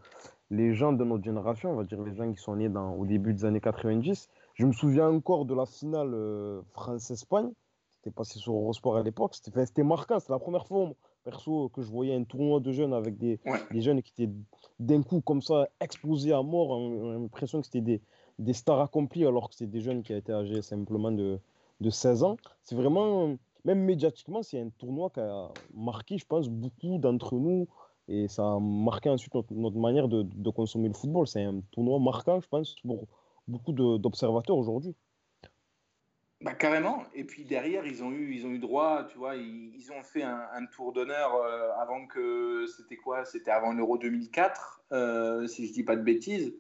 les 0.51 0.73
gens 0.75 0.93
de 0.93 1.03
notre 1.05 1.25
génération, 1.25 1.73
on 1.73 1.77
va 1.77 1.83
dire 1.85 2.01
les 2.03 2.15
gens 2.15 2.33
qui 2.33 2.41
sont 2.41 2.55
nés 2.55 2.69
dans, 2.69 2.95
au 2.95 3.05
début 3.05 3.35
des 3.35 3.45
années 3.45 3.61
90, 3.61 4.29
je 4.55 4.65
me 4.67 4.73
souviens 4.73 5.09
encore 5.09 5.45
de 5.45 5.55
la 5.55 5.67
finale 5.67 6.13
euh, 6.15 6.63
France-Espagne. 6.73 7.51
C'était 7.91 8.13
passé 8.13 8.39
sur 8.39 8.53
Eurosport 8.53 8.97
à 8.99 9.03
l'époque. 9.03 9.35
C'était 9.35 9.83
marquant. 9.83 10.21
C'était 10.21 10.33
la 10.35 10.39
première 10.39 10.67
fois, 10.69 10.93
perso, 11.25 11.69
que 11.71 11.83
je 11.83 11.89
voyais 11.91 12.15
un 12.15 12.25
tournoi 12.25 12.61
de 12.61 12.71
jeunes 12.73 12.93
avec 12.93 13.17
des, 13.17 13.41
Ouais. 13.47 13.59
des 13.73 13.81
jeunes 13.81 14.03
qui 14.03 14.13
étaient 14.13 14.33
d'un 14.79 15.03
coup 15.03 15.21
comme 15.21 15.43
ça 15.43 15.69
explosés 15.81 16.33
à 16.33 16.43
mort. 16.43 16.71
On 16.71 17.11
a 17.11 17.19
l'impression 17.19 17.61
que 17.61 17.67
c'était 17.67 17.81
des, 17.81 18.01
des 18.39 18.53
stars 18.53 18.81
accomplies 18.81 19.27
alors 19.27 19.49
que 19.49 19.55
c'était 19.55 19.71
des 19.71 19.81
jeunes 19.81 20.03
qui 20.03 20.13
étaient 20.13 20.33
âgés 20.33 20.63
simplement 20.63 21.11
de, 21.13 21.41
de 21.81 21.91
16 21.91 22.23
ans. 22.23 22.37
C'est 22.63 22.75
vraiment, 22.77 23.37
même 23.65 23.81
médiatiquement, 23.81 24.43
c'est 24.43 24.61
un 24.61 24.69
tournoi 24.79 25.11
qui 25.11 25.21
a 25.21 25.51
marqué, 25.73 26.19
je 26.19 26.27
pense, 26.27 26.49
beaucoup 26.49 26.99
d'entre 26.99 27.35
nous. 27.35 27.67
Et 28.07 28.29
ça 28.29 28.45
a 28.55 28.59
marqué 28.59 29.09
ensuite 29.09 29.35
notre, 29.35 29.55
notre 29.55 29.79
manière 29.79 30.09
de, 30.09 30.23
de 30.23 30.51
consommer 30.51 30.89
le 30.89 30.95
football. 30.95 31.27
C'est 31.27 31.43
un 31.43 31.61
tournoi 31.71 31.99
marquant, 31.99 32.39
je 32.41 32.49
pense, 32.49 32.75
pour 32.85 33.07
beaucoup 33.49 33.73
d'observateurs 33.73 34.57
aujourd'hui. 34.59 34.95
Bah, 36.45 36.53
carrément. 36.53 37.05
Et 37.15 37.25
puis 37.25 37.45
derrière, 37.45 37.87
ils 37.87 38.05
ont 38.05 38.13
eu, 38.13 38.35
ils 38.35 38.47
ont 38.47 38.51
eu 38.51 38.59
droit, 38.59 39.07
tu 39.11 39.17
vois, 39.17 39.35
ils, 39.35 39.91
ont 39.93 40.03
fait 40.03 40.23
un, 40.23 40.67
tour 40.71 40.93
d'honneur 40.93 41.37
euh, 41.37 41.71
avant 41.81 42.07
que. 42.07 42.67
C'était 42.67 42.97
quoi? 42.97 43.25
C'était 43.25 43.51
avant 43.51 43.73
l'Euro 43.73 43.97
2004, 43.97 44.83
euh, 44.93 45.47
si 45.47 45.67
je 45.67 45.73
dis 45.73 45.85
pas 45.85 45.97
de 45.97 46.03
bêtises. 46.03 46.55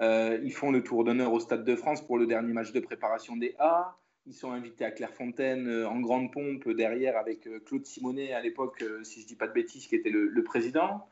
Euh, 0.00 0.38
ils 0.44 0.52
font 0.52 0.70
le 0.70 0.84
tour 0.84 1.02
d'honneur 1.02 1.32
au 1.32 1.40
Stade 1.40 1.64
de 1.64 1.74
France 1.74 2.00
pour 2.00 2.16
le 2.16 2.28
dernier 2.28 2.52
match 2.52 2.70
de 2.70 2.78
préparation 2.78 3.36
des 3.36 3.56
A. 3.58 3.96
Ils 4.26 4.34
sont 4.34 4.52
invités 4.52 4.84
à 4.84 4.92
Clairefontaine 4.92 5.84
en 5.84 5.98
grande 5.98 6.32
pompe 6.32 6.68
derrière 6.70 7.16
avec 7.16 7.48
Claude 7.64 7.84
Simonet 7.84 8.32
à 8.32 8.40
l'époque, 8.40 8.84
si 9.02 9.20
je 9.20 9.26
dis 9.26 9.34
pas 9.34 9.48
de 9.48 9.52
bêtises, 9.52 9.88
qui 9.88 9.96
était 9.96 10.10
le, 10.10 10.44
président. 10.44 11.08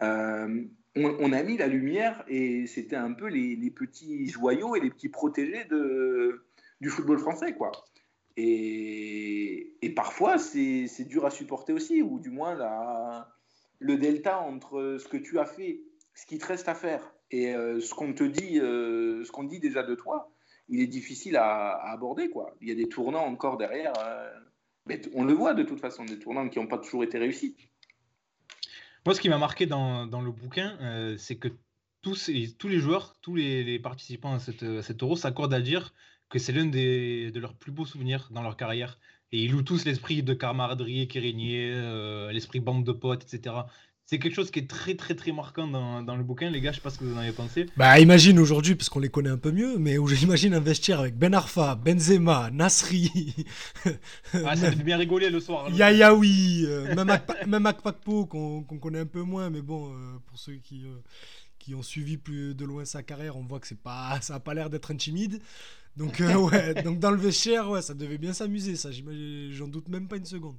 On, 0.00 1.32
a 1.32 1.42
mis 1.42 1.56
la 1.56 1.66
lumière 1.66 2.22
et 2.28 2.66
c'était 2.66 2.96
un 2.96 3.12
peu 3.14 3.28
les 3.28 3.70
petits 3.70 4.28
joyaux 4.28 4.76
et 4.76 4.80
les 4.80 4.90
petits 4.90 5.08
protégés 5.08 5.64
de, 5.64 6.44
du 6.82 6.90
football 6.90 7.18
français, 7.18 7.54
quoi. 7.54 7.70
Et, 8.36 9.92
parfois, 9.94 10.36
c'est 10.36 11.04
dur 11.04 11.24
à 11.24 11.30
supporter 11.30 11.72
aussi, 11.72 12.02
ou 12.02 12.18
du 12.18 12.30
moins 12.30 12.54
la, 12.54 13.28
le 13.78 13.96
delta 13.96 14.40
entre 14.40 14.98
ce 14.98 15.06
que 15.06 15.16
tu 15.16 15.38
as 15.38 15.46
fait, 15.46 15.80
ce 16.14 16.26
qui 16.26 16.38
te 16.38 16.46
reste 16.46 16.68
à 16.68 16.74
faire, 16.74 17.14
et 17.30 17.54
euh, 17.54 17.80
ce 17.80 17.94
qu'on 17.94 18.12
te 18.12 18.24
dit, 18.24 18.58
euh, 18.58 19.24
ce 19.24 19.30
qu'on 19.30 19.44
dit 19.44 19.60
déjà 19.60 19.82
de 19.84 19.94
toi, 19.94 20.32
il 20.68 20.80
est 20.80 20.86
difficile 20.88 21.36
à, 21.36 21.92
aborder, 21.92 22.30
quoi. 22.30 22.54
Il 22.60 22.68
y 22.68 22.72
a 22.72 22.74
des 22.74 22.88
tournants 22.88 23.26
encore 23.26 23.56
derrière. 23.58 23.92
euh, 24.00 24.30
mais 24.86 25.00
on 25.14 25.22
le 25.22 25.32
voit 25.32 25.54
de 25.54 25.62
toute 25.62 25.80
façon, 25.80 26.04
des 26.04 26.18
tournants 26.18 26.48
qui 26.48 26.58
n'ont 26.58 26.66
pas 26.66 26.78
toujours 26.78 27.04
été 27.04 27.16
réussis. 27.16 27.56
Moi, 29.06 29.14
ce 29.14 29.20
qui 29.20 29.28
m'a 29.28 29.38
marqué 29.38 29.66
dans, 29.66 30.06
le 30.06 30.32
bouquin, 30.32 31.16
c'est 31.16 31.36
que 31.36 31.48
tous, 32.02 32.28
tous 32.58 32.68
les 32.68 32.78
joueurs, 32.78 33.14
tous 33.20 33.36
les, 33.36 33.62
les 33.62 33.78
participants 33.78 34.34
à 34.34 34.40
cette, 34.40 34.64
à 34.64 34.82
cet 34.82 35.02
euro 35.04 35.14
s'accordent 35.14 35.54
à 35.54 35.60
dire 35.60 35.92
que 36.32 36.38
c'est 36.40 36.52
l'un 36.52 36.64
des, 36.66 37.30
de 37.30 37.38
leurs 37.38 37.54
plus 37.54 37.70
beaux 37.72 37.86
souvenirs 37.86 38.28
dans 38.32 38.42
leur 38.42 38.56
carrière. 38.56 38.98
Et 39.32 39.44
ils 39.44 39.50
louent 39.52 39.62
tous 39.62 39.84
l'esprit 39.84 40.22
de 40.22 40.34
camaraderie 40.34 41.06
qui 41.08 41.18
régnait, 41.20 41.70
euh, 41.74 42.32
l'esprit 42.32 42.60
bande 42.60 42.84
de 42.84 42.92
potes, 42.92 43.22
etc. 43.24 43.54
C'est 44.06 44.18
quelque 44.18 44.34
chose 44.34 44.50
qui 44.50 44.58
est 44.58 44.68
très, 44.68 44.94
très, 44.94 45.14
très 45.14 45.32
marquant 45.32 45.66
dans, 45.66 46.02
dans 46.02 46.16
le 46.16 46.24
bouquin, 46.24 46.50
les 46.50 46.60
gars. 46.60 46.72
Je 46.72 46.76
sais 46.76 46.82
pas 46.82 46.90
ce 46.90 46.98
que 46.98 47.04
vous 47.04 47.14
en 47.14 47.18
avez 47.18 47.32
pensé. 47.32 47.66
Bah, 47.76 47.98
imagine 48.00 48.38
aujourd'hui, 48.38 48.74
parce 48.74 48.88
qu'on 48.90 48.98
les 49.00 49.08
connaît 49.10 49.30
un 49.30 49.38
peu 49.38 49.52
mieux, 49.52 49.78
mais 49.78 49.96
où 49.98 50.06
j'imagine 50.08 50.54
un 50.54 50.60
vestiaire 50.60 51.00
avec 51.00 51.16
Ben 51.16 51.32
Arfa, 51.34 51.74
Benzema, 51.76 52.50
Nasri, 52.50 53.10
Ah, 54.44 54.56
ça 54.56 54.70
devait 54.70 54.84
bien 54.84 54.96
rigoler 54.98 55.30
le 55.30 55.40
soir. 55.40 55.70
Yayaoui, 55.70 56.64
euh, 56.66 56.94
même, 56.94 57.08
Akpa- 57.08 57.46
même 57.46 57.66
Akpakpo 57.66 58.26
qu'on 58.26 58.62
qu'on 58.64 58.78
connaît 58.78 59.00
un 59.00 59.06
peu 59.06 59.22
moins, 59.22 59.50
mais 59.50 59.62
bon, 59.62 59.92
euh, 59.94 60.18
pour 60.26 60.38
ceux 60.38 60.54
qui, 60.56 60.84
euh, 60.84 60.96
qui 61.58 61.74
ont 61.74 61.82
suivi 61.82 62.16
plus 62.16 62.54
de 62.54 62.64
loin 62.64 62.84
sa 62.84 63.02
carrière, 63.02 63.36
on 63.36 63.44
voit 63.44 63.60
que 63.60 63.66
c'est 63.68 63.82
pas, 63.82 64.18
ça 64.20 64.34
a 64.34 64.40
pas 64.40 64.52
l'air 64.54 64.68
d'être 64.68 64.90
un 64.90 64.96
timide. 64.96 65.40
Donc, 65.96 66.20
euh, 66.20 66.34
ouais, 66.36 66.74
donc 66.82 66.98
dans 66.98 67.10
le 67.10 67.18
vestiaire, 67.18 67.68
ouais, 67.68 67.82
ça 67.82 67.94
devait 67.94 68.18
bien 68.18 68.32
s'amuser, 68.32 68.76
ça, 68.76 68.90
j'en 68.90 69.68
doute 69.68 69.88
même 69.88 70.08
pas 70.08 70.16
une 70.16 70.24
seconde. 70.24 70.58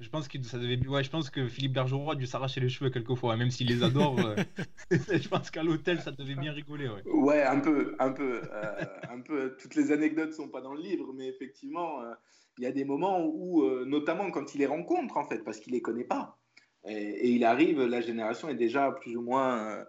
Je 0.00 0.08
pense, 0.08 0.26
que 0.26 0.42
ça 0.42 0.58
devait... 0.58 0.84
ouais, 0.88 1.04
je 1.04 1.10
pense 1.10 1.30
que 1.30 1.46
Philippe 1.46 1.72
Bergeron 1.72 2.10
a 2.10 2.16
dû 2.16 2.26
s'arracher 2.26 2.60
les 2.60 2.68
cheveux 2.68 2.90
quelquefois, 2.90 3.36
même 3.36 3.50
s'il 3.52 3.68
les 3.68 3.84
adore. 3.84 4.18
euh, 4.18 4.34
je 4.90 5.28
pense 5.28 5.52
qu'à 5.52 5.62
l'hôtel, 5.62 6.00
ça 6.00 6.10
devait 6.10 6.34
bien 6.34 6.52
rigoler. 6.52 6.88
Ouais. 6.88 7.02
Ouais, 7.06 7.42
un 7.44 7.60
peu, 7.60 7.94
un 8.00 8.10
peu, 8.10 8.42
euh, 8.52 8.84
un 9.08 9.20
peu. 9.20 9.56
Toutes 9.56 9.76
les 9.76 9.92
anecdotes 9.92 10.32
sont 10.32 10.48
pas 10.48 10.60
dans 10.60 10.74
le 10.74 10.82
livre, 10.82 11.12
mais 11.14 11.28
effectivement, 11.28 12.02
euh, 12.02 12.12
il 12.58 12.64
y 12.64 12.66
a 12.66 12.72
des 12.72 12.84
moments 12.84 13.24
où, 13.24 13.62
euh, 13.62 13.84
notamment 13.86 14.32
quand 14.32 14.54
il 14.56 14.58
les 14.58 14.66
rencontre, 14.66 15.16
en 15.16 15.24
fait, 15.28 15.44
parce 15.44 15.60
qu'il 15.60 15.72
les 15.72 15.80
connaît 15.80 16.04
pas, 16.04 16.38
et, 16.86 16.92
et 16.92 17.30
il 17.30 17.44
arrive, 17.44 17.80
la 17.80 18.00
génération 18.00 18.48
est 18.48 18.56
déjà 18.56 18.90
plus 18.90 19.16
ou 19.16 19.22
moins, 19.22 19.58
euh, 19.64 19.84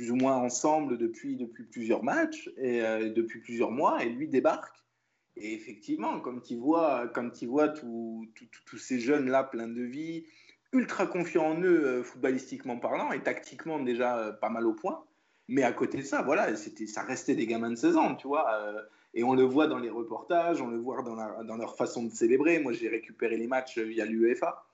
plus 0.00 0.10
ou 0.10 0.16
moins 0.16 0.36
ensemble 0.36 0.96
depuis 0.96 1.36
depuis 1.36 1.64
plusieurs 1.64 2.02
matchs 2.02 2.50
et 2.56 2.80
euh, 2.80 3.10
depuis 3.10 3.40
plusieurs 3.40 3.70
mois, 3.70 4.02
et 4.02 4.08
lui 4.08 4.28
débarque. 4.28 4.74
Et 5.36 5.52
effectivement, 5.52 6.20
quand 6.20 6.50
il 6.50 6.58
voit, 6.58 7.06
quand 7.08 7.42
il 7.42 7.48
voit 7.48 7.68
tous 7.68 8.26
ces 8.78 8.98
jeunes-là 8.98 9.44
pleins 9.44 9.68
de 9.68 9.82
vie, 9.82 10.24
ultra 10.72 11.06
confiants 11.06 11.50
en 11.50 11.60
eux, 11.60 11.84
euh, 11.84 12.02
footballistiquement 12.02 12.78
parlant, 12.78 13.12
et 13.12 13.22
tactiquement 13.22 13.78
déjà 13.78 14.16
euh, 14.16 14.32
pas 14.32 14.48
mal 14.48 14.66
au 14.66 14.72
point. 14.72 15.04
Mais 15.48 15.64
à 15.64 15.72
côté 15.74 15.98
de 15.98 16.02
ça, 16.02 16.22
voilà, 16.22 16.56
c'était, 16.56 16.86
ça 16.86 17.02
restait 17.02 17.34
des 17.34 17.46
gamins 17.46 17.68
de 17.68 17.74
16 17.74 17.98
ans, 17.98 18.14
tu 18.14 18.26
vois. 18.26 18.58
Et 19.12 19.22
on 19.22 19.34
le 19.34 19.42
voit 19.42 19.66
dans 19.66 19.78
les 19.78 19.90
reportages, 19.90 20.62
on 20.62 20.68
le 20.68 20.78
voit 20.78 21.02
dans 21.02 21.56
leur 21.58 21.76
façon 21.76 22.04
de 22.04 22.10
célébrer. 22.10 22.58
Moi, 22.58 22.72
j'ai 22.72 22.88
récupéré 22.88 23.36
les 23.36 23.48
matchs 23.48 23.76
via 23.76 24.06
l'UEFA. 24.06 24.64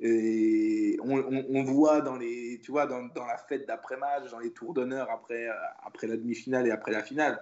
On, 0.00 1.62
voit 1.64 2.00
dans 2.00 2.16
les, 2.16 2.60
tu 2.62 2.70
vois, 2.70 2.86
dans, 2.86 3.02
dans 3.02 3.26
la 3.26 3.36
fête 3.36 3.66
d'après-match, 3.66 4.30
dans 4.30 4.40
les 4.40 4.52
tours 4.52 4.74
d'honneur 4.74 5.10
après, 5.10 5.48
après 5.84 6.06
la 6.06 6.16
demi-finale 6.16 6.66
et 6.66 6.70
après 6.70 6.92
la 6.92 7.02
finale, 7.02 7.40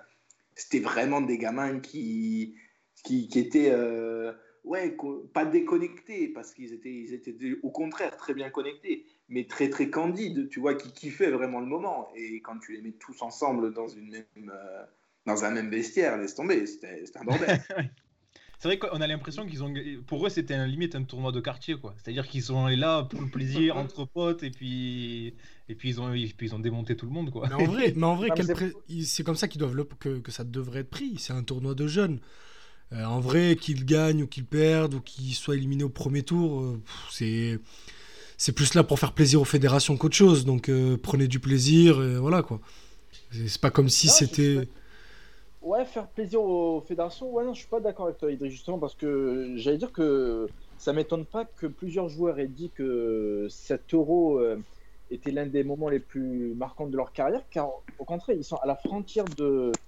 c'était 0.54 0.80
vraiment 0.80 1.20
des 1.20 1.38
gamins 1.38 1.80
qui, 1.80 2.54
qui, 3.02 3.28
étaient, 3.34 3.70
euh, 3.72 4.32
ouais, 4.64 4.96
pas 5.32 5.44
déconnectés 5.44 6.28
parce 6.28 6.52
qu'ils 6.52 6.72
étaient, 6.72 6.92
ils 6.92 7.14
étaient 7.14 7.36
au 7.62 7.70
contraire 7.70 8.16
très 8.16 8.34
bien 8.34 8.50
connectés, 8.50 9.06
mais 9.28 9.46
très 9.46 9.70
très 9.70 9.90
candides, 9.90 10.48
tu 10.48 10.60
vois, 10.60 10.74
qui 10.74 10.92
kiffaient 10.92 11.30
vraiment 11.30 11.60
le 11.60 11.66
moment. 11.66 12.08
Et 12.14 12.40
quand 12.42 12.58
tu 12.58 12.72
les 12.72 12.82
mets 12.82 12.92
tous 12.92 13.22
ensemble 13.22 13.72
dans 13.72 13.88
une 13.88 14.10
même, 14.10 14.52
euh, 14.52 14.84
dans 15.26 15.44
un 15.44 15.50
même 15.50 15.70
vestiaire, 15.70 16.18
laisse 16.18 16.34
tomber, 16.34 16.66
c'était 16.66 17.04
un 17.14 17.24
bordel. 17.24 17.60
C'est 18.60 18.68
vrai 18.68 18.78
qu'on 18.78 19.00
a 19.00 19.06
l'impression 19.06 19.46
qu'ils 19.46 19.64
ont. 19.64 19.72
Pour 20.06 20.26
eux, 20.26 20.28
c'était 20.28 20.52
un, 20.52 20.66
limite 20.66 20.94
un 20.94 21.02
tournoi 21.02 21.32
de 21.32 21.40
quartier, 21.40 21.76
quoi. 21.76 21.94
C'est-à-dire 21.96 22.28
qu'ils 22.28 22.42
sont 22.42 22.66
allés 22.66 22.76
là 22.76 23.04
pour 23.04 23.22
le 23.22 23.28
plaisir 23.28 23.76
entre 23.78 24.04
potes 24.04 24.42
et 24.42 24.50
puis 24.50 25.32
et 25.70 25.74
puis 25.74 25.88
ils 25.88 26.00
ont 26.00 26.12
et 26.12 26.26
puis 26.36 26.48
ils 26.48 26.54
ont 26.54 26.58
démonté 26.58 26.94
tout 26.94 27.06
le 27.06 27.12
monde, 27.12 27.30
quoi. 27.30 27.48
Mais 27.48 27.54
en 27.54 27.64
vrai, 27.64 27.94
mais 27.96 28.04
en 28.04 28.16
vrai 28.16 28.28
c'est- 28.36 28.52
pré- 28.52 29.24
comme 29.24 29.34
ça 29.36 29.48
qu'ils 29.48 29.60
doivent 29.60 29.74
le- 29.74 29.84
que, 29.84 30.18
que 30.18 30.30
ça 30.30 30.44
devrait 30.44 30.80
être 30.80 30.90
pris. 30.90 31.14
C'est 31.18 31.32
un 31.32 31.42
tournoi 31.42 31.74
de 31.74 31.86
jeunes. 31.86 32.20
Euh, 32.92 33.02
en 33.04 33.18
vrai, 33.20 33.56
qu'ils 33.56 33.86
gagnent 33.86 34.24
ou 34.24 34.26
qu'ils 34.26 34.44
perdent 34.44 34.92
ou 34.94 35.00
qu'ils 35.00 35.34
soient 35.34 35.56
éliminés 35.56 35.84
au 35.84 35.88
premier 35.88 36.22
tour, 36.22 36.60
euh, 36.60 36.82
c'est 37.10 37.58
c'est 38.36 38.52
plus 38.52 38.74
là 38.74 38.84
pour 38.84 38.98
faire 38.98 39.12
plaisir 39.14 39.40
aux 39.40 39.44
fédérations 39.46 39.96
qu'autre 39.96 40.16
chose. 40.16 40.44
Donc 40.44 40.68
euh, 40.68 40.98
prenez 41.02 41.28
du 41.28 41.40
plaisir, 41.40 42.02
et 42.02 42.18
voilà 42.18 42.42
quoi. 42.42 42.60
C'est 43.32 43.60
pas 43.60 43.70
comme 43.70 43.88
si 43.88 44.08
c'était. 44.08 44.68
Ouais, 45.60 45.84
faire 45.84 46.10
plaisir 46.10 46.40
aux 46.42 46.80
fédérations, 46.80 47.30
ouais, 47.30 47.44
non, 47.44 47.52
je 47.52 47.60
suis 47.60 47.68
pas 47.68 47.80
d'accord 47.80 48.06
avec 48.06 48.16
toi, 48.16 48.32
Idriss, 48.32 48.50
justement, 48.50 48.78
parce 48.78 48.94
que 48.94 49.52
j'allais 49.56 49.76
dire 49.76 49.92
que 49.92 50.50
ça 50.78 50.94
m'étonne 50.94 51.26
pas 51.26 51.44
que 51.44 51.66
plusieurs 51.66 52.08
joueurs 52.08 52.38
aient 52.38 52.48
dit 52.48 52.72
que 52.72 53.46
cet 53.50 53.92
euro 53.92 54.38
euh, 54.40 54.64
était 55.10 55.30
l'un 55.32 55.46
des 55.46 55.62
moments 55.62 55.90
les 55.90 56.00
plus 56.00 56.54
marquants 56.54 56.86
de 56.86 56.96
leur 56.96 57.12
carrière, 57.12 57.46
car 57.50 57.68
au 57.98 58.06
contraire, 58.06 58.36
ils 58.36 58.44
sont 58.44 58.56
à 58.56 58.66
la 58.66 58.74
frontière 58.74 59.28
de 59.28 59.78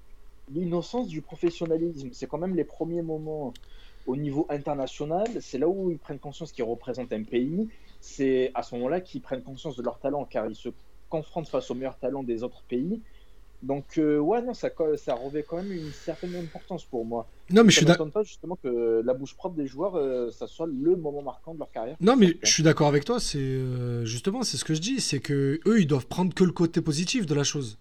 l'innocence 0.49 1.09
du 1.09 1.23
professionnalisme. 1.23 2.13
C'est 2.13 2.27
quand 2.27 2.39
même 2.39 2.55
les 2.57 2.65
premiers 2.65 3.03
moments 3.03 3.59
au 4.05 4.17
niveau 4.17 4.47
international, 4.51 5.41
c'est 5.41 5.59
là 5.59 5.69
où 5.69 5.91
ils 5.91 5.99
prennent 5.99 6.19
conscience 6.21 6.53
qu'ils 6.53 6.65
représentent 6.65 7.13
un 7.13 7.25
pays, 7.25 7.69
c'est 8.01 8.51
à 8.55 8.63
ce 8.63 8.75
moment-là 8.75 9.01
qu'ils 9.01 9.23
prennent 9.23 9.43
conscience 9.45 9.77
de 9.77 9.83
leur 9.83 10.01
talent, 10.01 10.25
car 10.27 10.47
ils 10.49 10.57
se 10.57 10.69
confrontent 11.09 11.49
face 11.49 11.71
aux 11.71 11.75
meilleurs 11.75 11.99
talents 11.99 12.25
des 12.25 12.43
autres 12.43 12.65
pays. 12.67 13.03
Donc, 13.63 13.99
euh, 13.99 14.19
ouais, 14.19 14.43
non, 14.43 14.55
ça, 14.55 14.71
ça 14.97 15.15
revêt 15.15 15.45
quand 15.49 15.59
même 15.59 15.71
une 15.73 15.93
certaine 15.93 16.35
importance 16.35 16.85
pour 16.85 17.05
moi. 17.05 17.29
Non 17.51 17.63
mais 17.63 17.71
je 17.71 17.77
suis 17.77 17.87
d'accord. 17.87 18.11
pas 18.11 18.23
justement 18.25 18.57
que 18.61 19.03
la 19.05 19.15
bouche 19.15 19.35
propre 19.37 19.55
des 19.57 19.67
joueurs, 19.69 19.95
euh, 19.97 20.31
ça 20.33 20.47
soit 20.49 20.67
le 20.67 20.97
moment 20.97 21.23
marquant 21.23 21.55
de 21.55 21.59
leur 21.61 21.71
carrière. 21.71 21.97
Non, 22.01 22.17
mais 22.17 22.39
je 22.43 22.51
suis 22.51 22.63
d'accord 22.65 22.89
avec 22.89 23.05
toi. 23.05 23.21
C'est 23.21 23.39
euh, 23.39 24.05
justement, 24.05 24.43
c'est 24.43 24.57
ce 24.57 24.65
que 24.65 24.75
je 24.75 24.81
dis, 24.81 25.01
c'est 25.01 25.21
que 25.21 25.61
eux, 25.67 25.81
ils 25.81 25.87
doivent 25.87 26.07
prendre 26.09 26.35
que 26.35 26.43
le 26.45 26.51
côté 26.53 26.81
positif 26.81 27.25
de 27.27 27.35
la 27.35 27.45
chose. 27.45 27.79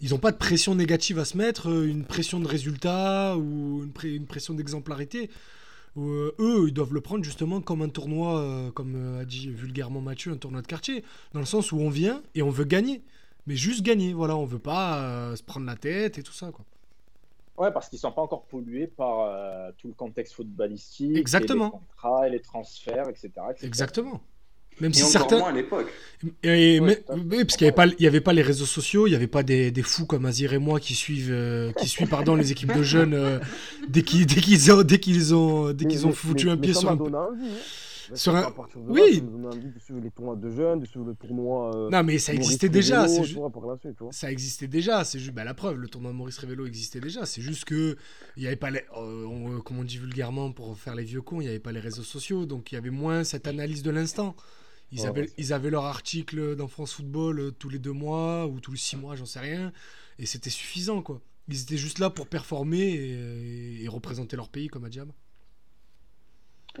Ils 0.00 0.10
n'ont 0.10 0.18
pas 0.18 0.30
de 0.30 0.36
pression 0.36 0.74
négative 0.74 1.18
à 1.18 1.24
se 1.24 1.36
mettre, 1.36 1.68
une 1.68 2.04
pression 2.04 2.38
de 2.38 2.46
résultat 2.46 3.36
ou 3.36 3.82
une, 3.82 3.92
pré- 3.92 4.14
une 4.14 4.26
pression 4.26 4.52
d'exemplarité. 4.54 5.30
Euh, 5.96 6.32
eux, 6.38 6.66
ils 6.68 6.74
doivent 6.74 6.92
le 6.92 7.00
prendre 7.00 7.24
justement 7.24 7.62
comme 7.62 7.80
un 7.80 7.88
tournoi, 7.88 8.38
euh, 8.38 8.70
comme 8.70 8.94
euh, 8.94 9.22
a 9.22 9.24
dit 9.24 9.48
vulgairement 9.48 10.02
Mathieu, 10.02 10.30
un 10.30 10.36
tournoi 10.36 10.60
de 10.60 10.66
quartier, 10.66 11.02
dans 11.32 11.40
le 11.40 11.46
sens 11.46 11.72
où 11.72 11.78
on 11.78 11.88
vient 11.88 12.22
et 12.34 12.42
on 12.42 12.50
veut 12.50 12.64
gagner, 12.66 13.00
mais 13.46 13.56
juste 13.56 13.82
gagner. 13.82 14.12
Voilà, 14.12 14.36
on 14.36 14.44
veut 14.44 14.58
pas 14.58 14.98
euh, 15.02 15.36
se 15.36 15.42
prendre 15.42 15.66
la 15.66 15.76
tête 15.76 16.18
et 16.18 16.22
tout 16.22 16.32
ça, 16.32 16.50
quoi. 16.52 16.64
Ouais, 17.58 17.72
parce 17.72 17.88
qu'ils 17.88 17.98
sont 17.98 18.12
pas 18.12 18.20
encore 18.22 18.44
pollués 18.44 18.86
par 18.86 19.20
euh, 19.22 19.70
tout 19.78 19.88
le 19.88 19.94
contexte 19.94 20.34
footballistique, 20.34 21.16
Exactement. 21.16 21.68
et 21.68 21.70
les 21.70 21.70
contrats 21.70 22.28
et 22.28 22.30
les 22.30 22.40
transferts, 22.40 23.08
etc. 23.08 23.28
etc. 23.50 23.66
Exactement. 23.66 24.20
Même 24.78 24.90
Et 24.90 24.94
si 24.94 25.04
certains, 25.04 25.38
moins 25.38 25.48
à 25.48 25.52
l'époque. 25.52 25.90
Et, 26.42 26.78
Ouais, 26.80 27.02
mais- 27.24 27.44
parce 27.46 27.56
qu'il 27.56 27.64
n'y 27.64 27.68
avait, 27.68 27.74
pas- 27.74 27.86
il 27.86 28.02
y 28.02 28.06
avait 28.06 28.20
pas 28.20 28.34
les 28.34 28.42
réseaux 28.42 28.66
sociaux, 28.66 29.06
il 29.06 29.10
n'y 29.10 29.16
avait 29.16 29.26
pas 29.26 29.42
des, 29.42 29.70
des 29.70 29.82
fous 29.82 30.04
comme 30.04 30.26
Azir 30.26 30.52
et 30.52 30.58
moi 30.58 30.80
qui 30.80 30.94
suivent, 30.94 31.30
euh, 31.32 31.72
qui 31.72 31.88
suivent 31.88 32.10
pardon, 32.10 32.34
les 32.34 32.52
équipes 32.52 32.74
de 32.76 32.82
jeunes 32.82 33.14
euh, 33.14 33.38
dès 33.88 34.02
qu'ils 34.02 34.26
dès 34.26 34.34
qu'ils 34.42 34.70
ont, 34.70 34.82
dès 34.82 34.98
qu'ils 35.00 35.34
ont, 35.34 35.72
dès 35.72 35.86
qu'ils 35.86 36.06
ont 36.06 36.12
foutu 36.12 36.44
mais- 36.46 36.52
un 36.52 36.56
mais 36.56 36.60
pied 36.60 36.74
sur 36.74 36.90
un. 36.90 36.98
hein. 36.98 37.30
Sur 38.14 38.18
c'est 38.18 38.30
un- 38.30 38.34
à 38.42 38.50
là, 38.50 38.52
Oui. 38.88 39.22
envie 39.44 39.70
de 39.70 39.78
suivre 39.78 40.00
les 40.00 40.10
tournois 40.10 40.36
de 40.36 40.50
jeunes, 40.50 40.80
de 40.80 40.86
suivre 40.86 41.04
le 41.06 41.14
tournoi. 41.14 41.74
euh, 41.76 41.90
Non, 41.90 42.02
mais 42.02 42.18
ça 42.18 42.32
Maurice 42.32 42.46
existait 42.48 42.68
déjà. 42.68 43.08
C'est. 43.08 43.22
Ça 44.12 44.30
existait 44.30 44.68
déjà. 44.68 45.04
C'est 45.04 45.18
juste 45.18 45.32
bah, 45.34 45.44
la 45.44 45.54
preuve. 45.54 45.76
Le 45.78 45.88
tournoi 45.88 46.12
Maurice 46.12 46.38
Révélo 46.38 46.66
existait 46.66 47.00
déjà. 47.00 47.26
C'est 47.26 47.42
juste 47.42 47.64
que 47.64 47.96
il 48.36 48.42
y 48.42 48.46
avait 48.46 48.56
pas 48.56 48.70
les, 48.70 48.82
euh, 48.96 49.24
on- 49.26 49.60
comme 49.60 49.78
on 49.78 49.84
dit 49.84 49.98
vulgairement 49.98 50.52
pour 50.52 50.76
faire 50.78 50.94
les 50.94 51.04
vieux 51.04 51.22
cons, 51.22 51.40
il 51.40 51.44
n'y 51.44 51.50
avait 51.50 51.58
pas 51.58 51.72
les 51.72 51.80
réseaux 51.80 52.02
sociaux, 52.02 52.46
donc 52.46 52.72
il 52.72 52.76
y 52.76 52.78
avait 52.78 52.90
moins 52.90 53.24
cette 53.24 53.46
analyse 53.46 53.82
de 53.82 53.90
l'instant. 53.90 54.36
Ils, 54.92 55.00
Ouais, 55.00 55.06
avaient, 55.08 55.20
ouais, 55.22 55.30
ils 55.38 55.52
avaient 55.52 55.70
leur 55.70 55.84
article 55.84 56.54
dans 56.54 56.68
France 56.68 56.92
Football 56.92 57.40
euh, 57.40 57.50
tous 57.50 57.68
les 57.68 57.80
deux 57.80 57.90
mois 57.92 58.46
ou 58.46 58.60
tous 58.60 58.70
les 58.70 58.78
six 58.78 58.96
mois, 58.96 59.16
j'en 59.16 59.26
sais 59.26 59.40
rien, 59.40 59.72
et 60.20 60.26
c'était 60.26 60.48
suffisant 60.50 61.02
quoi. 61.02 61.20
Ils 61.48 61.60
étaient 61.62 61.76
juste 61.76 61.98
là 61.98 62.08
pour 62.10 62.28
performer 62.28 62.82
et, 62.94 63.82
et 63.84 63.88
représenter 63.88 64.36
leur 64.36 64.48
pays 64.48 64.68
comme 64.68 64.84
Am. 64.84 65.10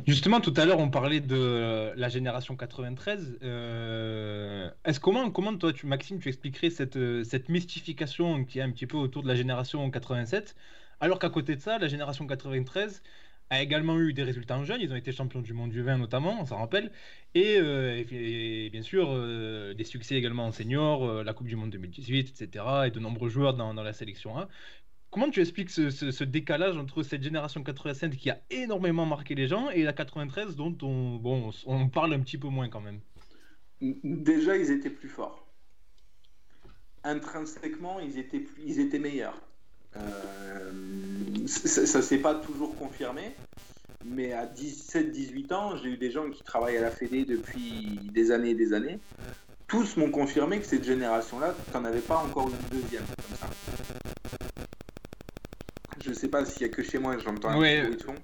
Justement, 0.04 0.40
tout 0.40 0.52
à 0.56 0.66
l'heure, 0.66 0.78
on 0.78 0.90
parlait 0.90 1.20
de 1.20 1.92
la 1.96 2.08
génération 2.08 2.54
93. 2.56 3.38
Euh, 3.42 4.70
Est-ce 4.84 5.00
comment, 5.00 5.30
comment 5.30 5.56
toi, 5.56 5.72
tu, 5.72 5.86
Maxime, 5.86 6.18
tu 6.20 6.28
expliquerais 6.28 6.70
cette, 6.70 6.98
cette 7.24 7.48
mystification 7.48 8.44
qui 8.44 8.58
est 8.58 8.62
un 8.62 8.70
petit 8.70 8.86
peu 8.86 8.98
autour 8.98 9.22
de 9.22 9.28
la 9.28 9.34
génération 9.34 9.90
87, 9.90 10.54
alors 11.00 11.18
qu'à 11.18 11.30
côté 11.30 11.56
de 11.56 11.60
ça, 11.62 11.78
la 11.78 11.88
génération 11.88 12.26
93 12.26 13.02
a 13.48 13.62
également 13.62 13.98
eu 13.98 14.12
des 14.12 14.22
résultats 14.22 14.58
en 14.58 14.64
jeunes. 14.64 14.80
Ils 14.82 14.92
ont 14.92 14.96
été 14.96 15.12
champions 15.12 15.40
du 15.40 15.52
monde 15.54 15.70
du 15.70 15.82
vin 15.82 15.96
notamment, 15.96 16.40
on 16.40 16.44
s'en 16.46 16.58
rappelle, 16.58 16.92
et, 17.34 17.56
euh, 17.58 18.04
bien 18.70 18.82
sûr 18.82 19.08
euh, 19.10 19.72
des 19.74 19.84
succès 19.84 20.16
également 20.16 20.46
en 20.46 20.52
senior, 20.52 21.24
la 21.24 21.32
Coupe 21.32 21.46
du 21.46 21.56
Monde 21.56 21.70
2018, 21.70 22.42
etc., 22.42 22.64
et 22.86 22.90
de 22.90 23.00
nombreux 23.00 23.28
joueurs 23.30 23.54
dans, 23.54 23.72
dans 23.72 23.82
la 23.82 23.92
sélection 23.92 24.36
1. 24.38 24.48
Comment 25.16 25.30
tu 25.30 25.40
expliques 25.40 25.70
ce, 25.70 26.24
décalage 26.24 26.76
entre 26.76 27.02
cette 27.02 27.22
génération 27.22 27.62
87 27.62 28.18
qui 28.18 28.28
a 28.28 28.38
énormément 28.50 29.06
marqué 29.06 29.34
les 29.34 29.48
gens 29.48 29.70
et 29.70 29.82
la 29.82 29.94
93 29.94 30.56
dont 30.56 30.76
on, 30.82 31.88
parle 31.88 32.12
un 32.12 32.20
petit 32.20 32.36
peu 32.36 32.48
moins 32.48 32.68
quand 32.68 32.82
même? 32.82 33.00
Déjà, 33.80 34.58
ils 34.58 34.70
étaient 34.70 34.90
plus 34.90 35.08
forts. 35.08 35.46
Intrinsèquement, 37.02 37.98
ils 37.98 38.18
étaient, 38.18 38.98
meilleurs. 38.98 39.40
Euh, 39.96 40.70
ça 41.46 41.86
ça 41.86 42.02
s'est 42.02 42.18
pas 42.18 42.34
toujours 42.34 42.76
confirmé, 42.76 43.34
mais 44.04 44.34
à 44.34 44.44
17-18 44.44 45.54
ans, 45.54 45.76
j'ai 45.78 45.92
eu 45.92 45.96
des 45.96 46.10
gens 46.10 46.28
qui 46.28 46.42
travaillent 46.42 46.76
à 46.76 46.82
la 46.82 46.90
Fédé 46.90 47.24
depuis 47.24 48.00
des 48.12 48.32
années 48.32 48.50
et 48.50 48.54
des 48.54 48.74
années. 48.74 48.98
Tous 49.66 49.96
m'ont 49.96 50.10
confirmé 50.10 50.60
que 50.60 50.66
cette 50.66 50.84
génération-là, 50.84 51.54
tu 51.64 51.78
n'en 51.78 51.86
avais 51.86 52.00
pas 52.00 52.18
encore 52.18 52.50
une 52.50 52.78
deuxième 52.78 53.04
comme 53.06 53.38
ça. 53.38 53.48
Je 56.06 56.12
sais 56.12 56.28
pas 56.28 56.44
s'il 56.44 56.62
y 56.62 56.64
a 56.64 56.68
que 56.68 56.82
chez 56.82 56.98
moi 56.98 57.16
que 57.16 57.22
j'entends 57.22 57.48
un 57.50 57.58
Ouais. 57.58 57.82
petit 57.90 58.04
bruit. 58.04 58.16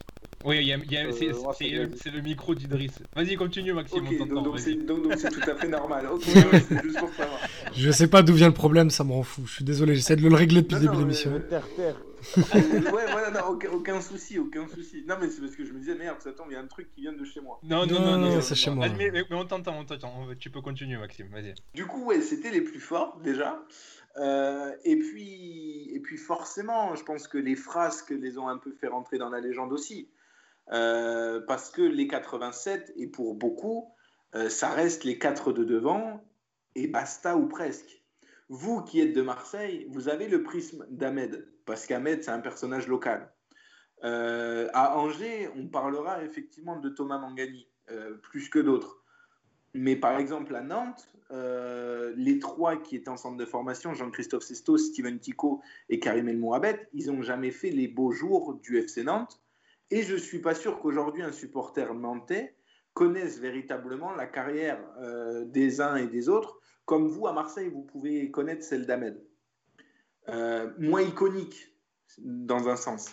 Oui, 0.44 0.56
il 0.60 0.66
y 0.66 0.72
a- 0.72 0.76
il 0.76 0.90
y 0.92 0.96
a- 0.96 1.04
Euh, 1.06 1.86
c'est 1.94 2.10
le 2.10 2.20
micro 2.20 2.52
d'Idriss. 2.54 2.98
Vas-y, 3.14 3.36
continue 3.36 3.72
Maxime, 3.72 4.04
Ok, 4.04 4.14
on 4.20 4.42
donc 4.42 4.58
c'est 4.58 5.30
tout 5.30 5.50
à 5.50 5.54
fait 5.54 5.68
normal. 5.68 6.06
Ok, 6.10 6.22
ouais, 6.26 6.32
c'est 6.68 6.82
juste 6.82 6.98
pour 6.98 7.12
savoir. 7.14 7.38
Je 7.76 7.90
sais 7.92 8.08
pas 8.08 8.22
d'où 8.22 8.34
vient 8.34 8.48
le 8.48 8.54
problème, 8.54 8.90
ça 8.90 9.04
me 9.04 9.12
rend 9.12 9.22
fou. 9.22 9.42
Je 9.46 9.52
suis 9.54 9.64
désolé, 9.64 9.94
j'essaie 9.94 10.16
de 10.16 10.28
le 10.28 10.34
régler 10.34 10.62
depuis 10.62 10.74
le 10.74 10.80
début 10.80 10.96
de 10.96 11.00
l'émission. 11.00 11.40
Terre, 11.48 11.64
terre. 11.76 11.96
ouais, 12.36 13.06
voilà, 13.12 13.30
non, 13.30 13.50
aucun, 13.50 13.70
aucun 13.70 14.00
souci, 14.00 14.38
aucun 14.40 14.66
souci. 14.66 15.04
Non, 15.08 15.14
mais 15.20 15.28
c'est 15.30 15.40
parce 15.42 15.54
que 15.54 15.64
je 15.64 15.72
me 15.72 15.78
disais, 15.78 15.94
merde, 15.94 16.16
ça 16.20 16.32
tombe, 16.32 16.46
il 16.50 16.54
y 16.54 16.56
a 16.56 16.60
un 16.60 16.66
truc 16.66 16.88
qui 16.92 17.02
vient 17.02 17.12
de 17.12 17.24
chez 17.24 17.40
moi. 17.40 17.60
Non, 17.62 17.86
non, 17.86 18.00
Non, 18.00 18.18
non, 18.18 18.40
c'est 18.40 18.56
chez 18.56 18.70
moi. 18.70 18.88
Mais, 18.98 19.10
mais- 19.12 19.24
mais 19.30 19.36
on 19.36 19.44
t'entend, 19.44 19.76
on 19.78 19.84
t'entend. 19.84 20.26
Tu 20.40 20.50
peux 20.50 20.60
continuer, 20.60 20.96
Maxime, 20.96 21.28
vas-y. 21.32 21.54
Du 21.74 21.86
coup, 21.86 22.04
ouais, 22.06 22.20
c'était 22.20 22.50
les 22.50 22.62
plus 22.62 22.80
forts 22.80 23.20
déjà. 23.22 23.62
Euh, 24.16 24.74
et, 24.84 24.98
puis, 24.98 25.90
et 25.94 26.00
puis, 26.00 26.16
forcément, 26.16 26.94
je 26.94 27.04
pense 27.04 27.28
que 27.28 27.38
les 27.38 27.56
frasques 27.56 28.10
les 28.10 28.38
ont 28.38 28.48
un 28.48 28.58
peu 28.58 28.72
fait 28.72 28.88
rentrer 28.88 29.18
dans 29.18 29.30
la 29.30 29.40
légende 29.40 29.72
aussi. 29.72 30.10
Euh, 30.72 31.40
parce 31.46 31.70
que 31.70 31.82
les 31.82 32.06
87, 32.06 32.92
et 32.96 33.06
pour 33.06 33.34
beaucoup, 33.34 33.92
euh, 34.34 34.48
ça 34.48 34.70
reste 34.70 35.04
les 35.04 35.18
4 35.18 35.52
de 35.52 35.64
devant, 35.64 36.24
et 36.74 36.86
basta 36.86 37.36
ou 37.36 37.48
presque. 37.48 38.02
Vous 38.48 38.82
qui 38.82 39.00
êtes 39.00 39.14
de 39.14 39.22
Marseille, 39.22 39.86
vous 39.90 40.08
avez 40.08 40.28
le 40.28 40.42
prisme 40.42 40.86
d'Ahmed, 40.90 41.48
parce 41.64 41.86
qu'Ahmed, 41.86 42.22
c'est 42.22 42.30
un 42.30 42.40
personnage 42.40 42.86
local. 42.86 43.32
À 44.04 44.98
Angers, 44.98 45.48
on 45.56 45.68
parlera 45.68 46.24
effectivement 46.24 46.76
de 46.80 46.88
Thomas 46.88 47.18
Mangani, 47.18 47.68
plus 48.22 48.48
que 48.48 48.58
d'autres. 48.58 49.01
Mais 49.74 49.96
par 49.96 50.18
exemple, 50.18 50.54
à 50.54 50.60
Nantes, 50.60 51.08
euh, 51.30 52.12
les 52.16 52.38
trois 52.38 52.76
qui 52.76 52.96
étaient 52.96 53.08
en 53.08 53.16
centre 53.16 53.38
de 53.38 53.44
formation, 53.46 53.94
Jean-Christophe 53.94 54.42
Sesto, 54.42 54.76
Steven 54.76 55.18
Tico 55.18 55.62
et 55.88 55.98
Karim 55.98 56.28
El 56.28 56.38
Mohabet, 56.38 56.88
ils 56.92 57.06
n'ont 57.06 57.22
jamais 57.22 57.50
fait 57.50 57.70
les 57.70 57.88
beaux 57.88 58.12
jours 58.12 58.54
du 58.54 58.78
FC 58.78 59.02
Nantes. 59.02 59.40
Et 59.90 60.02
je 60.02 60.14
ne 60.14 60.18
suis 60.18 60.40
pas 60.40 60.54
sûr 60.54 60.78
qu'aujourd'hui, 60.78 61.22
un 61.22 61.32
supporter 61.32 61.94
nantais 61.94 62.54
connaisse 62.94 63.38
véritablement 63.38 64.12
la 64.12 64.26
carrière 64.26 64.78
euh, 65.00 65.44
des 65.46 65.80
uns 65.80 65.96
et 65.96 66.06
des 66.06 66.28
autres, 66.28 66.60
comme 66.84 67.08
vous 67.08 67.26
à 67.26 67.32
Marseille, 67.32 67.68
vous 67.68 67.82
pouvez 67.82 68.30
connaître 68.30 68.64
celle 68.64 68.86
d'Ahmed. 68.86 69.22
Euh, 70.28 70.70
moins 70.78 71.02
iconique, 71.02 71.74
dans 72.18 72.68
un 72.68 72.76
sens. 72.76 73.10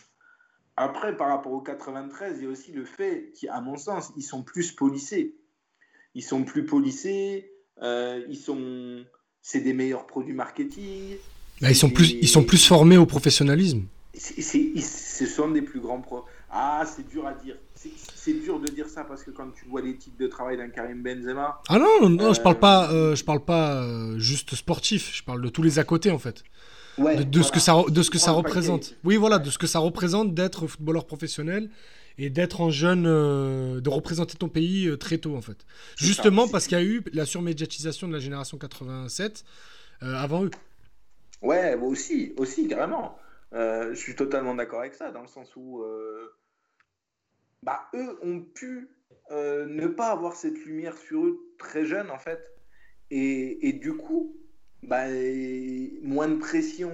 Après, 0.76 1.16
par 1.16 1.30
rapport 1.30 1.53
au 1.53 1.62
93, 1.62 2.38
il 2.38 2.43
y 2.43 2.47
a 2.47 2.49
aussi 2.49 2.72
le 2.72 2.86
fait 2.86 3.34
qu'à 3.39 3.62
mon 3.62 3.78
sens, 3.78 4.12
ils 4.16 4.24
sont 4.24 4.43
plus 4.43 4.72
polissés. 4.72 5.39
Ils 6.16 6.24
sont 6.24 6.43
plus 6.43 6.66
polissés, 6.66 7.51
euh, 7.82 8.24
ils 8.30 8.38
sont... 8.38 9.03
c'est 9.41 9.62
des 9.62 9.74
meilleurs 9.74 10.07
produits 10.07 10.34
marketing. 10.34 11.16
Là, 11.62 11.70
ils, 11.72 11.76
sont 11.76 11.89
plus, 11.89 12.12
ils 12.22 12.28
sont 12.28 12.43
plus 12.43 12.66
formés 12.66 12.97
au 12.97 13.05
professionnalisme. 13.05 13.84
C'est- 14.14 14.41
c'est- 14.41 14.72
ils- 14.76 14.82
ce 14.84 15.26
sont 15.26 15.49
des 15.51 15.62
plus 15.62 15.80
grands 15.80 16.01
pros. 16.01 16.24
Ah, 16.49 16.84
c'est 16.86 17.07
dur 17.07 17.28
à 17.28 17.34
dire. 17.34 17.57
C'est- 17.76 18.34
dur 18.34 18.60
de 18.60 18.68
dire 18.68 18.88
ça 18.88 19.03
parce 19.03 19.24
que 19.24 19.32
quand 19.32 19.49
tu 19.51 19.66
vois 19.66 19.82
les 19.82 19.95
types 19.97 20.18
de 20.20 20.28
travail 20.28 20.57
d'un 20.57 20.70
Karim 20.70 21.01
Benzema, 21.01 21.62
Ah 21.68 21.80
non, 21.80 22.10
non, 22.10 22.34
je 22.34 22.39
Euh, 22.39 22.43
parle 22.43 22.60
pas, 22.60 22.91
euh, 22.91 23.16
je 23.16 23.24
parle 23.24 23.43
pas 23.43 23.82
euh, 23.84 24.20
juste 24.20 24.53
sportif. 24.55 25.12
Je 25.16 25.24
parle 25.24 25.41
de 25.41 25.49
tous 25.49 25.64
les 25.64 25.80
à 25.80 25.84
côté 25.84 26.12
en 26.12 26.20
fait. 26.20 26.43
ouais, 26.97 27.18
de, 27.18 27.24
de 27.24 27.41
ce 27.43 27.51
que 27.51 27.60
ça, 27.60 27.82
de 27.88 28.01
ce 28.03 28.10
que 28.10 28.18
ça 28.20 28.32
représente. 28.32 28.95
Oui, 29.03 29.16
voilà, 29.16 29.39
de 29.39 29.49
ce 29.49 29.57
que 29.57 29.68
ça 29.68 29.80
représente 29.80 30.34
d'être 30.36 30.68
footballeur 30.68 31.05
professionnel 31.05 31.70
et 32.20 32.30
d'être 32.30 32.61
en 32.61 32.70
jeune, 32.70 33.05
euh, 33.07 33.82
de 33.82 33.89
représenter 33.89 34.38
ton 34.38 34.49
pays 34.49 34.88
euh, 34.88 34.97
très 34.97 35.17
tôt 35.17 35.36
en 35.36 35.41
fait. 35.41 35.65
Justement 35.95 36.45
ça. 36.45 36.51
parce 36.51 36.67
qu'il 36.67 36.78
y 36.78 36.82
a 36.82 36.84
eu 36.84 37.01
la 37.13 37.26
surmédiatisation 37.26 38.07
de 38.07 38.13
la 38.13 38.20
génération 38.20 38.57
87 38.57 39.43
euh, 40.03 40.13
avant 40.15 40.43
eux. 40.43 40.51
Ouais, 41.41 41.76
moi 41.78 41.88
aussi, 41.88 42.34
aussi, 42.38 42.67
carrément. 42.67 43.17
Je 43.53 43.95
suis 43.95 44.15
totalement 44.15 44.53
d'accord 44.53 44.82
avec 44.82 44.93
ça, 44.93 45.11
dans 45.11 45.22
le 45.22 45.28
sens 45.28 45.55
où 45.55 45.82
bah, 47.63 47.89
eux 47.95 48.20
ont 48.22 48.41
pu 48.41 48.89
ne 49.32 49.88
pas 49.88 50.11
avoir 50.11 50.36
cette 50.36 50.57
lumière 50.65 50.97
sur 50.97 51.26
eux 51.26 51.39
très 51.57 51.86
jeunes, 51.86 52.11
en 52.11 52.20
fait. 52.20 52.41
Et, 53.09 53.70
et 53.70 53.74
du 53.74 53.95
coup, 53.95 54.36
bah, 54.84 55.05
moins 56.01 56.28
de 56.28 56.36
pression. 56.36 56.91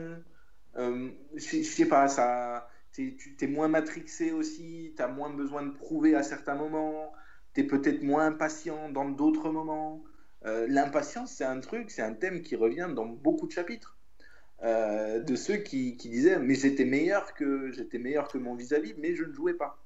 Euh, 0.78 1.09
je 1.36 1.57
je 1.57 1.63
sais 1.63 1.88
pas, 1.88 2.07
ça, 2.07 2.69
t'es, 2.96 3.16
tu 3.18 3.36
t'es 3.36 3.48
moins 3.48 3.68
matrixé 3.68 4.32
aussi, 4.32 4.93
tu 4.96 5.02
as 5.02 5.08
moins 5.08 5.30
besoin 5.30 5.64
de 5.64 5.72
prouver 5.72 6.16
à 6.16 6.24
certains 6.24 6.56
moments, 6.56 7.12
tu 7.54 7.62
es 7.62 7.64
peut-être 7.64 8.04
moins 8.04 8.28
impatient 8.28 8.89
dans 8.89 9.10
d'autres 9.10 9.50
moments. 9.50 10.04
Euh, 10.46 10.68
l'impatience, 10.70 11.32
c'est 11.32 11.46
un 11.46 11.60
truc, 11.60 11.91
c'est 11.91 12.02
un 12.02 12.14
thème 12.14 12.41
qui 12.41 12.56
revient 12.56 12.89
dans 12.96 13.06
beaucoup 13.06 13.48
de 13.48 13.52
chapitres. 13.52 13.98
Euh, 14.64 15.20
de 15.20 15.36
ceux 15.36 15.58
qui, 15.58 15.98
qui 15.98 16.08
disaient 16.08 16.39
mais 16.39 16.56
j'étais 16.56 16.86
meilleur 16.86 17.34
que 17.34 17.74
j'étais 17.74 18.00
meilleur 18.00 18.30
que 18.30 18.38
mon 18.38 18.56
vis-à-vis 18.56 18.96
mais 18.98 19.14
je 19.14 19.26
ne 19.26 19.34
jouais 19.34 19.54
pas 19.54 19.84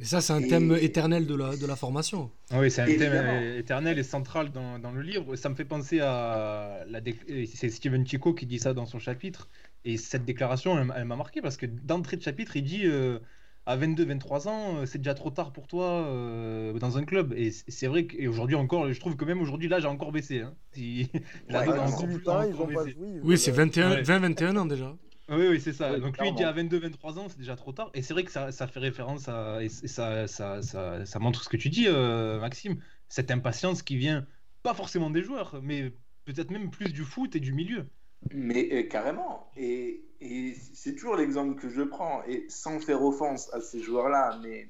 Et 0.00 0.04
ça, 0.04 0.20
c'est 0.20 0.32
un 0.32 0.40
Et- 0.42 0.48
thème 0.48 0.76
éternel 0.80 1.26
de 1.26 1.34
la, 1.34 1.56
de 1.56 1.66
la 1.66 1.74
formation. 1.74 2.30
Ah 2.50 2.60
oui, 2.60 2.70
c'est 2.70 2.82
un 2.82 2.86
thème 2.86 2.94
Évidemment. 3.02 3.32
euh, 3.32 3.58
éternel 3.58 3.98
et 3.98 4.02
central 4.04 4.52
dans, 4.52 4.78
dans 4.78 4.92
le 4.92 5.02
livre. 5.02 5.34
Ça 5.36 5.48
me 5.48 5.54
fait 5.56 5.64
penser 5.64 5.98
à 6.00 6.84
la 6.88 7.00
dé- 7.00 7.16
c'est 7.52 7.68
Steven 7.68 8.06
Chico 8.06 8.32
qui 8.32 8.46
dit 8.46 8.58
ça 8.60 8.74
dans 8.74 8.86
son 8.86 8.98
chapitre. 9.00 9.48
Et 9.84 9.96
cette 9.96 10.24
déclaration, 10.24 10.78
elle, 10.78 10.92
elle 10.96 11.04
m'a 11.04 11.16
marqué 11.16 11.40
parce 11.40 11.56
que 11.56 11.66
d'entrée 11.66 12.16
de 12.16 12.22
chapitre, 12.22 12.56
il 12.56 12.62
dit 12.62 12.82
euh, 12.84 13.18
à 13.66 13.76
22-23 13.76 14.46
ans, 14.48 14.76
euh, 14.76 14.86
c'est 14.86 14.98
déjà 14.98 15.14
trop 15.14 15.30
tard 15.30 15.52
pour 15.52 15.66
toi 15.66 15.86
euh, 16.06 16.72
dans 16.78 16.96
un 16.96 17.04
club. 17.04 17.32
Et 17.36 17.50
c'est 17.50 17.86
vrai 17.88 18.06
qu'aujourd'hui 18.06 18.54
encore, 18.56 18.92
je 18.92 19.00
trouve 19.00 19.16
que 19.16 19.24
même 19.24 19.40
aujourd'hui, 19.40 19.68
là, 19.68 19.80
j'ai 19.80 19.88
encore 19.88 20.12
baissé. 20.12 20.40
Hein. 20.42 20.54
Si- 20.72 21.08
Ouais, 21.50 21.56
encore 21.56 21.86
18 22.06 22.18
plus- 22.18 22.28
ans, 22.28 22.40
encore 22.48 22.66
baissé. 22.68 22.92
joué. 22.92 23.08
Oui, 23.24 23.36
c'est 23.36 23.50
veulent- 23.50 23.66
21, 23.66 23.90
Ouais. 23.90 24.02
20-21 24.02 24.56
ans 24.58 24.66
déjà. 24.66 24.94
Oui, 25.28 25.46
oui, 25.48 25.60
c'est 25.60 25.72
ça. 25.74 25.92
Oui, 25.92 26.00
Donc 26.00 26.18
lui, 26.18 26.28
il 26.28 26.34
dit 26.34 26.44
à 26.44 26.52
clairement. 26.52 26.54
22-23 26.54 27.18
ans, 27.18 27.28
c'est 27.28 27.38
déjà 27.38 27.54
trop 27.56 27.72
tard. 27.72 27.90
Et 27.94 28.02
c'est 28.02 28.14
vrai 28.14 28.24
que 28.24 28.30
ça, 28.32 28.50
ça 28.50 28.66
fait 28.66 28.80
référence 28.80 29.28
à. 29.28 29.62
Et 29.62 29.68
ça, 29.68 30.26
ça, 30.26 30.62
ça, 30.62 31.04
ça 31.04 31.18
montre 31.18 31.42
ce 31.42 31.48
que 31.50 31.56
tu 31.58 31.68
dis, 31.68 31.86
euh, 31.88 32.40
Maxime. 32.40 32.82
Cette 33.08 33.30
impatience 33.30 33.82
qui 33.82 33.96
vient, 33.96 34.26
pas 34.62 34.74
forcément 34.74 35.10
des 35.10 35.22
joueurs, 35.22 35.60
mais 35.62 35.92
peut-être 36.24 36.50
même 36.50 36.70
plus 36.70 36.92
du 36.92 37.04
foot 37.04 37.36
et 37.36 37.40
du 37.40 37.52
milieu. 37.52 37.90
mais 38.32 38.68
euh, 38.72 38.82
carrément 38.88 39.50
et, 39.56 40.04
et 40.20 40.54
c'est 40.74 40.94
toujours 40.94 41.16
l'exemple 41.16 41.54
que 41.60 41.68
je 41.70 41.82
prends 41.82 42.22
et 42.24 42.46
sans 42.48 42.80
faire 42.80 43.02
offense 43.02 43.52
à 43.54 43.60
ces 43.60 43.80
joueurs 43.82 44.08
là 44.08 44.38
mais 44.42 44.68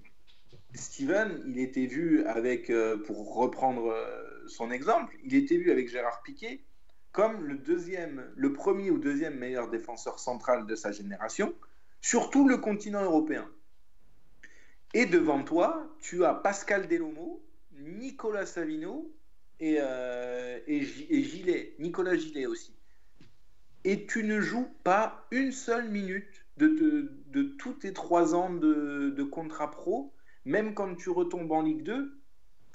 Steven 0.74 1.42
il 1.46 1.58
était 1.58 1.86
vu 1.86 2.24
avec 2.26 2.70
euh, 2.70 2.98
pour 3.04 3.34
reprendre 3.36 3.94
son 4.48 4.70
exemple 4.70 5.16
il 5.24 5.34
était 5.34 5.56
vu 5.56 5.70
avec 5.70 5.88
Gérard 5.88 6.22
Piquet 6.22 6.64
comme 7.12 7.44
le 7.44 7.56
deuxième 7.56 8.30
le 8.36 8.52
premier 8.52 8.90
ou 8.90 8.98
deuxième 8.98 9.34
meilleur 9.38 9.68
défenseur 9.70 10.18
central 10.18 10.66
de 10.66 10.74
sa 10.74 10.92
génération 10.92 11.54
sur 12.00 12.30
tout 12.30 12.48
le 12.48 12.58
continent 12.58 13.02
européen 13.02 13.48
et 14.94 15.06
devant 15.06 15.42
toi 15.42 15.86
tu 16.00 16.24
as 16.24 16.34
Pascal 16.34 16.88
Delomo 16.88 17.42
Nicolas 17.72 18.46
Savino 18.46 19.10
et, 19.60 19.78
euh, 19.80 20.58
et, 20.66 20.82
Gi- 20.82 21.06
et 21.10 21.22
Gilet, 21.22 21.74
Nicolas 21.78 22.16
Gilet 22.16 22.46
aussi. 22.46 22.74
Et 23.84 24.06
tu 24.06 24.24
ne 24.24 24.40
joues 24.40 24.68
pas 24.84 25.26
une 25.30 25.52
seule 25.52 25.88
minute 25.88 26.44
de 26.56 27.42
tous 27.58 27.74
tes 27.74 27.92
trois 27.92 28.34
ans 28.34 28.52
de, 28.52 29.10
de 29.16 29.22
contrat 29.22 29.70
pro, 29.70 30.12
même 30.44 30.74
quand 30.74 30.94
tu 30.96 31.10
retombes 31.10 31.50
en 31.52 31.62
Ligue 31.62 31.82
2. 31.82 32.20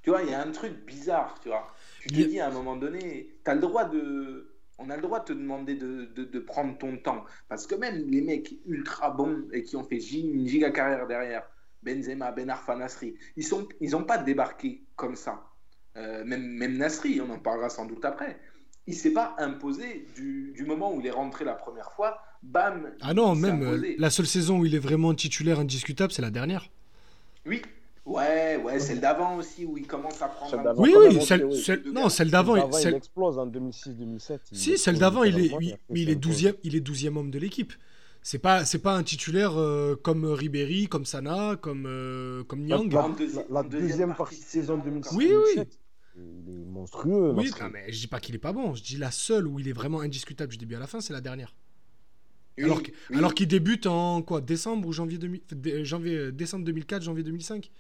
Tu 0.03 0.09
vois, 0.09 0.23
il 0.23 0.29
y 0.29 0.34
a 0.34 0.41
un 0.41 0.51
truc 0.51 0.73
bizarre, 0.86 1.39
tu 1.41 1.49
vois. 1.49 1.67
Tu 2.03 2.09
te 2.09 2.27
dis 2.29 2.39
à 2.39 2.47
un 2.47 2.51
moment 2.51 2.75
donné, 2.75 3.29
as 3.45 3.55
le 3.55 3.61
droit 3.61 3.85
de. 3.85 4.49
On 4.79 4.89
a 4.89 4.95
le 4.95 5.01
droit 5.01 5.19
de 5.19 5.25
te 5.25 5.33
demander 5.33 5.75
de, 5.75 6.05
de- 6.15 6.23
de 6.25 6.39
prendre 6.39 6.77
ton 6.77 6.97
temps. 6.97 7.23
Parce 7.47 7.67
que 7.67 7.75
même 7.75 8.09
les 8.09 8.21
mecs 8.21 8.55
ultra 8.67 9.11
bons 9.11 9.43
et 9.53 9.63
qui 9.63 9.75
ont 9.75 9.83
fait 9.83 9.99
une 9.99 10.47
giga 10.47 10.71
carrière 10.71 11.05
derrière, 11.07 11.43
Benzema, 11.83 12.31
Ben 12.31 12.49
Arfa, 12.49 12.75
Nasri, 12.75 13.15
ils 13.37 13.47
n'ont 13.51 13.67
ils 13.81 13.95
ont 13.95 14.03
pas 14.03 14.17
débarqué 14.17 14.81
comme 14.95 15.15
ça. 15.15 15.43
Euh, 15.95 16.25
même, 16.25 16.41
même 16.43 16.75
Nasri, 16.77 17.21
on 17.21 17.29
en 17.29 17.39
parlera 17.39 17.69
sans 17.69 17.85
doute 17.85 18.03
après. 18.03 18.39
Il 18.87 18.95
s'est 18.95 19.13
pas 19.13 19.35
imposé 19.37 20.07
du, 20.15 20.51
du 20.53 20.65
moment 20.65 20.93
où 20.93 20.99
il 20.99 21.07
est 21.07 21.11
rentré 21.11 21.45
la 21.45 21.53
première 21.53 21.91
fois, 21.93 22.19
bam. 22.41 22.91
Ah 22.99 23.13
non, 23.13 23.35
même 23.35 23.61
euh, 23.63 23.93
la 23.97 24.09
seule 24.09 24.25
saison 24.25 24.59
où 24.59 24.65
il 24.65 24.75
est 24.75 24.79
vraiment 24.79 25.13
titulaire 25.13 25.59
indiscutable, 25.59 26.11
c'est 26.11 26.21
la 26.23 26.31
dernière. 26.31 26.67
Oui, 27.45 27.61
ouais, 28.05 28.57
ouais, 28.57 28.79
celle 28.79 28.99
d'avant 28.99 29.37
aussi 29.37 29.65
où 29.65 29.77
il 29.77 29.87
commence 29.87 30.21
à 30.21 30.27
prendre. 30.27 30.51
Celle. 30.51 30.73
Oui, 30.77 30.93
oui, 30.97 31.21
celle, 31.21 31.45
oui. 31.45 31.61
celle- 31.61 31.83
De 31.83 31.91
non, 31.91 32.09
celle 32.09 32.29
d'avant. 32.31 32.71
Celle- 32.71 32.93
il 32.93 32.97
explose 32.97 33.37
en 33.37 33.45
2006-2007. 33.47 34.39
Si, 34.51 34.77
celle 34.77 34.97
d'avant, 34.99 35.23
il 35.23 35.39
est, 35.39 35.51
il 35.89 36.09
est 36.09 36.13
un 36.13 36.15
peu- 36.15 36.19
12e, 36.19 36.53
il 36.63 36.75
est 36.75 36.81
12e 36.81 37.17
homme 37.17 37.31
de 37.31 37.39
l'équipe. 37.39 37.73
C'est 38.25 38.39
pas, 38.39 38.63
c'est 38.63 38.79
pas 38.79 38.95
un 38.95 39.03
titulaire 39.03 39.59
euh, 39.59 39.95
comme 40.01 40.23
Ribéry, 40.25 40.87
comme 40.87 41.03
Sana, 41.05 41.57
comme, 41.57 41.85
euh, 41.87 42.43
comme 42.45 42.61
Nyang. 42.61 42.89
la- 42.93 43.09
deuxième- 43.09 43.43
la- 43.49 43.53
la 43.53 43.59
en 43.59 43.63
deuxième 43.63 43.87
deuxième 43.89 44.15
partie 44.15 44.37
de 44.39 44.43
saison 44.43 44.75
saison, 44.75 44.77
2006 44.83 45.15
Oui, 45.15 45.25
oui. 45.27 45.55
2007, 45.55 45.79
Il 46.15 46.53
est 46.61 46.65
monstrueux. 46.65 47.31
Oui, 47.35 47.45
Nasri. 47.45 47.61
non, 47.63 47.69
mais 47.73 47.91
je 47.91 47.99
dis 47.99 48.07
pas 48.07 48.19
qu'il 48.19 48.35
est 48.35 48.39
pas 48.39 48.53
bon. 48.53 48.75
Je 48.75 48.83
dis 48.83 48.97
la 48.97 49.11
seule 49.11 49.47
où 49.47 49.59
il 49.59 49.67
est 49.67 49.73
vraiment 49.73 49.99
indiscutable. 49.99 50.53
Je 50.53 50.57
dis 50.59 50.65
bien 50.65 50.77
à 50.77 50.81
la 50.81 50.87
fin, 50.87 51.01
c'est 51.01 51.11
la 51.11 51.21
dernière. 51.21 51.53
Oui, 52.57 52.65
alors 52.65 52.77
oui. 53.09 53.17
alors 53.17 53.33
qu'il 53.33 53.47
débute 53.47 53.87
en 53.87 54.21
quoi 54.21 54.39
Décembre 54.39 54.87
ou 54.87 54.93
janvier, 54.93 55.17
2000 55.17 55.41
dé- 55.51 55.83
janvier 55.83 56.15
euh, 56.15 56.31
décembre 56.31 56.63
2004, 56.65 57.01
janvier 57.01 57.23
2005 57.23 57.71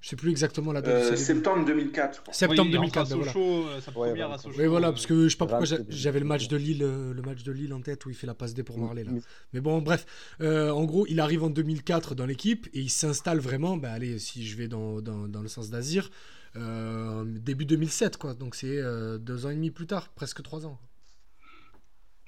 Je 0.00 0.08
sais 0.08 0.16
plus 0.16 0.30
exactement 0.30 0.72
la 0.72 0.80
date. 0.80 1.12
Euh, 1.12 1.16
septembre 1.16 1.64
2004, 1.66 2.16
je 2.16 2.20
crois. 2.22 2.32
Septembre 2.32 2.62
Oui, 2.62 2.70
il 2.72 2.78
rentre 2.78 2.92
2004. 2.92 3.06
à 3.06 3.10
ben 3.10 3.16
voilà. 3.16 3.32
Sochaux, 3.32 3.68
euh, 3.68 3.80
sa 3.82 3.92
première 3.92 4.28
ouais. 4.28 4.34
à 4.34 4.38
Sochaux. 4.38 4.58
Oui, 4.58 4.66
voilà, 4.66 4.88
euh, 4.88 4.92
parce 4.92 5.06
que 5.06 5.24
je 5.24 5.28
sais 5.28 5.36
pas 5.36 5.46
pourquoi 5.46 5.66
j'avais 5.90 6.20
le 6.20 6.24
match 6.26 6.48
de 6.48 6.56
2004. 6.56 6.66
Lille, 6.66 6.82
euh, 6.82 7.12
le 7.12 7.22
match 7.22 7.42
de 7.42 7.52
Lille 7.52 7.74
en 7.74 7.80
tête 7.82 8.06
où 8.06 8.08
il 8.10 8.14
fait 8.16 8.26
la 8.26 8.32
passe 8.34 8.54
D 8.54 8.62
pour 8.62 8.78
Marley 8.78 9.04
là. 9.04 9.10
Mais- 9.12 9.20
Mais 9.52 9.60
bon, 9.60 9.82
bref, 9.82 10.06
euh, 10.40 10.70
en 10.70 10.84
gros, 10.84 11.06
il 11.08 11.20
arrive 11.20 11.44
en 11.44 11.50
2004 11.50 12.14
dans 12.14 12.24
l'équipe 12.24 12.66
et 12.72 12.80
il 12.80 12.88
s'installe 12.88 13.40
vraiment. 13.40 13.76
Bah 13.76 13.92
allez, 13.92 14.18
si 14.18 14.46
je 14.46 14.56
vais 14.56 14.68
dans, 14.68 15.02
dans, 15.02 15.28
dans 15.28 15.42
le 15.42 15.48
sens 15.48 15.68
d'Azir, 15.68 16.10
euh, 16.56 17.24
début 17.26 17.66
2007 17.66 18.16
quoi. 18.16 18.32
Donc 18.32 18.54
c'est 18.54 18.78
euh, 18.78 19.18
deux 19.18 19.44
ans 19.44 19.50
et 19.50 19.54
demi 19.54 19.70
plus 19.70 19.86
tard, 19.86 20.08
presque 20.08 20.42
trois 20.42 20.64
ans. 20.66 20.78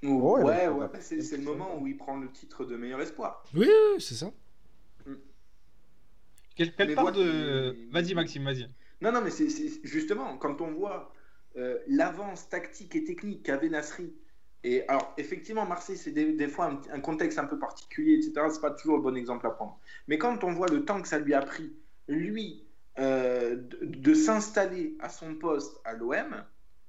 Ouais, 0.02 0.42
Ouais, 0.42 0.88
c'est 1.00 1.36
le 1.36 1.42
moment 1.44 1.78
où 1.80 1.86
il 1.86 1.96
prend 1.96 2.18
le 2.18 2.28
titre 2.32 2.64
de 2.64 2.76
meilleur 2.76 3.00
espoir. 3.00 3.44
Oui, 3.54 3.68
c'est 4.00 4.14
ça. 4.16 4.30
Quelle, 6.55 6.74
quelle 6.74 6.94
part 6.94 7.12
de. 7.12 7.72
qui- 7.72 7.86
Vas-y, 7.90 8.14
Maxime, 8.14 8.44
vas-y. 8.44 8.68
Non, 9.00 9.12
non, 9.12 9.20
mais 9.22 9.30
c'est 9.30 9.48
justement, 9.82 10.36
quand 10.38 10.61
on 10.61 10.72
voit 10.72 11.12
euh, 11.57 11.78
l'avance 11.88 12.48
tactique 12.48 12.94
et 12.96 13.05
technique 13.05 13.42
qu'avait 13.44 13.68
Nasri, 13.68 14.14
et 14.64 14.86
alors 14.88 15.12
effectivement, 15.18 15.66
Marseille, 15.66 15.96
c'est 15.96 16.12
des, 16.12 16.32
des 16.34 16.48
fois 16.48 16.66
un, 16.66 16.80
un 16.92 17.00
contexte 17.00 17.38
un 17.38 17.46
peu 17.46 17.59
particulier, 17.59 18.14
etc. 18.14 18.46
C'est 18.50 18.61
pas 18.61 18.70
toujours 18.70 18.96
le 18.96 19.03
bon 19.03 19.16
exemple 19.16 19.46
à 19.46 19.50
prendre. 19.50 19.80
Mais 20.07 20.18
quand 20.18 20.44
on 20.44 20.53
voit 20.53 20.68
le 20.68 20.84
temps 20.84 21.03
que 21.03 21.09
ça 21.09 21.18
lui 21.18 21.34
a 21.34 21.40
pris, 21.42 21.72
lui, 22.07 22.64
euh, 22.98 23.57
de, 23.57 23.78
de 23.82 24.14
s'installer 24.14 24.96
à 25.00 25.09
son 25.09 25.34
poste 25.34 25.80
à 25.84 25.94
l'OM, 25.94 26.44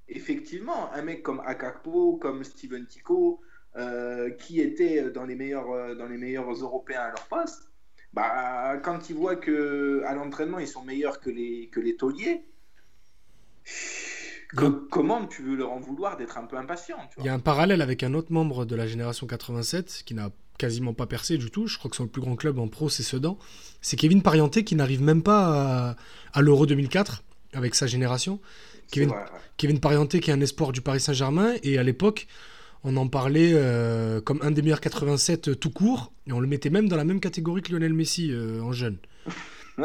effectivement, 0.08 0.92
un 0.92 1.02
mec 1.02 1.22
comme 1.22 1.40
Akakpo, 1.40 2.16
comme 2.18 2.44
Steven 2.44 2.86
Tico, 2.86 3.40
euh, 3.76 4.30
qui 4.30 4.60
étaient 4.60 5.10
dans 5.10 5.24
les 5.24 5.34
meilleurs, 5.34 5.96
dans 5.96 6.06
les 6.06 6.16
meilleurs 6.18 6.50
Européens 6.52 7.00
à 7.00 7.08
leur 7.08 7.26
poste, 7.26 7.72
bah, 8.14 8.76
quand 8.82 9.10
ils 9.10 9.16
voient 9.16 9.36
que 9.36 10.02
à 10.06 10.14
l'entraînement 10.14 10.58
ils 10.58 10.68
sont 10.68 10.84
meilleurs 10.84 11.20
que 11.20 11.30
les, 11.30 11.68
que 11.72 11.80
les 11.80 11.96
tauliers, 11.96 12.42
co- 14.56 14.86
comment 14.90 15.26
tu 15.26 15.42
veux 15.42 15.56
leur 15.56 15.72
en 15.72 15.80
vouloir 15.80 16.16
d'être 16.16 16.38
un 16.38 16.44
peu 16.44 16.56
impatient 16.56 16.96
Il 17.18 17.24
y 17.24 17.28
a 17.28 17.34
un 17.34 17.38
parallèle 17.38 17.82
avec 17.82 18.02
un 18.02 18.14
autre 18.14 18.32
membre 18.32 18.64
de 18.64 18.76
la 18.76 18.86
génération 18.86 19.26
87 19.26 20.02
qui 20.04 20.14
n'a 20.14 20.30
quasiment 20.58 20.94
pas 20.94 21.06
percé 21.06 21.36
du 21.38 21.50
tout. 21.50 21.66
Je 21.66 21.78
crois 21.78 21.90
que 21.90 21.96
son 21.96 22.06
plus 22.06 22.20
grand 22.22 22.36
club 22.36 22.58
en 22.58 22.68
pro, 22.68 22.88
c'est 22.88 23.02
Sedan. 23.02 23.38
C'est 23.80 23.96
Kevin 23.96 24.22
Parienté 24.22 24.62
qui 24.64 24.76
n'arrive 24.76 25.02
même 25.02 25.22
pas 25.22 25.90
à, 25.90 25.96
à 26.32 26.42
l'Euro 26.42 26.66
2004 26.66 27.24
avec 27.54 27.74
sa 27.74 27.86
génération. 27.86 28.40
Kevin, 28.90 29.08
vrai, 29.08 29.18
ouais. 29.18 29.24
Kevin 29.56 29.80
Parienté 29.80 30.20
qui 30.20 30.30
est 30.30 30.34
un 30.34 30.40
espoir 30.40 30.70
du 30.72 30.80
Paris 30.80 31.00
Saint-Germain 31.00 31.54
et 31.62 31.78
à 31.78 31.82
l'époque 31.82 32.26
on 32.84 32.96
en 32.96 33.08
parlait 33.08 33.52
euh, 33.54 34.20
comme 34.20 34.38
un 34.42 34.50
des 34.50 34.62
meilleurs 34.62 34.80
87 34.80 35.58
tout 35.58 35.70
court, 35.70 36.12
et 36.26 36.32
on 36.32 36.40
le 36.40 36.46
mettait 36.46 36.70
même 36.70 36.88
dans 36.88 36.96
la 36.96 37.04
même 37.04 37.20
catégorie 37.20 37.62
que 37.62 37.72
Lionel 37.72 37.92
Messi 37.94 38.30
euh, 38.32 38.60
en 38.60 38.72
jeune. 38.72 38.96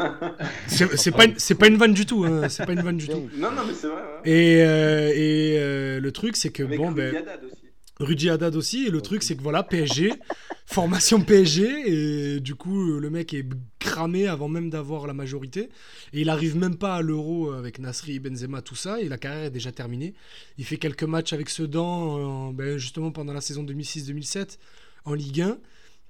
C'est 0.68 1.10
pas, 1.10 1.24
une- 1.24 1.34
c'est 1.36 1.56
pas 1.56 1.66
une 1.66 1.76
vanne 1.76 1.94
du 1.94 2.06
tout, 2.06 2.24
hein, 2.24 2.48
c'est 2.48 2.64
pas 2.64 2.72
une 2.74 2.82
vanne 2.82 2.96
du 2.96 3.08
tout. 3.08 3.28
Non, 3.36 3.50
non, 3.50 3.62
mais 3.66 3.74
c'est 3.74 3.88
vrai. 3.88 3.96
ouais. 4.24 4.30
Et, 4.30 4.62
euh, 4.64 5.08
et 5.12 5.56
euh, 5.58 6.00
le 6.00 6.12
truc, 6.12 6.36
c'est 6.36 6.50
que 6.50 6.62
Avec 6.62 6.78
bon, 6.78 6.92
ben, 6.92 7.12
aussi. 7.44 7.54
Rudy 8.00 8.30
Haddad 8.30 8.56
aussi, 8.56 8.86
et 8.86 8.90
le 8.90 9.00
truc, 9.02 9.22
c'est 9.22 9.36
que 9.36 9.42
voilà, 9.42 9.62
PSG, 9.62 10.12
formation 10.66 11.20
PSG, 11.20 12.34
et 12.36 12.40
du 12.40 12.54
coup, 12.54 12.98
le 12.98 13.10
mec 13.10 13.32
est 13.34 13.46
cramé 13.78 14.26
avant 14.26 14.48
même 14.48 14.70
d'avoir 14.70 15.06
la 15.06 15.12
majorité, 15.12 15.68
et 16.14 16.22
il 16.22 16.30
arrive 16.30 16.56
même 16.56 16.76
pas 16.76 16.96
à 16.96 17.02
l'Euro 17.02 17.52
avec 17.52 17.78
Nasri, 17.78 18.18
Benzema, 18.18 18.62
tout 18.62 18.74
ça, 18.74 19.00
et 19.00 19.08
la 19.08 19.18
carrière 19.18 19.44
est 19.44 19.50
déjà 19.50 19.70
terminée. 19.70 20.14
Il 20.58 20.64
fait 20.64 20.78
quelques 20.78 21.02
matchs 21.04 21.32
avec 21.34 21.50
Sedan, 21.50 22.48
euh, 22.48 22.52
ben, 22.52 22.78
justement 22.78 23.10
pendant 23.12 23.32
la 23.34 23.40
saison 23.42 23.62
2006-2007, 23.64 24.58
en 25.04 25.12
Ligue 25.14 25.42
1, 25.42 25.58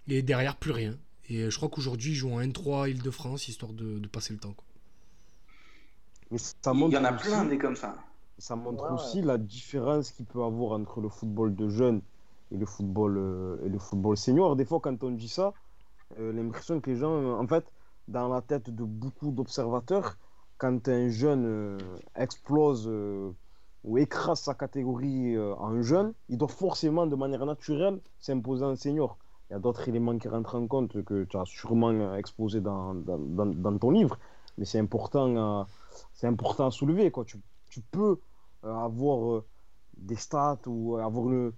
et 0.08 0.22
derrière, 0.22 0.56
plus 0.56 0.72
rien. 0.72 0.96
Et 1.28 1.50
je 1.50 1.56
crois 1.56 1.68
qu'aujourd'hui, 1.68 2.12
il 2.12 2.14
joue 2.16 2.32
en 2.32 2.40
N3 2.40 2.88
Île-de-France, 2.90 3.48
histoire 3.48 3.72
de, 3.72 3.98
de 3.98 4.08
passer 4.08 4.32
le 4.32 4.38
temps. 4.38 4.52
quoi. 4.52 4.64
Mais 6.30 6.38
ça 6.38 6.54
Il 6.72 6.92
y 6.92 6.96
en 6.96 7.04
a 7.04 7.12
aussi- 7.14 7.24
plein 7.28 7.44
des 7.44 7.58
comme 7.58 7.76
ça. 7.76 7.96
Ça 8.40 8.56
montre 8.56 8.90
Ouais, 8.90 8.90
aussi 8.90 9.22
la 9.22 9.38
différence 9.38 10.10
qu'il 10.12 10.26
peut 10.26 10.42
avoir 10.42 10.72
entre 10.72 11.00
le 11.00 11.08
football 11.08 11.54
de 11.54 11.68
jeunes 11.68 12.02
et 12.50 12.56
le 12.56 12.66
football, 12.66 13.18
euh, 13.18 13.64
et 13.64 13.68
le 13.68 13.78
football 13.78 14.16
senior. 14.16 14.56
Des 14.56 14.64
fois, 14.64 14.80
quand 14.80 15.04
on 15.04 15.12
dit 15.12 15.28
ça, 15.28 15.54
euh, 16.18 16.32
l'impression 16.32 16.80
que 16.80 16.90
les 16.90 16.96
gens, 16.96 17.14
euh, 17.14 17.34
en 17.36 17.46
fait, 17.48 17.72
dans 18.08 18.28
la 18.28 18.42
tête 18.42 18.70
de 18.70 18.84
beaucoup 18.84 19.30
d'observateurs, 19.32 20.18
quand 20.58 20.88
un 20.88 21.08
jeune 21.10 22.00
explose 22.16 22.88
ou 23.84 23.98
écrase 23.98 24.40
sa 24.40 24.54
catégorie 24.54 25.38
en 25.38 25.80
jeune, 25.82 26.14
il 26.28 26.36
doit 26.38 26.48
forcément, 26.48 27.06
de 27.06 27.16
manière 27.16 27.46
naturelle, 27.46 28.00
s'imposer 28.18 28.64
en 28.64 28.76
senior. 28.76 29.18
Il 29.48 29.54
y 29.54 29.56
a 29.56 29.58
d'autres 29.58 29.88
éléments 29.88 30.18
qui 30.18 30.28
rentrent 30.28 30.54
en 30.56 30.66
compte 30.66 31.02
que 31.04 31.24
tu 31.24 31.36
as 31.36 31.44
sûrement 31.46 32.14
exposé 32.14 32.60
dans, 32.60 32.94
dans, 32.94 33.18
dans- 33.18 33.46
dans 33.46 33.78
ton 33.78 33.90
livre, 33.90 34.18
mais 34.58 34.64
c'est 34.66 34.78
important, 34.78 35.36
à- 35.36 35.66
c'est 36.12 36.26
important 36.26 36.66
à 36.66 36.70
soulever. 36.70 37.10
Quoi. 37.10 37.24
Tu, 37.24 37.38
tu 37.70 37.80
peux 37.80 38.20
avoir 38.62 39.32
euh, 39.32 39.46
des 39.96 40.16
stats 40.16 40.60
ou 40.66 40.96
avoir 40.96 41.26
le, 41.28 41.54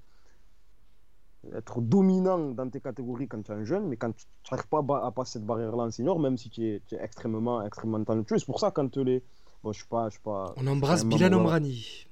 être 1.54 1.80
dominant 1.80 2.38
dans 2.52 2.68
tes 2.70 2.80
catégories 2.80 3.26
quand 3.28 3.42
tu 3.42 3.50
es 3.50 3.54
un 3.54 3.64
jeune, 3.64 3.88
mais 3.88 3.96
quand 3.96 4.12
tu 4.12 4.26
n'arrives 4.50 4.68
pas 4.68 4.78
à, 5.04 5.10
passer 5.10 5.34
cette 5.34 5.46
barrière-là 5.46 5.84
en 5.84 5.90
senior, 5.90 6.18
même 6.18 6.36
si 6.36 6.50
tu 6.50 6.64
es, 6.66 6.82
tu 6.86 6.94
es 6.94 7.02
extrêmement, 7.02 7.64
extrêmement 7.64 8.02
talentueux, 8.04 8.38
c'est 8.38 8.46
pour 8.46 8.60
ça 8.60 8.70
quand 8.70 8.96
les... 8.98 9.22
Bon, 9.62 9.72
je 9.72 9.78
suis 9.78 9.88
pas... 9.88 10.08
Je 10.08 10.12
suis 10.14 10.22
pas 10.22 10.54
On 10.56 10.66
embrasse 10.66 11.04
Bilal 11.04 11.34
Omrani. 11.34 12.06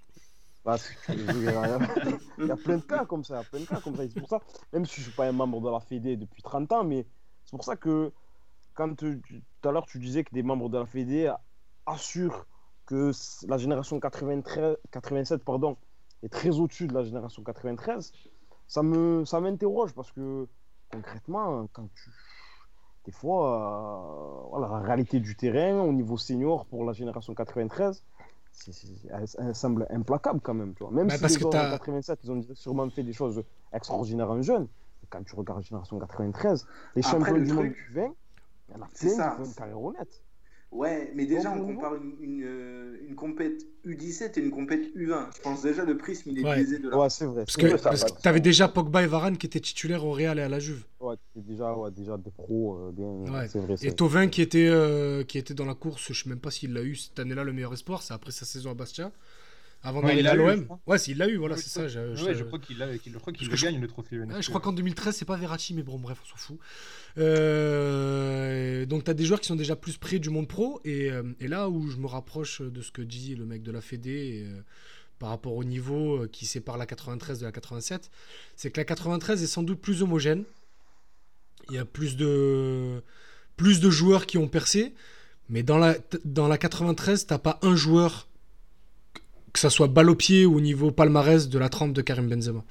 Bah, 0.64 0.76
tu 0.78 1.12
il 2.38 2.46
y 2.46 2.50
a- 2.50 2.56
plein 2.56 2.76
de 2.76 2.82
cas 2.82 3.06
comme 3.06 3.24
ça, 3.24 3.42
plein 3.50 3.60
de 3.60 3.64
cas 3.64 3.80
comme 3.80 3.96
ça. 3.96 4.02
C'est 4.08 4.18
pour 4.20 4.28
ça, 4.28 4.40
même 4.72 4.84
si 4.84 4.96
je 4.96 5.02
suis 5.06 5.12
pas 5.12 5.26
un 5.26 5.32
membre 5.32 5.60
de 5.60 5.70
la 5.70 5.80
Fédé 5.80 6.16
depuis 6.16 6.42
30 6.42 6.70
ans, 6.72 6.84
mais 6.84 7.06
c'est 7.44 7.52
pour 7.56 7.64
ça 7.64 7.76
que 7.76 8.12
quand 8.74 8.94
tu- 8.94 9.22
tu- 9.22 9.42
tout 9.60 9.68
à 9.68 9.72
l'heure 9.72 9.86
tu 9.86 9.98
disais 9.98 10.22
que 10.22 10.34
des 10.34 10.42
membres 10.42 10.68
de 10.68 10.78
la 10.78 10.86
Fédé 10.86 11.32
assurent 11.86 12.46
que 12.90 13.12
c- 13.12 13.46
la 13.48 13.56
génération 13.56 13.98
93, 14.00 14.76
87 14.90 15.44
pardon, 15.44 15.76
est 16.22 16.28
très 16.28 16.50
au-dessus 16.58 16.86
de 16.88 16.94
la 16.94 17.04
génération 17.04 17.42
93, 17.42 18.12
ça 18.66 18.82
me 18.82 19.24
ça 19.24 19.40
m'interroge 19.40 19.92
parce 19.94 20.10
que 20.12 20.46
concrètement, 20.92 21.66
quand 21.72 21.88
tu 21.94 22.10
des 23.06 23.12
fois, 23.12 24.44
euh, 24.44 24.48
voilà, 24.50 24.68
la 24.68 24.80
réalité 24.80 25.20
du 25.20 25.34
terrain 25.34 25.80
au 25.80 25.92
niveau 25.92 26.18
senior 26.18 26.66
pour 26.66 26.84
la 26.84 26.92
génération 26.92 27.34
93, 27.34 28.02
c'est- 28.52 28.72
c'est- 28.72 29.08
elle, 29.10 29.24
elle 29.38 29.54
semble 29.54 29.86
implacable 29.90 30.40
quand 30.42 30.52
même. 30.54 30.74
Tu 30.74 30.82
vois. 30.84 30.92
Même 30.92 31.06
Bah, 31.08 31.14
si 31.14 31.20
parce 31.22 31.34
les 31.34 31.40
que 31.40 31.44
en 31.46 31.50
t'as- 31.50 31.70
87, 31.70 32.18
ils 32.24 32.30
ont 32.32 32.42
sûrement 32.54 32.90
fait 32.90 33.02
des 33.02 33.14
choses 33.14 33.42
extraordinaires 33.72 34.30
en 34.30 34.42
jeune. 34.42 34.68
Quand 35.08 35.24
tu 35.24 35.34
regardes 35.34 35.60
la 35.60 35.64
génération 35.64 35.98
93, 35.98 36.66
les 36.94 37.00
Après, 37.06 37.18
champions 37.18 37.34
le 37.36 37.44
du 37.44 37.52
monde 37.52 37.64
truc, 37.64 37.74
du 37.88 37.92
20, 37.94 38.14
il 38.68 38.74
y 38.74 38.78
en 38.78 38.82
a 38.82 38.88
c'est 38.92 39.06
plein 39.06 39.16
ça. 39.16 39.30
qui 39.30 39.36
font 39.38 39.44
une 39.48 39.54
carrière 39.54 39.82
honnête. 39.82 40.22
Ouais, 40.72 41.10
mais 41.16 41.26
déjà, 41.26 41.50
Bon, 41.50 41.62
on 41.62 41.66
bon, 41.66 41.74
compare 41.74 41.94
une, 41.96 42.14
une, 42.20 42.44
euh, 42.44 42.96
une 43.08 43.16
compète 43.16 43.66
U17 43.84 44.38
et 44.38 44.40
une 44.40 44.52
compète 44.52 44.94
U20. 44.94 45.26
Je 45.36 45.40
pense 45.42 45.62
déjà 45.62 45.84
le 45.84 45.96
prisme, 45.96 46.30
il 46.30 46.38
est 46.38 46.44
Ouais. 46.44 46.54
biaisé 46.54 46.78
de 46.78 46.88
là. 46.88 46.96
Ouais, 46.96 47.10
c'est 47.10 47.24
vrai. 47.24 47.44
Parce 47.44 47.56
que, 47.56 47.66
que 47.66 48.22
t'avais 48.22 48.38
déjà 48.38 48.68
Pogba 48.68 49.02
et 49.02 49.06
Varane 49.08 49.36
qui 49.36 49.46
étaient 49.46 49.58
titulaires 49.58 50.04
au 50.04 50.12
Real 50.12 50.38
et 50.38 50.42
à 50.42 50.48
la 50.48 50.60
Juve. 50.60 50.84
Ouais, 51.00 51.16
déjà, 51.34 51.74
ouais, 51.74 51.90
déjà 51.90 52.16
des 52.16 52.30
pros. 52.30 52.76
euh, 52.76 52.92
bien, 52.92 53.06
Ouais. 53.34 53.48
C'est 53.48 53.58
vrai. 53.58 53.74
Et 53.82 53.92
Tovin 53.92 54.28
qui 54.28 54.42
était, 54.42 54.68
euh, 54.68 55.24
qui 55.24 55.38
était 55.38 55.54
dans 55.54 55.64
la 55.64 55.74
course, 55.74 56.12
je 56.12 56.22
sais 56.22 56.28
même 56.28 56.38
pas 56.38 56.52
s'il 56.52 56.72
l'a 56.72 56.82
eu 56.82 56.94
cette 56.94 57.18
année-là, 57.18 57.42
le 57.42 57.52
meilleur 57.52 57.72
espoir, 57.72 58.02
c'est 58.02 58.14
après 58.14 58.30
sa 58.30 58.44
saison 58.44 58.70
à 58.70 58.74
Bastia. 58.74 59.10
Avant 59.82 60.02
d'aller 60.08 60.22
à 60.26 60.34
l'OM. 60.34 60.78
Ouais, 60.86 60.98
s'il 60.98 61.16
l'a 61.16 61.26
eu, 61.28 61.36
voilà, 61.36 61.56
c'est 61.56 61.70
ça. 61.70 61.88
je- 61.88 62.14
je- 62.14 62.24
crois 63.18 63.32
qu'il 63.32 63.48
le 63.48 63.56
gagne 63.56 63.80
le 63.80 63.88
trophée. 63.88 64.16
UNFP. 64.16 64.42
je 64.42 64.48
crois 64.48 64.60
qu'en 64.60 64.72
2013, 64.72 65.16
c'est 65.16 65.24
pas 65.24 65.36
Verratti, 65.36 65.72
mais 65.72 65.82
bon, 65.82 65.98
bref, 65.98 66.18
on 66.22 66.28
s'en 66.28 66.36
fout. 66.36 66.58
Euh, 67.18 68.86
donc, 68.86 69.04
tu 69.04 69.10
as 69.10 69.14
des 69.14 69.24
joueurs 69.24 69.40
qui 69.40 69.46
sont 69.46 69.56
déjà 69.56 69.76
plus 69.76 69.96
près 69.96 70.18
du 70.18 70.30
monde 70.30 70.48
pro. 70.48 70.80
Et, 70.84 71.10
euh, 71.10 71.22
et 71.40 71.48
là 71.48 71.68
où 71.68 71.88
je 71.88 71.96
me 71.96 72.06
rapproche 72.06 72.60
de 72.62 72.82
ce 72.82 72.90
que 72.90 73.02
dit 73.02 73.34
le 73.34 73.44
mec 73.46 73.62
de 73.62 73.72
la 73.72 73.80
Fédé 73.80 74.44
euh, 74.46 74.60
par 75.18 75.30
rapport 75.30 75.54
au 75.54 75.64
niveau 75.64 76.26
qui 76.32 76.46
sépare 76.46 76.76
la 76.76 76.86
93 76.86 77.40
de 77.40 77.44
la 77.46 77.52
87, 77.52 78.10
c'est 78.56 78.70
que 78.70 78.80
la 78.80 78.84
93 78.84 79.42
est 79.42 79.46
sans 79.46 79.62
doute 79.62 79.80
plus 79.80 80.02
homogène. 80.02 80.44
Il 81.70 81.76
y 81.76 81.78
a 81.78 81.84
plus 81.84 82.16
de, 82.16 83.02
plus 83.56 83.80
de 83.80 83.90
joueurs 83.90 84.26
qui 84.26 84.38
ont 84.38 84.48
percé. 84.48 84.94
Mais 85.48 85.62
dans 85.62 85.78
la, 85.78 85.96
dans 86.24 86.48
la 86.48 86.58
93, 86.58 87.26
t'as 87.26 87.38
pas 87.38 87.58
un 87.62 87.74
joueur, 87.76 88.28
que 89.52 89.58
ça 89.58 89.70
soit 89.70 89.88
balle 89.88 90.10
au 90.10 90.14
pied 90.14 90.46
ou 90.46 90.56
au 90.56 90.60
niveau 90.60 90.90
palmarès, 90.90 91.48
de 91.48 91.58
la 91.58 91.68
trempe 91.68 91.92
de 91.92 92.02
Karim 92.02 92.28
Benzema. 92.28 92.64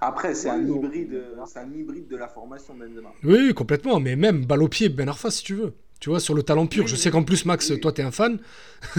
Après, 0.00 0.34
c'est 0.34 0.48
un, 0.48 0.62
hybride, 0.66 1.22
c'est 1.46 1.58
un 1.58 1.70
hybride 1.70 2.08
de 2.08 2.16
la 2.16 2.28
formation 2.28 2.74
Benzema. 2.74 3.10
Oui, 3.22 3.52
complètement, 3.52 4.00
mais 4.00 4.16
même 4.16 4.46
balle 4.46 4.62
au 4.62 4.68
pied, 4.68 4.88
Ben 4.88 5.08
Arfa, 5.08 5.30
si 5.30 5.42
tu 5.44 5.54
veux. 5.54 5.74
Tu 6.00 6.08
vois, 6.08 6.20
sur 6.20 6.34
le 6.34 6.42
talent 6.42 6.66
pur. 6.66 6.84
Oui, 6.84 6.88
je 6.88 6.94
oui. 6.94 7.00
sais 7.00 7.10
qu'en 7.10 7.22
plus, 7.22 7.44
Max, 7.44 7.70
Oui. 7.70 7.80
toi, 7.80 7.92
t'es 7.92 8.02
un 8.02 8.10
fan. 8.10 8.38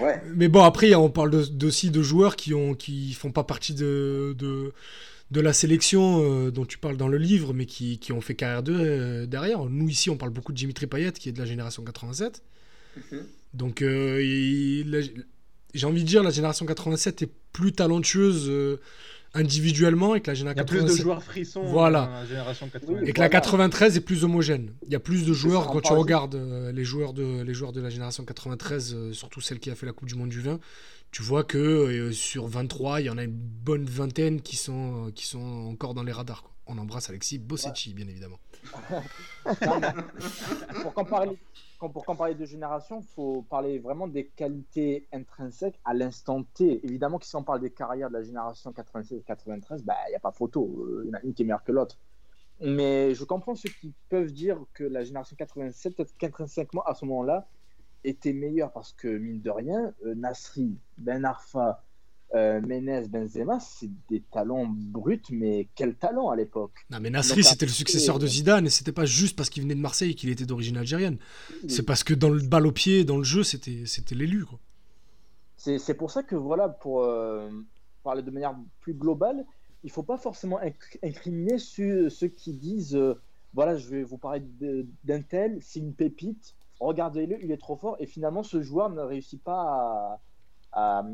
Ouais. 0.00 0.22
Mais 0.34 0.48
bon, 0.48 0.62
après, 0.62 0.94
on 0.94 1.10
parle 1.10 1.30
de- 1.30 1.66
aussi 1.66 1.90
de 1.90 2.02
joueurs 2.02 2.36
qui 2.36 2.54
ont 2.54 2.74
qui 2.74 3.12
font 3.14 3.32
pas 3.32 3.44
partie 3.44 3.74
de, 3.74 4.34
de, 4.38 4.72
de 5.30 5.40
la 5.40 5.52
sélection 5.52 6.22
euh, 6.22 6.50
dont 6.50 6.64
tu 6.64 6.78
parles 6.78 6.96
dans 6.96 7.08
le 7.08 7.18
livre, 7.18 7.52
mais 7.52 7.66
qui, 7.66 7.98
qui 7.98 8.12
ont 8.12 8.20
fait 8.20 8.34
carrière 8.34 8.62
d'eux 8.62 8.78
euh, 8.78 9.26
derrière. 9.26 9.64
Nous, 9.66 9.88
ici, 9.88 10.10
on 10.10 10.16
parle 10.16 10.32
beaucoup 10.32 10.52
de 10.52 10.58
Dimitri 10.58 10.86
Payet, 10.86 11.12
qui 11.12 11.28
est 11.28 11.32
de 11.32 11.38
la 11.38 11.46
génération 11.46 11.82
87. 11.84 12.42
Mhm. 13.12 13.26
Donc, 13.54 13.82
euh, 13.82 14.22
il- 14.22 15.22
j'ai 15.74 15.86
envie 15.86 16.02
de 16.02 16.08
dire, 16.08 16.22
la 16.22 16.30
génération 16.30 16.66
87 16.66 17.22
est 17.22 17.30
plus 17.52 17.72
talentueuse 17.72 18.46
euh, 18.48 18.78
individuellement 19.34 20.14
et 20.14 20.20
que 20.20 20.28
la 20.28 20.32
Il 20.34 20.36
y 20.36 20.38
génération 20.40 20.62
a 20.62 20.66
plus 20.66 20.78
de 20.78 20.82
87 20.84 21.02
joueurs 21.02 21.22
frissons 21.22 21.62
Voilà. 21.64 22.06
dans 22.06 22.12
la 22.12 22.26
génération 22.26 22.68
80. 22.68 23.00
et 23.04 23.12
que 23.12 23.20
la 23.20 23.28
93 23.28 23.96
est 23.96 24.00
plus 24.00 24.24
homogène. 24.24 24.72
Il 24.86 24.92
y 24.92 24.96
a 24.96 25.00
plus 25.00 25.24
de 25.26 25.32
joueurs 25.32 25.64
ça, 25.64 25.70
quand 25.72 25.80
tu 25.80 25.92
regardes 25.92 26.34
euh, 26.34 26.72
les 26.72 26.84
joueurs 26.84 27.12
de 27.12 27.42
les 27.42 27.54
joueurs 27.54 27.72
de 27.72 27.80
la 27.80 27.90
génération 27.90 28.24
93, 28.24 28.94
euh, 28.94 29.12
surtout 29.12 29.40
celle 29.40 29.58
qui 29.60 29.70
a 29.70 29.74
fait 29.74 29.86
la 29.86 29.92
Coupe 29.92 30.08
du 30.08 30.14
Monde 30.14 30.30
du 30.30 30.40
vin. 30.40 30.58
Tu 31.10 31.22
vois 31.22 31.44
que 31.44 31.58
euh, 31.58 32.12
sur 32.12 32.46
23, 32.48 33.00
il 33.00 33.06
y 33.06 33.10
en 33.10 33.18
a 33.18 33.24
une 33.24 33.32
bonne 33.36 33.84
vingtaine 33.84 34.40
qui 34.42 34.56
sont 34.56 35.06
euh, 35.08 35.10
qui 35.10 35.26
sont 35.26 35.38
encore 35.70 35.94
dans 35.94 36.02
les 36.02 36.12
radars. 36.12 36.42
quoi. 36.42 36.52
On 36.66 36.76
embrasse 36.78 37.08
Alexis 37.08 37.38
Bossetti, 37.38 37.94
bien 37.94 38.06
évidemment. 38.08 38.38
Pour, 40.82 40.94
comparer, 40.94 41.28
quand- 41.78 41.90
pour 41.90 42.04
comparer 42.04 42.34
deux 42.34 42.44
générations, 42.46 43.00
il 43.00 43.06
faut 43.06 43.42
parler 43.42 43.78
vraiment 43.78 44.08
des 44.08 44.26
qualités 44.28 45.08
intrinsèques 45.12 45.80
à 45.84 45.94
l'instant 45.94 46.42
T. 46.44 46.84
Évidemment 46.84 47.20
si 47.20 47.34
on 47.36 47.44
parle 47.44 47.60
des 47.60 47.70
carrières 47.72 48.08
de 48.10 48.14
la 48.14 48.22
génération 48.22 48.72
96 48.72 49.22
93, 49.24 49.84
bah, 49.84 49.94
il 50.08 50.10
n'y 50.10 50.16
a 50.16 50.20
pas 50.20 50.32
photo. 50.32 50.66
Euh, 50.84 51.02
Il 51.04 51.08
y 51.08 51.10
en 51.14 51.18
a 51.18 51.22
une 51.22 51.34
qui 51.34 51.42
est 51.42 51.44
meilleure 51.46 51.64
que 51.64 51.72
l'autre. 51.72 51.98
Mais 52.60 53.14
je 53.14 53.24
comprends 53.24 53.54
ceux 53.54 53.70
qui 53.70 53.94
peuvent 54.08 54.32
dire 54.32 54.58
que 54.74 54.84
la 54.84 55.04
génération 55.04 55.36
87, 55.36 55.96
peut-être 55.96 56.16
qu'intrinsèquement, 56.18 56.82
à 56.84 56.94
ce 56.94 57.04
moment-là, 57.06 57.48
était 58.04 58.32
meilleure 58.32 58.72
parce 58.72 58.92
que, 58.92 59.08
mine 59.08 59.40
de 59.40 59.50
rien, 59.50 59.94
euh, 60.04 60.14
Nasri, 60.14 60.80
Ben 60.98 61.24
Arfa, 61.24 61.84
euh, 62.34 62.60
Menez, 62.60 63.08
Benzema, 63.08 63.58
c'est 63.58 63.88
des 64.10 64.20
talents 64.20 64.66
bruts, 64.68 65.20
mais 65.30 65.68
quel 65.74 65.94
talent 65.94 66.28
à 66.28 66.36
l'époque 66.36 66.72
Non, 66.90 66.98
mais 67.00 67.10
Nasri, 67.10 67.42
c'était 67.42 67.66
le 67.66 67.72
successeur 67.72 68.18
de 68.18 68.26
Zidane 68.26 68.66
et 68.66 68.70
c'était 68.70 68.92
pas 68.92 69.06
juste 69.06 69.36
parce 69.36 69.48
qu'il 69.48 69.62
venait 69.62 69.74
de 69.74 69.80
Marseille 69.80 70.10
et 70.10 70.14
qu'il 70.14 70.28
était 70.30 70.44
d'origine 70.44 70.76
algérienne. 70.76 71.18
C'est 71.68 71.84
parce 71.84 72.04
que 72.04 72.12
dans 72.14 72.28
le 72.30 72.42
balle 72.42 72.66
au 72.66 72.72
pied, 72.72 73.04
dans 73.04 73.16
le 73.16 73.24
jeu, 73.24 73.42
c'était 73.42 73.84
c'était 73.86 74.14
l'élu. 74.14 74.44
C'est 75.56 75.94
pour 75.94 76.10
ça 76.10 76.22
que, 76.22 76.36
voilà, 76.36 76.68
pour 76.68 77.02
euh, 77.02 77.50
parler 78.04 78.22
de 78.22 78.30
manière 78.30 78.54
plus 78.80 78.94
globale, 78.94 79.44
il 79.82 79.88
ne 79.88 79.92
faut 79.92 80.02
pas 80.02 80.16
forcément 80.16 80.58
inc- 80.60 80.98
incriminer 81.02 81.58
ceux, 81.58 82.08
ceux 82.10 82.28
qui 82.28 82.52
disent 82.52 82.94
euh, 82.94 83.14
voilà, 83.54 83.76
je 83.76 83.88
vais 83.88 84.02
vous 84.02 84.18
parler 84.18 84.42
d'un 85.04 85.22
tel, 85.22 85.58
c'est 85.62 85.80
une 85.80 85.94
pépite, 85.94 86.54
regardez-le, 86.80 87.42
il 87.42 87.50
est 87.50 87.56
trop 87.56 87.76
fort, 87.76 87.96
et 87.98 88.06
finalement, 88.06 88.42
ce 88.42 88.62
joueur 88.62 88.90
ne 88.90 89.00
réussit 89.00 89.42
pas 89.42 89.62
à, 89.62 90.20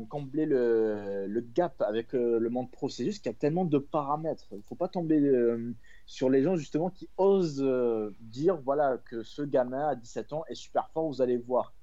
combler 0.09 0.45
le, 0.45 1.45
gap 1.53 1.81
avec 1.81 2.13
euh, 2.13 2.39
le 2.39 2.49
monde 2.49 2.71
pro. 2.71 2.89
C'est 2.89 3.05
juste 3.05 3.23
qu'il 3.23 3.31
y 3.31 3.35
a 3.35 3.37
tellement 3.37 3.65
de 3.65 3.77
paramètres. 3.77 4.47
Il 4.51 4.57
ne 4.57 4.63
faut 4.63 4.75
pas 4.75 4.87
tomber 4.87 5.19
euh, 5.19 5.73
sur 6.05 6.29
les 6.29 6.43
gens, 6.43 6.55
justement, 6.55 6.89
qui 6.89 7.09
osent 7.17 7.61
euh, 7.61 8.13
dire 8.19 8.57
voilà, 8.57 8.97
que 9.05 9.23
ce 9.23 9.41
gamin 9.41 9.87
à 9.87 9.95
17 9.95 10.33
ans 10.33 10.43
est 10.47 10.55
super 10.55 10.89
fort, 10.89 11.07
vous 11.07 11.21
allez 11.21 11.37
voir 11.37 11.73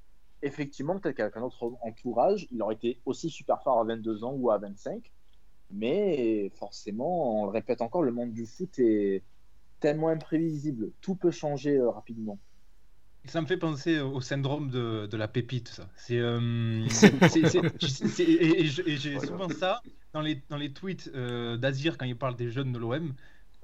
effectivement, 0.45 0.99
peut-être 0.99 1.17
qu'avec 1.17 1.37
un 1.37 1.43
autre 1.43 1.73
entourage, 1.83 2.49
il 2.51 2.61
aurait 2.63 2.75
été 2.75 2.99
aussi 3.07 3.31
super 3.31 3.63
fort 3.63 3.79
à 3.79 3.85
22 3.85 4.25
ans 4.25 4.33
ou 4.33 4.51
à 4.51 4.59
25. 4.59 5.13
Mais 5.71 6.51
forcément, 6.57 7.43
on 7.43 7.45
le 7.45 7.53
répète 7.53 7.81
encore, 7.81 8.03
le 8.03 8.11
monde 8.11 8.33
du 8.33 8.45
foot 8.45 8.77
est 8.81 9.23
tellement 9.79 10.09
imprévisible. 10.09 10.91
Tout 11.01 11.15
peut 11.15 11.31
changer 11.31 11.81
rapidement. 11.81 12.39
Ça 13.25 13.41
me 13.41 13.47
fait 13.47 13.57
penser 13.57 14.01
au 14.01 14.21
syndrome 14.21 14.69
de, 14.71 15.07
de 15.11 15.17
la 15.17 15.29
pépite, 15.29 15.69
ça. 15.69 15.89
C'est, 15.97 16.19
euh, 16.19 16.85
et, 18.19 18.67
j'ai 18.67 19.19
souvent 19.21 19.49
ça 19.49 19.81
dans 20.13 20.21
les, 20.21 20.43
dans 20.49 20.57
les 20.57 20.73
tweets 20.73 21.11
euh, 21.15 21.57
d'Azir 21.57 21.97
quand 21.99 22.05
il 22.05 22.17
parle 22.17 22.37
des 22.37 22.51
jeunes 22.51 22.73
de 22.73 22.79
l'OM. 22.79 23.15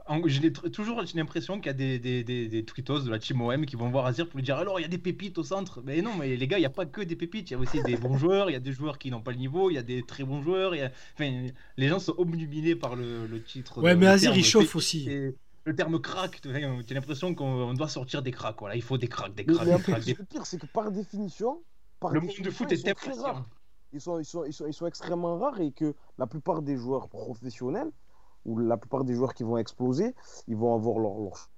Tr- 0.09 0.71
toujours 0.71 1.05
j'ai 1.05 1.19
l'impression 1.19 1.57
qu'il 1.59 1.67
y 1.67 1.69
a 1.69 1.75
des, 1.75 1.99
des, 1.99 2.25
des, 2.25 2.49
des 2.49 2.65
tweetos 2.65 3.01
de 3.01 3.11
la 3.11 3.19
team 3.19 3.43
OM 3.43 3.67
qui 3.67 3.77
vont 3.77 3.91
voir 3.91 4.07
Azir 4.07 4.27
pour 4.27 4.39
lui 4.39 4.43
dire 4.45 4.57
alors 4.57 4.81
il 4.81 4.83
y 4.83 4.87
a 4.87 4.89
des 4.89 4.97
pépites 4.97 5.37
au 5.37 5.45
centre. 5.45 5.83
Mais 5.85 6.01
non, 6.01 6.15
mais 6.19 6.35
les 6.37 6.47
gars, 6.47 6.57
il 6.57 6.63
n'y 6.63 6.67
a 6.67 6.71
pas 6.71 6.87
que 6.87 7.03
des 7.03 7.15
pépites. 7.17 7.51
Il 7.51 7.55
y 7.55 7.57
a 7.57 7.59
aussi 7.59 7.83
des 7.83 7.97
bons 7.97 8.17
joueurs, 8.19 8.49
il 8.49 8.55
y 8.55 8.57
a 8.57 8.61
des 8.61 8.73
joueurs 8.73 8.99
qui 8.99 9.11
n'ont 9.11 9.21
pas 9.21 9.33
le 9.33 9.37
niveau, 9.39 9.71
il 9.71 9.75
y 9.75 9.79
a 9.79 9.83
des 9.83 10.03
très 10.03 10.25
bons 10.25 10.41
joueurs. 10.41 10.75
il 10.75 10.79
y 10.79 10.83
a- 10.83 10.91
Enfin, 11.15 11.49
les 11.77 11.89
gens 11.89 11.99
sont 11.99 12.15
obnubilés 12.17 12.75
par 12.75 12.97
le, 12.97 13.27
le 13.27 13.43
titre. 13.43 13.83
Ouais, 13.83 13.95
de- 13.95 14.01
mais 14.01 14.07
Azir, 14.07 14.31
terme 14.31 14.41
il 14.41 14.45
chauffe 14.47 14.77
aussi. 14.77 15.11
et 15.11 15.35
Le 15.69 15.75
terme 15.77 16.01
crack, 16.01 16.41
tu 16.41 16.49
as 16.49 16.95
l'impression 16.95 17.35
qu'on 17.35 17.45
on 17.45 17.75
doit 17.75 17.89
sortir 17.89 18.23
des 18.23 18.31
cracks. 18.31 18.57
Voilà, 18.59 18.75
il 18.75 18.81
faut 18.81 18.97
des 18.97 19.07
cracks, 19.07 19.35
des 19.35 19.45
cracks, 19.45 19.67
mais 19.67 19.77
des 19.77 19.83
cracks. 19.83 20.03
des- 20.03 20.15
le 20.15 20.25
pire, 20.25 20.47
c'est 20.47 20.57
que 20.57 20.65
par 20.65 20.91
définition, 20.91 21.63
par 22.01 22.11
Le 22.11 22.21
monde 22.21 22.31
définition, 22.31 22.65
de 22.65 22.71
foot 22.71 22.73
est 22.73 22.95
très 22.95 23.13
rares. 23.13 23.45
Ils 23.93 24.01
sont, 24.01 24.19
ils, 24.19 24.25
sont, 24.25 24.45
ils, 24.45 24.53
sont, 24.55 24.67
ils 24.67 24.73
sont 24.73 24.87
extrêmement 24.87 25.37
rares 25.39 25.61
et 25.61 25.73
que 25.73 25.95
la 26.17 26.27
plupart 26.27 26.63
des 26.63 26.79
joueurs 26.79 27.11
professionnels 27.11 27.91
ou 28.47 28.57
la 28.59 28.79
plupart 28.79 29.05
des 29.05 29.13
joueurs 29.15 29.35
qui 29.35 29.43
vont 29.43 29.59
exploser, 29.59 30.15
ils 30.47 30.57
vont 30.57 30.75
avoir 30.75 31.01
leur, 31.01 31.19
leur 31.19 31.51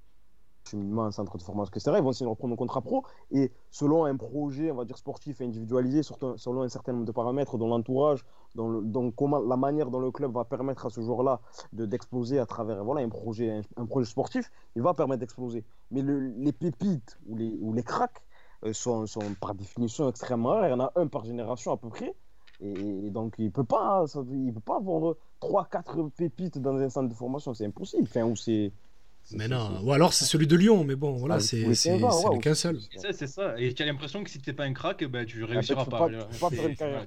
cheminement, 0.69 1.05
un 1.05 1.13
centre 1.13 1.39
de 1.39 1.43
formation, 1.43 1.71
etc. 1.73 1.99
Ils 1.99 2.03
vont 2.03 2.11
essayer 2.11 2.27
de 2.27 2.31
reprendre 2.31 2.55
un 2.55 2.57
contrat 2.57 2.81
pro 2.81 3.05
et 3.31 3.53
selon 3.71 4.07
un 4.07 4.17
projet, 4.17 4.73
on 4.73 4.75
va 4.75 4.85
dire 4.85 4.99
sportif 4.99 5.41
et 5.41 5.45
individualisé, 5.45 6.03
selon 6.03 6.63
un 6.63 6.69
certain 6.69 6.95
nombre 6.95 7.05
de 7.07 7.13
paramètres, 7.13 7.59
dont 7.59 7.69
l'entourage, 7.69 8.25
dans, 8.55 8.69
le, 8.69 8.83
dans 8.83 9.11
comment, 9.11 9.39
la 9.41 9.57
manière 9.57 9.91
dont 9.91 10.01
le 10.01 10.11
club 10.11 10.33
va 10.33 10.45
permettre 10.45 10.87
à 10.87 10.91
ce 10.91 11.01
joueur-là 11.01 11.41
de, 11.73 11.87
d'exploser 11.87 12.39
à 12.39 12.47
travers 12.47 12.83
voilà, 12.85 13.01
un, 13.03 13.09
projet, 13.09 13.51
un, 13.51 13.63
un 13.83 13.87
projet 13.87 14.09
sportif, 14.11 14.51
il 14.77 14.83
va 14.83 14.95
permettre 14.95 15.21
d'exploser. 15.21 15.65
Mais 15.91 16.03
le- 16.03 16.29
les 16.39 16.53
pépites 16.53 17.19
ou 17.29 17.37
les, 17.37 17.57
ou 17.61 17.73
les 17.73 17.83
cracks 17.83 18.21
euh, 18.65 18.73
sont, 18.73 19.07
sont 19.07 19.21
par 19.41 19.55
définition 19.55 20.09
extrêmement 20.09 20.51
rares. 20.51 20.67
Il 20.67 20.71
y 20.71 20.75
en 20.75 20.81
a 20.81 20.93
un 20.97 21.07
par 21.07 21.25
génération 21.25 21.73
à 21.73 21.77
peu 21.77 21.89
près. 21.89 22.15
Et, 22.63 22.73
et 23.07 23.11
donc, 23.11 23.35
il 23.39 23.47
ne 23.47 23.51
peut, 23.51 23.65
pas- 23.65 24.05
ça- 24.07 24.23
il 24.31 24.53
peut 24.53 24.61
pas 24.61 24.77
avoir 24.77 25.15
3-4 25.41 26.11
pépites 26.11 26.59
dans 26.59 26.77
un 26.77 26.89
centre 26.91 27.09
de 27.09 27.15
formation. 27.15 27.55
C'est 27.55 27.65
impossible. 27.67 28.03
Enfin, 28.03 28.25
ou 28.25 28.37
c'est. 28.37 28.73
Mais 29.33 29.49
non, 29.49 29.81
ou 29.85 29.93
alors 29.93 30.13
c'est 30.13 30.25
celui 30.25 30.47
de 30.47 30.57
Lyon, 30.57 30.83
mais 30.83 30.97
bon, 30.97 31.13
voilà, 31.13 31.37
Ah, 31.37 31.41
c'est 31.41 31.65
ouais, 31.67 32.39
qu'un 32.41 32.55
seul. 32.55 32.81
C'est 32.91 32.99
ça, 32.99 33.13
c'est 33.13 33.27
ça. 33.27 33.61
Et 33.61 33.73
tu 33.75 33.83
as 33.83 33.87
l'impression 33.87 34.25
que 34.25 34.31
si 34.31 34.41
t'es 34.41 34.53
pas 34.55 34.65
un 34.65 34.73
crack, 34.73 35.05
ben, 35.05 35.25
tu 35.25 35.43
Ah, 35.45 35.47
ben, 35.47 35.53
réussiras 35.55 35.85
tu 35.85 35.91
peux 35.91 35.97
pas. 35.97 35.99
pas, 35.99 36.09
tu 36.09 36.17
peux 36.17 36.39
pas 36.39 36.49
C'est- 36.49 36.57
faire 36.57 36.69
une 36.69 36.77
carrière 36.77 37.07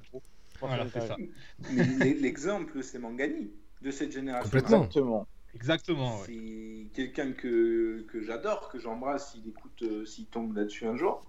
voilà. 0.60 0.86
c'est 0.92 1.06
ça. 1.06 1.16
L'exemple, 2.20 2.82
c'est 2.82 2.98
Mangani 2.98 3.50
de 3.82 3.90
cette 3.90 4.12
génération. 4.12 4.44
Complètement. 4.44 4.82
Exactement. 4.84 5.26
Exactement. 5.54 6.20
ouais. 6.20 6.26
C'est 6.26 6.86
quelqu'un 6.94 7.32
que, 7.32 8.04
que 8.08 8.22
j'adore, 8.22 8.68
que 8.70 8.78
j'embrasse 8.78 9.32
s'il 9.32 9.48
écoute, 9.48 9.82
euh, 9.82 10.04
s'il 10.04 10.26
tombe 10.26 10.56
là-dessus 10.56 10.86
un 10.86 10.96
jour. 10.96 11.24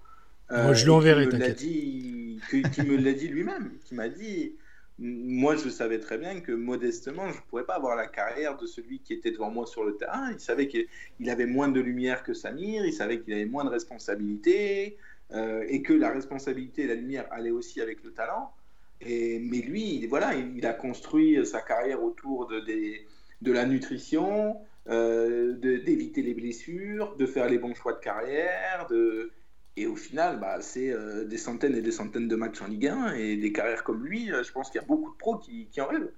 Moi, 0.49 0.73
je 0.73 0.81
et 0.81 0.85
lui 0.85 0.91
enverrai, 0.91 1.27
qui 1.27 1.35
me 1.35 1.39
l'a 1.39 1.47
t'inquiète. 1.47 2.71
qui 2.71 2.81
me 2.83 2.97
l'a 2.97 3.13
dit 3.13 3.27
lui-même, 3.27 3.71
qui 3.83 3.95
m'a 3.95 4.09
dit, 4.09 4.55
moi 4.99 5.55
je 5.55 5.69
savais 5.69 5.99
très 5.99 6.17
bien 6.17 6.39
que 6.39 6.51
modestement, 6.51 7.29
je 7.31 7.37
ne 7.37 7.41
pourrais 7.49 7.65
pas 7.65 7.75
avoir 7.75 7.95
la 7.95 8.07
carrière 8.07 8.55
de 8.57 8.65
celui 8.65 8.99
qui 8.99 9.13
était 9.13 9.31
devant 9.31 9.49
moi 9.49 9.65
sur 9.65 9.83
le 9.83 9.97
terrain. 9.97 10.31
Il 10.31 10.39
savait 10.39 10.67
qu'il 10.67 10.87
il 11.19 11.29
avait 11.29 11.47
moins 11.47 11.67
de 11.67 11.79
lumière 11.79 12.23
que 12.23 12.33
Samir, 12.33 12.85
il 12.85 12.93
savait 12.93 13.19
qu'il 13.19 13.33
avait 13.33 13.45
moins 13.45 13.65
de 13.65 13.69
responsabilité, 13.69 14.97
euh, 15.31 15.65
et 15.67 15.81
que 15.81 15.93
la 15.93 16.11
responsabilité 16.11 16.83
et 16.83 16.87
la 16.87 16.95
lumière 16.95 17.25
allaient 17.31 17.51
aussi 17.51 17.81
avec 17.81 18.03
le 18.03 18.11
talent. 18.11 18.53
Mais 19.01 19.61
lui, 19.61 19.95
il- 19.97 20.07
voilà, 20.07 20.33
il, 20.35 20.65
a 20.65 20.73
construit 20.73 21.45
sa 21.45 21.61
carrière 21.61 22.03
autour 22.03 22.47
de, 22.47 23.51
la 23.51 23.65
nutrition, 23.65 24.57
euh, 24.87 25.53
d'éviter 25.57 26.21
les 26.21 26.33
blessures, 26.33 27.15
de 27.17 27.25
faire 27.25 27.49
les 27.49 27.57
bons 27.57 27.75
choix 27.75 27.93
de 27.93 27.99
carrière, 27.99 28.87
et 29.77 29.87
au 29.87 29.95
final, 29.95 30.39
bah, 30.39 30.61
c'est 30.61 30.89
euh, 30.91 31.25
des 31.25 31.37
centaines 31.37 31.75
et 31.75 31.81
des 31.81 31.91
centaines 31.91 32.29
de 32.29 32.35
matchs 32.35 32.61
en 32.61 32.67
Ligue 32.67 32.87
1 32.87 33.13
et 33.15 33.35
des 33.35 33.51
carrières 33.51 33.83
comme 33.83 34.05
lui. 34.05 34.31
euh, 34.31 34.41
Je 34.41 34.51
pense 34.51 34.69
qu'il 34.69 34.79
y 34.79 34.83
a 34.83 34.87
beaucoup 34.87 35.11
de 35.11 35.17
pros 35.17 35.37
qui, 35.37 35.67
qui 35.67 35.81
en 35.81 35.87
rêvent. 35.87 36.11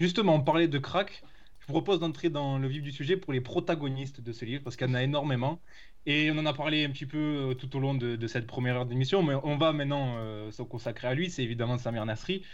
Justement, 0.00 0.34
on 0.34 0.42
parlait 0.42 0.66
de 0.66 0.78
crack. 0.78 1.22
Je 1.60 1.66
vous 1.68 1.72
propose 1.72 2.00
d'entrer 2.00 2.30
dans 2.30 2.58
le 2.58 2.66
vif 2.66 2.82
du 2.82 2.90
sujet 2.90 3.16
pour 3.16 3.32
les 3.32 3.40
protagonistes 3.40 4.20
de 4.20 4.32
ce 4.32 4.44
livre, 4.44 4.64
parce 4.64 4.74
qu'il 4.76 4.88
y 4.88 4.90
en 4.90 4.94
a 4.94 5.02
énormément. 5.02 5.60
Et 6.06 6.30
on 6.30 6.38
en 6.38 6.46
a 6.46 6.52
parlé 6.52 6.84
un 6.84 6.90
petit 6.90 7.06
peu 7.06 7.18
euh, 7.18 7.54
tout 7.54 7.74
au 7.76 7.80
long 7.80 7.94
de, 7.94 8.16
de 8.16 8.26
cette 8.26 8.46
première 8.46 8.76
heure 8.76 8.86
d'émission, 8.86 9.22
mais 9.22 9.34
on 9.42 9.56
va 9.56 9.72
maintenant 9.72 10.16
euh, 10.18 10.50
se 10.50 10.62
consacrer 10.62 11.08
à 11.08 11.14
lui. 11.14 11.30
C'est 11.30 11.42
évidemment 11.42 11.78
Samir 11.78 12.04
Nasri. 12.04 12.44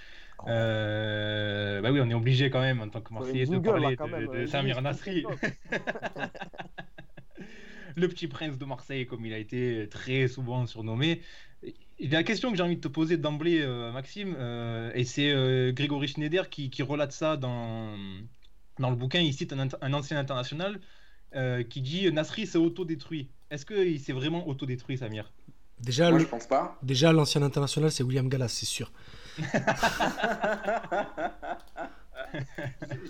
Euh, 0.46 1.80
bah 1.80 1.90
oui, 1.90 2.01
on 2.01 2.09
est 2.09 2.14
obligé 2.14 2.48
quand 2.48 2.61
même, 2.61 2.80
en 2.80 2.88
tant 2.88 3.01
que 3.01 3.12
Marseillais, 3.12 3.46
de 3.46 3.55
là, 3.55 3.61
parler 3.61 3.96
quand 3.96 4.07
de, 4.07 4.12
même, 4.12 4.26
de 4.28 4.42
un 4.42 4.46
Samir 4.46 4.80
Nasri. 4.80 5.24
le 7.96 8.09
petit 8.09 8.28
prince 8.28 8.57
de 8.57 8.64
Marseille, 8.64 9.07
comme 9.07 9.26
il 9.26 9.32
a 9.32 9.38
été 9.38 9.88
très 9.90 10.28
souvent 10.28 10.66
surnommé. 10.66 11.20
La 11.98 12.22
question 12.22 12.51
que 12.51 12.57
j'ai 12.57 12.62
envie 12.62 12.76
de 12.76 12.80
te 12.80 12.88
poser 12.88 13.18
d'emblée, 13.18 13.61
euh, 13.61 13.92
Maxime, 13.92 14.34
euh, 14.38 14.90
et 14.94 15.05
c'est 15.05 15.30
euh, 15.30 15.72
Grégory 15.72 16.09
Schneider 16.09 16.48
qui, 16.48 16.70
qui 16.70 16.82
relate 16.82 17.12
ça 17.12 17.36
dans, 17.36 17.94
dans 18.78 18.90
le 18.90 18.96
bouquin. 18.96 19.20
Il 19.20 19.34
cite 19.34 19.53
un 19.53 19.92
ancien 19.92 20.18
international 20.18 20.80
euh, 21.34 21.62
qui 21.62 21.80
dit 21.80 22.10
Nasri 22.12 22.46
s'est 22.46 22.58
autodétruit. 22.58 23.28
Est-ce 23.50 23.64
qu'il 23.66 24.00
s'est 24.00 24.12
vraiment 24.12 24.46
autodétruit, 24.48 24.98
Samir? 24.98 25.32
Déjà, 25.80 26.10
Moi, 26.10 26.18
le- 26.18 26.24
je 26.24 26.28
pense 26.30 26.46
pas. 26.46 26.78
déjà 26.82 27.12
l'ancien 27.12 27.42
international, 27.42 27.90
c'est 27.90 28.02
William 28.02 28.28
Gallas, 28.28 28.48
c'est 28.48 28.66
sûr. 28.66 28.92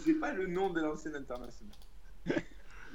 J'ai 0.07 0.15
pas 0.15 0.33
le 0.33 0.47
nom 0.47 0.71
de 0.71 0.81
l'ancien 0.81 1.15
international. 1.15 1.75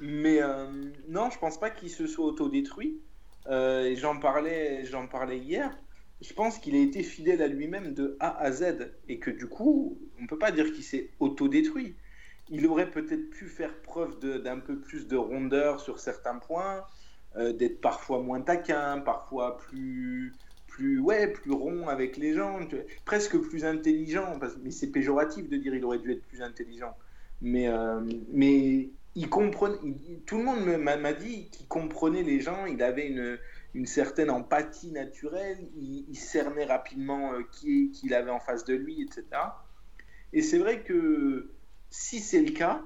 Mais 0.00 0.42
euh, 0.42 0.66
non, 1.08 1.30
je 1.30 1.38
pense 1.38 1.58
pas 1.58 1.70
qu'il 1.70 1.90
se 1.90 2.06
soit 2.06 2.24
autodétruit. 2.26 3.00
Euh, 3.48 3.94
j'en 3.96 4.18
parlais, 4.18 4.84
j'en 4.86 5.06
parlais 5.06 5.38
hier. 5.38 5.76
Je 6.20 6.32
pense 6.32 6.58
qu'il 6.58 6.74
a 6.74 6.78
été 6.78 7.02
fidèle 7.02 7.42
à 7.42 7.46
lui-même 7.46 7.92
de 7.94 8.16
A 8.20 8.36
à 8.38 8.50
Z 8.50 8.92
et 9.08 9.18
que 9.18 9.30
du 9.30 9.46
coup, 9.46 9.98
on 10.20 10.26
peut 10.26 10.38
pas 10.38 10.50
dire 10.50 10.72
qu'il 10.72 10.84
s'est 10.84 11.10
autodétruit. 11.20 11.94
Il 12.48 12.66
aurait 12.66 12.90
peut-être 12.90 13.30
pu 13.30 13.46
faire 13.46 13.74
preuve 13.82 14.18
d'un 14.20 14.58
peu 14.58 14.78
plus 14.78 15.08
de 15.08 15.16
rondeur 15.16 15.80
sur 15.80 15.98
certains 15.98 16.36
points, 16.36 16.84
euh, 17.36 17.52
d'être 17.52 17.80
parfois 17.80 18.22
moins 18.22 18.40
taquin, 18.40 18.98
parfois 19.00 19.58
plus 19.58 20.34
plus 20.68 21.00
ouais 21.00 21.28
plus 21.28 21.52
rond 21.52 21.88
avec 21.88 22.16
les 22.18 22.34
gens, 22.34 22.60
presque 23.04 23.38
plus 23.38 23.64
intelligent. 23.64 24.38
Mais 24.62 24.70
c'est 24.70 24.90
péjoratif 24.90 25.48
de 25.48 25.56
dire 25.56 25.74
il 25.74 25.84
aurait 25.84 25.98
dû 25.98 26.12
être 26.12 26.24
plus 26.26 26.42
intelligent. 26.42 26.96
Mais 27.40 27.68
euh, 27.68 28.00
mais 28.32 28.90
il 29.14 29.28
comprenait. 29.28 29.78
tout 30.26 30.38
le 30.38 30.44
monde 30.44 30.60
m'a 30.64 31.12
dit 31.12 31.48
qu'il 31.50 31.66
comprenait 31.66 32.22
les 32.22 32.40
gens. 32.40 32.66
Il 32.66 32.82
avait 32.82 33.08
une 33.08 33.38
une 33.74 33.86
certaine 33.86 34.30
empathie 34.30 34.92
naturelle. 34.92 35.58
Il, 35.76 36.06
il 36.08 36.16
cernait 36.16 36.64
rapidement 36.64 37.32
euh, 37.32 37.42
qui 37.52 37.90
qui 37.90 38.06
il 38.06 38.14
avait 38.14 38.30
en 38.30 38.40
face 38.40 38.64
de 38.64 38.74
lui, 38.74 39.02
etc. 39.02 39.24
Et 40.32 40.42
c'est 40.42 40.58
vrai 40.58 40.82
que 40.82 41.50
si 41.90 42.20
c'est 42.20 42.42
le 42.42 42.52
cas, 42.52 42.82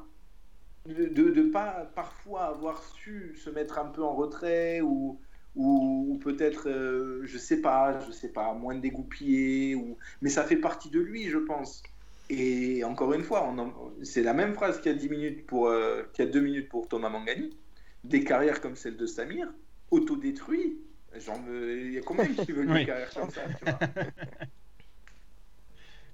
de 0.86 1.30
ne 1.30 1.42
pas 1.50 1.84
parfois 1.94 2.44
avoir 2.44 2.82
su 2.82 3.36
se 3.36 3.50
mettre 3.50 3.78
un 3.78 3.86
peu 3.86 4.02
en 4.02 4.14
retrait 4.14 4.80
ou, 4.80 5.20
ou, 5.54 6.06
ou 6.10 6.18
peut-être, 6.18 6.68
euh, 6.68 7.20
je 7.24 7.38
sais 7.38 7.60
pas, 7.60 8.00
je 8.00 8.12
sais 8.12 8.32
pas, 8.32 8.54
moins 8.54 8.74
dégoupillé, 8.76 9.74
ou... 9.74 9.98
mais 10.22 10.30
ça 10.30 10.44
fait 10.44 10.56
partie 10.56 10.90
de 10.90 11.00
lui, 11.00 11.28
je 11.28 11.38
pense. 11.38 11.82
Et 12.30 12.84
encore 12.84 13.12
une 13.12 13.22
fois, 13.24 13.42
en- 13.42 13.92
c'est 14.02 14.22
la 14.22 14.32
même 14.34 14.54
phrase 14.54 14.80
qu'il 14.80 14.92
y 14.92 14.94
a 14.94 14.98
10 14.98 15.08
minutes 15.08 15.46
pour, 15.46 15.68
euh, 15.68 16.04
qu'il 16.12 16.24
y 16.24 16.28
a 16.28 16.30
2 16.30 16.40
minutes 16.40 16.68
pour 16.68 16.88
Thomas 16.88 17.08
Mangani. 17.08 17.58
Des 18.04 18.24
carrières 18.24 18.60
comme 18.60 18.76
celle 18.76 18.96
de 18.96 19.06
Samir, 19.06 19.52
autodétruit. 19.90 20.80
J'en 21.16 21.42
veux... 21.42 21.78
Il 21.88 21.92
y 21.92 21.98
a 21.98 22.02
combien 22.02 22.26
qui 22.26 22.52
veulent 22.52 22.70
Oui. 22.70 22.80
des 22.80 22.86
carrières 22.86 23.12
comme 23.12 23.30
ça 23.30 23.42
tu 23.58 23.64
vois? 23.64 23.78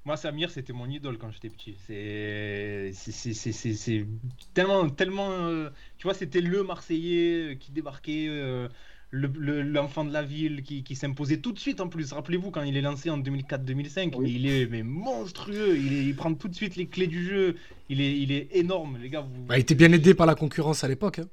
Moi, 0.07 0.17
Samir, 0.17 0.51
c'était 0.53 0.73
mon 0.73 0.89
idole 0.89 1.19
quand 1.19 1.33
j'étais 1.33 1.51
petit. 1.51 1.75
C'est 1.87 2.93
c'est- 2.95 3.11
c'est- 3.11 3.35
c'est- 3.35 3.51
c'est- 3.53 3.75
c'est 3.75 4.07
tellement, 4.55 4.89
tellement. 4.89 5.33
euh, 5.33 5.69
tu 5.99 6.05
vois, 6.05 6.15
c'était 6.15 6.41
le 6.41 6.63
Marseillais 6.63 7.53
euh, 7.53 7.55
qui 7.57 7.73
débarquait, 7.73 8.27
euh, 8.29 8.69
le- 9.11 9.33
le- 9.37 9.63
l'enfant 9.63 10.05
de 10.05 10.13
la 10.13 10.23
ville 10.23 10.63
qui, 10.63 10.85
qui 10.85 10.95
s'imposait 10.95 11.39
tout 11.39 11.51
de 11.51 11.59
suite 11.59 11.81
en 11.81 11.89
plus. 11.89 12.13
Rappelez-vous, 12.13 12.53
quand 12.53 12.63
il 12.63 12.77
est 12.77 12.83
lancé 12.83 13.11
en 13.11 13.19
2004-2005, 13.19 14.15
Oui. 14.17 14.25
mais 14.27 14.33
il 14.33 14.47
est 14.47 14.67
mais 14.71 14.85
monstrueux. 14.85 15.77
Il, 15.77 15.93
est- 15.93 16.05
il 16.05 16.15
prend 16.15 16.33
tout 16.35 16.47
de 16.47 16.55
suite 16.55 16.77
les 16.77 16.87
clés 16.87 17.09
du 17.09 17.25
jeu. 17.25 17.57
Il 17.89 18.01
est, 18.01 18.17
il 18.17 18.31
est 18.31 18.49
énorme, 18.55 18.99
les 19.03 19.09
gars. 19.09 19.23
Vous... 19.23 19.43
Bah, 19.47 19.59
il 19.59 19.63
était 19.63 19.75
bien 19.75 19.91
aidé 19.91 20.15
par 20.15 20.27
la 20.27 20.37
concurrence 20.37 20.85
à 20.85 20.89
l'époque. 20.89 21.19
hein. 21.19 21.29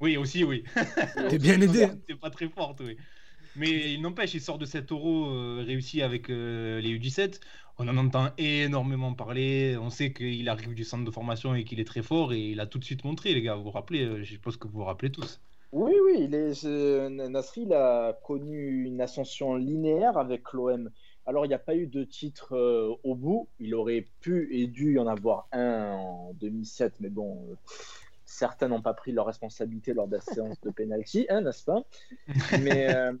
Oui, 0.00 0.16
aussi, 0.16 0.42
oui. 0.42 0.64
T'es 1.28 1.38
bien 1.38 1.60
aidé. 1.60 1.86
C'est 2.08 2.18
pas 2.18 2.30
très 2.30 2.48
forte, 2.48 2.80
oui. 2.80 2.96
Mais 3.56 3.92
il 3.92 4.00
n'empêche, 4.00 4.34
il 4.34 4.40
sort 4.40 4.58
de 4.58 4.64
cet 4.64 4.92
euro 4.92 5.26
euh, 5.26 5.62
réussi 5.66 6.02
avec 6.02 6.30
euh, 6.30 6.80
les 6.80 6.98
U17. 6.98 7.40
On 7.78 7.88
en 7.88 7.96
entend 7.96 8.30
énormément 8.38 9.12
parler. 9.12 9.76
On 9.80 9.90
sait 9.90 10.12
qu'il 10.12 10.48
arrive 10.48 10.74
du 10.74 10.84
centre 10.84 11.04
de 11.04 11.10
formation 11.10 11.54
et 11.54 11.64
qu'il 11.64 11.80
est 11.80 11.84
très 11.84 12.02
fort. 12.02 12.32
Et 12.32 12.50
il 12.50 12.60
a 12.60 12.66
tout 12.66 12.78
de 12.78 12.84
suite 12.84 13.04
montré, 13.04 13.34
les 13.34 13.42
gars. 13.42 13.54
Vous 13.54 13.64
vous 13.64 13.70
rappelez 13.70 14.04
euh, 14.04 14.22
Je 14.22 14.32
suppose 14.32 14.56
que 14.56 14.68
vous 14.68 14.78
vous 14.78 14.84
rappelez 14.84 15.10
tous. 15.10 15.40
Oui, 15.72 15.92
oui, 16.04 16.24
il 16.24 16.34
est, 16.34 16.64
Nasri 17.08 17.62
il 17.62 17.72
a 17.72 18.12
connu 18.24 18.84
une 18.84 19.00
ascension 19.00 19.54
linéaire 19.56 20.18
avec 20.18 20.52
l'OM. 20.52 20.90
Alors, 21.24 21.46
il 21.46 21.48
n'y 21.48 21.54
a 21.54 21.58
pas 21.58 21.74
eu 21.74 21.86
de 21.86 22.04
titre 22.04 22.54
au 23.04 23.14
bout. 23.14 23.48
Il 23.58 23.74
aurait 23.74 24.06
pu 24.20 24.48
et 24.52 24.66
dû 24.66 24.94
y 24.94 24.98
en 24.98 25.06
avoir 25.06 25.48
un 25.52 25.92
en 25.92 26.34
2007, 26.34 26.96
mais 27.00 27.08
bon, 27.08 27.56
certains 28.32 28.68
n'ont 28.68 28.82
pas 28.82 28.94
pris 28.94 29.12
leur 29.12 29.26
responsabilité 29.26 29.92
lors 29.92 30.08
de 30.08 30.16
la 30.16 30.20
séance 30.20 30.60
de 30.60 30.70
penalty, 30.70 31.26
hein, 31.28 31.42
n'est-ce 31.42 31.64
pas? 31.64 31.84
Mais 32.60 32.88
euh, 32.88 33.12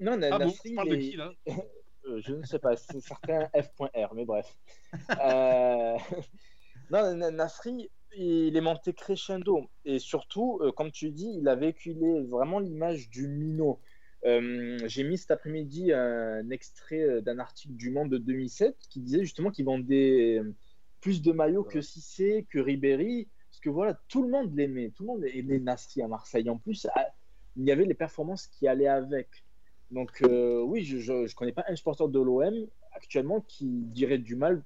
non, 0.00 0.20
Ah 0.30 0.38
bon, 0.38 0.52
parles 0.74 0.88
de 0.88 0.96
qui 0.96 1.16
là? 1.16 1.32
Euh, 2.06 2.20
je 2.24 2.32
ne 2.32 2.42
sais 2.44 2.58
pas, 2.58 2.74
c'est 2.76 3.00
certain 3.00 3.48
F.R, 3.54 4.14
mais 4.14 4.24
bref. 4.24 4.56
Euh, 5.20 5.96
non, 6.90 7.14
Na- 7.14 7.30
Nasri, 7.30 7.90
il 8.16 8.56
est 8.56 8.60
monté 8.62 8.94
crescendo. 8.94 9.68
Et 9.84 9.98
surtout, 9.98 10.58
euh, 10.62 10.72
comme 10.72 10.90
tu 10.90 11.10
dis, 11.10 11.36
il 11.38 11.46
a 11.48 11.54
véhiculé 11.56 12.22
vraiment 12.22 12.60
l'image 12.60 13.10
du 13.10 13.28
minot. 13.28 13.80
Euh, 14.24 14.78
J'ai 14.86 15.04
mis 15.04 15.18
cet 15.18 15.32
après-midi 15.32 15.92
un 15.92 16.48
extrait 16.50 17.20
d'un 17.20 17.40
article 17.40 17.74
du 17.74 17.90
Monde 17.90 18.10
de 18.10 18.18
2007 18.18 18.76
qui 18.88 19.00
disait 19.00 19.20
justement 19.20 19.50
qu'il 19.50 19.66
vendait 19.66 20.40
plus 21.00 21.20
de 21.20 21.32
maillots 21.32 21.64
que 21.64 21.80
Cissé, 21.82 22.46
que 22.48 22.58
Ribéry. 22.58 23.28
Parce 23.58 23.64
que 23.64 23.70
voilà, 23.70 23.94
tout 24.06 24.22
le 24.22 24.28
monde 24.28 24.54
l'aimait. 24.54 24.92
Tout 24.94 25.02
le 25.02 25.06
monde 25.08 25.24
aimait 25.24 25.58
Nasri 25.58 26.00
à 26.00 26.06
Marseille. 26.06 26.48
En 26.48 26.58
plus, 26.58 26.86
il 27.56 27.64
y 27.64 27.72
avait 27.72 27.86
les 27.86 27.94
performances 27.94 28.46
qui 28.46 28.68
allaient 28.68 28.86
avec. 28.86 29.44
Donc 29.90 30.22
euh, 30.22 30.62
oui, 30.62 30.84
je 30.84 31.12
ne 31.12 31.34
connais 31.34 31.50
pas 31.50 31.64
un 31.66 31.74
supporter 31.74 32.06
de 32.08 32.20
l'OM 32.20 32.54
actuellement 32.92 33.40
qui 33.40 33.66
dirait 33.66 34.18
du 34.18 34.36
mal 34.36 34.62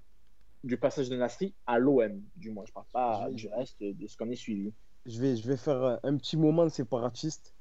du 0.62 0.76
passage 0.76 1.09
de 1.09 1.16
Nasri 1.16 1.55
à 1.66 1.78
l'OM, 1.78 2.20
du 2.36 2.51
moins. 2.51 2.66
Je 2.66 2.72
parle 2.72 2.84
pas 2.93 3.28
Je- 3.30 3.36
du 3.36 3.49
reste 3.49 3.82
de 3.82 4.07
ce 4.07 4.14
qu'on 4.14 4.28
est 4.28 4.36
suivi. 4.36 4.74
Je 5.07 5.22
vais, 5.22 5.36
je 5.36 5.49
vais 5.49 5.57
faire 5.57 5.99
un 6.03 6.16
petit 6.18 6.36
moment 6.36 6.64
de 6.64 6.68
séparatiste. 6.70 7.55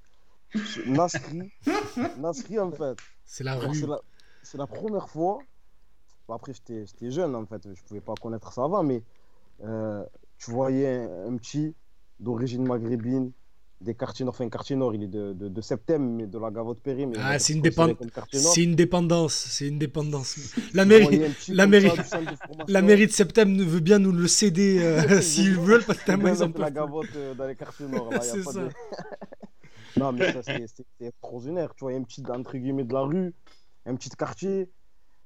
Nasri, 0.86 1.50
Nasri 2.18 2.60
en 2.60 2.72
fait, 2.74 2.98
C'est 3.24 3.46
la 3.46 3.56
rue. 3.56 3.86
c'est 4.44 4.58
la, 4.58 4.68
première 4.68 5.08
fois. 5.08 5.40
Bon, 6.28 6.34
après, 6.34 6.52
j'étais 6.52 6.86
j'étais 6.86 7.10
jeune 7.10 7.34
en 7.36 7.46
fait, 7.46 7.74
je 7.74 7.82
pouvais 7.84 8.02
pas 8.02 8.16
connaître 8.16 8.52
ça 8.52 8.66
avant, 8.66 8.84
mais 8.84 9.02
euh, 9.64 10.04
tu 10.44 10.52
voyais 10.52 10.88
un, 10.88 11.28
un 11.34 11.38
petit 11.38 11.76
d'origine 12.20 12.66
maghrébine, 12.68 13.32
des 13.82 13.96
quartiers 13.96 14.26
nord, 14.26 14.36
enfin 14.36 14.48
quartier 14.50 14.76
nord, 14.76 14.94
il 14.94 15.04
est 15.04 15.08
de, 15.08 15.34
de, 15.34 15.48
de 15.50 15.62
Septembre, 15.62 16.06
mais 16.06 16.28
de 16.28 16.38
la 16.38 16.52
Gavotte 16.52 16.82
Péry. 16.82 17.08
Mais 17.08 17.18
Ah, 17.20 17.40
c'est 17.40 17.54
une, 17.54 17.62
dépendance. 18.76 19.34
C'est 19.34 19.68
une 19.68 19.80
dépendance. 19.80 20.38
La 20.74 20.86
mairie, 20.86 21.20
la 21.50 21.66
mairie- 21.66 21.90
de 21.90 22.72
la 22.72 22.82
mairie 22.84 23.08
de 23.08 23.12
Septembre 23.12 23.52
ne 23.52 23.64
veut 23.64 23.80
bien 23.80 23.98
nous 23.98 24.12
le 24.12 24.28
céder 24.28 24.80
euh, 24.82 25.20
s'ils 25.22 25.58
veulent, 25.58 25.84
parce 25.84 25.98
que 26.00 26.04
Ils 26.04 26.06
tellement 26.06 26.28
ils 26.28 26.44
en 26.44 26.48
mettent 26.48 26.60
la 26.60 26.72
gavotte 26.72 27.16
euh, 27.16 27.34
dans 27.34 27.48
les 27.48 27.56
quartiers 27.56 27.88
nord. 27.88 28.12
Là, 28.12 28.18
y 28.24 28.30
a 28.30 28.44
pas 28.44 28.52
ça. 28.52 28.62
de... 28.62 28.70
non, 29.98 30.12
mais 30.12 30.32
ça, 30.32 30.42
c'est- 30.44 30.84
extraordinaire. 31.06 31.74
Tu 31.76 31.84
vois, 31.86 31.94
un 31.94 32.04
petit, 32.04 32.24
entre 32.30 32.58
guillemets, 32.58 32.84
de 32.84 32.94
la 32.94 33.02
rue, 33.02 33.34
un 33.86 33.96
petit 33.96 34.10
quartier, 34.10 34.70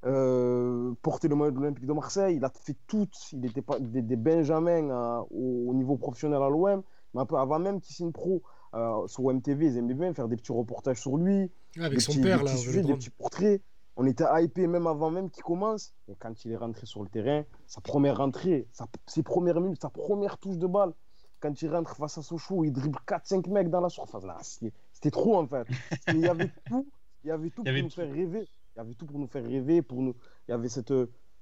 euh, 0.05 0.93
porter 1.01 1.27
le 1.27 1.35
maillot 1.35 1.51
de 1.51 1.59
l'Olympique 1.59 1.85
de 1.85 1.93
Marseille. 1.93 2.35
Il 2.37 2.45
a 2.45 2.49
fait 2.49 2.75
tout. 2.87 3.07
Il 3.33 3.45
était 3.45 3.61
pas 3.61 3.79
des, 3.79 4.01
des 4.01 4.15
Benjamins 4.15 4.89
à- 4.91 5.25
au, 5.31 5.69
au 5.69 5.73
niveau 5.73 5.97
professionnel 5.97 6.41
à 6.41 6.49
l'OM. 6.49 6.83
Mais 7.13 7.21
un 7.21 7.25
peu 7.25 7.37
avant 7.37 7.59
même 7.59 7.79
qu'il 7.81 7.95
signe 7.95 8.11
pro 8.11 8.41
euh, 8.73 9.07
sur 9.07 9.25
OMTV, 9.25 9.67
ils 9.67 9.77
aimaient 9.77 9.93
bien 9.93 10.13
faire 10.13 10.27
des 10.27 10.35
petits 10.35 10.51
reportages 10.51 10.99
sur 11.01 11.17
lui. 11.17 11.49
Avec 11.79 12.01
son 12.01 12.11
petits, 12.11 12.21
père, 12.21 12.39
des 12.39 12.45
là, 12.45 12.51
petits 12.51 12.61
sujets, 12.63 12.81
des 12.81 12.93
petits 12.93 13.09
portraits. 13.09 13.61
On 13.97 14.05
était 14.05 14.25
hypé 14.41 14.67
même 14.67 14.87
avant 14.87 15.09
même 15.09 15.29
qu'il 15.29 15.43
commence. 15.43 15.93
Et 16.09 16.15
quand 16.19 16.43
il 16.43 16.51
est 16.51 16.57
rentré 16.57 16.85
sur 16.85 17.01
le 17.01 17.07
terrain, 17.09 17.43
sa 17.65 17.79
première 17.81 18.17
rentrée, 18.17 18.67
sa- 18.73 18.87
ses 19.07 19.23
premières 19.23 19.61
minutes, 19.61 19.81
sa 19.81 19.89
première 19.89 20.37
touche 20.37 20.57
de 20.57 20.67
balle, 20.67 20.91
quand 21.39 21.61
il 21.61 21.69
rentre 21.73 21.95
face 21.95 22.17
à 22.17 22.21
Sochaux, 22.21 22.63
il 22.65 22.71
dribble 22.73 22.99
4-5 23.07 23.49
mecs 23.49 23.69
dans 23.69 23.79
la 23.81 23.89
surface. 23.89 24.23
Là, 24.25 24.37
c'était 24.41 25.11
trop 25.11 25.37
en 25.37 25.47
fait. 25.47 25.65
Il 26.09 26.19
y 26.19 26.27
avait 26.27 26.51
tout, 26.67 26.85
il 27.23 27.27
y 27.27 27.31
avait 27.31 27.49
tout 27.51 27.61
Il 27.65 27.69
y 27.69 27.71
pour 27.71 27.71
avait 27.71 27.81
nous 27.83 27.87
tout. 27.89 27.95
faire 27.95 28.11
rêver. 28.11 28.47
Il 28.75 28.79
y 28.79 28.81
avait 28.81 28.93
tout 28.93 29.05
pour 29.05 29.19
nous 29.19 29.27
faire 29.27 29.43
rêver. 29.43 29.81
Pour 29.81 30.01
nous... 30.01 30.15
Il 30.47 30.51
y 30.51 30.53
avait 30.53 30.69
cette, 30.69 30.93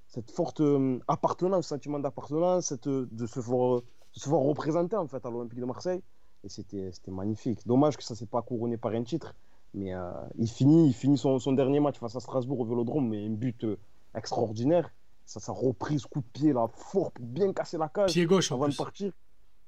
cette 0.07 0.31
forte 0.31 0.61
euh, 0.61 0.99
appartenance, 1.07 1.67
sentiment 1.67 1.99
d'appartenance, 1.99 2.65
cette, 2.67 2.87
de, 2.87 3.25
se 3.25 3.39
voir, 3.39 3.81
de 3.81 4.19
se 4.19 4.29
voir 4.29 4.41
représenter 4.41 4.95
en 4.95 5.07
fait 5.07 5.25
à 5.25 5.29
l'Olympique 5.29 5.59
de 5.59 5.65
Marseille. 5.65 6.01
Et 6.43 6.49
c'était 6.49 6.91
c'était 6.91 7.11
magnifique. 7.11 7.65
Dommage 7.65 7.97
que 7.97 8.03
ça 8.03 8.13
ne 8.13 8.17
s'est 8.17 8.25
pas 8.25 8.41
couronné 8.41 8.77
par 8.77 8.91
un 8.91 9.03
titre. 9.03 9.33
Mais 9.73 9.93
euh, 9.95 10.11
il 10.37 10.47
finit, 10.49 10.87
il 10.87 10.93
finit 10.93 11.17
son, 11.17 11.39
son 11.39 11.53
dernier 11.53 11.79
match 11.79 11.97
face 11.97 12.15
à 12.15 12.19
Strasbourg 12.19 12.59
au 12.59 12.65
Vélodrome, 12.65 13.09
mais 13.09 13.25
un 13.25 13.31
but 13.31 13.63
euh, 13.63 13.77
extraordinaire. 14.13 14.91
Ça, 15.25 15.39
sa 15.39 15.53
reprise, 15.53 16.05
coup 16.05 16.19
de 16.19 16.25
pied 16.33 16.53
là, 16.53 16.67
fort 16.67 17.11
pour 17.11 17.25
bien 17.25 17.53
casser 17.53 17.77
la 17.77 17.87
cage 17.89 18.11
Pied 18.11 18.25
gauche 18.25 18.51
en 18.51 18.55
avant 18.55 18.65
de 18.65 18.71
plus. 18.71 18.77
partir. 18.77 19.13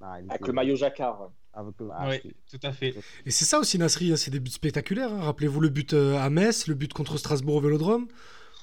Ah, 0.01 0.13
Avec 0.15 0.31
était- 0.35 0.47
le 0.47 0.53
maillot 0.53 0.75
jacquard. 0.75 1.31
Avec 1.55 1.73
le- 1.79 1.87
Oui, 2.09 2.33
tout 2.51 2.59
à 2.67 2.71
fait. 2.73 2.93
Et 3.25 3.31
c'est 3.31 3.45
ça 3.45 3.59
aussi, 3.59 3.77
Nasri, 3.77 4.11
hein, 4.11 4.15
c'est 4.17 4.31
des 4.31 4.39
buts 4.39 4.51
spectaculaires. 4.51 5.11
hein. 5.13 5.21
Rappelez-vous 5.21 5.59
le 5.61 5.69
but 5.69 5.93
euh, 5.93 6.17
à 6.19 6.29
Metz, 6.29 6.67
le 6.67 6.73
but 6.75 6.91
contre 6.93 7.17
Strasbourg 7.17 7.55
au 7.55 7.61
Vélodrome. 7.61 8.07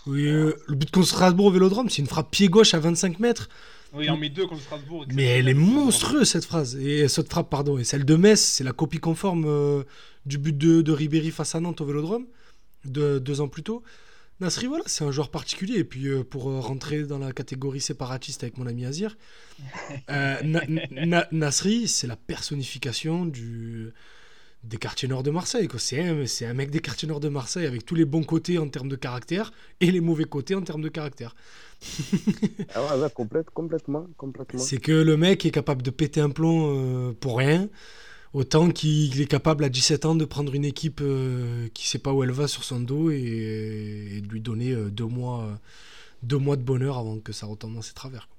Oui, 0.07 0.26
euh, 0.26 0.53
le 0.66 0.74
but 0.74 0.90
contre 0.90 1.07
Strasbourg 1.09 1.47
au 1.47 1.51
Vélodrome, 1.51 1.88
c'est 1.88 2.03
une 2.03 2.09
frappe 2.09 2.30
pied 2.30 2.49
gauche 2.49 2.74
à 2.74 2.78
25 2.80 3.18
mètres. 3.20 3.49
Oui, 3.95 4.09
en 4.09 4.16
met 4.16 4.30
deux 4.30 4.47
contre 4.47 4.62
Strasbourg. 4.62 5.05
Mais 5.12 5.24
elle 5.24 5.49
est 5.49 5.55
monstrueuse 5.55 6.28
cette 6.28 6.45
phrase. 6.47 6.76
Et 6.76 7.07
cette 7.09 7.28
frappe, 7.30 7.51
pardon. 7.51 7.78
Et 7.78 7.84
celle 7.84 8.05
de 8.05 8.16
Metz, 8.16 8.40
c'est 8.40 8.64
la 8.64 8.72
copie 8.72 8.99
conforme 8.99 9.45
euh, 9.47 9.82
du 10.26 10.38
but 10.38 10.57
de, 10.57 10.80
de 10.82 10.93
Ribéry 10.93 11.30
face 11.30 11.55
à 11.55 11.61
Nantes 11.61 11.80
au 11.82 11.84
Vélodrome, 11.84 12.26
de, 12.84 13.18
deux 13.18 13.40
ans 13.43 13.49
plus 13.49 13.62
tôt. 13.62 13.82
Nasri, 14.41 14.66
voilà, 14.66 14.85
c'est 14.87 15.05
un 15.05 15.12
joueur 15.12 15.30
particulier. 15.30 15.78
Et 15.78 15.85
puis, 15.85 16.09
euh, 16.09 16.24
pour 16.24 16.51
euh, 16.51 16.59
rentrer 16.59 17.05
dans 17.05 17.18
la 17.18 17.33
catégorie 17.33 17.80
séparatiste 17.80 18.43
avec 18.43 18.59
mon 18.59 18.66
ami 18.66 18.85
Azir, 18.85 19.16
euh, 20.11 20.37
Na- 20.43 20.64
Na- 20.91 21.28
Nasri, 21.30 21.87
c'est 21.89 22.07
la 22.07 22.16
personnification 22.16 23.24
du, 23.24 23.93
des 24.64 24.76
quartiers 24.78 25.09
nord 25.09 25.22
de 25.22 25.30
Marseille. 25.30 25.68
C'est 25.76 26.47
un, 26.47 26.55
mec 26.55 26.70
des 26.70 26.80
quartiers 26.80 27.09
nord 27.09 27.20
de 27.20 27.28
Marseille 27.28 27.66
avec 27.66 27.85
tous 27.85 27.95
les 27.95 28.05
bons 28.05 28.22
côtés 28.22 28.59
en 28.59 28.68
termes 28.68 28.89
de 28.89 28.97
caractère 28.97 29.53
et 29.80 29.91
les 29.91 30.01
mauvais 30.01 30.24
côtés 30.24 30.55
en 30.55 30.62
termes 30.62 30.83
de 30.83 30.89
caractère. 30.89 31.35
Ah 32.74 32.97
ouais, 32.97 33.03
ouais, 33.03 33.11
complète, 33.11 33.51
complètement, 33.51 34.07
complètement. 34.16 34.61
C'est 34.61 34.78
que 34.78 34.93
le 34.93 35.16
mec 35.16 35.45
est 35.47 35.51
capable 35.51 35.83
de 35.83 35.91
péter 35.91 36.20
un 36.20 36.30
plomb 36.30 36.74
euh, 36.74 37.12
pour 37.12 37.39
rien, 37.39 37.68
autant 38.33 38.70
qu'il 38.70 39.20
est 39.20 39.26
capable 39.26 39.64
à 39.64 39.68
17 39.68 40.05
ans 40.07 40.14
de 40.14 40.24
prendre 40.24 40.55
une 40.55 40.64
équipe 40.64 41.01
euh, 41.03 41.68
qui 41.74 41.87
sait 41.89 41.99
pas 41.99 42.12
où 42.12 42.22
elle 42.22 42.30
va 42.33 42.49
sur 42.49 42.64
son 42.64 42.80
dos 42.80 43.11
et, 43.11 43.16
et 44.16 44.20
de 44.20 44.28
lui 44.28 44.41
donner 44.41 44.72
euh, 44.72 44.91
deux, 44.91 45.07
mois, 45.07 45.43
euh, 45.45 45.55
deux 46.22 46.39
mois 46.39 46.57
de 46.57 46.62
bonheur 46.62 46.99
avant 46.99 47.18
que 47.20 47.33
ça 47.33 47.47
retombe 47.47 47.74
dans 47.74 47.83
ses 47.83 47.95
travers. 47.95 48.28
quoi. 48.28 48.37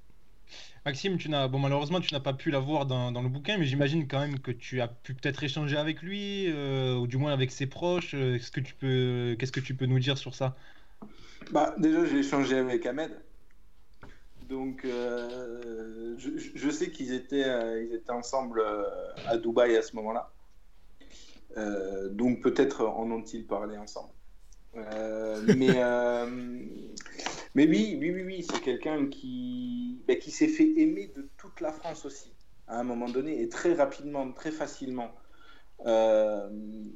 Maxime, 0.86 1.18
tu 1.18 1.30
n'as 1.30 1.48
bon 1.48 1.60
malheureusement 1.60 2.02
tu 2.02 2.14
n'as 2.14 2.20
pas 2.20 2.34
pu 2.34 2.52
la 2.52 2.60
voir 2.60 2.86
dans, 2.86 3.12
dans 3.12 3.22
le 3.22 3.30
bouquin, 3.30 3.58
mais 3.58 3.66
j'imagine 3.66 4.08
quand 4.08 4.20
même 4.20 4.40
que 4.40 4.52
tu 4.52 4.82
as 4.82 4.88
pu 4.90 5.14
peut-être 5.14 5.42
échanger 5.44 5.78
avec 5.78 6.02
lui, 6.02 6.48
euh, 6.50 6.96
ou 6.98 7.08
du 7.08 7.18
moins 7.18 7.32
avec 7.34 7.52
ses 7.52 7.68
proches. 7.68 8.14
Euh, 8.16 8.36
Est-ce 8.36 8.52
que 8.52 8.60
tu 8.60 8.76
peux, 8.76 9.36
qu'est-ce 9.40 9.52
que 9.54 9.62
tu 9.62 9.76
peux 9.76 9.86
nous 9.86 10.00
dire 10.00 10.18
sur 10.18 10.36
ça? 10.36 10.58
Bah, 11.52 11.74
déjà, 11.78 12.06
j'ai 12.06 12.20
échangé 12.20 12.58
avec 12.58 12.86
Ahmed. 12.86 13.12
Donc, 14.54 14.86
euh, 14.86 16.14
je, 16.20 16.70
sais 16.70 16.92
qu'ils 16.92 17.12
étaient, 17.12 17.44
euh, 17.44 17.84
ils 17.84 17.96
étaient 17.96 18.12
ensemble 18.12 18.60
euh, 18.60 18.84
à 19.26 19.38
Dubaï 19.38 19.76
à 19.76 19.82
ce 19.82 19.96
moment-là. 19.96 20.30
Donc, 22.12 22.42
peut-être 22.42 22.86
en 22.86 23.10
ont-ils 23.10 23.48
parlé 23.48 23.78
ensemble. 23.78 24.14
Mais, 24.76 25.74
mais 27.56 27.68
oui, 27.68 27.98
oui, 28.00 28.12
oui, 28.12 28.24
oui, 28.24 28.48
c'est 28.48 28.62
quelqu'un 28.62 29.08
qui, 29.08 30.02
bah, 30.08 30.16
qui 30.16 30.30
s'est 30.30 30.48
fait 30.48 30.72
aimer 30.78 31.12
de 31.16 31.28
toute 31.38 31.60
la 31.60 31.72
France 31.72 32.06
aussi, 32.06 32.32
à 32.68 32.80
un 32.80 32.84
moment 32.84 33.10
donné, 33.10 33.42
et 33.42 33.50
très 33.50 33.74
rapidement, 33.74 34.32
très 34.34 34.52
facilement. 34.52 35.12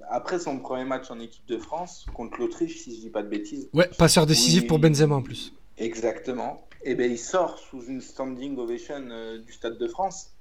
Après 0.09 0.37
son 0.37 0.59
premier 0.59 0.85
match 0.85 1.09
en 1.09 1.19
équipe 1.19 1.47
de 1.47 1.57
France 1.57 2.05
contre 2.13 2.39
l'Autriche, 2.39 2.83
si 2.83 2.95
je 2.95 3.01
dis 3.01 3.09
pas 3.09 3.23
de 3.23 3.29
bêtises. 3.29 3.67
Ouais, 3.73 3.89
passeur 3.97 4.27
décisif 4.27 4.61
Oui. 4.61 4.67
pour 4.67 4.77
Benzema 4.77 5.15
en 5.15 5.23
plus. 5.23 5.53
Exactement. 5.77 6.66
Et 6.83 6.95
ben 6.95 7.11
il 7.11 7.17
sort 7.17 7.57
sous 7.57 7.81
une 7.87 8.01
standing 8.01 8.57
ovation 8.57 9.09
euh, 9.09 9.39
du 9.39 9.51
Stade 9.51 9.77
de 9.77 9.87
France. 9.87 10.31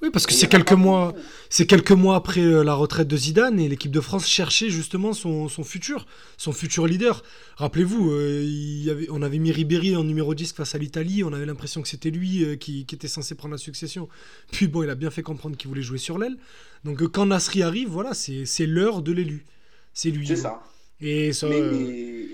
Oui, 0.00 0.10
parce 0.12 0.26
que 0.26 0.32
c'est 0.32 0.46
quelques 0.46 0.72
mois, 0.72 1.12
c'est 1.50 1.66
quelques 1.66 1.90
mois 1.90 2.14
après 2.14 2.40
euh, 2.40 2.62
la 2.62 2.74
retraite 2.74 3.08
de 3.08 3.16
Zidane 3.16 3.58
et 3.58 3.68
l'équipe 3.68 3.90
de 3.90 4.00
France 4.00 4.28
cherchait 4.28 4.70
justement 4.70 5.12
son, 5.12 5.48
son 5.48 5.64
futur, 5.64 6.06
son 6.36 6.52
futur 6.52 6.86
leader. 6.86 7.24
Rappelez-vous, 7.56 8.12
euh, 8.12 9.06
on 9.10 9.22
avait 9.22 9.38
mis 9.38 9.50
Ribéry 9.50 9.96
en 9.96 10.04
numéro 10.04 10.36
10 10.36 10.52
face 10.52 10.76
à 10.76 10.78
l'Italie, 10.78 11.24
on 11.24 11.32
avait 11.32 11.46
l'impression 11.46 11.82
que 11.82 11.88
c'était 11.88 12.10
lui 12.10 12.44
euh, 12.44 12.54
qui, 12.54 12.86
qui 12.86 12.94
était 12.94 13.08
censé 13.08 13.34
prendre 13.34 13.52
la 13.52 13.58
succession. 13.58 14.08
Puis 14.52 14.68
bon, 14.68 14.84
il 14.84 14.90
a 14.90 14.94
bien 14.94 15.10
fait 15.10 15.22
comprendre 15.22 15.56
qu'il 15.56 15.68
voulait 15.68 15.82
jouer 15.82 15.98
sur 15.98 16.16
l'aile. 16.16 16.36
Donc 16.84 17.02
quand 17.08 17.26
Nasri 17.26 17.62
arrive, 17.62 17.88
voilà, 17.88 18.14
c'est 18.14 18.66
l'heure 18.66 19.02
de 19.02 19.10
l'élu. 19.10 19.46
C'est 19.94 20.10
lui. 20.10 20.28
C'est 20.28 20.36
ça. 20.36 20.62
Et 21.00 21.32
ça, 21.32 21.48
Mais, 21.48 21.56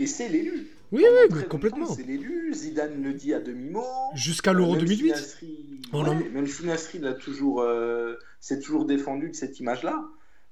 et 0.01 0.07
c'est 0.07 0.29
l'élu. 0.29 0.69
Oui, 0.95 1.05
oui, 1.05 1.35
mais 1.37 1.45
complètement. 1.45 1.87
C'est 1.87 2.05
l'élu. 2.05 2.53
Zidane 2.55 3.03
le 3.03 3.13
dit 3.13 3.35
à 3.35 3.41
demi-mot. 3.41 3.83
Jusqu'à 4.15 4.53
l'Euro 4.53 4.77
Euh, 4.77 4.81
si 4.81 4.85
2008. 4.87 5.11
Nasri- 5.13 5.81
On 5.93 6.05
ouais, 6.09 6.29
Même 6.31 6.47
si 6.47 6.65
Nasri 6.65 6.99
l'a 6.99 7.15
toujours, 7.15 7.61
euh, 7.63 8.15
s'est 8.41 8.61
toujours 8.61 8.85
défendu 8.87 9.29
de 9.31 9.35
cette 9.35 9.59
image-là. 9.61 10.05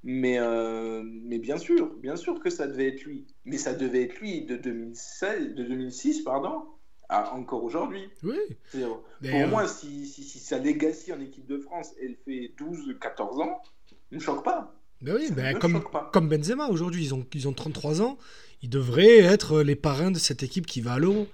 Mais, 0.05 0.38
euh, 0.40 1.03
mais 1.05 1.38
bien 1.38 1.59
sûr, 1.59 1.95
bien 2.03 2.16
sûr 2.16 2.40
que 2.40 2.51
ça 2.51 2.66
devait 2.66 2.88
être 2.88 3.05
lui. 3.05 3.24
Mais 3.45 3.57
ça 3.57 3.72
devait 3.72 4.03
être 4.03 4.18
lui 4.20 4.45
de 4.45 4.57
2016, 4.57 5.55
de 5.55 5.62
2006, 5.62 6.22
pardon, 6.22 6.64
à 7.09 7.32
encore 7.34 7.62
aujourd'hui. 7.62 8.09
Oui. 8.24 8.36
Pour 8.72 9.47
moi, 9.49 9.68
si, 9.68 10.07
si, 10.07 10.24
si 10.24 10.38
sa 10.40 10.59
legacy 10.59 11.12
en 11.12 11.20
équipe 11.20 11.47
de 11.47 11.59
France, 11.59 11.90
elle 12.03 12.16
fait 12.24 12.53
12-14 12.59 13.40
ans, 13.43 13.62
ne 14.11 14.16
me 14.16 14.20
choque 14.20 14.45
pas. 14.45 14.74
Ben 15.03 15.16
oui, 15.16 15.28
ben 15.34 15.55
me 15.55 15.59
comme, 15.61 15.82
comme 16.12 16.28
Benzema 16.28 16.68
aujourd'hui, 16.68 17.05
ils 17.05 17.14
ont, 17.14 17.26
ils 17.34 17.47
ont 17.49 17.53
33 17.53 18.03
ans, 18.03 18.18
ils 18.63 18.71
devraient 18.71 19.19
être 19.19 19.61
les 19.63 19.77
parrains 19.77 20.11
de 20.11 20.19
cette 20.19 20.43
équipe 20.43 20.67
qui 20.67 20.81
va 20.81 20.95
à 20.95 20.99
l'Euro. 20.99 21.27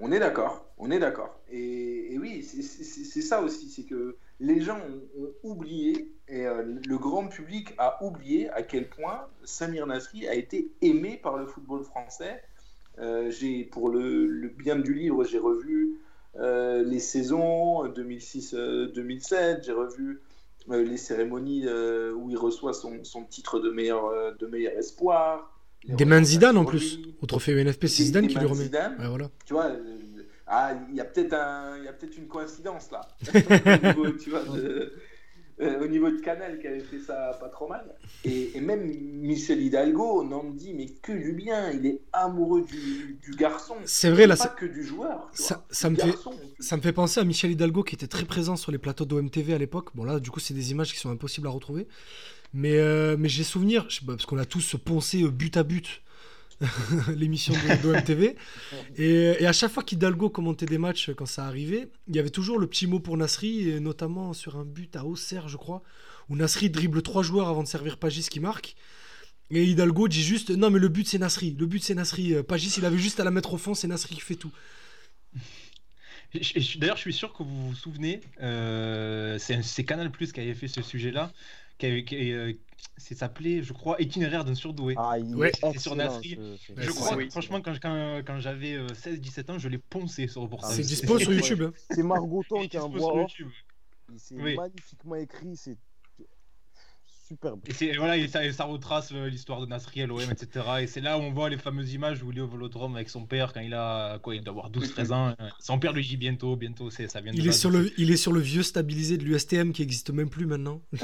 On 0.00 0.12
est 0.12 0.20
d'accord, 0.20 0.64
on 0.78 0.90
est 0.90 0.98
d'accord. 0.98 1.38
Et, 1.50 2.16
oui, 2.20 2.42
c'est- 2.42 3.20
ça 3.20 3.42
aussi, 3.42 3.68
c'est 3.68 3.82
que 3.82 4.16
les 4.40 4.60
gens 4.60 4.78
ont, 5.18 5.32
oublié, 5.42 6.12
et 6.28 6.46
euh, 6.46 6.62
le 6.86 6.98
grand 6.98 7.26
public 7.26 7.74
a 7.78 8.02
oublié 8.04 8.48
à 8.50 8.62
quel 8.62 8.88
point 8.88 9.26
Samir 9.44 9.86
Nasri 9.86 10.28
a 10.28 10.34
été 10.34 10.70
aimé 10.82 11.18
par 11.20 11.36
le 11.36 11.46
football 11.46 11.82
français. 11.84 12.42
Euh, 12.98 13.30
pour 13.70 13.88
le, 13.88 14.48
bien 14.56 14.76
du 14.76 14.94
livre, 14.94 15.24
j'ai 15.24 15.38
revu 15.38 15.98
euh, 16.36 16.82
les 16.84 17.00
saisons 17.00 17.86
2006-2007, 17.88 19.64
j'ai 19.64 19.72
revu 19.72 20.20
les 20.68 20.96
cérémonies 20.98 21.66
où 22.14 22.28
il 22.30 22.36
reçoit 22.36 22.74
son, 22.74 23.02
son 23.02 23.24
titre 23.24 23.58
de 23.58 23.70
meilleur, 23.70 24.36
de 24.36 24.46
meilleur 24.46 24.74
espoir. 24.74 25.57
Des 25.86 26.04
mains 26.04 26.20
de 26.20 26.26
Zidane 26.26 26.56
en 26.56 26.64
plus. 26.64 26.98
Au 27.22 27.26
trophée 27.26 27.52
UNFP, 27.52 27.86
c'est 27.86 28.04
Zidane 28.04 28.26
qui 28.28 28.36
lui 28.36 28.46
remet. 28.46 28.64
Zidane. 28.64 28.96
Ouais, 28.98 29.08
voilà. 29.08 29.30
Tu 29.44 29.52
vois, 29.54 29.66
euh, 29.66 29.78
ah, 30.46 30.74
il 30.90 30.96
y 30.96 31.00
a 31.00 31.04
peut-être 31.04 31.32
un, 31.34 31.76
il 31.78 31.84
y 31.84 31.88
a 31.88 31.92
peut-être 31.92 32.16
une 32.16 32.26
coïncidence 32.26 32.90
là. 32.90 33.00
au, 33.34 33.86
niveau, 33.86 34.10
tu 34.18 34.30
vois, 34.30 34.42
de, 34.44 34.92
euh, 35.60 35.84
au 35.84 35.88
niveau 35.88 36.10
de 36.10 36.20
Canal 36.20 36.58
qui 36.60 36.66
avait 36.66 36.80
fait 36.80 37.00
ça 37.00 37.36
pas 37.40 37.48
trop 37.48 37.68
mal. 37.68 37.84
Et, 38.24 38.56
et 38.56 38.60
même 38.60 38.86
Michel 38.86 39.60
Hidalgo, 39.62 40.22
on 40.22 40.32
en 40.32 40.44
dit 40.44 40.74
mais 40.74 40.86
que 41.02 41.12
du 41.12 41.32
bien. 41.32 41.70
Il 41.70 41.86
est 41.86 42.00
amoureux 42.12 42.62
du, 42.62 43.18
du 43.22 43.30
garçon. 43.36 43.74
C'est 43.84 44.10
vrai, 44.10 44.26
là, 44.26 44.36
pas 44.36 44.44
ça- 44.44 44.48
que 44.50 44.66
du 44.66 44.84
joueur. 44.84 45.28
ça- 45.32 45.54
vois, 45.54 45.64
ça 45.70 45.88
du 45.88 45.94
me 45.96 46.00
fait-. 46.00 46.18
Ça 46.60 46.76
me 46.76 46.82
fait 46.82 46.92
penser 46.92 47.20
à 47.20 47.24
Michel 47.24 47.50
Hidalgo 47.52 47.82
qui 47.82 47.94
était 47.94 48.06
très 48.06 48.24
présent 48.24 48.56
sur 48.56 48.72
les 48.72 48.78
plateaux 48.78 49.04
d'OMTV 49.04 49.54
à 49.54 49.58
l'époque. 49.58 49.90
Bon 49.94 50.04
là, 50.04 50.20
du 50.20 50.30
coup, 50.30 50.40
c'est 50.40 50.54
des 50.54 50.70
images 50.70 50.92
qui 50.92 50.98
sont 50.98 51.10
impossibles 51.10 51.46
à 51.46 51.50
retrouver. 51.50 51.88
Mais, 52.54 52.76
euh, 52.78 53.16
mais 53.18 53.28
j'ai 53.28 53.44
souvenir, 53.44 53.86
je 53.88 53.96
sais 54.00 54.06
pas, 54.06 54.12
parce 54.14 54.26
qu'on 54.26 54.38
a 54.38 54.46
tous 54.46 54.76
poncé 54.82 55.22
euh, 55.22 55.30
but 55.30 55.56
à 55.56 55.62
but 55.62 56.02
l'émission 57.14 57.52
de- 57.54 57.82
d'OMTV. 57.82 58.36
Et, 58.96 59.36
et 59.40 59.46
à 59.46 59.52
chaque 59.52 59.70
fois 59.70 59.82
qu'Hidalgo 59.84 60.28
commentait 60.30 60.66
des 60.66 60.78
matchs 60.78 61.10
quand 61.16 61.26
ça 61.26 61.44
arrivait, 61.46 61.88
il 62.08 62.16
y 62.16 62.18
avait 62.18 62.30
toujours 62.30 62.58
le 62.58 62.66
petit 62.66 62.86
mot 62.86 62.98
pour 63.00 63.16
Nasri, 63.16 63.68
et 63.70 63.80
notamment 63.80 64.32
sur 64.32 64.56
un 64.56 64.64
but 64.64 64.96
à 64.96 65.04
Auxerre, 65.04 65.48
je 65.48 65.56
crois, 65.56 65.82
où 66.28 66.36
Nasri 66.36 66.68
dribble 66.70 67.02
trois 67.02 67.22
joueurs 67.22 67.48
avant 67.48 67.62
de 67.62 67.68
servir 67.68 67.96
Pagis 67.98 68.28
qui 68.28 68.40
marque. 68.40 68.74
Et 69.50 69.64
Hidalgo 69.64 70.08
dit 70.08 70.22
juste 70.22 70.50
Non, 70.50 70.68
mais 70.70 70.78
le 70.78 70.88
but 70.88 71.06
c'est 71.06 71.18
Nasri. 71.18 71.54
Le 71.58 71.66
but 71.66 71.82
c'est 71.82 71.94
Nasri. 71.94 72.34
Euh, 72.34 72.42
Pagis, 72.42 72.74
il 72.78 72.84
avait 72.84 72.98
juste 72.98 73.20
à 73.20 73.24
la 73.24 73.30
mettre 73.30 73.54
au 73.54 73.58
fond, 73.58 73.74
c'est 73.74 73.86
Nasri 73.88 74.14
qui 74.16 74.20
fait 74.20 74.34
tout. 74.34 74.52
D'ailleurs, 76.76 76.96
je 76.96 77.00
suis 77.02 77.14
sûr 77.14 77.32
que 77.32 77.42
vous 77.42 77.68
vous 77.68 77.74
souvenez, 77.74 78.20
euh, 78.42 79.38
c'est 79.38 79.62
c'est 79.62 79.84
Canal 79.84 80.10
Plus 80.10 80.32
qui 80.32 80.40
avait 80.40 80.52
fait 80.54 80.68
ce 80.68 80.82
sujet-là, 80.82 81.32
qui 81.78 82.04
qui, 82.04 82.32
euh, 82.32 82.52
c'est 82.96 83.14
s'appelé, 83.16 83.62
je 83.62 83.72
crois, 83.72 83.96
Itinéraire 84.00 84.44
d'un 84.44 84.54
surdoué. 84.54 84.94
Ah, 84.98 85.18
il 85.18 85.34
Ouais. 85.36 85.48
est 85.50 85.52
C'est 85.54 85.60
sur 85.78 85.92
excellent, 85.92 85.96
Nasri. 85.96 86.30
ce- 86.30 86.34
ce- 86.36 86.72
Ouais, 86.72 86.82
je 86.82 86.90
c'est 86.90 86.94
crois, 86.96 87.30
franchement, 87.30 87.60
quand, 87.60 87.74
quand, 87.80 88.22
quand 88.26 88.40
j'avais 88.40 88.74
euh, 88.74 88.88
16-17 88.94 89.50
ans, 89.50 89.58
je 89.58 89.68
l'ai 89.68 89.78
poncé 89.78 90.26
ce 90.28 90.38
reportage. 90.38 90.72
C'est 90.74 90.82
oui, 90.82 90.86
dispo 90.88 91.18
c'est- 91.18 91.24
sur 91.24 91.32
YouTube. 91.56 91.62
hein. 91.62 91.72
C'est 91.90 92.02
Margoton 92.02 92.62
qui 92.66 92.76
sur 92.76 92.92
off. 92.94 93.30
YouTube. 93.32 93.50
C'est 94.16 94.34
Oui. 94.36 94.56
magnifiquement 94.56 95.14
écrit, 95.16 95.56
c'est 95.56 95.76
superbe. 97.28 97.60
Et 97.80 97.96
voilà, 97.96 98.16
et 98.16 98.26
ça, 98.28 98.44
et 98.44 98.52
ça 98.52 98.64
retrace 98.64 99.10
euh, 99.12 99.28
l'histoire 99.28 99.60
de 99.60 99.66
Nasri 99.66 100.02
à 100.02 100.06
l'OM, 100.06 100.20
etc. 100.30 100.66
Et 100.80 100.86
c'est 100.86 101.00
là 101.00 101.18
où 101.18 101.20
on 101.22 101.30
voit 101.32 101.48
les 101.50 101.58
fameuses 101.58 101.92
images 101.92 102.22
où 102.22 102.32
il 102.32 102.38
est 102.38 102.40
au 102.40 102.48
Vélodrome 102.48 102.96
avec 102.96 103.08
son 103.08 103.26
père 103.26 103.52
quand 103.52 103.60
il 103.60 103.74
a 103.74 104.18
quoi, 104.18 104.34
il 104.34 104.42
doit 104.42 104.52
avoir 104.52 104.70
12-13 104.70 105.12
ans. 105.12 105.36
Son 105.60 105.78
père 105.78 105.92
lui 105.92 106.04
dit 106.06 106.16
bientôt, 106.16 106.56
bientôt, 106.56 106.90
c'est 106.90 107.08
ça 107.08 107.20
vient 107.20 107.32
de 107.32 107.38
Il 107.38 107.44
là, 107.44 107.50
est, 107.50 107.52
sur 107.52 107.70
le, 107.70 107.90
il 107.98 108.10
est 108.10 108.16
sur 108.16 108.32
le 108.32 108.40
vieux 108.40 108.62
stabilisé 108.62 109.16
de 109.18 109.24
l'USTM 109.24 109.72
qui 109.72 109.82
existe 109.82 110.10
même 110.10 110.30
plus 110.30 110.46
maintenant. 110.46 110.82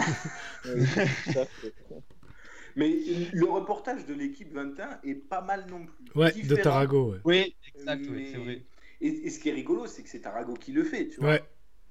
Mais 2.76 2.92
le 3.32 3.44
reportage 3.48 4.04
de 4.06 4.14
l'équipe 4.14 4.52
21 4.52 4.98
est 5.04 5.14
pas 5.14 5.40
mal 5.42 5.66
non 5.70 5.86
plus. 5.86 6.04
Ouais, 6.20 6.32
de. 6.32 6.56
Tarago, 6.56 7.12
ouais. 7.12 7.18
Oui, 7.24 7.54
exact, 7.76 8.04
oui, 8.10 8.28
c'est 8.32 8.38
vrai. 8.38 8.62
Et, 9.00 9.08
et 9.26 9.30
ce 9.30 9.38
qui 9.38 9.48
est 9.48 9.52
rigolo, 9.52 9.86
c'est 9.86 10.02
que 10.02 10.08
c'est 10.08 10.20
Tarago 10.20 10.54
qui 10.54 10.72
le 10.72 10.82
fait, 10.82 11.08
tu 11.08 11.20
vois. 11.20 11.30
Ouais. 11.30 11.42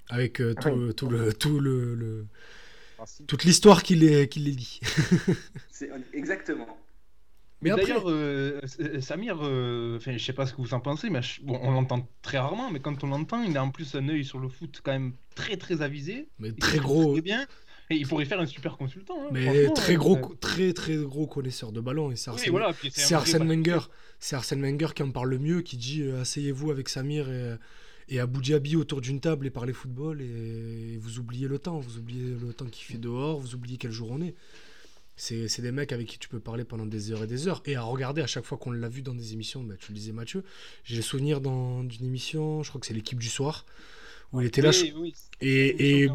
Avec 0.10 0.42
euh, 0.42 0.54
tout, 0.54 0.68
Ouais. 0.70 0.94
tout 0.94 1.08
le, 1.10 1.32
tout 1.34 1.60
le, 1.62 1.96
le- 1.96 2.28
Toute 3.28 3.44
l'histoire 3.44 3.84
qui 3.84 3.96
les, 3.96 4.28
qui 4.30 4.40
les 4.40 4.52
lie. 4.52 4.80
C'est 5.72 5.90
exactement. 6.14 6.78
Mais 7.62 7.70
d'ailleurs, 7.70 8.10
euh, 8.10 8.60
euh, 8.82 9.00
Samir, 9.00 9.38
euh, 9.42 9.96
enfin, 9.96 10.18
je 10.18 10.24
sais 10.24 10.34
pas 10.34 10.46
ce 10.46 10.52
que 10.54 10.62
vous 10.62 10.74
en 10.74 10.82
pensez, 10.82 11.10
mais 11.10 11.22
je- 11.22 11.42
bon, 11.42 11.58
on 11.62 11.72
l'entend 11.72 12.06
très 12.22 12.38
rarement, 12.38 12.70
mais 12.70 12.82
quand 12.82 13.02
on 13.06 13.08
l'entend, 13.08 13.42
il 13.42 13.58
a 13.58 13.64
en 13.64 13.70
plus 13.72 13.96
un 13.96 14.10
œil 14.10 14.26
sur 14.26 14.40
le 14.40 14.50
foot 14.50 14.82
quand 14.84 14.92
même 14.92 15.14
très 15.34 15.56
très 15.56 15.82
avisé. 15.82 16.28
Mais 16.40 16.50
Il 16.50 16.56
très 16.56 16.80
gros. 16.80 17.14
Très 17.14 17.22
bien. 17.22 17.46
Et 17.90 17.96
il 17.96 18.08
pourrait 18.08 18.26
faire 18.26 18.40
un 18.42 18.46
super 18.46 18.76
consultant. 18.76 19.16
hein, 19.24 19.30
Mais 19.32 19.70
très 19.74 19.94
euh, 19.94 19.98
gros, 19.98 20.18
euh, 20.18 20.36
très 20.42 20.74
très 20.74 20.98
gros 20.98 21.26
connaisseur 21.28 21.72
de 21.72 21.80
ballon. 21.80 22.12
Et 22.12 22.18
c'est 22.18 22.32
Oui, 22.32 22.36
Arsène, 22.38 22.52
voilà. 22.52 22.74
c'est 22.92 23.16
Arsène. 23.16 23.48
Wenger. 23.48 23.80
C'est 24.20 24.36
Arsène 24.36 24.62
Wenger 24.62 24.88
qui 24.96 25.04
en 25.04 25.12
parle 25.12 25.30
le 25.30 25.40
mieux, 25.40 25.62
qui 25.62 25.78
dit 25.78 26.02
euh, 26.02 26.22
asseyez-vous 26.22 26.70
avec 26.72 26.90
Samir 26.90 27.30
et, 27.30 27.56
et 28.10 28.20
Abu 28.20 28.42
Dhabi 28.42 28.76
autour 28.76 29.02
d'une 29.02 29.20
table 29.20 29.48
et 29.48 29.50
parlez 29.50 29.74
football 29.74 30.22
et 30.22 30.98
vous 30.98 31.20
oubliez 31.20 31.48
le 31.48 31.60
temps. 31.60 31.80
Vous 31.80 31.98
oubliez 31.98 32.36
le 32.36 32.54
temps 32.54 32.66
qu'il 32.66 32.86
fait 32.86 33.00
dehors, 33.00 33.40
vous 33.40 33.56
oubliez 33.56 33.78
quel 33.78 33.92
jour 33.92 34.12
on 34.12 34.22
est. 34.22 34.36
C'est 35.16 35.62
des 35.62 35.72
mecs 35.72 35.92
avec 35.92 36.08
qui 36.08 36.18
tu 36.18 36.28
peux 36.28 36.40
parler 36.40 36.64
pendant 36.64 36.88
des 36.88 37.12
heures 37.12 37.24
et 37.24 37.28
des 37.28 37.48
heures. 37.48 37.62
Et 37.66 37.76
à 37.76 37.84
regarder 37.84 38.22
à 38.22 38.28
chaque 38.28 38.46
fois 38.46 38.58
qu'on 38.58 38.72
l'a 38.72 38.90
vu 38.90 39.04
dans 39.04 39.14
des 39.14 39.34
émissions, 39.34 39.64
bah, 39.64 39.76
tu 39.80 39.92
le 39.92 39.98
disais 39.98 40.12
Mathieu, 40.12 40.44
j'ai 40.84 40.96
le 40.96 41.02
souvenir 41.02 41.40
d'une 41.40 42.06
émission, 42.06 42.64
je 42.64 42.70
crois 42.70 42.82
que 42.82 42.88
c'est 42.88 42.96
l'équipe 42.96 43.20
du 43.20 43.30
soir, 43.30 43.66
où 44.34 44.42
il 44.42 44.48
était 44.48 44.62
là. 44.62 44.72
je- 44.72 44.84
Oui, 44.84 44.94
oui, 44.98 45.14
c'est- 45.16 45.46
Et, 45.46 46.02
et. 46.04 46.10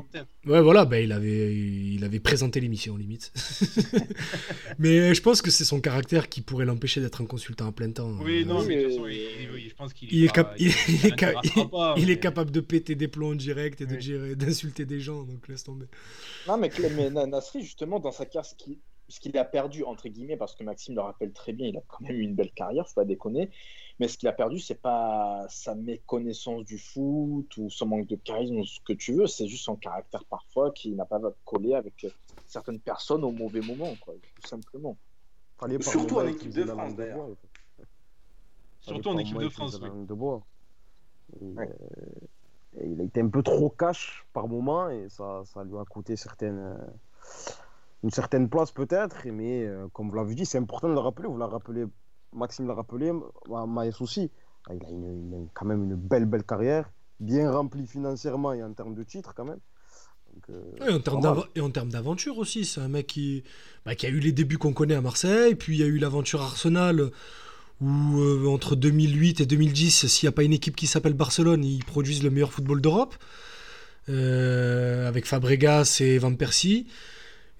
Ouais, 0.47 0.61
voilà, 0.63 0.85
bah, 0.87 1.01
il, 1.01 1.13
avait, 1.13 1.55
il 1.55 2.03
avait 2.05 2.21
présenté 2.21 2.61
l'émission, 2.61 2.97
limite. 2.97 3.33
Mais 4.79 5.15
je 5.15 5.21
pense 5.23 5.43
que 5.43 5.51
c'est 5.51 5.65
son 5.65 5.81
caractère 5.81 6.29
qui 6.29 6.41
pourrait 6.41 6.65
l'empêcher 6.65 7.01
d'être 7.01 7.21
un 7.21 7.27
consultant 7.27 7.67
à 7.69 7.73
plein 7.73 7.91
temps. 7.91 8.17
Oui, 8.23 8.45
non, 8.45 8.61
Oui, 8.61 8.67
mais 8.69 8.77
de 8.77 8.83
toute 8.83 8.91
mais- 8.91 8.95
façon, 8.95 9.07
il- 9.09 9.51
oui, 9.55 9.67
je 9.69 9.75
pense 9.75 9.93
qu'il 9.93 10.13
Il 10.13 10.25
est, 10.25 10.33
cap- 10.33 10.55
il, 10.59 10.69
il- 10.69 10.75
il 10.89 12.11
est 12.11 12.13
il- 12.15 12.21
capable 12.21 12.51
de 12.51 12.61
péter 12.61 12.95
des 12.95 13.09
plombs 13.09 13.33
en 13.33 13.35
direct 13.35 13.81
et 13.81 13.87
de 13.87 13.97
Oui. 13.97 14.37
d'insulter 14.37 14.85
des 14.87 15.01
gens, 15.01 15.23
donc 15.25 15.47
laisse 15.49 15.65
tomber. 15.65 15.87
Non, 16.47 16.57
mais, 16.57 16.71
mais 16.97 17.11
Na- 17.11 17.27
Nasri, 17.27 17.63
justement, 17.63 18.01
dans 18.01 18.13
sa 18.13 18.25
carrière, 18.25 18.51
ce 19.09 19.21
qu'il 19.21 19.37
a 19.39 19.45
perdu, 19.45 19.85
entre 19.85 20.09
guillemets, 20.09 20.37
parce 20.37 20.55
que 20.55 20.65
Maxime 20.65 20.95
le 20.95 21.01
rappelle 21.01 21.33
très 21.33 21.53
bien, 21.53 21.67
il 21.67 21.77
a 21.77 21.81
quand 21.89 22.01
même 22.03 22.17
eu 22.17 22.23
une 22.23 22.35
belle 22.35 22.53
carrière, 22.53 22.87
faut 22.87 22.95
pas 22.95 23.05
déconner. 23.05 23.51
Mais 23.99 24.07
ce 24.07 24.19
qu'il 24.19 24.29
a 24.29 24.33
perdu, 24.33 24.59
c'est 24.59 24.81
pas 24.81 25.47
sa 25.49 25.75
méconnaissance 25.75 26.65
du 26.65 26.79
foot 26.79 27.57
ou 27.57 27.71
son 27.71 27.87
manque 27.87 28.07
de 28.07 28.17
charisme 28.17 28.57
ou 28.59 28.65
ce 28.65 28.81
que 28.81 28.93
tu 28.93 29.15
veux, 29.15 29.27
c'est 29.27 29.49
juste 29.49 29.65
son 29.65 29.77
caractère 29.77 30.25
parfois 30.27 30.73
qui 30.73 30.95
n'a 30.95 31.07
pas 31.07 31.21
collé 31.45 31.75
avec 31.75 32.07
certaines 32.47 32.81
personnes 32.81 33.25
au 33.25 33.33
mauvais 33.33 33.61
moment, 33.61 33.97
quoi, 33.97 34.15
tout 34.35 34.47
simplement. 34.47 34.97
Surtout 35.81 36.17
en 36.17 36.19
moment 36.21 36.29
équipe 36.29 36.53
de 36.53 36.65
France, 36.65 36.95
d'ailleurs. 36.95 37.29
Surtout 38.81 39.09
en 39.09 39.19
équipe 39.19 39.39
de 39.39 39.49
France. 39.49 39.79
oui. 39.83 40.07
de 40.07 40.15
bois. 40.15 40.47
Et, 41.41 41.45
Ouais. 41.45 41.69
euh, 41.69 42.81
et 42.81 42.87
il 42.87 43.01
a 43.01 43.05
été 43.05 43.21
un 43.21 43.29
peu 43.29 43.43
trop 43.43 43.71
cash 43.71 44.27
par 44.33 44.49
moment 44.49 44.89
et 44.89 45.09
ça, 45.09 45.43
ça 45.45 45.65
lui 45.65 45.77
a 45.77 45.85
coûté 45.85 46.17
certaines, 46.17 46.59
euh, 46.59 46.77
une 48.05 48.11
certaine 48.11 48.49
place 48.49 48.73
peut-être. 48.73 49.17
Mais 49.27 49.67
euh, 49.67 49.87
comme 49.93 50.09
vous 50.11 50.17
l'avez 50.17 50.35
dit, 50.35 50.47
c'est 50.47 50.59
important 50.59 50.89
de 50.89 50.95
le 50.95 51.01
rappeler. 51.01 51.29
Vous 51.29 51.37
l'avez 51.39 51.53
rappelé, 51.53 51.85
Maxime 52.35 52.67
l'a 52.67 52.75
rappelé, 52.75 53.13
Ma- 53.49 53.67
Maïs 53.67 54.01
aussi. 54.01 54.31
Ah, 54.69 54.75
Il 54.75 54.85
a, 54.85 54.89
une- 54.91 55.49
quand 55.55 55.67
même 55.67 55.85
une 55.85 55.95
belle, 55.97 56.27
belle 56.27 56.45
carrière, 56.45 56.91
bien 57.21 57.51
remplie 57.51 57.87
financièrement 57.87 58.53
et 58.53 58.63
en 58.63 58.73
termes 58.73 58.95
de 58.95 59.03
titres 59.03 59.33
quand 59.35 59.45
même. 59.45 59.61
Donc, 60.35 60.45
euh, 60.51 60.87
Et 60.87 60.93
en 60.95 61.01
termes 61.01 61.23
normal. 61.23 61.45
d'ava- 61.45 61.49
et 61.57 61.61
en 61.61 61.71
termes 61.71 61.89
d'aventure 61.91 62.37
aussi, 62.39 62.65
c'est 62.65 62.81
un 62.81 62.89
mec 62.89 63.07
qui, 63.07 63.43
bah, 63.87 63.95
qui 63.95 64.07
a 64.07 64.11
eu 64.11 64.21
les 64.21 64.33
débuts 64.33 64.59
qu'on 64.59 64.73
connaît 64.75 64.95
à 64.95 65.01
Marseille, 65.01 65.55
puis 65.55 65.77
il 65.77 65.81
y 65.81 65.83
a 65.83 65.87
eu 65.87 65.99
l'aventure 65.99 66.43
Arsenal, 66.43 67.11
où 67.81 68.21
euh, 68.21 68.47
entre 68.49 68.77
2008 68.77 69.41
et 69.41 69.47
2010, 69.47 70.07
s'il 70.07 70.27
n'y 70.27 70.29
a 70.29 70.33
pas 70.33 70.43
une 70.43 70.53
équipe 70.53 70.77
qui 70.77 70.87
s'appelle 70.87 71.15
Barcelone, 71.15 71.65
ils 71.65 71.85
produisent 71.85 72.23
le 72.23 72.31
meilleur 72.31 72.53
football 72.53 72.81
d'Europe, 72.83 73.15
euh, 74.09 75.09
avec 75.09 75.27
Fabregas 75.27 75.99
et 76.01 76.19
Van 76.19 76.35
Persie. 76.35 76.87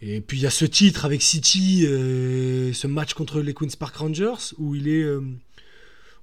Et 0.01 0.21
puis 0.21 0.39
il 0.39 0.43
y 0.43 0.47
a 0.47 0.51
ce 0.51 0.65
titre 0.65 1.05
avec 1.05 1.23
City, 1.23 1.85
euh, 1.87 2.73
ce 2.73 2.87
match 2.87 3.15
contre 3.15 3.41
les 3.41 3.53
Queen's 3.53 3.75
Park 3.77 3.97
Rangers, 3.97 4.55
où 4.59 4.75
il 4.77 4.87
est 4.89 5.03
euh, 5.03 5.21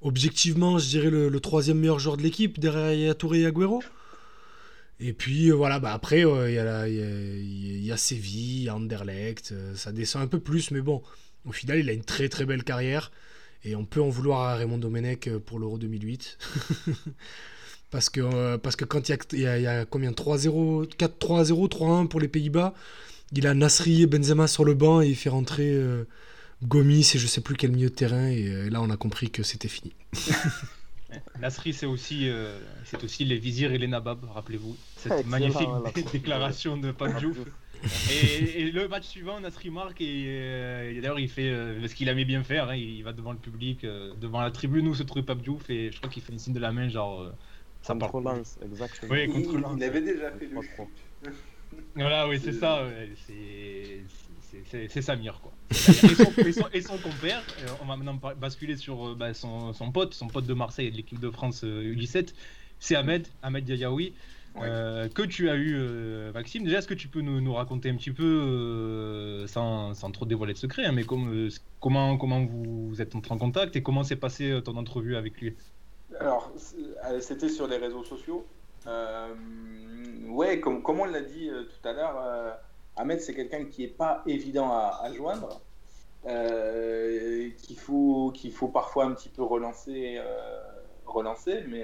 objectivement, 0.01 0.79
je 0.79 0.87
dirais, 0.87 1.09
le, 1.09 1.39
troisième 1.39 1.79
meilleur 1.79 1.99
joueur 1.99 2.15
de 2.17 2.23
l'équipe, 2.23 2.59
derrière 2.59 3.17
Touré 3.17 3.41
et 3.41 3.45
Agüero. 3.45 3.83
Et 5.01 5.11
puis 5.11 5.49
euh, 5.49 5.55
voilà, 5.55 5.79
bah 5.79 5.91
après, 5.93 6.19
il 6.21 6.53
y, 6.53 6.57
a 6.59 6.87
y, 6.87 6.99
a- 7.01 7.87
y 7.87 8.69
a 8.69 8.75
Anderlecht, 8.75 9.53
ça 9.75 9.91
descend 9.91 10.21
un 10.23 10.27
peu 10.27 10.39
plus, 10.39 10.71
mais 10.71 10.79
bon, 10.81 11.01
au 11.45 11.51
final, 11.51 11.79
il 11.79 11.89
a 11.89 11.93
une 11.93 12.03
très 12.05 12.29
très 12.29 12.45
belle 12.45 12.63
carrière. 12.63 13.11
Et 13.65 13.75
on 13.75 13.83
peut 13.83 14.01
en 14.01 14.09
vouloir 14.09 14.41
à 14.41 14.55
Raymond 14.55 14.77
Domenech 14.77 15.27
pour 15.45 15.57
l'Euro 15.59 15.79
2008. 15.79 16.37
parce, 17.91 18.09
que, 18.09 18.57
parce 18.57 18.75
que 18.75 18.85
quand 18.85 19.09
il 19.09 19.39
y 19.39 19.41
y 19.41 19.47
a 19.47 19.85
combien? 19.85 20.11
3-0, 20.11 20.87
4-3-0, 20.95 21.69
3-1 21.69 22.07
pour 22.07 22.19
les 22.19 22.27
Pays-Bas, 22.27 22.75
il 23.33 23.47
a 23.47 23.53
Nasri 23.53 24.03
et 24.03 24.07
Benzema 24.07 24.47
sur 24.47 24.65
le 24.65 24.73
banc 24.73 25.01
et 25.01 25.07
il 25.07 25.15
fait 25.15 25.29
rentrer 25.29 25.71
euh, 25.71 26.05
Gomis 26.63 27.11
et 27.15 27.17
je 27.19 27.27
sais 27.27 27.41
plus 27.41 27.55
quel 27.55 27.71
milieu 27.71 27.89
de 27.89 27.95
terrain. 27.95 28.27
Et 28.27 28.47
euh, 28.47 28.69
là, 28.69 28.81
on 28.81 28.89
a 28.89 28.97
compris 28.97 29.29
que 29.29 29.43
c'était 29.43 29.67
fini. 29.67 29.93
Nasri, 31.39 31.73
c'est 31.73 31.85
aussi, 31.85 32.27
euh, 32.29 32.59
c'est 32.83 33.01
aussi 33.03 33.23
les 33.23 33.37
vizirs 33.37 33.71
et 33.71 33.77
les 33.77 33.87
nababs, 33.87 34.25
rappelez-vous. 34.33 34.75
Cette 34.97 35.11
Excellent, 35.13 35.29
magnifique 35.29 35.67
la- 36.05 36.11
déclaration 36.11 36.77
de 36.77 36.91
Pape 36.91 37.17
Diouf. 37.19 37.37
Et, 38.11 38.61
et 38.61 38.71
le 38.71 38.87
match 38.87 39.05
suivant, 39.05 39.39
Nasri 39.39 39.69
marque 39.69 40.01
et, 40.01 40.25
euh, 40.27 40.91
et 40.91 40.95
d'ailleurs 41.01 41.19
il 41.19 41.29
fait 41.29 41.49
euh, 41.49 41.87
ce 41.87 41.93
qu'il 41.93 42.07
aimait 42.09 42.25
bien 42.25 42.43
faire. 42.43 42.69
hein, 42.69 42.75
il 42.75 43.01
va 43.03 43.13
devant 43.13 43.31
le 43.31 43.37
public, 43.37 43.83
euh, 43.83 44.11
devant 44.19 44.41
la 44.41 44.49
tribune 44.51 44.87
où 44.87 44.95
se 44.95 45.03
trouvait 45.03 45.23
Pape 45.23 45.41
Diouf 45.41 45.69
et 45.69 45.91
je 45.91 45.97
crois 45.97 46.09
qu'il 46.09 46.23
fait 46.23 46.33
une 46.33 46.39
signe 46.39 46.53
de 46.53 46.59
la 46.59 46.71
main 46.71 46.89
genre 46.89 47.21
euh, 47.21 47.31
ça 47.81 47.93
Contre 47.93 48.11
parle. 48.21 48.23
Lens, 48.39 48.57
exactement. 48.65 49.11
Oui, 49.13 49.25
Il, 49.27 49.31
contre 49.33 49.49
il- 49.53 49.59
Lens. 49.61 49.73
il 49.77 49.83
avait 49.83 50.01
déjà 50.01 50.31
fait 50.31 50.47
le. 50.47 50.57
Voilà, 51.95 52.27
oui, 52.27 52.39
c'est 52.43 52.53
ça. 52.53 52.83
ouais, 52.85 53.09
c'est- 53.25 55.01
Samir 55.01 55.41
quoi. 55.41 55.51
Et 55.71 56.15
son, 56.15 56.31
et 56.45 56.51
son- 56.53 56.69
et 56.73 56.81
son 56.81 56.97
compère, 56.97 57.41
euh, 57.61 57.67
on 57.81 57.85
va 57.85 57.97
maintenant 57.97 58.19
basculer 58.39 58.77
sur 58.77 59.09
euh, 59.09 59.15
bah, 59.15 59.33
son, 59.33 59.73
son 59.73 59.91
pote, 59.91 60.13
son 60.13 60.27
pote 60.27 60.45
de 60.45 60.53
Marseille 60.53 60.87
et 60.87 60.91
de 60.91 60.95
l'équipe 60.95 61.19
de 61.19 61.29
France 61.29 61.63
euh, 61.63 61.93
U17, 61.93 62.33
c'est 62.79 62.95
Ahmed, 62.95 63.27
Ahmed. 63.41 63.69
Ouais. 63.69 64.61
euh, 64.61 65.09
que 65.09 65.21
tu 65.23 65.49
as 65.49 65.55
eu, 65.55 65.75
euh, 65.75 66.31
Maxime. 66.31 66.63
Déjà, 66.63 66.77
est-ce 66.77 66.87
que 66.87 66.93
tu 66.93 67.09
peux 67.09 67.19
nous, 67.19 67.41
nous 67.41 67.53
raconter 67.53 67.89
un 67.89 67.95
petit 67.95 68.11
peu, 68.11 68.23
euh, 68.23 69.47
sans, 69.47 69.93
sans 69.93 70.11
trop 70.11 70.25
dévoiler 70.25 70.53
de 70.53 70.57
secret, 70.57 70.85
hein, 70.85 70.93
mais 70.93 71.03
comme, 71.03 71.29
euh, 71.33 71.49
comment, 71.81 72.17
comment 72.17 72.45
vous, 72.45 72.87
vous 72.87 73.01
êtes 73.01 73.13
entrés 73.15 73.33
en 73.33 73.37
contact 73.37 73.75
et 73.75 73.83
comment 73.83 74.03
s'est 74.05 74.15
passée 74.15 74.51
euh, 74.51 74.61
ton 74.61 74.77
entrevue 74.77 75.17
avec 75.17 75.41
lui? 75.41 75.55
Alors, 76.21 76.53
euh, 77.05 77.19
c'était 77.19 77.49
sur 77.49 77.67
les 77.67 77.77
réseaux 77.77 78.03
sociaux. 78.05 78.45
Euh, 78.87 79.33
ouais, 80.29 80.59
comme, 80.59 80.83
comme 80.83 80.99
on 80.99 81.05
l'a 81.05 81.21
dit 81.21 81.49
euh, 81.49 81.63
tout 81.63 81.87
à 81.87 81.93
l'heure, 81.93 82.17
euh, 82.17 82.51
Ahmed, 82.95 83.19
c'est 83.19 83.33
quelqu'un 83.33 83.65
qui 83.65 83.81
n'est 83.81 83.87
pas 83.87 84.21
évident 84.25 84.71
à, 84.71 85.11
joindre, 85.13 85.61
qu'il 86.23 87.77
faut, 87.77 88.31
qu'il 88.33 88.51
faut 88.51 88.67
parfois 88.67 89.05
un 89.05 89.13
petit 89.13 89.29
peu 89.29 89.43
relancer, 89.43 90.19
relancer 91.05 91.63
mais, 91.67 91.83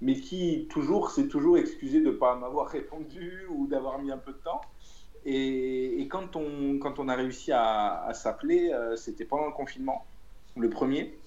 mais 0.00 0.14
qui 0.14 0.68
toujours 0.70 1.10
s'est 1.10 1.26
toujours 1.26 1.58
excusé 1.58 2.00
de 2.00 2.06
ne 2.06 2.12
pas 2.12 2.36
m'avoir 2.36 2.68
répondu 2.70 3.46
ou 3.50 3.66
d'avoir 3.66 3.98
mis 3.98 4.12
un 4.12 4.18
peu 4.18 4.32
de 4.32 4.38
temps. 4.38 4.60
Et, 5.24 6.06
quand, 6.08 6.36
on, 6.36 6.78
quand 6.78 7.00
on 7.00 7.08
a 7.08 7.16
réussi 7.16 7.50
à, 7.52 8.12
s'appeler, 8.14 8.72
c'était 8.94 9.24
pendant 9.24 9.46
le 9.46 9.52
confinement, 9.52 10.04
le 10.56 10.70
premier. 10.70 11.18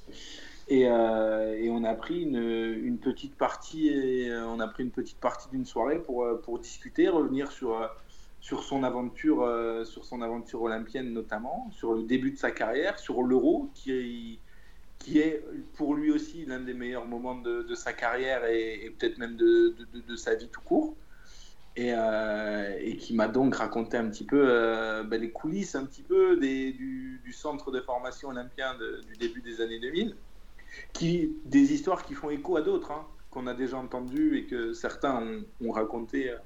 Et, 0.69 0.87
euh, 0.87 1.57
et 1.57 1.71
on 1.71 1.83
a 1.83 1.95
pris 1.95 2.21
une, 2.21 2.99
petite 2.99 3.35
partie, 3.35 4.29
euh, 4.29 4.45
on 4.45 4.59
a 4.59 4.67
pris 4.67 4.83
une 4.83 4.91
petite 4.91 5.17
partie 5.17 5.49
d'une 5.49 5.65
soirée 5.65 5.97
pour, 5.97 6.23
euh, 6.23 6.59
discuter, 6.61 7.09
revenir 7.09 7.51
sur, 7.51 7.89
son 8.41 8.83
aventure, 8.83 9.47
sur 9.85 10.05
son 10.05 10.21
aventure 10.21 10.61
olympienne 10.61 11.11
notamment, 11.11 11.69
sur 11.71 11.95
le 11.95 12.03
début 12.03 12.31
de 12.31 12.37
sa 12.37 12.51
carrière, 12.51 12.99
sur 12.99 13.23
l'Euro 13.23 13.71
qui 13.73 14.39
est, 15.17 15.43
pour 15.73 15.95
lui 15.95 16.11
aussi 16.11 16.45
l'un 16.45 16.59
des 16.59 16.75
meilleurs 16.75 17.07
moments 17.07 17.35
de, 17.35 17.73
sa 17.73 17.91
carrière 17.91 18.45
et, 18.45 18.93
peut-être 18.99 19.17
même 19.17 19.37
de, 19.37 19.75
sa 20.17 20.35
vie 20.35 20.49
tout 20.49 20.61
court. 20.61 20.95
Et, 21.77 21.95
qui 22.99 23.15
m'a 23.15 23.27
donc 23.27 23.55
raconté 23.55 23.97
un 23.97 24.07
petit 24.07 24.25
peu 24.25 25.03
ben, 25.07 25.19
les 25.19 25.31
coulisses 25.31 25.73
un 25.73 25.85
petit 25.85 26.03
peu 26.03 26.37
du, 26.37 27.31
centre 27.31 27.71
de 27.71 27.81
formation 27.81 28.29
olympien 28.29 28.75
du 29.07 29.17
début 29.17 29.41
des 29.41 29.61
années 29.61 29.79
2000 29.79 30.15
qui, 30.93 31.35
des 31.45 31.73
histoires 31.73 32.05
qui 32.05 32.13
font 32.13 32.29
écho 32.29 32.57
à 32.57 32.61
d'autres, 32.61 32.91
hein, 32.91 33.05
qu'on 33.31 33.47
a 33.47 33.53
déjà 33.53 33.77
entendues 33.77 34.37
et 34.37 34.45
que 34.45 34.73
certains 34.73 35.15
ont, 35.15 35.67
ont 35.67 35.71
raconté. 35.71 36.31
euh. 36.31 36.37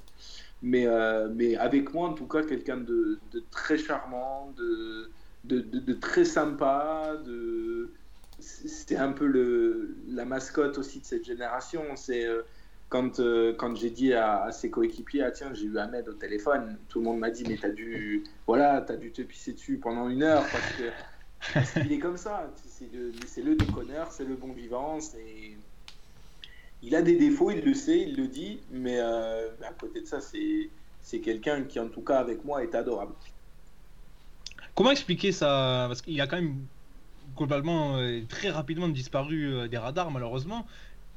Mais, 0.64 0.88
euh, 0.88 1.28
mais 1.30 1.58
avec 1.58 1.94
moi, 1.94 2.08
en 2.08 2.14
tout 2.14 2.26
cas, 2.26 2.42
quelqu'un 2.42 2.78
de, 2.78 3.20
très 3.52 3.78
charmant, 3.78 4.54
de, 4.56 5.10
de, 5.44 5.94
très 5.94 6.24
sympa. 6.24 7.18
De... 7.26 7.92
C'était 8.40 8.96
un 8.96 9.12
peu 9.12 9.28
le, 9.28 9.98
la 10.08 10.24
mascotte 10.24 10.78
aussi 10.78 11.02
de 11.02 11.06
cette 11.06 11.26
génération. 11.26 11.84
C'est 11.96 12.26
euh, 12.26 12.44
quand, 12.88 13.20
euh, 13.20 13.54
quand 13.54 13.76
j'ai 13.76 13.90
dit 13.90 14.14
à, 14.14 14.52
ses 14.52 14.70
coéquipiers, 14.70 15.24
ah 15.24 15.32
tiens, 15.32 15.54
j'ai 15.54 15.66
eu 15.66 15.78
Ahmed 15.78 16.08
au 16.08 16.14
téléphone, 16.14 16.78
tout 16.88 17.00
le 17.00 17.06
monde 17.06 17.20
m'a 17.20 17.30
dit, 17.30 17.44
mais 17.46 17.58
t'as 17.62 17.70
dû, 17.70 18.24
voilà, 18.48 18.80
dû 18.80 19.12
te 19.12 19.22
pisser 19.22 19.52
dessus 19.52 19.78
pendant 19.78 20.08
une 20.08 20.24
heure 20.24 20.46
parce 20.50 20.72
que 20.78 20.84
parce 21.54 21.74
qu'il 21.74 21.92
est 21.92 22.00
comme 22.00 22.18
ça. 22.18 22.52
C'est 22.66 23.44
le, 23.44 23.56
déconneur, 23.56 24.12
c'est 24.12 24.26
le 24.26 24.36
bon 24.36 24.54
vivant. 24.54 25.00
Il 26.82 26.96
a 26.96 27.02
des 27.02 27.16
défauts, 27.16 27.52
il 27.52 27.62
le 27.62 27.74
sait, 27.74 28.02
il 28.02 28.16
le 28.18 28.28
dit, 28.28 28.60
mais 28.72 28.98
euh, 28.98 29.50
à 29.64 29.74
côté 29.74 30.02
de 30.02 30.06
ça, 30.08 30.20
c'est 30.22 30.70
c'est 31.02 31.20
quelqu'un 31.20 31.64
qui, 31.64 31.80
en 31.80 31.90
tout 31.90 32.02
cas, 32.02 32.20
avec 32.20 32.46
moi, 32.46 32.64
est 32.64 32.74
adorable. 32.74 33.14
Comment 34.74 34.92
expliquer 34.92 35.32
ça? 35.32 35.86
Parce 35.88 36.02
qu'il 36.02 36.20
a 36.20 36.28
quand 36.28 36.38
même 36.38 36.66
globalement 37.36 37.98
euh, 37.98 38.22
très 38.28 38.50
rapidement 38.50 38.88
disparu 38.88 39.54
euh, 39.54 39.68
des 39.68 39.78
radars 39.78 40.12
malheureusement. 40.12 40.66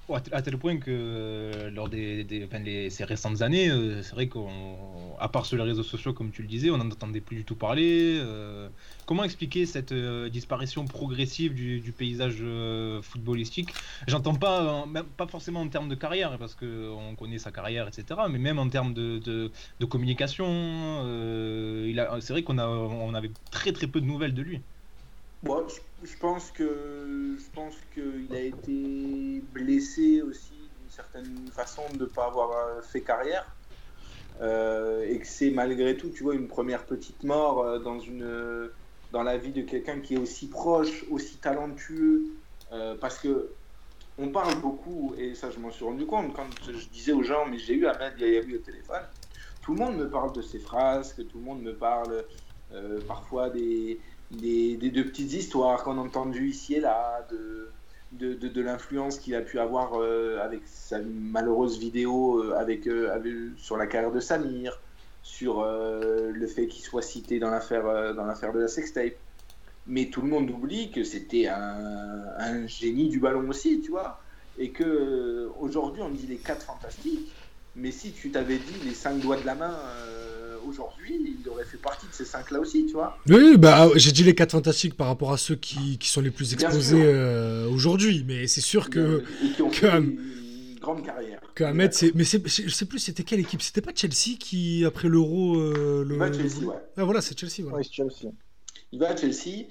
À, 0.09 0.23
à 0.31 0.43
tel 0.43 0.57
point 0.57 0.79
que 0.79 0.85
euh, 0.89 1.71
lors 1.71 1.89
des, 1.89 2.25
ces 2.91 3.05
récentes 3.05 3.43
années, 3.43 3.69
euh, 3.71 4.03
c'est 4.03 4.15
vrai 4.15 4.29
qu'à 4.29 5.29
part 5.29 5.47
sur 5.47 5.57
les 5.57 5.65
réseaux 5.65 5.83
sociaux 5.83 6.13
comme 6.13 6.31
tu 6.31 6.43
le 6.43 6.49
disais, 6.49 6.71
on 6.71 6.77
n'en 6.77 6.87
entendait 6.87 7.21
plus 7.21 7.37
du 7.37 7.45
tout 7.45 7.57
parler. 7.57 8.17
euh, 8.21 8.69
comment 9.05 9.25
expliquer 9.25 9.67
cette 9.67 9.93
disparition 9.93 10.87
progressive 10.87 11.55
du, 11.55 11.93
paysage 11.93 12.43
footballistique? 13.03 13.71
J'entends 14.07 14.37
pas, 14.37 14.87
pas 15.17 15.27
forcément 15.27 15.61
en 15.61 15.69
termes 15.69 15.89
de 15.89 15.95
carrière, 15.97 16.39
parce 16.39 16.55
qu'on 16.55 17.17
connaît 17.19 17.39
sa 17.39 17.51
carrière, 17.51 17.89
etc. 17.89 18.21
Mais 18.31 18.39
même 18.39 18.59
en 18.61 18.69
termes 18.69 18.95
de, 18.95 19.19
de- 19.19 19.85
communication, 19.87 21.03
c'est 22.21 22.33
vrai 22.33 22.43
qu'on 22.45 22.59
on 22.59 23.15
avait 23.15 23.33
très 23.51 23.73
très 23.73 23.87
peu 23.89 24.01
de 24.01 24.07
nouvelles 24.07 24.35
de 24.35 24.43
lui. 24.43 24.63
Bon, 25.43 25.67
je, 26.03 26.17
pense 26.17 26.51
que 26.51 27.37
je 27.39 27.51
pense 27.55 27.75
qu'il 27.93 28.35
a 28.35 28.41
été 28.41 29.43
blessé 29.53 30.23
aussi 30.23 30.55
d'une 30.81 30.91
certaine 30.91 31.49
façon 31.53 31.83
de 31.93 32.01
ne 32.01 32.05
pas 32.07 32.27
avoir 32.27 32.53
euh, 32.53 32.83
fait 32.83 33.03
carrière. 33.03 33.47
Euh, 34.41 35.07
et 35.09 35.19
que 35.19 35.27
c'est 35.27 35.51
malgré 35.51 35.97
tout, 35.97 36.09
tu 36.11 36.23
vois, 36.23 36.35
une 36.35 36.49
première 36.49 36.85
petite 36.85 37.23
mort 37.23 37.63
euh, 37.63 37.79
dans, 37.79 37.99
une, 37.99 38.71
dans 39.13 39.23
la 39.23 39.37
vie 39.37 39.53
de 39.53 39.63
quelqu'un 39.63 40.01
qui 40.01 40.15
est 40.15 40.19
aussi 40.19 40.49
proche, 40.49 41.05
aussi 41.11 41.37
talentueux. 41.37 42.25
parce 43.01 43.19
que 43.19 43.51
on 44.19 44.29
parle 44.29 44.59
beaucoup, 44.63 45.15
et 45.19 45.35
ça 45.35 45.51
je 45.51 45.59
m'en 45.59 45.71
suis 45.71 45.85
rendu 45.85 46.07
compte 46.07 46.35
quand 46.35 46.47
je 46.67 46.89
disais 46.89 47.13
aux 47.13 47.23
gens, 47.23 47.45
mais 47.47 47.59
j'ai 47.59 47.75
eu 47.75 47.87
Ahmed 47.87 48.19
Yayaoui 48.19 48.57
au 48.57 48.59
téléphone, 48.59 49.03
tout 49.61 49.75
le 49.75 49.81
monde 49.81 49.97
me 49.99 50.09
parle 50.09 50.33
de 50.33 50.41
ses 50.41 50.59
phrases, 50.59 51.13
que 51.13 51.21
tout 51.21 51.39
le 51.39 51.45
monde 51.45 51.63
me 51.63 51.75
parle 51.75 52.25
parfois 53.07 53.51
des, 53.51 54.01
des, 54.31 54.77
des- 54.77 54.91
de 54.91 55.03
petites 55.03 55.33
histoires 55.33 55.83
qu'on 55.85 55.99
a 55.99 56.03
entendues 56.03 56.49
ici 56.51 56.75
et 56.75 56.81
là, 56.81 57.27
de, 57.31 57.73
de, 58.13 58.61
l'influence 58.63 59.19
qu'il 59.19 59.35
a 59.35 59.43
pu 59.43 59.59
avoir 59.59 60.01
euh, 60.01 60.39
avec 60.41 60.67
sa 60.67 61.01
malheureuse 61.03 61.79
vidéo 61.79 62.43
euh, 62.43 62.55
avec, 62.57 62.87
euh, 62.89 63.13
avec- 63.13 63.59
sur 63.59 63.77
la 63.77 63.87
carrière 63.87 64.13
de 64.13 64.21
Samir, 64.21 64.81
sur 65.23 65.65
le 65.65 66.47
fait 66.47 66.69
qu'il 66.69 66.85
soit 66.85 67.03
cité 67.03 67.39
dans 67.41 67.51
l'affaire 67.51 67.83
de 67.85 68.59
la 68.61 68.69
sextape. 68.69 69.15
Mais 69.87 70.11
tout 70.11 70.23
le 70.23 70.29
monde 70.29 70.51
oublie 70.51 70.91
que 70.91 71.05
c'était 71.05 71.47
un, 71.49 72.25
un 72.39 72.67
génie 72.67 73.09
du 73.09 73.21
ballon 73.21 73.49
aussi, 73.49 73.81
tu 73.81 73.91
vois. 73.91 74.21
Et 74.57 74.73
que 74.73 75.49
aujourd'hui 75.59 76.03
on 76.03 76.11
dit 76.11 76.27
les 76.27 76.39
quatre 76.43 76.65
fantastiques, 76.65 77.39
mais 77.75 77.93
si 77.93 78.13
tu 78.13 78.31
t'avais 78.33 78.59
dit 78.59 78.81
les 78.81 78.95
cinq 78.95 79.21
doigts 79.21 79.37
de 79.37 79.47
la 79.47 79.55
main 79.55 79.77
aujourd'hui, 80.67 81.37
il 81.41 81.49
aurait 81.49 81.65
fait 81.65 81.77
partie 81.79 82.07
de 82.07 82.13
ces 82.13 82.25
cinq 82.25 82.51
là 82.51 82.61
aussi, 82.61 82.87
tu 82.87 82.93
vois. 82.93 83.19
Oui, 83.29 83.57
bah, 83.57 83.89
j'ai 83.97 84.13
dit 84.13 84.23
les 84.25 84.35
4 84.35 84.53
fantastiques 84.53 84.97
par 84.97 85.07
rapport 85.07 85.33
à 85.33 85.37
ceux 85.37 85.57
qui, 85.57 85.99
qui 85.99 86.09
sont 86.09 86.21
les 86.21 86.31
plus 86.31 86.53
exposés 86.53 87.03
euh, 87.03 87.69
aujourd'hui, 87.69 88.25
mais 88.27 88.47
c'est 88.47 88.61
sûr 88.61 88.91
que, 88.91 89.25
et 89.45 89.51
qui 89.51 89.63
ont 89.63 89.71
que 89.71 89.77
fait 89.77 89.99
une 89.99 90.79
grande 90.81 91.05
carrière. 91.05 91.41
que 91.55 91.65
Ahmed, 91.65 91.93
c'est, 91.93 92.15
mais 92.15 92.25
c'est, 92.25 92.47
je 92.47 92.69
sais 92.69 92.87
plus, 92.87 92.99
c'était 92.99 93.23
quelle 93.23 93.41
équipe 93.41 93.63
C'était 93.63 93.81
pas 93.81 93.93
Chelsea 93.95 94.37
qui, 94.39 94.85
après 94.85 95.09
l'Euro, 95.09 95.57
euh, 95.57 96.05
le. 96.07 96.15
Il 96.15 96.19
va 96.19 96.27
à 96.27 96.33
Chelsea, 96.33 96.65
ouais. 96.65 96.77
Ah 96.97 97.05
voilà, 97.05 97.21
c'est 97.21 97.39
Chelsea, 97.39 97.63
voilà. 97.63 97.79
Ouais, 97.79 97.85
c'est 97.85 97.93
Chelsea. 97.93 98.33
Il 98.93 99.01
va 99.01 99.11
à 99.11 99.17
Chelsea. 99.17 99.67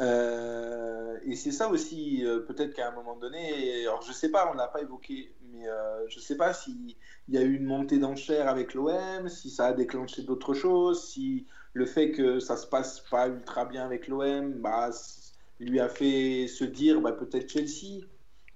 Euh, 0.00 1.16
et 1.24 1.36
c'est 1.36 1.52
ça 1.52 1.68
aussi, 1.68 2.24
euh, 2.24 2.40
peut-être 2.40 2.74
qu'à 2.74 2.88
un 2.88 2.92
moment 2.94 3.16
donné, 3.16 3.84
alors 3.84 4.02
je 4.02 4.12
sais 4.12 4.30
pas, 4.30 4.50
on 4.52 4.56
l'a 4.56 4.66
pas 4.68 4.80
évoqué, 4.80 5.32
mais 5.52 5.68
euh, 5.68 6.08
je 6.08 6.18
sais 6.18 6.36
pas 6.36 6.54
s'il 6.54 6.96
y 7.28 7.36
a 7.38 7.42
eu 7.42 7.54
une 7.56 7.64
montée 7.66 7.98
d'enchères 7.98 8.48
avec 8.48 8.74
l'OM, 8.74 9.28
si 9.28 9.50
ça 9.50 9.66
a 9.66 9.72
déclenché 9.72 10.22
d'autres 10.22 10.54
choses, 10.54 11.08
si 11.08 11.46
le 11.74 11.86
fait 11.86 12.10
que 12.10 12.40
ça 12.40 12.56
se 12.56 12.66
passe 12.66 13.00
pas 13.10 13.28
ultra 13.28 13.64
bien 13.66 13.84
avec 13.84 14.08
l'OM, 14.08 14.52
bah, 14.54 14.90
lui 15.60 15.78
a 15.78 15.88
fait 15.88 16.46
se 16.48 16.64
dire 16.64 17.00
bah, 17.00 17.12
peut-être 17.12 17.50
Chelsea. 17.50 18.04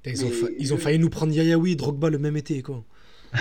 Ils 0.07 0.25
ont, 0.25 0.31
fa- 0.31 0.49
ils 0.59 0.75
ont 0.75 0.79
failli 0.79 0.99
nous 0.99 1.11
prendre 1.11 1.33
Yayaoui 1.33 1.77
Drogba 1.77 2.11
le 2.11 2.19
même 2.19 2.37
été, 2.37 2.63
quoi. 2.63 2.85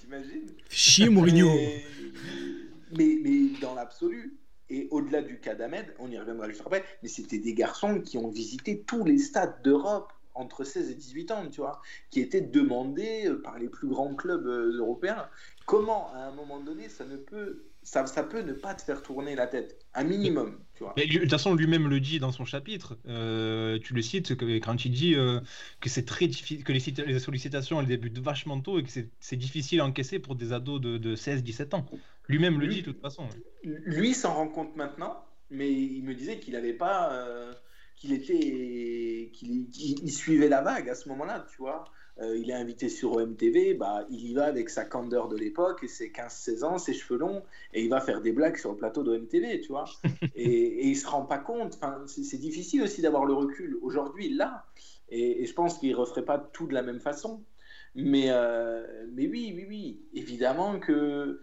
T'imagines? 0.00 0.50
Chier 0.70 1.08
Mourinho. 1.08 1.48
Mais, 1.52 1.84
mais, 2.96 3.18
mais 3.22 3.60
dans 3.60 3.74
l'absolu, 3.74 4.38
et 4.70 4.88
au-delà 4.90 5.22
du 5.22 5.40
cas 5.40 5.54
d'Ahmed, 5.54 5.94
on 5.98 6.10
y 6.10 6.18
reviendra 6.18 6.48
juste 6.48 6.60
après, 6.62 6.84
mais 7.02 7.08
c'était 7.08 7.38
des 7.38 7.54
garçons 7.54 8.00
qui 8.00 8.18
ont 8.18 8.28
visité 8.30 8.84
tous 8.84 9.04
les 9.04 9.18
stades 9.18 9.62
d'Europe 9.62 10.12
entre 10.34 10.64
16 10.64 10.90
et 10.90 10.94
18 10.94 11.30
ans, 11.30 11.48
tu 11.50 11.60
vois, 11.60 11.80
qui 12.10 12.20
étaient 12.20 12.40
demandés 12.40 13.26
euh, 13.26 13.42
par 13.42 13.58
les 13.58 13.68
plus 13.68 13.88
grands 13.88 14.14
clubs 14.14 14.46
euh, 14.46 14.72
européens. 14.78 15.28
Comment, 15.66 16.12
à 16.14 16.18
un 16.18 16.30
moment 16.32 16.60
donné, 16.60 16.88
ça 16.88 17.04
ne 17.04 17.16
peut, 17.16 17.64
ça, 17.82 18.06
ça 18.06 18.22
peut 18.24 18.42
ne 18.42 18.52
pas 18.52 18.74
te 18.74 18.82
faire 18.82 19.02
tourner 19.02 19.34
la 19.34 19.46
tête, 19.46 19.84
un 19.94 20.04
minimum, 20.04 20.64
tu 20.74 20.84
vois. 20.84 20.94
Mais 20.96 21.06
de 21.06 21.18
toute 21.20 21.30
façon, 21.30 21.54
lui-même 21.54 21.88
le 21.88 22.00
dit 22.00 22.18
dans 22.18 22.32
son 22.32 22.44
chapitre. 22.44 22.98
euh, 23.06 23.78
tu 23.78 23.94
le 23.94 24.02
cites 24.02 24.34
que- 24.36 24.58
quand 24.58 24.84
il 24.84 24.90
dit 24.90 25.14
euh, 25.14 25.40
que 25.80 25.88
c'est 25.88 26.04
très 26.04 26.26
difficile, 26.26 26.64
que 26.64 26.72
les, 26.72 26.80
cita- 26.80 27.04
les 27.04 27.18
sollicitations 27.20 27.80
elles 27.80 27.86
débutent 27.86 28.18
vachement 28.18 28.60
tôt 28.60 28.78
et 28.80 28.82
que 28.82 28.90
c'est 28.90 29.12
c'est 29.20 29.36
difficile 29.36 29.80
à 29.80 29.84
encaisser 29.86 30.18
pour 30.18 30.34
des 30.34 30.52
ados 30.52 30.80
de, 30.80 30.98
de 30.98 31.14
16-17 31.14 31.72
ans. 31.74 31.86
Lui-même 32.28 32.60
le 32.60 32.66
dit 32.68 32.82
de 32.82 32.90
toute 32.90 33.00
façon. 33.00 33.28
Lui 33.62 34.14
s'en 34.14 34.34
rend 34.34 34.48
compte 34.48 34.76
maintenant, 34.76 35.24
mais 35.50 35.72
il 35.72 36.02
me 36.04 36.14
disait 36.14 36.38
qu'il 36.38 36.54
n'avait 36.54 36.74
pas. 36.74 37.12
euh, 37.12 37.52
qu'il 37.96 38.12
était. 38.12 39.30
qu'il 39.32 39.66
il, 39.76 40.04
il 40.04 40.12
suivait 40.12 40.48
la 40.48 40.62
vague 40.62 40.88
à 40.88 40.94
ce 40.94 41.08
moment-là, 41.08 41.46
tu 41.50 41.58
vois. 41.58 41.84
Euh, 42.20 42.36
il 42.36 42.50
est 42.50 42.54
invité 42.54 42.88
sur 42.88 43.12
OMTV, 43.12 43.74
bah, 43.74 44.04
il 44.10 44.26
y 44.26 44.34
va 44.34 44.46
avec 44.46 44.70
sa 44.70 44.84
candeur 44.84 45.28
de 45.28 45.36
l'époque 45.36 45.84
et 45.84 45.88
ses 45.88 46.08
15-16 46.08 46.64
ans, 46.64 46.76
ses 46.78 46.92
cheveux 46.92 47.16
longs, 47.18 47.44
et 47.72 47.84
il 47.84 47.88
va 47.88 48.00
faire 48.00 48.20
des 48.20 48.32
blagues 48.32 48.56
sur 48.56 48.72
le 48.72 48.76
plateau 48.76 49.04
d'OMTV, 49.04 49.60
tu 49.60 49.68
vois. 49.68 49.84
et, 50.34 50.42
et 50.44 50.86
il 50.88 50.96
se 50.96 51.06
rend 51.06 51.22
pas 51.22 51.38
compte. 51.38 51.76
Enfin, 51.76 52.02
c'est 52.06 52.38
difficile 52.38 52.82
aussi 52.82 53.02
d'avoir 53.02 53.24
le 53.24 53.34
recul. 53.34 53.78
Aujourd'hui, 53.82 54.26
il 54.26 54.36
l'a. 54.36 54.66
Et, 55.10 55.42
et 55.42 55.46
je 55.46 55.54
pense 55.54 55.78
qu'il 55.78 55.94
referait 55.94 56.24
pas 56.24 56.38
tout 56.38 56.66
de 56.66 56.74
la 56.74 56.82
même 56.82 56.98
façon. 57.00 57.44
Mais, 57.94 58.26
euh, 58.28 59.06
mais 59.12 59.28
oui, 59.28 59.52
oui, 59.54 59.66
oui. 59.68 60.00
Évidemment 60.12 60.78
que 60.80 61.40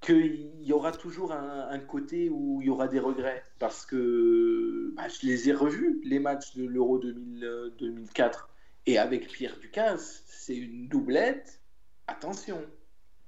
qu'il 0.00 0.50
y 0.62 0.72
aura 0.72 0.92
toujours 0.92 1.32
un, 1.32 1.68
un 1.70 1.78
côté 1.78 2.28
où 2.30 2.60
il 2.60 2.66
y 2.66 2.70
aura 2.70 2.88
des 2.88 3.00
regrets. 3.00 3.42
Parce 3.58 3.84
que 3.84 4.92
bah, 4.96 5.08
je 5.08 5.26
les 5.26 5.48
ai 5.48 5.52
revus, 5.52 6.00
les 6.04 6.18
matchs 6.18 6.54
de 6.56 6.64
l'Euro 6.64 6.98
2000, 6.98 7.44
euh, 7.44 7.70
2004. 7.78 8.48
Et 8.86 8.98
avec 8.98 9.28
Pierre 9.28 9.58
Ducasse, 9.58 10.22
c'est 10.26 10.56
une 10.56 10.88
doublette. 10.88 11.60
Attention, 12.06 12.64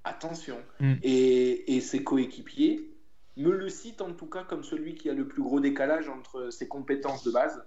attention. 0.04 0.58
Mm. 0.78 0.94
Et, 1.02 1.76
et 1.76 1.80
ses 1.80 2.02
coéquipiers 2.02 2.90
me 3.36 3.50
le 3.50 3.68
citent 3.68 4.00
en 4.00 4.12
tout 4.12 4.26
cas 4.26 4.44
comme 4.44 4.64
celui 4.64 4.94
qui 4.94 5.10
a 5.10 5.14
le 5.14 5.26
plus 5.26 5.42
gros 5.42 5.60
décalage 5.60 6.08
entre 6.08 6.50
ses 6.50 6.68
compétences 6.68 7.24
de 7.24 7.30
base, 7.30 7.62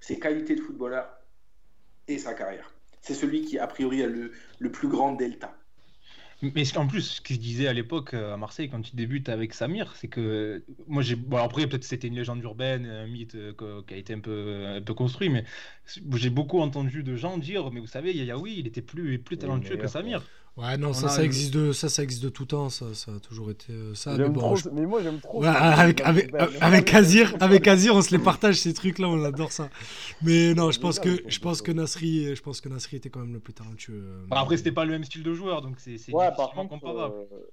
ses 0.00 0.18
qualités 0.18 0.54
de 0.54 0.60
footballeur 0.60 1.08
et 2.08 2.18
sa 2.18 2.34
carrière. 2.34 2.72
C'est 3.00 3.14
celui 3.14 3.44
qui, 3.44 3.58
a 3.58 3.66
priori, 3.66 4.02
a 4.02 4.06
le, 4.06 4.32
le 4.58 4.70
plus 4.70 4.88
grand 4.88 5.12
delta. 5.12 5.56
Mais 6.42 6.76
en 6.76 6.88
plus, 6.88 7.02
ce 7.02 7.20
que 7.20 7.34
je 7.34 7.38
disais 7.38 7.68
à 7.68 7.72
l'époque 7.72 8.14
euh, 8.14 8.34
à 8.34 8.36
Marseille 8.36 8.68
quand 8.68 8.80
tu 8.82 8.96
débutes 8.96 9.28
avec 9.28 9.54
Samir, 9.54 9.94
c'est 9.94 10.08
que 10.08 10.64
moi 10.88 11.00
j'ai. 11.02 11.14
Bon, 11.14 11.36
après, 11.36 11.68
peut-être 11.68 11.84
c'était 11.84 12.08
une 12.08 12.16
légende 12.16 12.42
urbaine, 12.42 12.84
un 12.84 13.06
mythe 13.06 13.36
euh, 13.36 13.82
qui 13.86 13.94
a 13.94 13.96
été 13.96 14.12
un 14.14 14.20
peu, 14.20 14.66
un 14.66 14.82
peu 14.82 14.92
construit, 14.92 15.28
mais 15.28 15.44
j'ai 15.86 16.30
beaucoup 16.30 16.58
entendu 16.60 17.04
de 17.04 17.14
gens 17.14 17.38
dire 17.38 17.70
Mais 17.70 17.78
vous 17.80 17.86
savez, 17.86 18.12
Yayaoui, 18.12 18.58
il 18.58 18.66
était 18.66 18.82
plus, 18.82 19.20
plus 19.20 19.38
talentueux 19.38 19.76
que 19.76 19.86
Samir. 19.86 20.32
Ouais, 20.58 20.76
non, 20.76 20.88
On 20.90 20.92
ça, 20.92 21.06
a 21.06 21.08
ça 21.08 21.24
existe 21.24 21.54
de, 21.54 21.72
ça, 21.72 21.88
ça 21.88 22.02
existe 22.02 22.22
de 22.22 22.28
tout 22.28 22.44
temps. 22.44 22.68
Ça, 22.68 22.92
ça 22.94 23.14
a 23.14 23.20
toujours 23.20 23.50
été 23.50 23.72
euh, 23.72 23.94
ça. 23.94 24.10
Mais 24.10 24.18
J'aime 24.18 24.32
bon, 24.34 24.40
trop, 24.40 24.56
je- 24.56 24.64
ce- 24.64 24.68
mais 24.68 24.84
moi 24.84 25.02
j'aime 25.02 25.18
trop. 25.18 25.40
Ouais, 25.40 25.48
avec, 25.48 26.02
avec, 26.02 26.30
avec 26.60 26.92
Azir, 26.94 27.34
avec 27.40 27.66
Azir, 27.66 27.94
on 27.96 28.02
se 28.02 28.14
les 28.14 28.22
partage 28.22 28.56
ces 28.56 28.74
trucs-là, 28.74 29.08
on 29.08 29.24
adore 29.24 29.50
ça. 29.50 29.70
Mais 30.20 30.52
non, 30.52 30.70
je 30.70 30.78
pense 30.78 30.98
que, 30.98 31.22
je 31.26 31.38
pense 31.38 31.62
que 31.62 31.72
Nasri, 31.72 32.36
je 32.36 32.42
pense 32.42 32.60
que 32.60 32.68
Nasri 32.68 32.96
était 32.98 33.08
quand 33.08 33.20
même 33.20 33.32
le 33.32 33.40
plus 33.40 33.54
talentueux. 33.54 34.02
euh, 34.04 34.26
Bah, 34.28 34.40
après, 34.40 34.58
c'était 34.58 34.72
pas 34.72 34.84
le 34.84 34.92
même 34.92 35.04
style 35.04 35.22
de 35.22 35.32
joueur, 35.32 35.62
donc 35.62 35.76
c'est 35.78 35.92
Ouais, 36.12 36.28
comparable. 36.68 37.14
euh, 37.32 37.46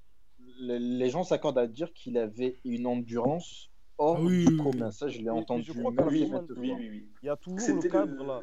les, 0.60 1.10
gens 1.10 1.24
s'accordent 1.24 1.58
à 1.58 1.68
dire 1.68 1.94
qu'il 1.94 2.18
avait 2.18 2.58
une 2.66 2.86
endurance 2.86 3.70
hors 3.98 4.18
Ah 4.18 4.22
oui, 4.24 4.46
du 4.46 4.60
oui. 4.60 4.92
Ça, 4.92 5.08
je 5.08 5.20
l'ai 5.20 5.30
entendu. 5.30 5.64
je 5.68 5.72
crois. 5.72 5.94
Oui, 6.12 6.28
oui, 6.58 6.74
oui. 6.78 7.08
Il 7.24 7.26
y 7.28 7.30
a 7.30 7.38
toujours 7.38 7.58
le 7.60 7.64
C'était 7.64 7.90
cadre 7.90 8.26
là. 8.26 8.42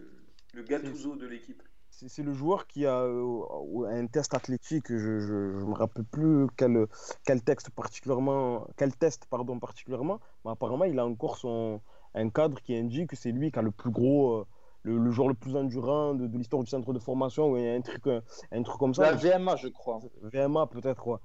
le, 0.55 0.61
le 0.61 0.66
Gattuso 0.66 1.16
de 1.16 1.27
l'équipe. 1.27 1.62
C'est 1.98 2.23
le 2.23 2.35
joueur 2.35 2.66
qui 2.66 2.85
a 2.85 3.01
euh, 3.01 3.86
un 3.89 4.06
test 4.06 4.35
athlétique, 4.35 4.89
je, 4.89 5.18
je 5.20 5.64
me 5.64 5.73
rappelle 5.73 6.05
plus 6.05 6.47
quel, 6.56 6.86
quel 7.24 7.43
texte 7.43 7.70
particulièrement, 7.70 8.66
quel 8.77 8.94
test 8.94 9.24
pardon 9.31 9.59
particulièrement, 9.59 10.20
mais 10.44 10.51
apparemment 10.51 10.85
il 10.85 10.98
a 10.98 11.06
encore 11.06 11.39
son 11.39 11.81
un 12.16 12.31
cadre 12.31 12.60
qui 12.60 12.74
indique 12.74 13.10
que 13.10 13.16
c'est 13.16 13.31
lui 13.31 13.51
qui 13.52 13.59
a 13.59 13.62
le 13.62 13.70
plus 13.70 13.90
gros, 13.90 14.35
euh, 14.35 14.47
le, 14.82 14.98
le 14.98 15.10
joueur 15.10 15.28
le 15.28 15.35
plus 15.35 15.55
endurant 15.55 16.14
de, 16.14 16.27
de 16.27 16.39
l'histoire 16.39 16.62
du 16.62 16.70
centre 16.70 16.93
de 16.93 16.98
formation, 16.98 17.52
ou 17.52 17.56
un 17.56 17.81
truc, 17.81 18.06
un, 18.06 18.23
un 18.52 18.62
truc 18.62 18.78
comme 18.78 18.94
ça. 18.94 19.12
La 19.12 19.16
VMA, 19.16 19.56
je 19.56 19.68
crois. 19.68 20.01
VMA 20.23 20.66
peut-être, 20.66 21.02
quoi. 21.02 21.20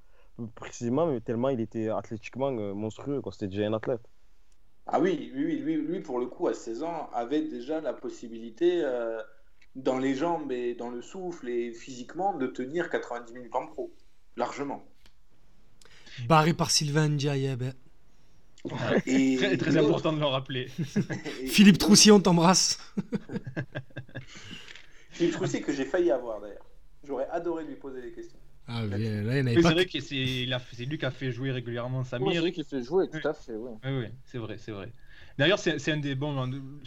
Précisément, 0.55 1.05
mais 1.07 1.21
tellement 1.21 1.49
il 1.49 1.59
était 1.59 1.89
athlétiquement 1.89 2.51
euh, 2.51 2.73
monstrueux. 2.73 3.21
C'était 3.31 3.47
déjà 3.47 3.67
un 3.67 3.73
athlète. 3.73 4.01
Ah 4.87 4.99
oui, 4.99 5.31
oui, 5.35 5.45
oui, 5.45 5.57
lui, 5.57 5.75
lui, 5.77 5.99
pour 6.01 6.19
le 6.19 6.25
coup, 6.25 6.47
à 6.47 6.53
16 6.53 6.83
ans, 6.83 7.09
avait 7.13 7.41
déjà 7.43 7.79
la 7.81 7.93
possibilité, 7.93 8.81
euh, 8.83 9.21
dans 9.75 9.97
les 9.97 10.15
jambes 10.15 10.51
et 10.51 10.75
dans 10.75 10.89
le 10.89 11.01
souffle 11.01 11.49
et 11.49 11.73
physiquement, 11.73 12.35
de 12.37 12.47
tenir 12.47 12.89
90 12.89 13.33
minutes 13.33 13.55
en 13.55 13.67
pro. 13.67 13.93
Largement. 14.37 14.85
Barré 16.27 16.53
par 16.53 16.71
Sylvain 16.71 17.09
Ndiaye. 17.09 17.55
ben. 17.55 17.73
Et, 19.05 19.35
Très, 19.37 19.57
très 19.57 19.77
important 19.77 20.13
de 20.13 20.19
le 20.19 20.25
rappeler. 20.25 20.67
Philippe 21.47 21.77
Troussy, 21.77 22.11
on 22.11 22.19
t'embrasse. 22.19 22.79
Philippe 25.09 25.33
Troussy, 25.33 25.61
que 25.61 25.73
j'ai 25.73 25.85
failli 25.85 26.11
avoir 26.11 26.41
d'ailleurs. 26.41 26.65
J'aurais 27.03 27.27
adoré 27.29 27.65
lui 27.65 27.75
poser 27.75 28.01
des 28.01 28.11
questions. 28.11 28.37
Ah, 28.67 28.83
mais 28.83 28.97
là, 29.23 29.39
il 29.39 29.55
pas. 29.55 29.69
c'est 29.69 29.73
vrai 29.73 29.85
que 29.85 29.99
c'est 29.99 30.85
lui 30.85 30.97
qui 30.97 31.05
a 31.05 31.11
fait 31.11 31.31
jouer 31.31 31.51
régulièrement 31.51 32.03
Samir. 32.03 32.31
c'est 32.33 32.41
lui 32.41 32.51
qui 32.51 32.63
fait 32.63 32.83
jouer, 32.83 33.09
tout 33.09 33.27
à 33.27 33.33
fait, 33.33 33.55
ouais. 33.55 33.71
Oui, 33.83 33.91
oui, 33.91 34.05
c'est 34.23 34.37
vrai, 34.37 34.57
c'est 34.57 34.71
vrai. 34.71 34.91
D'ailleurs, 35.37 35.59
c'est 35.59 35.79
c'est 35.79 35.91
un 35.91 35.97
des 35.97 36.15
bons, 36.15 36.35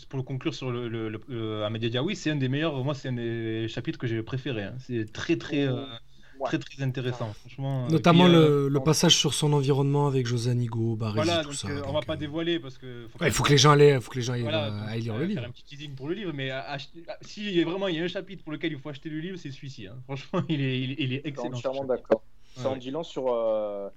pour 0.08 0.18
le 0.18 0.22
conclure 0.22 0.54
sur 0.54 0.70
le, 0.70 0.88
le, 0.88 1.08
le- 1.08 1.20
euh, 1.30 1.64
Ahmed 1.66 1.84
Diaoui, 1.84 2.14
c'est 2.16 2.30
un 2.30 2.36
des 2.36 2.48
meilleurs, 2.48 2.82
moi, 2.84 2.94
c'est 2.94 3.08
un 3.08 3.12
des 3.14 3.66
chapitres 3.68 3.98
que 3.98 4.06
j'ai 4.06 4.22
préféré. 4.22 4.64
hein. 4.64 4.74
C'est 4.78 5.12
très, 5.12 5.36
très, 5.36 5.66
euh, 5.66 5.84
Ouais. 6.40 6.48
très, 6.48 6.58
très 6.58 6.82
intéressant, 6.82 7.32
franchement. 7.32 7.88
Notamment 7.88 8.24
Puis, 8.24 8.34
euh, 8.34 8.62
le, 8.64 8.68
le 8.68 8.80
passage 8.80 9.16
sur 9.16 9.32
son 9.34 9.52
environnement 9.52 10.08
avec 10.08 10.26
José 10.26 10.50
Anigo, 10.50 10.96
Baresi, 10.96 11.24
Voilà, 11.24 11.42
tout 11.42 11.50
donc, 11.50 11.54
ça. 11.54 11.68
euh, 11.68 11.80
on 11.84 11.86
donc, 11.86 11.94
va 11.94 12.00
pas 12.02 12.14
euh, 12.14 12.16
dévoiler 12.16 12.58
parce 12.58 12.76
que. 12.76 13.04
ouais, 13.20 13.28
il 13.28 13.30
faut 13.30 13.44
que 13.44 13.50
les 13.50 13.56
gens 13.58 13.70
aillent, 13.70 14.00
faut 14.00 14.10
que 14.10 14.16
les 14.16 14.22
gens 14.22 14.32
aillent, 14.32 14.42
Voilà, 14.42 14.66
euh, 14.66 14.86
aillent 14.88 15.02
lire 15.02 15.14
euh, 15.14 15.18
le 15.20 15.26
faire 15.26 15.28
livre. 15.36 15.44
un 15.46 15.50
petit 15.52 15.62
teasing 15.64 15.94
pour 15.94 16.08
le 16.08 16.14
livre, 16.14 16.32
mais 16.34 16.50
ach- 16.50 16.88
si 17.22 17.46
il 17.46 17.56
y 17.56 17.62
a 17.62 17.64
vraiment 17.64 17.86
il 17.86 17.96
y 17.96 18.00
a 18.00 18.02
un 18.04 18.08
chapitre 18.08 18.42
pour 18.42 18.52
lequel 18.52 18.72
il 18.72 18.78
faut 18.80 18.88
acheter 18.88 19.10
le 19.10 19.20
livre, 19.20 19.36
c'est 19.38 19.52
celui-ci. 19.52 19.86
hein. 19.86 19.94
Franchement, 20.06 20.42
il 20.48 20.60
est, 20.60 20.80
il 20.80 20.90
est, 20.90 20.96
il 20.98 21.12
est 21.12 21.16
Je 21.18 21.20
suis 21.20 21.28
excellent. 21.30 21.56
entièrement 21.56 21.84
d'accord. 21.84 22.24
Ça 22.56 22.68
Ouais, 22.68 22.74
en 22.74 22.76
dit 22.78 22.90
long 22.90 23.04
sur 23.04 23.32
euh, 23.32 23.88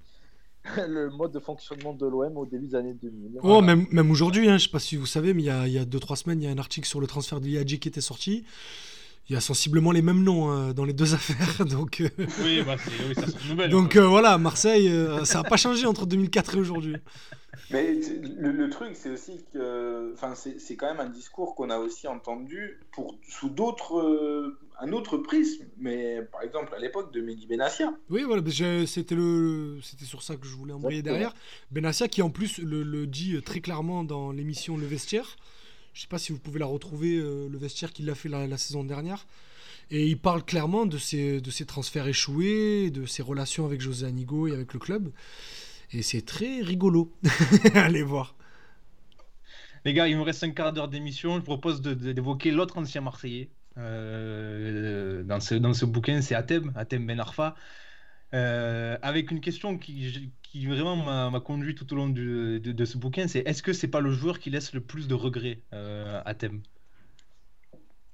le 0.88 1.10
mode 1.10 1.32
de 1.32 1.38
fonctionnement 1.40 1.92
de 1.94 2.06
l'OM 2.06 2.36
au 2.36 2.46
début 2.46 2.66
des 2.68 2.74
années 2.74 2.94
2000. 3.02 3.40
Oh, 3.42 3.60
même, 3.60 3.86
même 3.90 4.10
aujourd'hui, 4.10 4.48
hein, 4.48 4.58
je 4.58 4.64
sais 4.64 4.70
pas 4.70 4.78
si 4.78 4.96
vous 4.96 5.06
savez, 5.06 5.34
mais 5.34 5.42
il 5.42 5.46
y 5.46 5.78
a 5.78 5.84
2-3 5.84 6.16
semaines, 6.16 6.42
il 6.42 6.44
y 6.44 6.48
a 6.48 6.50
un 6.52 6.58
article 6.58 6.86
sur 6.86 7.00
le 7.00 7.06
transfert 7.06 7.40
de 7.40 7.48
Yadji 7.48 7.78
qui 7.78 7.88
était 7.88 8.00
sorti. 8.00 8.44
Il 9.30 9.34
y 9.34 9.36
a 9.36 9.40
sensiblement 9.40 9.92
les 9.92 10.00
mêmes 10.00 10.22
noms 10.24 10.50
hein, 10.50 10.72
dans 10.72 10.84
les 10.86 10.94
deux 10.94 11.12
affaires. 11.14 11.66
Donc, 11.66 12.00
euh, 12.00 12.08
Oui, 12.42 12.62
bah, 12.64 12.76
c'est- 12.78 12.90
oui, 13.08 13.14
ça 13.14 13.26
se 13.26 13.36
renouvelle. 13.44 13.70
donc 13.70 13.96
euh, 13.96 14.06
voilà, 14.06 14.38
Marseille, 14.38 14.88
euh, 14.88 15.24
ça 15.24 15.42
n'a 15.42 15.48
pas 15.48 15.58
changé 15.58 15.84
entre 15.86 16.06
2004 16.06 16.56
et 16.56 16.58
aujourd'hui. 16.60 16.96
Mais 17.70 18.00
le, 18.38 18.52
le 18.52 18.70
truc, 18.70 18.90
c'est 18.94 19.10
aussi 19.10 19.44
que, 19.52 20.12
enfin, 20.14 20.34
c'est 20.34 20.58
c'est 20.58 20.76
quand 20.76 20.86
même 20.86 21.00
un 21.00 21.10
discours 21.10 21.54
qu'on 21.54 21.68
a 21.68 21.76
aussi 21.78 22.08
entendu 22.08 22.78
pour 22.92 23.18
sous 23.28 23.50
d'autres, 23.50 23.98
euh, 23.98 24.56
un 24.78 24.92
autre 24.92 25.18
prisme. 25.18 25.66
Mais 25.78 26.22
par 26.32 26.42
exemple, 26.42 26.74
à 26.74 26.78
l'époque 26.78 27.12
de 27.12 27.20
Mehdi 27.20 27.46
Benassia. 27.46 27.92
Oui, 28.10 28.22
voilà, 28.22 28.42
c'était 28.86 29.14
le, 29.14 29.78
c'était 29.82 30.04
sur 30.04 30.22
ça 30.22 30.36
que 30.36 30.46
je 30.46 30.54
voulais 30.54 30.72
embrayer 30.72 31.02
derrière. 31.02 31.34
Benassia 31.70 32.08
qui 32.08 32.22
en 32.22 32.30
plus 32.30 32.58
le, 32.58 32.82
le 32.82 33.06
dit 33.06 33.40
très 33.42 33.60
clairement 33.60 34.04
dans 34.04 34.32
l'émission 34.32 34.76
Le 34.76 34.86
Vestiaire. 34.86 35.36
Je 35.94 36.02
sais 36.02 36.08
pas 36.08 36.18
si 36.18 36.32
vous 36.32 36.38
pouvez 36.38 36.60
la 36.60 36.66
retrouver, 36.66 37.16
euh, 37.16 37.48
Le 37.48 37.58
Vestiaire 37.58 37.92
qu'il 37.92 38.08
a 38.08 38.14
fait 38.14 38.28
la, 38.28 38.46
la 38.46 38.56
saison 38.56 38.84
dernière. 38.84 39.26
Et 39.90 40.06
il 40.06 40.18
parle 40.18 40.44
clairement 40.44 40.86
de 40.86 40.98
ses, 40.98 41.40
de 41.40 41.50
ses 41.50 41.64
transferts 41.64 42.06
échoués, 42.06 42.90
de 42.90 43.06
ses 43.06 43.22
relations 43.22 43.64
avec 43.64 43.80
José 43.80 44.06
Anigo 44.06 44.46
et 44.46 44.52
avec 44.52 44.74
le 44.74 44.78
club. 44.78 45.10
Et 45.92 46.02
c'est 46.02 46.20
très 46.20 46.60
rigolo. 46.60 47.10
Allez 47.74 48.02
voir. 48.02 48.36
Les 49.84 49.94
gars, 49.94 50.06
il 50.06 50.16
me 50.16 50.22
reste 50.22 50.44
un 50.44 50.50
quart 50.50 50.72
d'heure 50.72 50.88
d'émission. 50.88 51.36
Je 51.36 51.42
propose 51.42 51.80
d'évoquer 51.80 52.50
l'autre 52.50 52.76
ancien 52.76 53.00
Marseillais 53.00 53.48
euh, 53.78 55.22
dans, 55.24 55.40
ce, 55.40 55.54
dans 55.54 55.74
ce 55.74 55.84
bouquin, 55.84 56.20
c'est 56.22 56.34
Atem, 56.34 56.72
Atem 56.76 57.06
Ben 57.06 57.20
Arfa. 57.20 57.54
Euh, 58.34 58.98
avec 59.00 59.30
une 59.30 59.40
question 59.40 59.78
qui, 59.78 60.32
qui 60.42 60.66
vraiment 60.66 61.30
m'a 61.30 61.40
conduit 61.40 61.74
tout 61.74 61.90
au 61.92 61.96
long 61.96 62.08
du- 62.08 62.60
de, 62.60 62.72
de 62.72 62.84
ce 62.84 62.98
bouquin, 62.98 63.26
c'est 63.28 63.40
est-ce 63.40 63.62
que 63.62 63.72
c'est 63.72 63.88
pas 63.88 64.00
le 64.00 64.10
joueur 64.12 64.38
qui 64.38 64.50
laisse 64.50 64.72
le 64.74 64.80
plus 64.80 65.08
de 65.08 65.14
regrets, 65.14 65.62
euh, 65.72 66.20
Atem? 66.26 66.62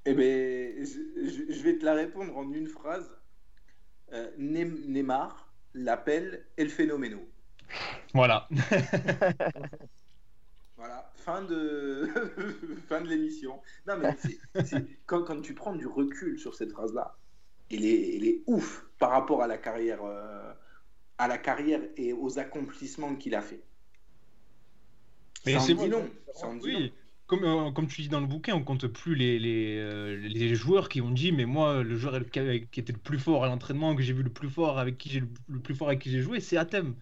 Eh 0.07 0.15
ben, 0.15 0.85
je, 0.85 1.63
vais 1.63 1.79
te 1.79 1.85
la 1.85 1.95
répondre 1.95 2.37
en 2.37 2.53
une 2.53 2.67
phrase. 2.69 3.11
Euh, 4.13 4.31
Ne- 4.39 4.87
Neymar 4.87 5.53
l'appelle 5.75 6.45
El 6.57 6.69
Phénoméno. 6.69 7.21
Voilà. 8.13 8.49
Voilà, 10.77 11.11
fin 11.25 11.43
de, 11.43 12.09
fin 12.89 13.01
de 13.01 13.09
l'émission. 13.09 13.61
Non, 13.87 13.95
mais 13.99 14.17
quand, 15.07 15.23
quand 15.23 15.41
tu 15.41 15.55
prends 15.55 15.75
du 15.75 15.87
recul 15.87 16.39
sur 16.39 16.55
cette 16.55 16.73
phrase-là, 16.73 17.17
elle 17.71 17.85
est, 17.85 18.17
elle 18.17 18.25
est 18.25 18.43
ouf 18.47 18.87
par 18.99 19.11
rapport 19.11 19.43
à 19.43 19.47
la 19.47 19.57
carrière, 19.57 20.05
euh, 20.05 20.53
à 21.19 21.29
la 21.29 21.39
carrière 21.39 21.81
et 21.97 22.13
aux 22.13 22.39
accomplissements 22.39 23.15
qu'il 23.17 23.35
a 23.35 23.41
fait. 23.41 23.63
Mais 25.47 25.59
c'est 25.61 25.75
long. 25.75 25.89
long. 25.89 26.11
Oui, 26.63 26.93
comme, 27.27 27.45
euh, 27.45 27.71
comme 27.71 27.87
tu 27.87 28.03
dis 28.03 28.09
dans 28.09 28.21
le 28.21 28.27
bouquin, 28.27 28.55
on 28.55 28.63
compte 28.63 28.87
plus 28.87 29.15
les, 29.15 29.39
les, 29.39 29.79
euh, 29.79 30.17
les 30.17 30.55
joueurs 30.55 30.89
qui 30.89 31.01
ont 31.01 31.11
dit 31.11 31.33
mais 31.33 31.47
moi 31.47 31.83
le 31.83 31.97
joueur 31.97 32.19
qui, 32.31 32.39
était 32.39 32.93
le 32.93 32.99
plus 32.99 33.19
fort 33.19 33.45
à 33.45 33.49
l'entraînement, 33.49 33.95
que 33.95 34.03
j'ai 34.03 34.13
vu 34.13 34.23
le 34.23 34.31
plus 34.31 34.51
fort, 34.51 34.79
avec 34.79 34.99
qui 34.99 35.09
j'ai 35.11 35.23
le 35.49 35.61
plus 35.61 35.75
fort 35.75 35.89
avec 35.89 36.01
qui 36.01 36.11
j'ai 36.11 36.21
joué, 36.21 36.41
c'est 36.41 36.57
Atem. 36.57 36.95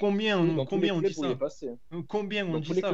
Combien, 0.00 0.42
Dans 0.44 0.64
tous 0.64 0.70
combien 0.70 0.92
les 0.92 0.98
on 0.98 1.00
clubs 1.00 1.10
dit 1.12 1.14
ça 1.20 1.36
passé. 1.36 1.70
Combien 2.08 2.46
on 2.46 2.52
dit 2.60 2.68
ça 2.80 2.90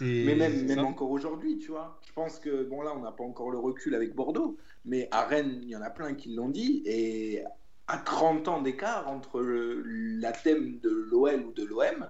Mais 0.00 0.34
même, 0.34 0.66
encore 0.84 1.10
aujourd'hui, 1.10 1.58
tu 1.58 1.68
vois. 1.70 2.00
Je 2.06 2.12
pense 2.12 2.38
que, 2.38 2.64
bon, 2.64 2.82
là, 2.82 2.92
on 2.96 3.00
n'a 3.00 3.12
pas 3.12 3.24
encore 3.24 3.50
le 3.50 3.58
recul 3.58 3.94
avec 3.94 4.14
Bordeaux, 4.14 4.56
mais 4.84 5.08
à 5.10 5.24
Rennes, 5.24 5.60
il 5.62 5.68
y 5.68 5.76
en 5.76 5.82
a 5.82 5.90
plein 5.90 6.14
qui 6.14 6.34
l'ont 6.34 6.48
dit. 6.48 6.82
Et 6.84 7.42
à 7.86 7.98
30 7.98 8.46
ans 8.48 8.60
d'écart 8.62 9.08
entre 9.08 9.40
le- 9.40 9.82
la 9.82 10.32
thème 10.32 10.78
de 10.80 10.90
l'OL 10.90 11.44
ou 11.46 11.52
de 11.52 11.64
l'OM 11.64 12.08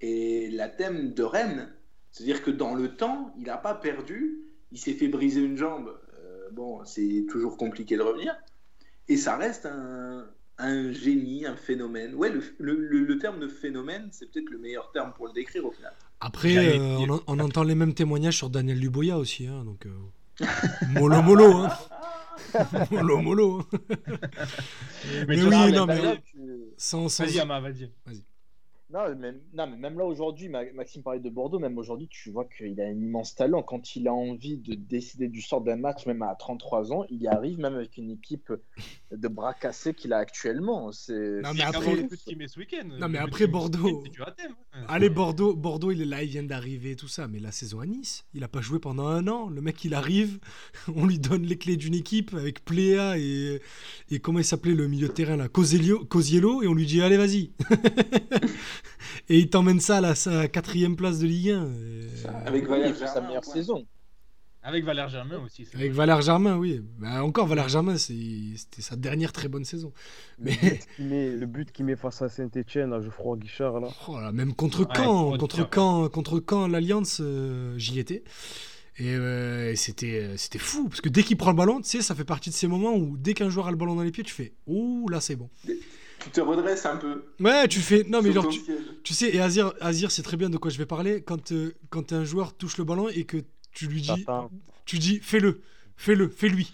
et 0.00 0.50
la 0.50 0.68
thème 0.68 1.12
de 1.12 1.22
Rennes. 1.22 1.72
C'est-à-dire 2.12 2.42
que 2.42 2.50
dans 2.50 2.74
le 2.74 2.96
temps, 2.96 3.34
il 3.38 3.44
n'a 3.44 3.58
pas 3.58 3.74
perdu, 3.74 4.40
il 4.72 4.78
s'est 4.78 4.94
fait 4.94 5.08
briser 5.08 5.42
une 5.42 5.56
jambe. 5.56 5.98
Euh, 6.18 6.48
bon, 6.52 6.82
c'est 6.86 7.26
toujours 7.28 7.56
compliqué 7.58 7.96
de 7.96 8.02
revenir. 8.02 8.34
Et 9.08 9.16
ça 9.18 9.36
reste 9.36 9.66
un, 9.66 10.30
un 10.58 10.92
génie, 10.92 11.46
un 11.46 11.56
phénomène. 11.56 12.14
Ouais, 12.14 12.30
le, 12.30 12.42
le- 12.58 12.74
le- 12.76 13.04
le 13.04 13.18
terme 13.18 13.38
de 13.40 13.48
phénomène, 13.48 14.08
c'est 14.12 14.30
peut-être 14.30 14.50
le 14.50 14.58
meilleur 14.58 14.90
terme 14.92 15.12
pour 15.14 15.26
le 15.28 15.32
décrire 15.32 15.64
au 15.64 15.70
final. 15.70 15.92
Après, 16.20 16.56
euh, 16.78 16.96
on, 16.98 17.10
en- 17.10 17.20
on 17.28 17.38
entend 17.38 17.62
les 17.62 17.74
mêmes 17.76 17.94
témoignages 17.94 18.36
sur 18.36 18.50
Daniel 18.50 18.78
Luboya 18.78 19.18
aussi. 19.18 19.46
hein, 19.46 19.64
donc, 19.64 19.86
euh, 19.86 20.46
mollo 20.88 21.22
mollo. 21.22 21.52
Hein. 21.58 21.70
mollo 22.90 23.18
mollo. 23.20 23.62
mais, 23.88 25.26
Mais 25.26 25.34
oui, 25.34 25.40
tu 25.40 25.46
vois, 25.46 25.70
non, 25.70 25.86
mais 25.86 25.96
mais 25.96 26.02
là, 26.02 26.16
tu- 26.16 26.38
sans, 26.76 27.08
sans... 27.08 27.24
Vas-y, 27.24 27.40
Ama, 27.40 27.60
vas-y. 27.60 27.90
Non, 28.90 29.00
mais, 29.18 29.32
non, 29.52 29.66
mais 29.66 29.76
même 29.76 29.98
là 29.98 30.06
aujourd'hui, 30.06 30.48
Ma- 30.48 30.70
Maxime 30.72 31.02
parlait 31.02 31.20
de 31.20 31.28
Bordeaux, 31.28 31.58
même 31.58 31.76
aujourd'hui, 31.76 32.08
tu 32.08 32.30
vois 32.30 32.46
qu'il 32.46 32.80
a 32.80 32.84
un 32.84 32.92
immense 32.92 33.34
talent. 33.34 33.62
Quand 33.62 33.94
il 33.96 34.08
a 34.08 34.14
envie 34.14 34.56
de 34.56 34.74
décider 34.74 35.28
du 35.28 35.42
sort 35.42 35.60
d'un 35.60 35.76
match, 35.76 36.06
même 36.06 36.22
à 36.22 36.34
33 36.34 36.90
ans, 36.94 37.04
il 37.10 37.20
y 37.20 37.28
arrive, 37.28 37.58
même 37.58 37.74
avec 37.74 37.98
une 37.98 38.10
équipe 38.10 38.50
de 39.12 39.28
bras 39.28 39.52
cassés 39.52 39.92
qu'il 39.92 40.14
a 40.14 40.16
actuellement. 40.16 40.90
C'est 40.92 41.12
Non, 41.42 41.50
mais 41.54 41.62
après- 41.62 41.96
le 41.96 42.36
met 42.36 42.48
ce 42.48 42.58
week-end. 42.58 42.88
Non, 42.98 43.08
mais 43.10 43.18
après, 43.18 43.46
Bordeaux- 43.46 44.02
hein. 44.72 44.84
Allez, 44.88 45.10
Bordeaux, 45.10 45.54
Bordeaux, 45.54 45.90
il 45.90 46.00
est 46.00 46.06
là, 46.06 46.22
il 46.22 46.30
vient 46.30 46.42
d'arriver, 46.42 46.96
tout 46.96 47.08
ça. 47.08 47.28
Mais 47.28 47.40
la 47.40 47.52
saison 47.52 47.80
à 47.80 47.86
Nice, 47.86 48.24
il 48.32 48.42
a 48.42 48.48
pas 48.48 48.62
joué 48.62 48.78
pendant 48.78 49.06
un 49.06 49.28
an. 49.28 49.50
Le 49.50 49.60
mec, 49.60 49.84
il 49.84 49.92
arrive, 49.92 50.38
on 50.96 51.04
lui 51.04 51.18
donne 51.18 51.42
les 51.42 51.58
clés 51.58 51.76
d'une 51.76 51.94
équipe 51.94 52.32
avec 52.32 52.64
Pléa 52.64 53.18
et, 53.18 53.60
et 54.10 54.18
comment 54.20 54.38
il 54.38 54.44
s'appelait 54.46 54.74
le 54.74 54.88
milieu 54.88 55.08
de 55.08 55.12
terrain 55.12 55.36
là, 55.36 55.48
Cosiello, 55.48 56.62
et 56.62 56.66
on 56.68 56.74
lui 56.74 56.86
dit 56.86 57.02
allez, 57.02 57.18
vas-y. 57.18 57.52
et 59.28 59.38
il 59.38 59.50
t'emmène 59.50 59.80
ça 59.80 59.98
à 59.98 60.00
la 60.00 60.14
sa 60.14 60.48
quatrième 60.48 60.96
place 60.96 61.18
de 61.18 61.26
Ligue 61.26 61.50
1. 61.50 61.64
Et- 61.66 62.26
Avec 62.46 62.62
il 62.62 62.68
Valère 62.68 62.94
fait 62.96 63.06
sa 63.06 63.14
Germain, 63.14 63.28
meilleure 63.28 63.46
ouais. 63.46 63.52
saison. 63.52 63.86
Avec 64.60 64.84
Valère 64.84 65.08
Germain 65.08 65.38
aussi. 65.38 65.62
Avec 65.72 65.90
vrai. 65.92 65.96
Valère 65.98 66.20
Germain, 66.20 66.56
oui. 66.56 66.82
Bah, 66.98 67.22
encore 67.24 67.46
Valère 67.46 67.68
Germain, 67.68 67.96
c'était 67.96 68.82
sa 68.82 68.96
dernière 68.96 69.32
très 69.32 69.48
bonne 69.48 69.64
saison. 69.64 69.92
Le 70.38 70.44
Mais 70.46 70.58
but 70.60 70.86
qu'il 70.96 71.06
met, 71.06 71.30
le 71.30 71.46
but 71.46 71.72
qu'il 71.72 71.84
met 71.86 71.96
face 71.96 72.20
à 72.22 72.28
Saint-Etienne, 72.28 72.92
à 72.92 73.00
Geoffroy 73.00 73.36
Guichard, 73.38 73.80
là. 73.80 73.88
Oh 74.08 74.18
là, 74.20 74.32
même 74.32 74.52
contre 74.54 74.80
Ouais, 74.80 74.96
Caen, 74.96 75.38
contre 75.38 75.68
Caen, 75.72 76.08
contre 76.08 76.42
Caen, 76.46 76.66
l'Alliance, 76.66 77.18
euh, 77.22 77.78
j'y 77.78 77.98
étais. 78.00 78.24
Et, 78.98 79.14
euh, 79.14 79.70
et 79.70 79.76
c'était, 79.76 80.20
euh, 80.24 80.36
c'était 80.36 80.58
fou, 80.58 80.88
parce 80.88 81.00
que 81.00 81.08
dès 81.08 81.22
qu'il 81.22 81.36
prend 81.36 81.50
le 81.52 81.56
ballon, 81.56 81.80
tu 81.80 81.88
sais, 81.88 82.02
ça 82.02 82.16
fait 82.16 82.24
partie 82.24 82.50
de 82.50 82.54
ces 82.54 82.66
moments 82.66 82.94
où 82.96 83.16
dès 83.16 83.32
qu'un 83.32 83.48
joueur 83.48 83.68
a 83.68 83.70
le 83.70 83.76
ballon 83.76 83.94
dans 83.94 84.02
les 84.02 84.10
pieds, 84.10 84.24
tu 84.24 84.34
fais 84.34 84.54
Ouh, 84.66 85.08
là 85.08 85.20
c'est 85.20 85.36
bon. 85.36 85.48
Tu 86.20 86.30
te 86.30 86.40
redresses 86.40 86.84
un 86.86 86.96
peu. 86.96 87.24
Ouais, 87.40 87.68
tu 87.68 87.80
fais. 87.80 88.04
Non, 88.04 88.20
mais 88.22 88.28
genre, 88.34 88.44
tu, 88.52 88.60
tu 89.04 89.14
sais, 89.14 89.34
et 89.34 89.40
Azir, 89.40 89.72
Azir 89.80 90.10
c'est 90.10 90.22
très 90.22 90.36
bien 90.36 90.50
de 90.50 90.56
quoi 90.58 90.70
je 90.70 90.78
vais 90.78 90.86
parler. 90.86 91.22
Quand, 91.22 91.52
euh, 91.52 91.72
quand 91.90 92.12
un 92.12 92.24
joueur 92.24 92.56
touche 92.56 92.76
le 92.78 92.84
ballon 92.84 93.08
et 93.08 93.24
que 93.24 93.38
tu 93.72 93.86
lui 93.86 94.02
dis, 94.02 94.24
tu 94.84 94.98
dis 94.98 95.20
fais-le, 95.20 95.60
fais-le, 95.96 96.28
fais-lui. 96.28 96.72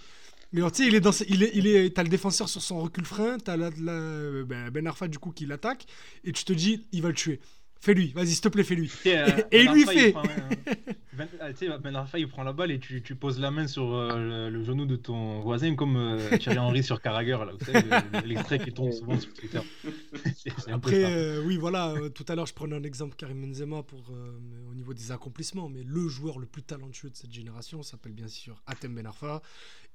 Mais 0.53 0.61
alors, 0.61 0.71
tu 0.73 0.83
sais, 0.83 0.89
il 0.89 0.95
est 0.95 1.01
dans, 1.01 1.13
ses- 1.13 1.27
il 1.29 1.43
est, 1.43 1.51
il 1.55 1.67
est, 1.67 1.95
t'as 1.95 2.05
le 2.05 2.09
défenseur 2.09 2.49
sur 2.49 2.63
son 2.63 2.81
recul 2.81 3.05
frein, 3.05 3.39
t'as 3.39 3.57
la, 3.57 3.71
la- 3.81 4.45
ben, 4.45 4.71
Ben 4.71 4.87
Arfa 4.87 5.09
du 5.09 5.19
coup 5.19 5.31
qui 5.33 5.47
l'attaque, 5.47 5.85
et 6.23 6.33
tu 6.33 6.45
te 6.45 6.53
dis, 6.53 6.87
il 6.93 7.03
va 7.03 7.09
le 7.09 7.15
tuer. 7.15 7.41
Fais-lui, 7.85 8.13
vas-y, 8.13 8.29
s'il 8.29 8.41
te 8.41 8.49
plaît, 8.49 8.65
fais-lui. 8.65 8.91
Et, 9.05 9.19
euh, 9.19 9.27
Et 9.53 9.63
il 9.65 9.71
lui 9.73 9.85
fait. 9.85 10.13
prend, 10.13 10.23
euh, 10.23 10.75
Ben, 11.17 11.29
sais, 11.55 11.69
Ben 11.79 11.95
Arfa, 11.95 12.19
il 12.19 12.27
prend 12.29 12.43
la 12.43 12.53
balle 12.55 12.71
et 12.73 12.81
tu, 12.81 13.03
tu 13.03 13.15
poses 13.15 13.39
la 13.39 13.51
main 13.51 13.67
sur 13.69 13.95
euh, 13.95 14.49
le, 14.49 14.51
le 14.59 14.65
genou 14.65 14.85
de 14.87 14.97
ton 14.97 15.41
voisin 15.41 15.75
comme 15.77 15.97
euh, 15.97 16.39
Thierry 16.39 16.59
Henry 16.59 16.83
sur 16.83 17.01
Carragher, 17.03 17.39
là, 17.47 17.53
le- 17.53 18.27
l'extrait 18.27 18.59
qui 18.59 18.73
tombe 18.73 18.91
souvent 18.91 19.21
sur 19.21 19.33
Twitter. 19.35 19.61
Après, 20.73 21.05
euh, 21.05 21.43
oui, 21.45 21.57
voilà, 21.57 21.91
euh, 21.93 22.09
tout 22.09 22.25
à 22.29 22.35
l'heure, 22.35 22.47
je 22.47 22.55
prenais 22.55 22.75
un 22.77 22.83
exemple 22.83 23.15
Karim 23.17 23.43
Benzema 23.43 23.83
pour, 23.83 24.01
euh, 24.11 24.39
au 24.71 24.75
niveau 24.75 24.95
des 24.95 25.13
accomplissements, 25.13 25.69
mais 25.69 25.83
le 25.85 26.09
joueur 26.09 26.39
le 26.39 26.47
plus 26.47 26.63
talentueux 26.63 27.11
de 27.11 27.17
cette 27.17 27.33
génération 27.33 27.83
s'appelle 27.83 28.13
bien 28.13 28.29
sûr 28.29 28.63
Atem 28.67 28.95
Ben 28.95 29.07
Arfa. 29.07 29.43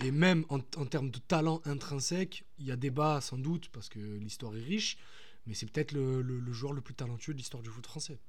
Et 0.05 0.11
même 0.11 0.45
en, 0.49 0.59
en 0.77 0.85
termes 0.85 1.09
de 1.11 1.19
talent 1.19 1.61
intrinsèque, 1.65 2.45
il 2.59 2.67
y 2.67 2.71
a 2.71 2.75
débat 2.75 3.19
sans 3.19 3.37
doute, 3.37 3.69
parce 3.73 3.89
que 3.89 3.99
l'histoire 3.99 4.55
est 4.55 4.63
riche, 4.63 4.97
mais 5.49 5.55
c'est 5.55 5.65
peut-être 5.69 5.91
le, 5.91 6.21
le- 6.21 6.39
le 6.39 6.53
joueur 6.53 6.73
le 6.73 6.81
plus 6.81 6.93
talentueux 6.93 7.33
de 7.33 7.39
l'histoire 7.39 7.63
du 7.63 7.69
foot 7.69 7.85
français. 7.85 8.19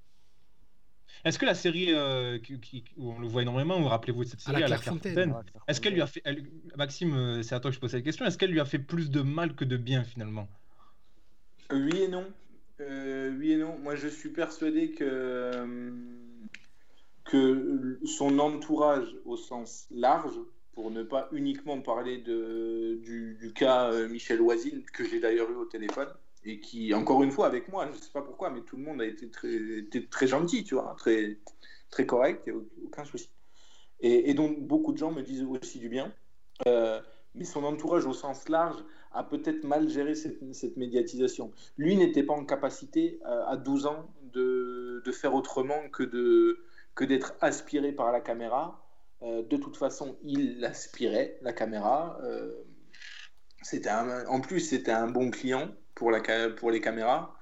Est-ce 1.25 1.39
que 1.39 1.45
la 1.45 1.55
série 1.55 1.93
euh, 1.93 2.39
qui- 2.39 2.59
qui- 2.61 2.85
où 2.97 3.13
on 3.13 3.19
le 3.19 3.27
voit 3.29 3.43
énormément, 3.43 3.79
vous 3.79 3.89
rappelez-vous 3.89 4.25
de 4.25 4.31
cette 4.31 4.41
série 4.41 4.61
la 4.61 4.67
à 4.67 4.69
la 4.71 4.79
Clairefontaine. 4.79 5.35
Est-ce 5.69 5.81
qu'elle 5.83 5.93
lui 5.93 6.01
a 6.01 6.07
fait, 6.07 6.23
elle- 6.25 6.51
Maxime, 6.77 7.15
euh, 7.15 7.43
c'est 7.43 7.55
à 7.55 7.61
toi 7.61 7.71
que 7.71 7.75
je 7.75 7.81
pose 7.81 7.91
cette 7.91 8.05
question, 8.05 8.25
est-ce 8.25 8.39
qu'elle 8.39 8.51
lui 8.53 8.61
a 8.61 8.65
fait 8.65 8.79
plus 8.79 9.11
de 9.11 9.21
mal 9.21 9.55
que 9.55 9.67
de 9.67 9.77
bien 9.77 10.03
finalement? 10.03 10.49
Oui 11.71 11.99
et 12.03 12.09
non. 12.09 12.27
Euh, 12.81 13.37
oui 13.39 13.53
et 13.53 13.57
non. 13.57 13.79
Moi, 13.79 13.97
je 13.97 14.09
suis 14.09 14.31
persuadé 14.31 14.93
que, 14.93 15.05
euh, 15.05 15.91
que 17.25 17.99
son 18.07 18.39
entourage 18.39 19.15
au 19.27 19.37
sens 19.37 19.87
large, 19.91 20.39
pour 20.73 20.91
ne 20.91 21.03
pas 21.03 21.29
uniquement 21.33 21.81
parler 21.83 22.19
de, 22.19 22.99
du, 23.05 23.37
du 23.39 23.53
cas 23.53 23.91
euh, 23.93 24.09
Michel 24.09 24.41
Oisine, 24.41 24.83
que 24.95 25.07
j'ai 25.07 25.21
d'ailleurs 25.21 25.51
eu 25.51 25.57
au 25.57 25.67
téléphone, 25.67 26.09
et 26.45 26.61
qui, 26.61 26.95
encore 26.95 27.23
une 27.23 27.31
fois, 27.31 27.47
avec 27.47 27.69
moi, 27.69 27.87
je 27.87 27.97
ne 27.97 27.97
sais 27.97 28.13
pas 28.13 28.23
pourquoi, 28.23 28.51
mais 28.51 28.63
tout 28.63 28.77
le 28.77 28.83
monde 28.83 29.03
a 29.03 29.07
été 29.07 29.31
très, 29.31 30.27
gentil, 30.27 30.65
tu 30.65 30.75
vois, 30.75 30.95
très, 30.97 31.39
très 31.91 32.07
correct, 32.07 32.51
aucun 32.85 33.05
souci. 33.05 33.31
Et, 34.01 34.33
donc, 34.33 34.61
beaucoup 34.61 34.93
de 34.93 34.99
gens 34.99 35.13
me 35.13 35.23
disent 35.23 35.43
aussi 35.43 35.79
du 35.79 35.91
bien. 35.91 36.13
Euh, 36.67 37.01
mais 37.35 37.45
son 37.45 37.65
entourage 37.65 38.07
au 38.07 38.15
sens 38.15 38.49
large 38.49 38.83
a 39.13 39.23
peut-être 39.23 39.65
mal 39.65 39.89
géré 39.89 40.15
cette, 40.15 40.77
médiatisation. 40.77 41.53
Lui 41.77 41.97
n'était 41.97 42.23
pas 42.23 42.33
en 42.33 42.45
capacité 42.45 43.21
euh, 43.27 43.45
à 43.47 43.57
12 43.57 43.87
ans 43.87 44.11
de, 44.23 45.03
faire 45.13 45.35
autrement 45.35 45.89
que 45.91 47.05
d'être 47.05 47.35
aspiré 47.43 47.93
par 47.93 48.11
la 48.11 48.21
caméra. 48.21 48.83
Euh, 49.23 49.43
de 49.43 49.57
toute 49.59 49.77
façon, 49.77 50.17
il 50.23 50.65
aspirait 50.65 51.39
la 51.43 51.53
caméra. 51.53 52.19
C'était 53.63 53.91
en 53.91 54.41
plus, 54.41 54.61
c'était 54.61 54.93
un 54.93 55.09
bon 55.09 55.31
client 55.31 55.69
pour, 56.01 56.11
la, 56.11 56.21
pour 56.49 56.71
les 56.71 56.81
caméras. 56.81 57.37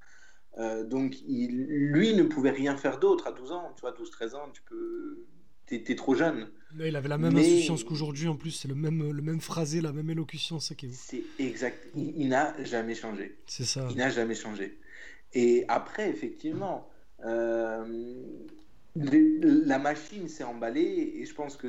Euh, 0.58 0.82
donc, 0.82 1.20
il, 1.28 1.66
lui 1.92 2.14
ne 2.14 2.24
pouvait 2.24 2.50
rien 2.50 2.76
faire 2.76 2.98
d'autre 2.98 3.28
à 3.28 3.32
12 3.32 3.52
ans. 3.52 3.72
Tu 3.76 3.82
vois, 3.82 3.92
12-13 3.92 4.34
ans, 4.34 4.50
tu 4.52 4.62
peux... 4.62 5.24
T'es, 5.66 5.94
trop 5.94 6.14
jeune. 6.14 6.48
Il 6.80 6.96
avait 6.96 7.08
la 7.08 7.18
même 7.18 7.34
Mais- 7.34 7.40
insouciance 7.42 7.84
qu'aujourd'hui, 7.84 8.26
en 8.26 8.36
plus, 8.36 8.52
c'est 8.52 8.68
le 8.68 8.74
même, 8.74 9.12
le 9.12 9.22
même 9.22 9.40
phrasé, 9.40 9.82
la 9.82 9.92
même 9.92 10.08
élocution, 10.08 10.58
ça 10.60 10.74
qui 10.74 10.86
est. 10.86 10.92
C'est 10.92 11.22
exact. 11.38 11.78
Il, 11.94 12.14
il 12.16 12.28
n'a 12.30 12.54
jamais 12.64 12.94
changé. 12.94 13.36
C'est 13.46 13.66
ça. 13.66 13.86
Il 13.90 13.98
n'a 13.98 14.08
jamais 14.08 14.34
changé. 14.34 14.78
Et 15.34 15.66
après, 15.68 16.08
effectivement, 16.08 16.88
euh, 17.26 17.84
la 18.94 19.78
machine 19.78 20.26
s'est 20.26 20.44
emballée 20.44 21.12
et 21.16 21.24
je 21.26 21.34
pense 21.34 21.56
que, 21.56 21.68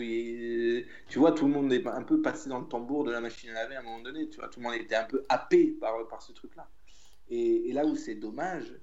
tu 1.10 1.20
vois, 1.20 1.34
tout 1.34 1.46
le 1.46 1.52
monde 1.52 1.72
est 1.74 1.86
un 1.86 2.04
peu 2.04 2.22
passé 2.22 2.50
dans 2.50 2.60
le 2.60 2.68
tambour 2.68 3.04
de 3.04 3.12
la 3.12 3.20
machine 3.20 3.50
à 3.50 3.54
laver 3.54 3.76
à 3.76 3.80
un 3.82 3.84
moment 3.84 4.02
donné. 4.02 4.30
Tu 4.30 4.40
vois, 4.40 4.48
tout 4.48 4.62
le 4.62 4.66
monde 4.66 4.76
était 4.76 4.96
un 4.96 5.04
peu 5.04 5.26
happé 5.30 5.76
par, 5.80 6.08
par 6.08 6.22
ce 6.22 6.32
truc-là. 6.32 6.68
Et, 7.30 7.70
et 7.70 7.74
là 7.74 7.86
où 7.86 7.96
c'est 7.96 8.16
dommage, 8.16 8.74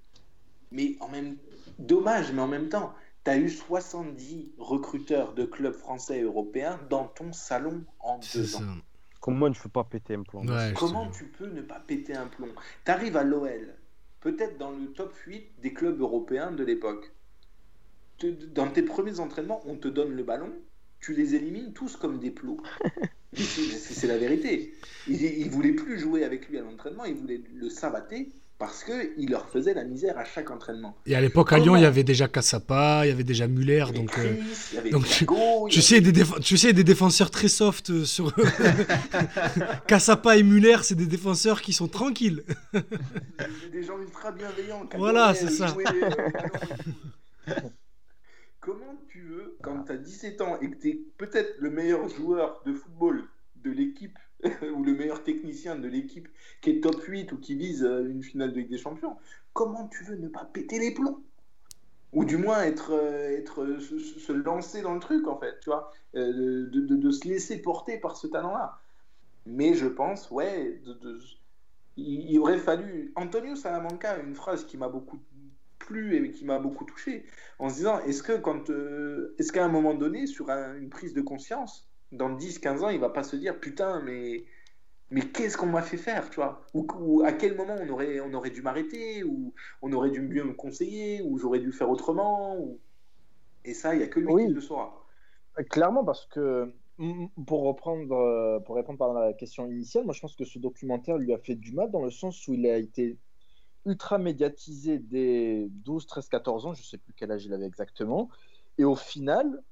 mais 0.70 0.96
en 1.00 1.08
même 1.08 1.36
dommage, 1.78 2.32
mais 2.32 2.42
en 2.42 2.48
même 2.48 2.68
temps, 2.68 2.94
tu 3.24 3.30
as 3.30 3.38
eu 3.38 3.48
70 3.48 4.52
recruteurs 4.58 5.34
de 5.34 5.44
clubs 5.44 5.74
français 5.74 6.18
et 6.20 6.22
européens 6.22 6.78
dans 6.88 7.06
ton 7.08 7.32
salon 7.32 7.84
en 8.00 8.18
deux 8.34 8.44
ça. 8.44 8.58
ans. 8.58 8.76
Comment 9.20 9.50
tu 9.50 9.60
peux 9.60 9.68
pas 9.68 9.84
péter 9.84 10.14
un 10.14 10.22
plomb 10.22 10.46
Ouais, 10.46 10.72
Comment 10.76 11.10
tu 11.10 11.24
peux 11.24 11.46
ne 11.46 11.60
pas 11.62 11.80
péter 11.80 12.14
un 12.14 12.28
plomb? 12.28 12.50
Tu 12.84 12.90
arrives 12.92 13.16
à 13.16 13.24
l'OL, 13.24 13.74
peut-être 14.20 14.58
dans 14.58 14.70
le 14.70 14.92
top 14.92 15.12
8 15.26 15.60
des 15.60 15.72
clubs 15.72 16.00
européens 16.00 16.52
de 16.52 16.62
l'époque. 16.62 17.12
Dans 18.54 18.70
tes 18.70 18.82
premiers 18.82 19.18
entraînements, 19.18 19.60
on 19.66 19.76
te 19.76 19.88
donne 19.88 20.12
le 20.12 20.22
ballon, 20.22 20.52
tu 21.06 21.14
les 21.14 21.36
élimines 21.36 21.72
tous 21.72 21.94
comme 21.96 22.18
des 22.18 22.30
plots. 22.32 22.60
C'est 23.32 24.06
la 24.08 24.18
vérité. 24.18 24.74
Il, 25.06 25.22
il 25.22 25.48
voulait 25.50 25.72
plus 25.72 26.00
jouer 26.00 26.24
avec 26.24 26.48
lui 26.48 26.58
à 26.58 26.62
l'entraînement, 26.62 27.04
il 27.04 27.14
voulait 27.14 27.40
le 27.54 27.68
savater 27.70 28.28
parce 28.58 28.82
qu'il 28.82 29.28
leur 29.30 29.48
faisait 29.50 29.74
la 29.74 29.84
misère 29.84 30.16
à 30.18 30.24
chaque 30.24 30.50
entraînement. 30.50 30.96
Et 31.06 31.14
à 31.14 31.20
l'époque, 31.20 31.52
à 31.52 31.56
Lyon, 31.58 31.66
Comment 31.66 31.76
il 31.76 31.82
y 31.82 31.86
avait 31.86 32.02
déjà 32.04 32.26
Cassapa, 32.26 33.02
il 33.04 33.10
y 33.10 33.12
avait 33.12 33.22
déjà 33.22 33.46
Muller, 33.46 33.84
donc. 33.94 34.18
euh, 34.18 34.34
Chris, 34.72 34.90
donc 34.90 35.04
tu- 35.04 35.10
Thiago, 35.26 35.68
sais, 35.70 36.00
des 36.00 36.24
tu 36.42 36.56
sais, 36.56 36.72
des 36.72 36.82
défenseurs 36.82 37.30
très 37.30 37.48
soft 37.48 37.90
euh, 37.90 38.04
sur. 38.04 38.34
Cassapa 39.86 40.38
et 40.38 40.42
Muller, 40.42 40.78
c'est 40.82 40.94
des 40.94 41.06
défenseurs 41.06 41.60
qui 41.60 41.72
sont 41.74 41.86
tranquilles. 41.88 42.42
des 43.70 43.82
gens 43.84 43.98
ultra 44.00 44.32
bienveillants. 44.32 44.88
Voilà, 44.96 45.34
c'est 45.34 45.50
ça. 45.50 45.66
jouer 45.68 45.84
les- 45.92 46.00
les 46.00 46.08
ballons 46.10 46.58
et 46.66 47.62
tout. 47.62 47.70
Comment 48.66 48.96
tu 49.06 49.20
veux, 49.20 49.56
quand 49.62 49.84
tu 49.84 49.92
as 49.92 49.96
17 49.96 50.40
ans 50.40 50.58
et 50.60 50.68
que 50.68 50.76
tu 50.76 50.88
es 50.88 51.00
peut-être 51.18 51.54
le 51.60 51.70
meilleur 51.70 52.08
joueur 52.08 52.60
de 52.66 52.72
football 52.72 53.22
de 53.54 53.70
l'équipe, 53.70 54.18
ou 54.74 54.82
le 54.82 54.92
meilleur 54.92 55.22
technicien 55.22 55.76
de 55.76 55.86
l'équipe 55.86 56.26
qui 56.60 56.70
est 56.70 56.80
top 56.80 57.00
8 57.00 57.30
ou 57.30 57.38
qui 57.38 57.54
vise 57.54 57.84
euh, 57.84 58.10
une 58.10 58.24
finale 58.24 58.52
de 58.52 58.58
Ligue 58.58 58.70
des 58.70 58.76
Champions, 58.76 59.18
comment 59.52 59.86
tu 59.86 60.02
veux 60.02 60.16
ne 60.16 60.26
pas 60.26 60.44
péter 60.44 60.80
les 60.80 60.92
plombs? 60.92 61.22
Ou 62.12 62.24
du 62.24 62.38
moins 62.38 62.62
être, 62.64 62.90
euh, 62.90 63.36
être 63.38 63.62
euh, 63.62 63.78
se, 63.78 64.32
lancer 64.32 64.82
dans 64.82 64.94
le 64.94 65.00
truc 65.00 65.28
en 65.28 65.38
fait, 65.38 65.60
tu 65.60 65.70
vois, 65.70 65.92
de, 66.14 66.68
de- 66.68 66.96
de 66.96 67.10
se 67.12 67.28
laisser 67.28 67.62
porter 67.62 67.98
par 68.00 68.16
ce 68.16 68.26
talent-là. 68.26 68.80
Mais 69.46 69.74
je 69.74 69.86
pense, 69.86 70.28
ouais, 70.32 70.80
de, 70.84 71.18
il, 71.96 72.32
il 72.32 72.38
aurait 72.40 72.58
fallu. 72.58 73.12
Antonio 73.14 73.54
Salamanca 73.54 74.14
a 74.14 74.18
une 74.18 74.34
phrase 74.34 74.64
qui 74.66 74.76
m'a 74.76 74.88
beaucoup 74.88 75.20
plu 75.86 76.16
et 76.26 76.32
qui 76.32 76.44
m'a 76.44 76.58
beaucoup 76.60 76.84
touché, 76.84 77.26
en 77.58 77.70
se 77.70 77.76
disant 77.76 78.00
est-ce 78.00 78.22
que 78.22 78.38
quand, 78.38 78.70
euh, 78.70 79.34
est-ce 79.38 79.52
qu'à 79.52 79.64
un 79.64 79.68
moment 79.68 79.94
donné, 79.94 80.26
sur 80.26 80.50
un- 80.50 80.76
une 80.76 80.90
prise 80.90 81.14
de 81.14 81.22
conscience, 81.22 81.90
dans 82.12 82.30
10-15 82.30 82.84
ans, 82.84 82.90
il 82.90 83.00
va 83.00 83.10
pas 83.10 83.24
se 83.24 83.36
dire 83.36 83.60
putain, 83.60 84.02
mais 84.02 84.46
mais 85.10 85.30
qu'est-ce 85.32 85.56
qu'on 85.58 85.66
m'a 85.66 85.82
fait 85.82 85.96
faire, 85.98 86.30
tu 86.30 86.36
vois? 86.36 86.66
Ou, 86.74 86.86
ou 86.98 87.22
à 87.24 87.32
quel 87.32 87.56
moment 87.56 87.76
on 87.80 87.88
aurait, 87.90 88.20
on 88.20 88.32
aurait 88.34 88.50
dû 88.50 88.62
m'arrêter, 88.62 89.24
ou 89.24 89.54
on 89.82 89.92
aurait 89.92 90.10
dû 90.10 90.20
mieux 90.22 90.44
me 90.44 90.54
conseiller, 90.54 91.22
ou 91.22 91.38
j'aurais 91.38 91.60
dû 91.60 91.72
faire 91.72 91.90
autrement, 91.90 92.58
ou... 92.58 92.80
et 93.64 93.74
ça, 93.74 93.94
il 93.94 94.00
y 94.02 94.04
a 94.04 94.08
que 94.08 94.20
lui 94.20 94.28
Oui. 94.32 94.42
qui 94.42 94.48
le 94.50 94.60
saura. 94.60 95.06
Clairement, 95.70 96.04
parce 96.04 96.26
que 96.26 96.74
pour 97.46 97.62
reprendre, 97.64 98.14
euh, 98.14 98.60
pour 98.60 98.76
répondre 98.76 98.98
par 98.98 99.14
la 99.14 99.32
question 99.32 99.66
initiale, 99.70 100.04
moi 100.04 100.12
je 100.14 100.20
pense 100.20 100.36
que 100.36 100.44
ce 100.44 100.58
documentaire 100.58 101.16
lui 101.18 101.32
a 101.32 101.38
fait 101.38 101.54
du 101.56 101.72
mal 101.72 101.90
dans 101.90 102.02
le 102.02 102.10
sens 102.10 102.46
où 102.48 102.54
il 102.54 102.66
a 102.66 102.76
été 102.78 103.18
ultra 103.86 104.18
médiatisé 104.18 104.98
dès 104.98 105.68
12, 105.70 106.06
13, 106.06 106.28
14 106.28 106.66
ans, 106.66 106.74
je 106.74 106.82
sais 106.82 106.98
plus 106.98 107.14
quel 107.14 107.32
âge 107.32 107.46
il 107.46 107.54
avait 107.54 107.66
exactement, 107.66 108.28
et 108.78 108.84
au 108.84 108.96
final, 108.96 109.62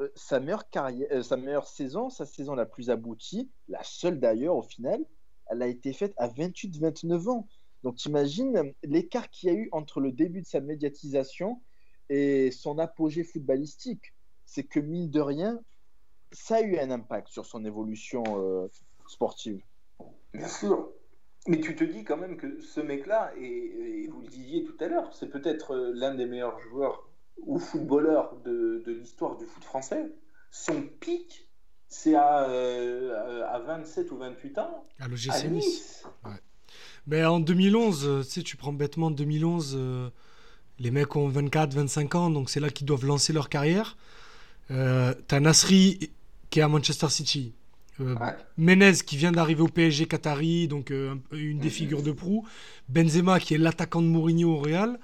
euh, 0.00 0.08
sa 0.14 0.40
meilleure 0.40 0.70
carrière, 0.70 1.08
euh, 1.12 1.22
sa 1.22 1.36
meilleure 1.36 1.66
saison, 1.66 2.08
sa 2.08 2.24
saison 2.24 2.54
la 2.54 2.66
plus 2.66 2.90
aboutie, 2.90 3.50
la 3.68 3.82
seule 3.82 4.18
d'ailleurs 4.18 4.56
au 4.56 4.62
final, 4.62 5.04
elle 5.46 5.62
a 5.62 5.66
été 5.66 5.92
faite 5.92 6.14
à 6.16 6.28
28-29 6.28 7.28
ans. 7.28 7.48
Donc 7.82 7.96
t'imagines 7.96 8.72
l'écart 8.82 9.28
qu'il 9.30 9.48
y 9.48 9.52
a 9.52 9.58
eu 9.58 9.68
entre 9.72 10.00
le 10.00 10.12
début 10.12 10.42
de 10.42 10.46
sa 10.46 10.60
médiatisation 10.60 11.60
et 12.08 12.50
son 12.50 12.78
apogée 12.78 13.24
footballistique. 13.24 14.14
C'est 14.46 14.64
que 14.64 14.80
mine 14.80 15.10
de 15.10 15.20
rien, 15.20 15.60
ça 16.32 16.56
a 16.56 16.62
eu 16.62 16.78
un 16.78 16.90
impact 16.90 17.28
sur 17.28 17.46
son 17.46 17.64
évolution 17.64 18.22
euh, 18.38 18.68
sportive. 19.06 19.62
Bien 20.32 20.48
sûr. 20.48 20.92
Mais 21.46 21.60
tu 21.60 21.74
te 21.74 21.84
dis 21.84 22.04
quand 22.04 22.18
même 22.18 22.36
que 22.36 22.60
ce 22.60 22.80
mec-là, 22.80 23.32
et, 23.38 23.44
et 24.04 24.06
vous 24.08 24.20
le 24.20 24.28
disiez 24.28 24.64
tout 24.64 24.76
à 24.80 24.88
l'heure, 24.88 25.10
c'est 25.14 25.30
peut-être 25.30 25.74
euh, 25.74 25.92
l'un 25.94 26.14
des 26.14 26.26
meilleurs 26.26 26.60
joueurs 26.60 27.08
ou 27.38 27.58
footballeurs 27.58 28.36
de, 28.44 28.82
de 28.84 28.92
l'histoire 28.92 29.36
du 29.38 29.46
foot 29.46 29.64
français. 29.64 30.12
Son 30.50 30.82
pic, 31.00 31.48
c'est 31.88 32.14
à, 32.14 32.48
euh, 32.48 33.46
à 33.48 33.58
27 33.60 34.10
ou 34.12 34.18
28 34.18 34.58
ans, 34.58 34.84
À 34.98 35.08
l'OGC 35.08 35.48
Nice. 35.50 36.04
Mais 37.06 37.24
en 37.24 37.40
2011, 37.40 38.06
euh, 38.06 38.22
tu 38.22 38.30
sais, 38.30 38.42
tu 38.42 38.56
prends 38.56 38.72
bêtement 38.72 39.10
2011, 39.10 39.74
euh, 39.76 40.10
les 40.78 40.90
mecs 40.90 41.16
ont 41.16 41.28
24, 41.28 41.74
25 41.74 42.14
ans, 42.14 42.30
donc 42.30 42.50
c'est 42.50 42.60
là 42.60 42.68
qu'ils 42.70 42.86
doivent 42.86 43.06
lancer 43.06 43.32
leur 43.32 43.48
carrière. 43.48 43.96
Euh, 44.70 45.14
T'as 45.26 45.40
Nasri 45.40 46.10
qui 46.50 46.60
est 46.60 46.62
à 46.62 46.68
Manchester 46.68 47.08
City. 47.08 47.54
Euh, 48.00 48.14
Ouais. 48.14 48.34
Menez 48.56 48.92
qui 49.04 49.16
vient 49.16 49.32
d'arriver 49.32 49.62
au 49.62 49.68
PSG 49.68 50.06
Qatari, 50.06 50.68
donc 50.68 50.90
euh, 50.90 51.14
un- 51.32 51.36
une 51.36 51.58
des 51.58 51.70
figures 51.70 52.02
de 52.02 52.12
proue. 52.12 52.46
Benzema 52.88 53.38
qui 53.40 53.54
est 53.54 53.58
l'attaquant 53.58 54.00
de 54.02 54.06
Mourinho 54.06 54.50
au 54.52 54.58
Real. 54.58 54.98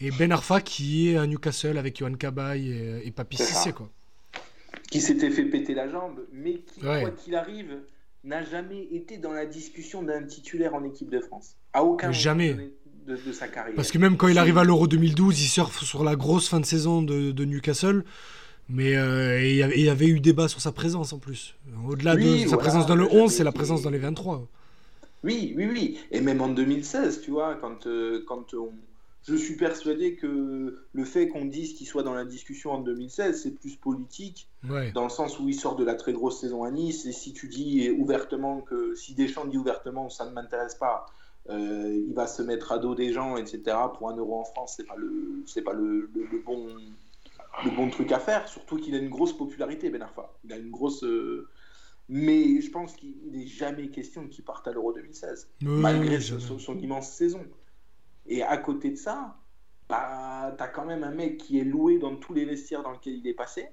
Et 0.00 0.10
Ben 0.12 0.30
Arfa 0.30 0.60
qui 0.60 1.08
est 1.10 1.16
à 1.16 1.26
Newcastle 1.26 1.76
avec 1.76 1.98
Johan 1.98 2.14
Cabaye 2.14 2.70
et, 2.70 3.06
et 3.06 3.10
Papi. 3.10 3.36
Cissé. 3.36 3.72
Quoi. 3.72 3.90
Qui 4.90 5.00
s'était 5.00 5.30
fait 5.30 5.44
péter 5.44 5.74
la 5.74 5.88
jambe, 5.90 6.20
mais 6.32 6.60
qui, 6.60 6.86
Ouais. 6.86 7.00
quoi 7.02 7.10
qu'il 7.10 7.34
arrive, 7.34 7.78
n'a 8.24 8.44
jamais 8.44 8.84
été 8.92 9.18
dans 9.18 9.32
la 9.32 9.44
discussion 9.44 10.02
d'un 10.02 10.22
titulaire 10.22 10.74
en 10.74 10.84
équipe 10.84 11.10
de 11.10 11.20
France. 11.20 11.56
À 11.72 11.82
aucun 11.84 12.08
Mais 12.08 12.12
moment 12.12 12.20
jamais. 12.22 12.50
donné 12.54 12.70
de, 13.06 13.16
de 13.26 13.32
sa 13.32 13.48
carrière. 13.48 13.74
Parce 13.74 13.90
que 13.90 13.98
même 13.98 14.16
quand 14.16 14.28
il 14.28 14.38
arrive 14.38 14.56
à 14.58 14.64
l'Euro 14.64 14.86
2012, 14.86 15.40
il 15.42 15.48
surfe 15.48 15.82
sur 15.84 16.04
la 16.04 16.14
grosse 16.16 16.48
fin 16.48 16.60
de 16.60 16.66
saison 16.66 17.02
de, 17.02 17.32
de 17.32 17.44
Newcastle. 17.44 18.04
Mais 18.68 18.96
euh, 18.96 19.40
il 19.42 19.54
y 19.56 19.88
avait- 19.88 20.06
eu 20.06 20.20
débat 20.20 20.46
sur 20.48 20.60
sa 20.60 20.72
présence 20.72 21.12
en 21.12 21.18
plus. 21.18 21.54
Au-delà 21.88 22.14
Oui, 22.14 22.24
de 22.24 22.38
sa 22.40 22.46
voilà, 22.56 22.62
présence 22.62 22.86
dans 22.86 22.96
le 22.96 23.04
jamais 23.08 23.20
11, 23.22 23.32
c'est 23.32 23.44
la 23.44 23.52
présence 23.52 23.82
dans 23.82 23.90
les 23.90 23.98
23. 23.98 24.46
Oui, 25.24 25.54
oui, 25.56 25.66
oui. 25.72 25.98
Et 26.10 26.20
même 26.20 26.40
en 26.40 26.48
2016, 26.48 27.22
tu 27.22 27.30
vois, 27.30 27.56
quand, 27.56 27.86
euh, 27.86 28.22
quand 28.28 28.52
on... 28.54 28.70
je 29.26 29.34
suis 29.36 29.56
persuadé 29.56 30.14
que 30.14 30.78
le 30.92 31.04
fait 31.04 31.28
qu'on 31.28 31.46
dise 31.46 31.74
qu'il 31.74 31.86
soit 31.86 32.02
dans 32.02 32.14
la 32.14 32.24
discussion 32.24 32.72
en 32.72 32.80
2016, 32.80 33.42
c'est 33.42 33.50
plus 33.52 33.74
politique, 33.76 34.48
Ouais. 34.68 34.92
dans 34.92 35.04
le 35.04 35.10
sens 35.10 35.38
où 35.40 35.48
il 35.48 35.54
sort 35.54 35.76
de 35.76 35.84
la 35.84 35.94
très 35.94 36.12
grosse 36.12 36.40
saison 36.40 36.62
à 36.62 36.70
Nice, 36.70 37.06
et 37.06 37.12
si 37.12 37.32
tu 37.32 37.48
dis 37.48 37.90
ouvertement 37.98 38.60
que, 38.60 38.94
si 38.94 39.14
Deschamps 39.14 39.46
dit 39.46 39.56
ouvertement 39.58 40.08
ça 40.10 40.24
ne 40.26 40.30
m'intéresse 40.32 40.74
pas, 40.74 41.06
euh, 41.50 42.04
il 42.06 42.12
va 42.14 42.26
se 42.26 42.42
mettre 42.42 42.72
à 42.72 42.78
dos 42.78 42.94
des 42.94 43.12
gens, 43.12 43.36
etc. 43.38 43.76
Pour 43.96 44.10
un 44.10 44.16
euro 44.16 44.38
en 44.40 44.44
France, 44.44 44.74
c'est 44.76 44.86
pas 44.86 44.96
le, 44.96 45.42
c'est 45.46 45.62
pas 45.62 45.72
le, 45.72 46.10
le- 46.14 46.26
le 46.30 46.38
bon, 46.44 46.66
le 47.64 47.70
bon 47.70 47.90
truc 47.90 48.12
à 48.12 48.18
faire. 48.18 48.48
Surtout 48.48 48.76
qu'il 48.76 48.94
a 48.94 48.98
une 48.98 49.08
grosse 49.08 49.36
popularité, 49.36 49.90
Ben 49.90 50.02
Arfa. 50.02 50.32
Il 50.44 50.52
a 50.52 50.56
une 50.56 50.70
grosse. 50.70 51.04
euh, 51.04 51.48
Mais 52.08 52.60
je 52.60 52.70
pense 52.70 52.94
qu'il 52.94 53.16
n'est 53.30 53.46
jamais 53.46 53.88
question 53.88 54.28
qu'il 54.28 54.44
parte 54.44 54.66
à 54.68 54.72
l'Euro 54.72 54.92
2016 54.92 55.50
Oui, 55.62 55.68
malgré 55.68 56.20
son, 56.20 56.78
immense 56.78 57.10
saison. 57.10 57.44
Et 58.26 58.42
à 58.42 58.56
côté 58.58 58.90
de 58.90 58.96
ça, 58.96 59.36
bah, 59.88 60.54
tu 60.56 60.62
as 60.62 60.68
quand 60.68 60.84
même 60.84 61.02
un 61.02 61.10
mec 61.10 61.38
qui 61.38 61.58
est 61.58 61.64
loué 61.64 61.98
dans 61.98 62.16
tous 62.16 62.34
les 62.34 62.44
vestiaires 62.44 62.82
dans 62.82 62.92
lesquels 62.92 63.14
il 63.14 63.26
est 63.26 63.34
passé, 63.34 63.68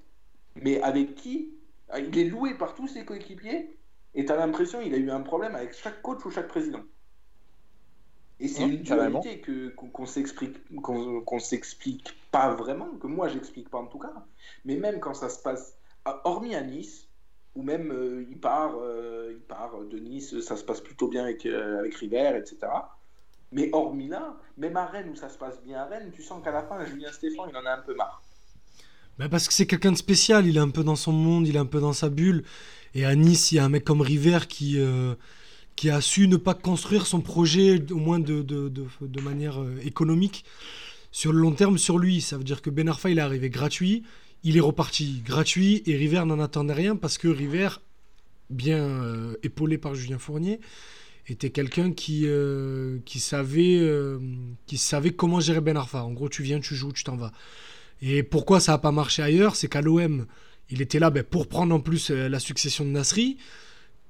mais 0.54 0.80
avec 0.82 1.14
qui 1.14 1.52
il 1.96 2.18
est 2.18 2.24
loué 2.24 2.54
par 2.54 2.74
tous 2.74 2.88
ses 2.88 3.04
coéquipiers, 3.04 3.78
et 4.14 4.24
tu 4.24 4.32
as 4.32 4.36
l'impression 4.36 4.82
qu'il 4.82 4.94
a 4.94 4.96
eu 4.96 5.10
un 5.10 5.20
problème 5.20 5.54
avec 5.54 5.74
chaque 5.74 6.00
coach 6.02 6.24
ou 6.24 6.30
chaque 6.30 6.48
président. 6.48 6.80
Et 8.38 8.48
c'est 8.48 8.64
Hein, 8.64 8.68
une 8.68 8.82
dualité 8.82 9.40
que, 9.40 9.68
qu'on, 9.70 9.88
qu'on 9.88 10.06
s'explique, 10.06 10.56
qu'on, 10.82 11.22
qu'on 11.22 11.38
s'explique 11.38 12.14
pas 12.30 12.54
vraiment, 12.54 12.88
que 13.00 13.06
moi 13.06 13.28
j'explique 13.28 13.70
pas 13.70 13.78
en 13.78 13.86
tout 13.86 13.98
cas. 13.98 14.12
Mais 14.64 14.76
même 14.76 15.00
quand 15.00 15.14
ça 15.14 15.28
se 15.28 15.42
passe, 15.42 15.76
hormis 16.24 16.54
à 16.54 16.62
Nice, 16.62 17.08
ou 17.54 17.62
même 17.62 17.90
euh, 17.90 18.26
il, 18.28 18.38
part, 18.38 18.74
euh, 18.78 19.32
il 19.34 19.40
part 19.40 19.72
de 19.90 19.98
Nice, 19.98 20.38
ça 20.40 20.56
se 20.56 20.64
passe 20.64 20.82
plutôt 20.82 21.08
bien 21.08 21.22
avec, 21.24 21.46
euh, 21.46 21.80
avec 21.80 21.94
River, 21.94 22.32
etc. 22.36 22.58
Mais 23.52 23.70
hormis 23.72 24.08
là, 24.08 24.36
même 24.58 24.76
à 24.76 24.86
Rennes 24.86 25.10
où 25.10 25.16
ça 25.16 25.30
se 25.30 25.38
passe 25.38 25.62
bien 25.62 25.78
à 25.78 25.86
Rennes, 25.86 26.10
tu 26.12 26.22
sens 26.22 26.44
qu'à 26.44 26.50
la 26.50 26.62
fin, 26.62 26.84
Julien 26.84 27.12
Stéphane, 27.12 27.48
il 27.50 27.56
en 27.56 27.64
a 27.64 27.70
un 27.70 27.80
peu 27.80 27.94
marre. 27.94 28.22
Bah, 29.18 29.28
parce 29.30 29.48
que 29.48 29.54
c'est 29.54 29.66
quelqu'un 29.66 29.92
de 29.92 29.96
spécial, 29.96 30.46
il 30.46 30.58
est 30.58 30.60
un 30.60 30.68
peu 30.68 30.84
dans 30.84 30.96
son 30.96 31.12
monde, 31.12 31.48
il 31.48 31.56
est 31.56 31.60
un 31.60 31.66
peu 31.66 31.80
dans 31.80 31.94
sa 31.94 32.10
bulle. 32.10 32.44
Et 32.94 33.06
à 33.06 33.14
Nice, 33.14 33.52
il 33.52 33.56
y 33.56 33.58
a 33.58 33.64
un 33.64 33.68
mec 33.68 33.84
comme 33.84 34.02
River 34.02 34.40
qui, 34.48 34.78
euh, 34.78 35.14
qui 35.76 35.90
a 35.90 36.00
su 36.00 36.26
ne 36.26 36.36
pas 36.36 36.54
construire 36.54 37.06
son 37.06 37.20
projet, 37.20 37.82
au 37.92 37.98
moins 37.98 38.18
de, 38.18 38.40
de, 38.42 38.68
de, 38.68 39.20
manière 39.20 39.60
euh, 39.60 39.78
économique, 39.84 40.44
sur 41.12 41.32
le 41.32 41.38
long 41.38 41.52
terme 41.52 41.76
sur 41.76 41.98
lui. 41.98 42.22
Ça 42.22 42.38
veut 42.38 42.44
dire 42.44 42.62
que 42.62 42.70
Ben 42.70 42.88
Arfa, 42.88 43.10
il 43.10 43.18
est 43.18 43.22
arrivé 43.22 43.50
gratuit, 43.50 44.02
il 44.42 44.56
est 44.56 44.60
reparti 44.60 45.22
gratuit, 45.24 45.82
et 45.86 45.96
River 45.96 46.24
n'en 46.24 46.40
attendait 46.40 46.72
rien 46.72 46.96
parce 46.96 47.18
que 47.18 47.28
River, 47.28 47.68
bien 48.48 48.78
euh, 48.78 49.36
épaulé 49.42 49.76
par 49.76 49.94
Julien 49.94 50.18
Fournier, 50.18 50.60
était 51.28 51.50
quelqu'un 51.50 51.92
qui, 51.92 52.22
euh, 52.24 52.98
qui, 53.04 53.20
savait, 53.20 53.82
qui 54.66 54.78
savait 54.78 55.10
comment 55.10 55.40
gérer 55.40 55.60
Ben 55.60 55.76
Arfa. 55.76 56.04
En 56.04 56.12
gros, 56.12 56.28
tu 56.28 56.42
viens, 56.42 56.60
tu 56.60 56.74
joues, 56.74 56.92
tu 56.92 57.04
t'en 57.04 57.16
vas. 57.16 57.32
Et 58.00 58.22
pourquoi 58.22 58.60
ça 58.60 58.72
n'a 58.72 58.78
pas 58.78 58.92
marché 58.92 59.22
ailleurs 59.22 59.56
C'est 59.56 59.68
qu'à 59.68 59.82
l'OM, 59.82 60.26
il 60.70 60.80
était 60.80 61.00
là 61.00 61.10
ben, 61.10 61.22
pour 61.24 61.48
prendre 61.48 61.74
en 61.74 61.80
plus 61.80 62.10
la 62.10 62.38
succession 62.38 62.84
de 62.84 62.90
Nasri, 62.90 63.38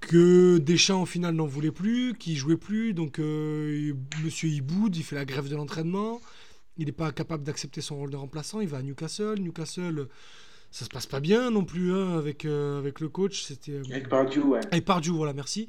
que 0.01 0.59
Deschamps 0.59 1.03
au 1.03 1.07
final 1.07 1.35
n'en 1.35 1.47
voulait 1.47 1.71
plus, 1.73 2.15
qu'il 2.19 2.37
jouait 2.37 2.57
plus, 2.57 2.95
donc 2.95 3.19
euh, 3.19 3.93
Monsieur 4.25 4.49
il 4.49 4.61
boude, 4.63 4.97
il 4.97 5.03
fait 5.03 5.17
la 5.17 5.25
grève 5.25 5.49
de 5.49 5.57
l'entraînement, 5.57 6.21
il 6.77 6.87
n'est 6.87 6.93
pas 6.93 7.13
capable 7.13 7.45
d'accepter 7.45 7.81
son 7.81 7.97
rôle 7.97 8.11
de 8.11 8.17
remplaçant, 8.17 8.61
il 8.61 8.69
va 8.69 8.79
à 8.79 8.83
Newcastle, 8.83 9.39
Newcastle, 9.41 10.09
ça 10.71 10.85
se 10.85 10.91
passe 10.91 11.07
pas 11.07 11.21
bien 11.21 11.51
non 11.51 11.65
plus 11.65 11.93
hein, 11.93 12.19
avec, 12.19 12.45
euh, 12.45 12.79
avec 12.79 13.01
le 13.01 13.09
coach, 13.09 13.43
c'était... 13.43 13.73
euh, 13.73 13.83
Avec 13.91 14.09
Pardew, 14.09 14.41
ouais. 14.43 14.61
et 14.73 14.81
Pardew, 14.81 15.13
voilà, 15.13 15.33
merci. 15.33 15.69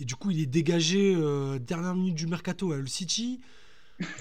Et 0.00 0.04
du 0.04 0.16
coup, 0.16 0.30
il 0.30 0.40
est 0.40 0.46
dégagé 0.46 1.14
euh, 1.16 1.58
dernière 1.58 1.94
minute 1.94 2.14
du 2.16 2.26
mercato 2.26 2.72
à 2.72 2.76
le 2.76 2.86
City. 2.86 3.40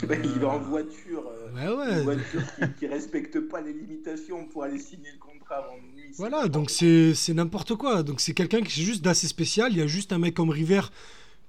Ben, 0.07 0.21
il 0.35 0.41
est 0.41 0.45
en 0.45 0.59
voiture, 0.59 1.23
euh, 1.27 1.75
Ouais, 1.77 1.97
une 1.99 2.03
voiture 2.03 2.41
qui, 2.55 2.73
qui 2.79 2.87
respecte 2.87 3.39
pas 3.41 3.61
les 3.61 3.73
limitations 3.73 4.45
pour 4.47 4.63
aller 4.63 4.79
signer 4.79 5.09
le 5.13 5.19
contrat 5.19 5.57
avant 5.57 5.75
nuit. 5.95 6.11
Voilà, 6.17 6.47
donc 6.47 6.69
c'est 6.71 7.13
n'importe 7.33 7.75
quoi. 7.75 8.03
Donc 8.03 8.19
c'est 8.21 8.33
quelqu'un 8.33 8.61
qui 8.61 8.81
est 8.81 8.83
juste 8.83 9.03
d'assez 9.03 9.27
spécial. 9.27 9.71
Il 9.71 9.77
y 9.77 9.81
a 9.81 9.87
juste 9.87 10.11
un 10.13 10.17
mec 10.19 10.33
comme 10.33 10.49
River, 10.49 10.81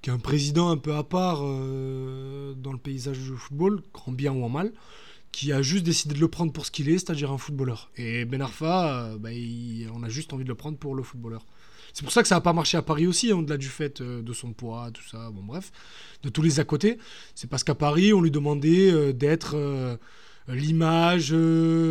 qui 0.03 0.11
est 0.11 0.13
un 0.13 0.19
président 0.19 0.69
un 0.71 0.77
peu 0.77 0.95
à 0.95 1.03
part 1.05 1.41
euh, 1.43 2.55
dans 2.55 2.73
le 2.73 2.79
paysage 2.79 3.19
du 3.19 3.37
football, 3.37 3.83
en 4.07 4.13
bien 4.13 4.33
ou 4.33 4.45
en 4.45 4.49
mal, 4.51 4.73
qui 5.33 5.53
a 5.53 5.63
juste 5.63 5.85
décidé 5.85 6.15
de 6.15 6.21
le 6.21 6.29
prendre 6.29 6.53
pour 6.53 6.67
ce 6.67 6.71
qu'il 6.71 6.89
est, 6.91 6.99
c'est-à-dire 6.99 7.31
un 7.33 7.39
footballeur. 7.39 7.91
Et 7.97 8.25
Ben 8.27 8.43
Arfa, 8.43 9.05
euh, 9.13 9.19
bah, 9.19 9.33
il- 9.33 9.89
on 9.95 10.03
a 10.03 10.09
juste 10.11 10.33
envie 10.35 10.45
de 10.45 10.49
le 10.49 10.55
prendre 10.55 10.77
pour 10.79 10.95
le 10.95 11.03
footballeur. 11.03 11.47
C'est 11.93 12.03
pour 12.03 12.13
ça 12.13 12.23
que 12.23 12.29
ça 12.29 12.37
n'a 12.37 12.41
pas 12.41 12.53
marché 12.53 12.77
à 12.77 12.83
Paris 12.83 13.07
aussi, 13.07 13.31
hein, 13.31 13.37
au-delà 13.37 13.57
du 13.57 13.69
fait 13.69 14.01
euh, 14.01 14.23
de 14.23 14.33
son 14.33 14.53
poids, 14.53 14.91
tout 14.93 15.03
ça, 15.03 15.31
bon 15.31 15.43
bref, 15.43 15.73
de 16.23 16.29
tous 16.29 16.43
les 16.43 16.61
à 16.61 16.65
côté. 16.65 16.99
C'est 17.35 17.49
parce 17.49 17.65
qu'à 17.65 17.75
Paris, 17.75 18.13
on 18.13 18.21
lui 18.21 18.31
demandait 18.31 18.91
euh, 18.91 19.13
d'être 19.13 19.57
euh, 19.57 19.97
l'image, 20.49 21.35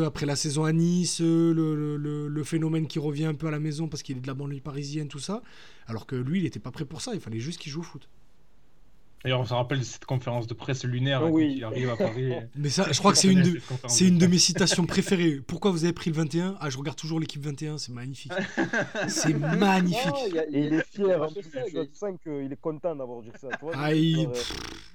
après 0.05 0.25
la 0.25 0.35
saison 0.35 0.63
à 0.63 0.73
Nice, 0.73 1.21
le 1.21 2.43
phénomène 2.43 2.87
qui 2.87 2.99
revient 2.99 3.25
un 3.25 3.35
peu 3.35 3.47
à 3.47 3.51
la 3.51 3.59
maison 3.59 3.87
parce 3.87 4.01
qu'il 4.01 4.17
est 4.17 4.21
de 4.21 4.27
la 4.27 4.33
banlieue 4.33 4.61
parisienne, 4.61 5.07
tout 5.07 5.19
ça. 5.19 5.43
Alors 5.85 6.07
que 6.07 6.15
lui, 6.15 6.39
il 6.39 6.43
n'était 6.43 6.59
pas 6.59 6.71
prêt 6.71 6.85
pour 6.85 7.01
ça, 7.01 7.13
il 7.13 7.19
fallait 7.19 7.39
juste 7.39 7.59
qu'il 7.59 7.71
joue 7.71 7.81
au 7.81 7.83
foot. 7.83 8.09
D'ailleurs, 9.23 9.39
on 9.41 9.45
se 9.45 9.53
rappelle 9.53 9.79
de 9.79 9.83
cette 9.83 10.05
conférence 10.05 10.47
de 10.47 10.53
presse 10.53 10.83
lunaire 10.85 11.23
hein, 11.23 11.29
Oui. 11.31 11.47
quand 11.47 11.55
il 11.57 11.63
arrive 11.63 11.89
à 11.89 11.95
Paris. 11.97 12.31
Mais 12.55 12.69
ça, 12.69 12.87
je 12.91 12.97
crois 12.99 13.11
que 13.11 13.17
c'est 13.17 13.27
une, 13.31 13.41
de, 13.41 13.59
c'est 13.87 14.07
une 14.07 14.17
de 14.19 14.27
mes 14.27 14.37
citations 14.37 14.85
préférées. 14.87 15.41
Pourquoi 15.45 15.71
vous 15.71 15.83
avez 15.83 15.93
pris 15.93 16.11
le 16.11 16.15
21 16.15 16.55
Ah, 16.59 16.69
je 16.69 16.77
regarde 16.77 16.97
toujours 16.97 17.19
l'équipe 17.19 17.41
21, 17.43 17.77
c'est 17.77 17.91
magnifique. 17.91 18.31
C'est 19.07 19.33
magnifique. 19.33 20.33
Y 20.33 20.39
a- 20.39 20.45
Et 20.47 20.65
il 20.67 20.73
est 20.75 20.85
fier, 20.93 21.17
pas 21.19 21.25
en 21.27 21.31
plus, 21.31 21.43
il 22.25 22.51
est 22.51 22.61
content 22.61 22.95
d'avoir 22.95 23.21
dit 23.21 23.31
ça. 23.41 23.47
tu 23.49 23.65
vois, 23.65 23.73
Ah, 23.75 23.93
il- 23.93 24.27
euh, 24.27 24.33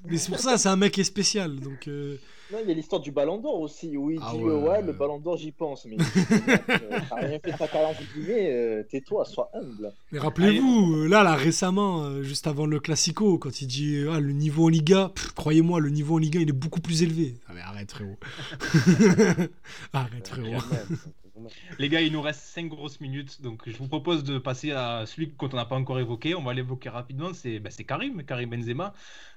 Mais 0.06 0.16
c'est 0.18 0.30
pour 0.30 0.40
ça, 0.40 0.56
c'est 0.56 0.68
un 0.68 0.76
mec 0.76 0.92
qui 0.92 1.00
est 1.00 1.04
spécial. 1.04 1.56
Donc, 1.60 1.88
euh, 1.88 2.16
Non, 2.52 2.58
il 2.62 2.68
y 2.68 2.70
a 2.70 2.74
l'histoire 2.74 3.00
du 3.00 3.10
Ballon 3.12 3.38
d'Or 3.38 3.60
aussi, 3.60 3.96
où 3.96 4.10
il 4.10 4.18
Ah 4.22 4.32
dit 4.34 4.42
ouais. 4.42 4.50
euh, 4.52 4.58
ouais, 4.58 4.82
le 4.82 4.92
Ballon 4.92 5.18
d'Or, 5.18 5.38
j'y 5.38 5.52
pense. 5.52 5.86
Mais 5.86 5.96
euh, 5.98 6.98
t'as 7.08 7.16
rien 7.16 7.38
fait 7.42 7.52
de 7.52 7.56
ta 7.56 7.66
carrière 7.66 7.90
entre 7.90 8.02
guillemets, 8.14 8.50
euh, 8.52 8.82
tais-toi, 8.82 9.24
sois 9.24 9.50
humble. 9.54 9.90
Mais 10.10 10.18
rappelez-vous, 10.18 10.94
euh, 10.96 11.08
là, 11.08 11.22
là, 11.22 11.34
récemment, 11.34 12.22
juste 12.22 12.46
avant 12.46 12.66
le 12.66 12.78
Classico, 12.78 13.38
quand 13.38 13.62
il 13.62 13.66
dit 13.66 14.04
ah, 14.10 14.20
le 14.20 14.32
niveau 14.32 14.66
en 14.66 14.68
Liga, 14.68 15.12
croyez-moi, 15.34 15.80
le 15.80 15.88
niveau 15.88 16.16
en 16.16 16.18
Liga, 16.18 16.40
il 16.40 16.48
est 16.48 16.52
beaucoup 16.52 16.80
plus 16.80 17.02
élevé. 17.02 17.36
Ah, 17.48 17.52
mais 17.54 17.62
arrête, 17.62 17.90
frérot. 17.90 18.18
arrête, 19.94 20.28
frérot. 20.28 20.60
Les 21.78 21.88
gars, 21.88 22.00
il 22.00 22.12
nous 22.12 22.22
reste 22.22 22.40
5 22.40 22.68
grosses 22.68 23.00
minutes, 23.00 23.42
donc 23.42 23.68
je 23.68 23.76
vous 23.76 23.88
propose 23.88 24.24
de 24.24 24.38
passer 24.38 24.72
à 24.72 25.04
celui 25.06 25.32
qu'on 25.34 25.48
n'a 25.48 25.64
pas 25.64 25.76
encore 25.76 25.98
évoqué. 26.00 26.34
On 26.34 26.42
va 26.42 26.54
l'évoquer 26.54 26.88
rapidement. 26.88 27.32
C'est 27.34 27.62
c'est 27.70 27.84
Karim, 27.84 28.24
Karim 28.24 28.50
Benzema. 28.50 28.94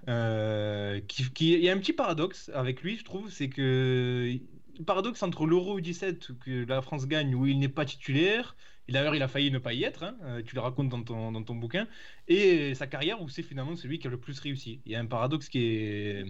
Euh, 0.07 0.99
qui, 1.07 1.53
il 1.53 1.63
y 1.63 1.69
a 1.69 1.73
un 1.73 1.77
petit 1.77 1.93
paradoxe 1.93 2.49
avec 2.53 2.81
lui, 2.81 2.97
je 2.97 3.03
trouve, 3.03 3.29
c'est 3.29 3.49
que 3.49 4.37
paradoxe 4.85 5.23
entre 5.23 5.45
l'Euro 5.45 5.79
17 5.79 6.39
que 6.39 6.65
la 6.65 6.81
France 6.81 7.07
gagne 7.07 7.33
où 7.35 7.45
il 7.45 7.59
n'est 7.59 7.69
pas 7.69 7.85
titulaire. 7.85 8.55
D'ailleurs, 8.89 9.15
il 9.15 9.23
a 9.23 9.27
failli 9.27 9.49
ne 9.51 9.57
pas 9.57 9.73
y 9.73 9.83
être. 9.83 10.03
hein, 10.03 10.15
euh, 10.23 10.43
tu 10.43 10.53
le 10.55 10.61
racontes 10.61 10.89
dans 10.89 11.01
ton, 11.03 11.31
dans 11.31 11.43
ton 11.43 11.55
bouquin. 11.55 11.87
Et 12.27 12.75
sa 12.75 12.87
carrière 12.87 13.21
où 13.21 13.29
c'est 13.29 13.41
finalement 13.43 13.75
celui 13.75 13.97
qui 13.99 14.07
a 14.07 14.09
le 14.11 14.19
plus 14.19 14.39
réussi. 14.39 14.81
Il 14.85 14.91
y 14.91 14.95
a 14.95 14.99
un 14.99 15.05
paradoxe 15.07 15.49
qui 15.49 15.59
est 15.65 16.25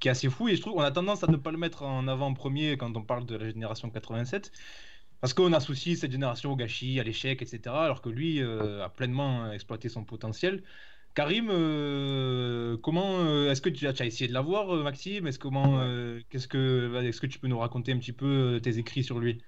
qui 0.00 0.08
est 0.08 0.10
assez 0.10 0.28
fou 0.28 0.48
et 0.48 0.56
je 0.56 0.60
trouve 0.60 0.74
on 0.76 0.80
a 0.80 0.90
tendance 0.90 1.22
à 1.22 1.28
ne 1.28 1.36
pas 1.36 1.52
le 1.52 1.58
mettre 1.58 1.84
en 1.84 2.08
avant 2.08 2.26
en 2.26 2.34
premier 2.34 2.76
quand 2.76 2.96
on 2.96 3.04
parle 3.04 3.24
de 3.24 3.36
la 3.36 3.48
génération 3.48 3.88
87 3.88 4.50
parce 5.22 5.34
qu'on 5.34 5.54
associe 5.54 5.98
cette 5.98 6.12
génération 6.12 6.52
au 6.52 6.56
gâchis, 6.56 7.00
à 7.00 7.04
l'échec, 7.04 7.42
etc. 7.42 7.84
Alors 7.86 8.02
que 8.02 8.10
lui 8.10 8.42
euh, 8.42 8.84
a 8.84 8.90
pleinement 8.90 9.52
exploité 9.52 9.88
son 9.88 10.04
potentiel. 10.04 10.64
Karim, 11.14 11.48
euh, 11.50 12.76
comment 12.78 13.20
euh, 13.20 13.50
est-ce 13.50 13.62
que 13.62 13.70
tu 13.70 13.86
as, 13.86 13.94
tu 13.94 14.02
as 14.02 14.06
essayé 14.06 14.28
de 14.28 14.34
l'avoir, 14.34 14.68
Maxime? 14.84 15.26
Est-ce 15.28 15.38
comment 15.38 15.80
qu'est-ce 16.30 16.48
que 16.48 17.02
est-ce 17.04 17.20
que 17.20 17.26
tu 17.28 17.38
peux 17.40 17.48
nous 17.48 17.58
raconter 17.58 17.92
un 17.92 17.98
petit 17.98 18.12
peu 18.14 18.60
tes 18.62 18.78
écrits 18.78 19.04
sur 19.04 19.20
lui? 19.20 19.42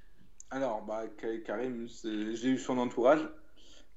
Alors, 0.51 0.83
bah, 0.83 1.09
Ka- 1.19 1.39
Karim, 1.45 1.89
j'ai 2.05 2.49
eu 2.49 2.59
son 2.59 2.79
entourage. 2.79 3.29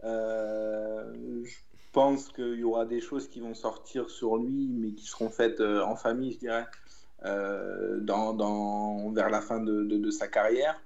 Je 0.04 1.56
pense 1.92 2.30
qu'il 2.30 2.56
y 2.60 2.64
aura 2.64 2.86
des 2.86 3.02
choses 3.02 3.30
qui 3.30 3.40
vont 3.40 3.54
sortir 3.54 4.10
sur 4.10 4.38
lui, 4.38 4.68
mais 4.70 4.94
qui 4.94 5.06
seront 5.06 5.30
faites 5.30 5.62
en 5.62 5.96
famille, 5.96 6.34
je 6.34 6.40
dirais, 6.40 6.68
dans, 7.24 8.34
dans- 8.34 9.12
vers 9.12 9.30
la 9.30 9.42
fin 9.42 9.60
de, 9.60 9.84
de- 9.84 9.98
de 9.98 10.12
sa 10.12 10.28
carrière. 10.28 10.82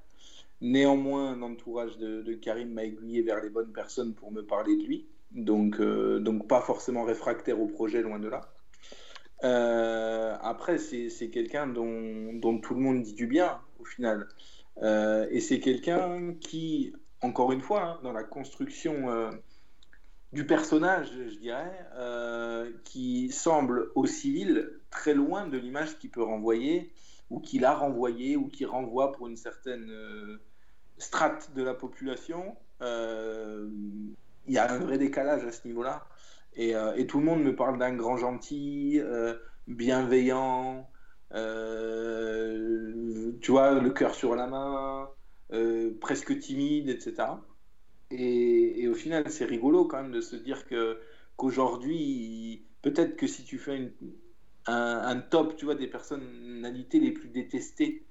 Néanmoins, 0.61 1.35
l'entourage 1.35 1.97
de, 1.97 2.21
de 2.21 2.33
Karim 2.35 2.71
m'a 2.71 2.85
aiguillé 2.85 3.23
vers 3.23 3.41
les 3.41 3.49
bonnes 3.49 3.73
personnes 3.73 4.13
pour 4.13 4.31
me 4.31 4.43
parler 4.43 4.77
de 4.77 4.83
lui. 4.83 5.07
Donc, 5.31 5.79
euh, 5.79 6.19
donc 6.19 6.47
pas 6.47 6.61
forcément 6.61 7.03
réfractaire 7.03 7.59
au 7.59 7.67
projet, 7.67 8.01
loin 8.01 8.19
de 8.19 8.27
là. 8.27 8.41
Euh, 9.43 10.35
après, 10.41 10.77
c'est 10.77 11.29
quelqu'un 11.31 11.67
dont, 11.67 12.33
dont 12.33 12.59
tout 12.59 12.75
le 12.75 12.81
monde 12.81 13.01
dit 13.01 13.13
du 13.13 13.27
bien, 13.27 13.59
au 13.79 13.85
final. 13.85 14.27
Euh, 14.83 15.27
et 15.31 15.39
c'est 15.39 15.59
quelqu'un 15.59 16.35
qui, 16.39 16.93
encore 17.21 17.51
une 17.51 17.61
fois, 17.61 17.83
hein, 17.83 17.99
dans 18.03 18.11
la 18.11 18.23
construction 18.23 19.31
du 20.31 20.45
personnage, 20.45 21.11
je 21.11 21.39
dirais, 21.39 21.85
qui 22.83 23.31
semble 23.31 23.91
au 23.95 24.05
civil 24.05 24.69
très 24.91 25.13
loin 25.13 25.47
de 25.47 25.57
l'image 25.57 25.97
qu'il 25.97 26.11
peut 26.11 26.23
renvoyer, 26.23 26.93
ou 27.29 27.39
qu'il 27.39 27.65
a 27.65 27.73
renvoyé, 27.73 28.35
ou 28.35 28.47
qui 28.47 28.65
renvoie 28.65 29.13
pour 29.13 29.27
une 29.27 29.37
certaine 29.37 29.89
euh, 31.01 31.05
strate 31.05 31.53
de 31.55 31.63
la 31.63 31.73
population. 31.73 32.55
Euh, 32.81 33.67
Il 34.47 34.53
y 34.53 34.57
a 34.57 34.71
un 34.71 34.79
vrai 34.79 34.97
décalage 34.97 35.43
à 35.45 35.51
ce 35.51 35.67
niveau-là. 35.67 36.05
Et, 36.55 36.75
euh, 36.75 37.03
tout 37.05 37.19
le 37.19 37.25
monde 37.25 37.43
me 37.43 37.55
parle 37.55 37.77
d'un 37.77 37.93
grand 37.93 38.17
gentil, 38.17 38.99
euh, 38.99 39.35
bienveillant, 39.67 40.89
tu 43.41 43.51
vois, 43.51 43.79
le 43.79 43.89
cœur 43.91 44.15
sur 44.15 44.35
la 44.35 44.47
main, 44.47 45.09
presque 46.01 46.37
timide, 46.39 46.89
etc. 46.89 47.15
Et, 48.11 48.87
au 48.87 48.93
final, 48.95 49.29
c'est 49.29 49.45
rigolo 49.45 49.85
quand 49.85 50.01
même 50.01 50.11
de 50.11 50.21
se 50.21 50.35
dire 50.35 50.65
que 50.65 50.99
qu'aujourd'hui, 51.37 52.65
peut-être 52.81 53.15
que 53.15 53.27
si 53.27 53.43
tu 53.45 53.57
fais 53.57 53.93
un, 54.65 54.73
un 54.73 55.19
top, 55.21 55.55
tu 55.55 55.65
vois, 55.65 55.75
des 55.75 55.87
personnalités 55.87 56.99
les 56.99 57.11
plus 57.11 57.29
détestées 57.29 58.03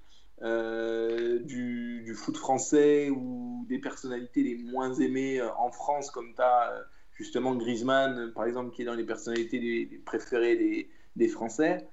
euh, 0.42 1.38
du, 1.40 2.14
foot 2.14 2.36
français 2.36 3.08
ou 3.10 3.64
des 3.68 3.78
personnalités 3.78 4.42
les 4.42 4.56
moins 4.56 4.92
aimées 4.94 5.40
euh, 5.40 5.48
en 5.58 5.70
France, 5.70 6.10
comme 6.10 6.34
tu 6.34 6.42
as 6.42 6.72
justement 7.12 7.54
Griezmann, 7.54 8.18
euh, 8.18 8.32
par 8.32 8.46
exemple, 8.46 8.74
qui 8.74 8.82
est 8.82 8.84
dans 8.84 8.94
les 8.94 9.04
personnalités 9.04 10.00
préférées 10.04 10.88
des, 11.16 11.28
Français, 11.28 11.86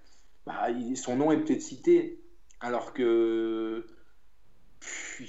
bah, 0.45 0.68
son 0.95 1.18
nom 1.18 1.32
est 1.32 1.38
peut-être 1.38 1.61
cité, 1.61 2.22
alors 2.61 2.94
que 2.94 3.86
pff, 4.80 5.22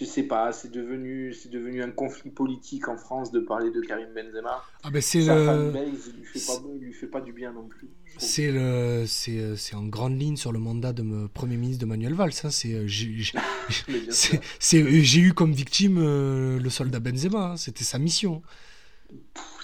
je 0.00 0.04
sais 0.06 0.22
pas, 0.22 0.50
c'est 0.52 0.70
devenu, 0.72 1.34
c'est 1.34 1.50
devenu 1.50 1.82
un 1.82 1.90
conflit 1.90 2.30
politique 2.30 2.88
en 2.88 2.96
France 2.96 3.30
de 3.32 3.40
parler 3.40 3.70
de 3.70 3.80
Karim 3.82 4.08
Benzema. 4.14 4.64
Ah 4.82 4.90
ben 4.90 5.02
c'est 5.02 5.20
Sa 5.22 5.34
le, 5.34 5.44
fanbase 5.44 6.12
lui 6.16 6.24
fait 6.24 6.46
pas, 6.46 6.62
lui 6.80 6.92
fait 6.94 7.06
pas 7.06 7.20
du 7.20 7.32
bien 7.34 7.52
non 7.52 7.68
plus. 7.68 7.88
c'est 8.16 8.50
le, 8.50 9.04
c'est, 9.06 9.56
c'est 9.56 9.76
en 9.76 9.84
grande 9.86 10.18
ligne 10.18 10.36
sur 10.36 10.52
le 10.52 10.58
mandat 10.58 10.92
de 10.94 11.02
me- 11.02 11.28
Premier 11.28 11.56
ministre 11.58 11.82
de 11.82 11.86
Manuel 11.86 12.14
Valls. 12.14 12.32
hein, 12.44 12.50
c'est, 12.50 12.72
euh, 12.74 12.86
j'ai, 12.86 13.14
c'est, 14.10 14.40
c'est- 14.58 14.82
euh, 14.82 15.00
j'ai 15.02 15.20
eu 15.20 15.32
comme 15.34 15.52
victime 15.52 15.98
euh, 15.98 16.58
le 16.58 16.70
soldat 16.70 16.98
Benzema. 17.00 17.52
hein, 17.52 17.56
C'était 17.56 17.84
sa 17.84 17.98
mission. 17.98 18.42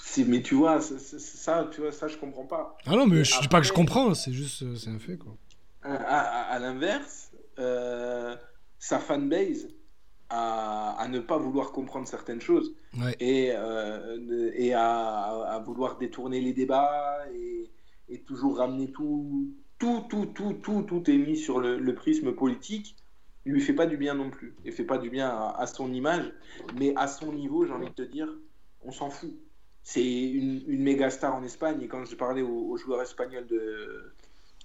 C'est- 0.03 0.23
Mais 0.25 0.41
tu 0.41 0.55
vois, 0.55 0.81
c'est 0.81 0.99
ça, 1.19 1.69
tu 1.73 1.81
vois, 1.81 1.91
ça 1.91 2.07
je 2.07 2.17
comprends 2.17 2.45
pas. 2.45 2.77
Ah 2.85 2.91
non, 2.95 3.07
mais 3.07 3.23
je 3.23 3.39
dis 3.41 3.47
pas 3.47 3.59
que 3.59 3.65
je 3.65 3.71
après- 3.71 3.81
comprends. 3.83 4.13
C'est 4.13 4.33
juste, 4.33 4.63
c'est 4.75 4.89
un 4.89 4.99
fait 4.99 5.17
quoi. 5.17 5.35
À, 5.83 5.93
à- 5.95 6.53
à 6.55 6.59
l'inverse, 6.59 7.31
euh, 7.59 8.35
sa 8.79 8.99
fanbase 8.99 9.67
à, 10.29 10.91
à 10.99 11.07
ne 11.07 11.19
pas 11.19 11.37
vouloir 11.37 11.71
comprendre 11.71 12.07
certaines 12.07 12.41
choses 12.41 12.73
Ouais. 12.99 13.15
et, 13.19 13.51
euh, 13.55 14.51
et 14.55 14.73
à, 14.73 15.43
à 15.55 15.59
vouloir 15.59 15.97
détourner 15.97 16.41
les 16.41 16.53
débats 16.53 17.19
et, 17.35 17.69
et 18.09 18.19
toujours 18.19 18.57
ramener 18.57 18.91
tout, 18.91 19.51
tout, 19.79 20.03
tout, 20.09 20.25
tout, 20.27 20.53
tout, 20.53 20.81
tout 20.81 21.09
est 21.09 21.17
mis 21.17 21.37
sur 21.37 21.59
le, 21.59 21.77
le 21.77 21.95
prisme 21.95 22.33
politique, 22.33 22.95
lui 23.45 23.61
fait 23.61 23.73
pas 23.73 23.85
du 23.85 23.97
bien 23.97 24.13
non 24.15 24.29
plus. 24.29 24.55
Il 24.65 24.71
fait 24.73 24.83
pas 24.83 24.97
du 24.97 25.09
bien 25.09 25.29
à, 25.29 25.55
à 25.59 25.67
son 25.67 25.93
image, 25.93 26.31
mais 26.79 26.93
à 26.97 27.07
son 27.07 27.31
niveau, 27.31 27.65
j'ai 27.65 27.71
envie 27.73 27.87
de 27.89 27.93
te 27.93 28.01
dire, 28.01 28.27
on 28.83 28.91
s'en 28.91 29.09
fout. 29.09 29.33
C'est 29.83 30.03
une, 30.03 30.63
une 30.67 30.83
méga 30.83 31.09
star 31.09 31.33
en 31.35 31.43
Espagne 31.43 31.81
et 31.81 31.87
quand 31.87 32.03
je 32.03 32.15
parlais 32.15 32.41
aux, 32.41 32.67
aux 32.71 32.77
joueurs 32.77 33.01
espagnols 33.01 33.47
de, 33.47 34.11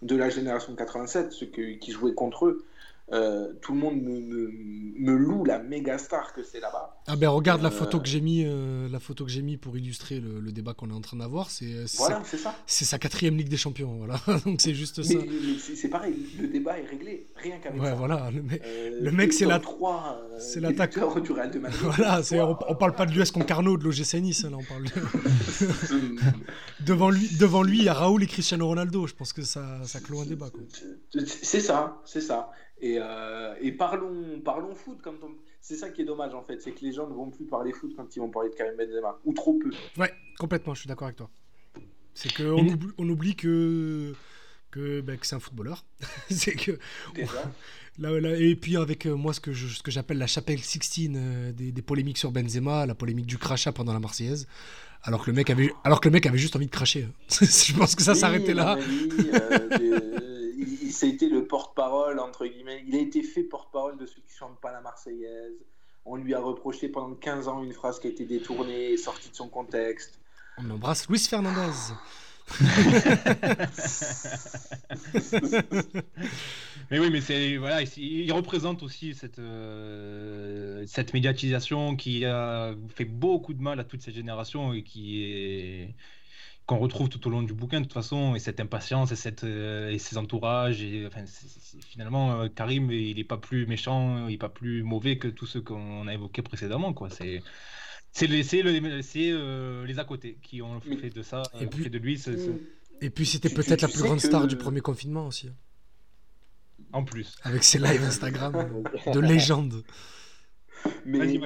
de 0.02 0.16
la 0.16 0.30
génération 0.30 0.74
87, 0.74 1.30
ceux 1.32 1.46
que- 1.46 1.74
qui 1.74 1.92
jouaient 1.92 2.14
contre 2.14 2.46
eux, 2.46 2.64
euh, 3.12 3.52
tout 3.60 3.74
le 3.74 3.80
monde 3.80 3.96
me, 4.00 4.20
me- 4.20 4.50
me 4.98 5.12
loue 5.16 5.44
la 5.44 5.58
méga 5.58 5.98
star 5.98 6.32
que 6.32 6.42
c'est 6.42 6.60
là-bas. 6.60 7.02
Ah 7.08 7.16
ben 7.16 7.28
regarde 7.28 7.60
la 7.62 7.68
Euh, 7.68 7.72
photo 7.72 7.98
que 8.00 8.06
j'ai 8.08 8.20
mis, 8.20 8.44
euh, 8.46 8.88
la 8.88 9.00
photo 9.00 9.24
que 9.24 9.30
j'ai 9.30 9.42
mis 9.42 9.56
pour 9.56 9.76
illustrer 9.76 10.20
le, 10.20 10.38
le 10.40 10.52
débat 10.52 10.72
qu'on 10.72 10.88
est 10.90 10.94
en 10.94 11.00
train 11.00 11.16
d'avoir. 11.16 11.50
C'est, 11.50 11.84
Voilà, 11.98 12.18
sa, 12.18 12.24
c'est 12.24 12.36
ça. 12.38 12.54
c'est 12.66 12.84
sa 12.84 12.98
quatrième 12.98 13.36
Ligue 13.36 13.48
des 13.48 13.56
Champions. 13.56 13.96
Voilà. 13.98 14.20
Donc 14.46 14.60
c'est 14.60 14.72
juste 14.74 15.02
ça. 15.02 15.14
Mais, 15.14 15.28
c'est 15.74 15.88
pareil, 15.88 16.14
le 16.40 16.48
débat 16.48 16.78
est 16.78 16.86
réglé, 16.86 17.26
rien 17.36 17.58
qu'avec 17.58 17.80
Ouais, 17.80 17.88
ça. 17.88 17.94
voilà. 17.96 18.30
Le 18.30 18.42
mec, 18.42 18.62
le 19.00 19.10
mec, 19.10 19.32
c'est 19.32 19.46
la- 19.46 19.58
3, 19.58 20.20
c'est 20.38 20.60
buteurs 20.60 21.20
du 21.20 21.32
Real 21.32 21.50
de 21.50 21.58
Madrid. 21.58 21.80
Voilà, 21.82 22.20
on, 22.46 22.56
on 22.68 22.74
parle 22.76 22.94
pas 22.94 23.04
de 23.06 23.12
l'US 23.12 23.30
Concarneau, 23.32 23.76
de 23.76 23.84
l'OGC 23.84 24.14
Nice, 24.20 24.44
là, 24.44 24.56
on 24.56 24.62
parle 24.64 24.84
de... 24.84 24.90
devant 26.86 27.10
lui, 27.10 27.28
devant 27.38 27.62
lui, 27.62 27.78
il 27.78 27.84
y 27.84 27.88
a 27.88 27.94
Raoul 27.94 28.22
et 28.22 28.26
Cristiano 28.26 28.66
Ronaldo. 28.66 29.06
Je 29.06 29.14
pense 29.14 29.32
que 29.32 29.42
ça, 29.42 29.80
ça 29.84 30.00
clôt 30.00 30.20
un 30.20 30.26
débat. 30.26 30.50
C'est 31.26 31.60
ça, 31.60 32.00
c'est 32.04 32.20
ça. 32.20 32.50
Et, 32.82 32.96
euh, 33.00 33.54
et 33.60 33.72
parlons, 33.72 34.40
parlons 34.44 34.74
foot. 34.74 34.98
Quand 35.02 35.14
on... 35.22 35.30
C'est 35.60 35.76
ça 35.76 35.88
qui 35.90 36.02
est 36.02 36.04
dommage 36.04 36.34
en 36.34 36.42
fait, 36.42 36.60
c'est 36.60 36.72
que 36.72 36.84
les 36.84 36.92
gens 36.92 37.08
ne 37.08 37.14
vont 37.14 37.30
plus 37.30 37.44
parler 37.44 37.72
foot 37.72 37.92
quand 37.96 38.14
ils 38.16 38.18
vont 38.18 38.28
parler 38.30 38.50
de 38.50 38.54
Karim 38.56 38.76
Benzema, 38.76 39.18
ou 39.24 39.32
trop 39.32 39.54
peu. 39.54 39.70
Ouais, 39.96 40.12
complètement, 40.38 40.74
je 40.74 40.80
suis 40.80 40.88
d'accord 40.88 41.06
avec 41.06 41.16
toi. 41.16 41.30
C'est 42.14 42.32
que 42.34 42.42
on 42.42 42.66
oublie, 42.66 42.88
on 42.98 43.08
oublie 43.08 43.36
que 43.36 44.12
que, 44.72 45.00
ben, 45.02 45.16
que 45.16 45.26
c'est 45.26 45.36
un 45.36 45.40
footballeur. 45.40 45.84
c'est 46.30 46.54
que 46.56 46.72
Déjà. 47.14 47.32
là, 47.98 48.18
là- 48.20 48.36
et 48.36 48.56
puis 48.56 48.76
avec 48.76 49.06
euh, 49.06 49.14
moi 49.14 49.32
ce 49.32 49.40
que 49.40 49.52
je- 49.52 49.68
ce 49.68 49.82
que 49.82 49.90
j'appelle 49.90 50.18
la 50.18 50.26
chapelle 50.26 50.58
Sixtine 50.58 51.16
euh, 51.16 51.52
des, 51.52 51.70
des 51.72 51.82
polémiques 51.82 52.18
sur 52.18 52.32
Benzema, 52.32 52.84
la 52.86 52.94
polémique 52.94 53.26
du 53.26 53.38
crachat 53.38 53.70
pendant 53.72 53.92
la 53.92 54.00
Marseillaise, 54.00 54.48
alors 55.04 55.24
que 55.24 55.30
le 55.30 55.36
mec 55.36 55.48
avait 55.50 55.72
alors 55.84 56.00
que 56.00 56.08
le 56.08 56.12
mec 56.12 56.26
avait 56.26 56.38
juste 56.38 56.56
envie 56.56 56.66
de 56.66 56.70
cracher. 56.72 57.06
je 57.30 57.76
pense 57.78 57.94
que 57.94 58.02
ça 58.02 58.12
Oui, 58.12 58.18
s'arrêtait 58.18 58.54
là. 58.54 58.72
à 58.72 58.76
il, 60.62 60.82
il- 60.84 60.92
ça 60.92 61.06
a 61.06 61.08
été 61.08 61.28
le 61.28 61.46
porte-parole, 61.46 62.18
entre 62.20 62.46
guillemets. 62.46 62.82
Il 62.86 62.94
a 62.96 62.98
été 63.00 63.22
fait 63.22 63.42
porte-parole 63.42 63.98
de 63.98 64.06
ceux 64.06 64.20
qui 64.26 64.34
chantent 64.36 64.60
pas 64.60 64.72
la 64.72 64.80
Marseillaise. 64.80 65.52
On 66.04 66.16
lui 66.16 66.34
a 66.34 66.40
reproché 66.40 66.88
pendant 66.88 67.14
15 67.14 67.48
ans 67.48 67.62
une 67.62 67.72
phrase 67.72 68.00
qui 68.00 68.06
a 68.08 68.10
été 68.10 68.24
détournée, 68.24 68.96
sortie 68.96 69.30
de 69.30 69.34
son 69.36 69.48
contexte. 69.48 70.18
On 70.58 70.68
embrasse 70.70 71.08
Luis 71.08 71.20
Fernandez. 71.28 71.94
mais 76.90 76.98
oui, 76.98 77.08
mais 77.10 77.20
c'est 77.20 77.56
voilà, 77.56 77.82
il 77.96 78.32
représente 78.32 78.82
aussi 78.82 79.14
cette 79.14 79.38
euh, 79.38 80.84
cette 80.86 81.14
médiatisation 81.14 81.96
qui 81.96 82.24
a 82.24 82.74
fait 82.94 83.04
beaucoup 83.04 83.54
de 83.54 83.62
mal 83.62 83.78
à 83.80 83.84
toute 83.84 84.02
cette 84.02 84.14
génération 84.14 84.72
et 84.72 84.82
qui 84.82 85.22
est 85.24 85.94
qu'on 86.66 86.78
retrouve 86.78 87.08
tout 87.08 87.26
au 87.26 87.30
long 87.30 87.42
du 87.42 87.54
bouquin 87.54 87.80
de 87.80 87.86
toute 87.86 87.92
façon 87.92 88.34
et 88.34 88.38
cette 88.38 88.60
impatience 88.60 89.10
et 89.12 89.16
cette 89.16 89.44
euh, 89.44 89.90
et 89.90 89.98
ses 89.98 90.16
entourages 90.16 90.82
et 90.82 91.06
enfin 91.06 91.24
finalement 91.88 92.40
euh, 92.40 92.48
Karim 92.48 92.90
il 92.90 93.18
est 93.18 93.24
pas 93.24 93.36
plus 93.36 93.66
méchant 93.66 94.28
il 94.28 94.34
est 94.34 94.38
pas 94.38 94.48
plus 94.48 94.82
mauvais 94.82 95.18
que 95.18 95.28
tous 95.28 95.46
ceux 95.46 95.60
qu'on 95.60 96.06
a 96.06 96.14
évoqués 96.14 96.42
précédemment 96.42 96.92
quoi 96.92 97.10
c'est 97.10 97.42
c'est 98.12 98.26
les, 98.26 98.42
le, 98.62 99.84
les 99.84 99.98
à 99.98 100.04
côté 100.04 100.38
qui 100.42 100.60
ont 100.60 100.80
fait 100.80 101.08
de 101.08 101.22
ça, 101.22 101.42
et 101.58 101.66
puis, 101.66 101.88
de 101.88 101.98
lui. 101.98 102.22
Et 103.00 103.08
puis 103.08 103.24
c'était 103.24 103.48
peut-être 103.48 103.80
la 103.80 103.88
plus 103.88 104.02
grande 104.02 104.20
star 104.20 104.46
du 104.46 104.56
premier 104.56 104.80
confinement 104.80 105.26
aussi. 105.26 105.48
Hein. 105.48 105.54
En 106.92 107.04
plus. 107.04 107.36
Avec 107.42 107.64
ses 107.64 107.78
lives 107.78 108.02
Instagram 108.02 108.84
de 109.14 109.18
légende. 109.18 109.82
Mais, 111.06 111.40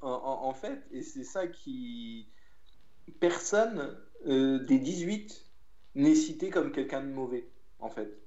en, 0.00 0.54
fait, 0.54 0.82
et 0.92 1.02
c'est 1.02 1.24
ça 1.24 1.46
qui. 1.46 2.28
Personne 3.20 3.96
euh, 4.26 4.58
des 4.64 4.78
18 4.78 5.46
n'est 5.94 6.14
cité 6.14 6.50
comme 6.50 6.72
quelqu'un 6.72 7.02
de 7.02 7.08
mauvais, 7.08 7.48
en 7.78 7.88
fait. 7.88 8.18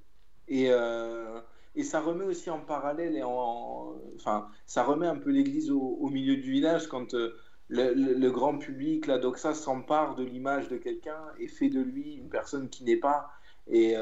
Et, 0.47 0.67
euh, 0.69 1.39
et 1.75 1.83
ça 1.83 2.01
remet 2.01 2.25
aussi 2.25 2.49
en 2.49 2.59
parallèle 2.59 3.15
et 3.15 3.23
en. 3.23 3.95
Enfin, 4.15 4.47
ça 4.65 4.83
remet 4.83 5.07
un 5.07 5.17
peu 5.17 5.29
l'église 5.29 5.71
au, 5.71 6.09
milieu 6.09 6.35
du 6.37 6.51
village 6.51 6.87
quand. 6.87 7.13
Euh, 7.13 7.35
le, 7.73 8.29
grand 8.29 8.57
public, 8.57 9.07
la 9.07 9.17
doxa 9.17 9.53
s'empare 9.53 10.15
de 10.15 10.25
l'image 10.25 10.67
de 10.67 10.75
quelqu'un 10.75 11.21
et 11.39 11.47
fait 11.47 11.69
de 11.69 11.79
lui 11.79 12.15
une 12.15 12.27
personne 12.27 12.67
qui 12.67 12.83
n'est 12.83 12.97
pas. 12.97 13.29
Et, 13.69 13.95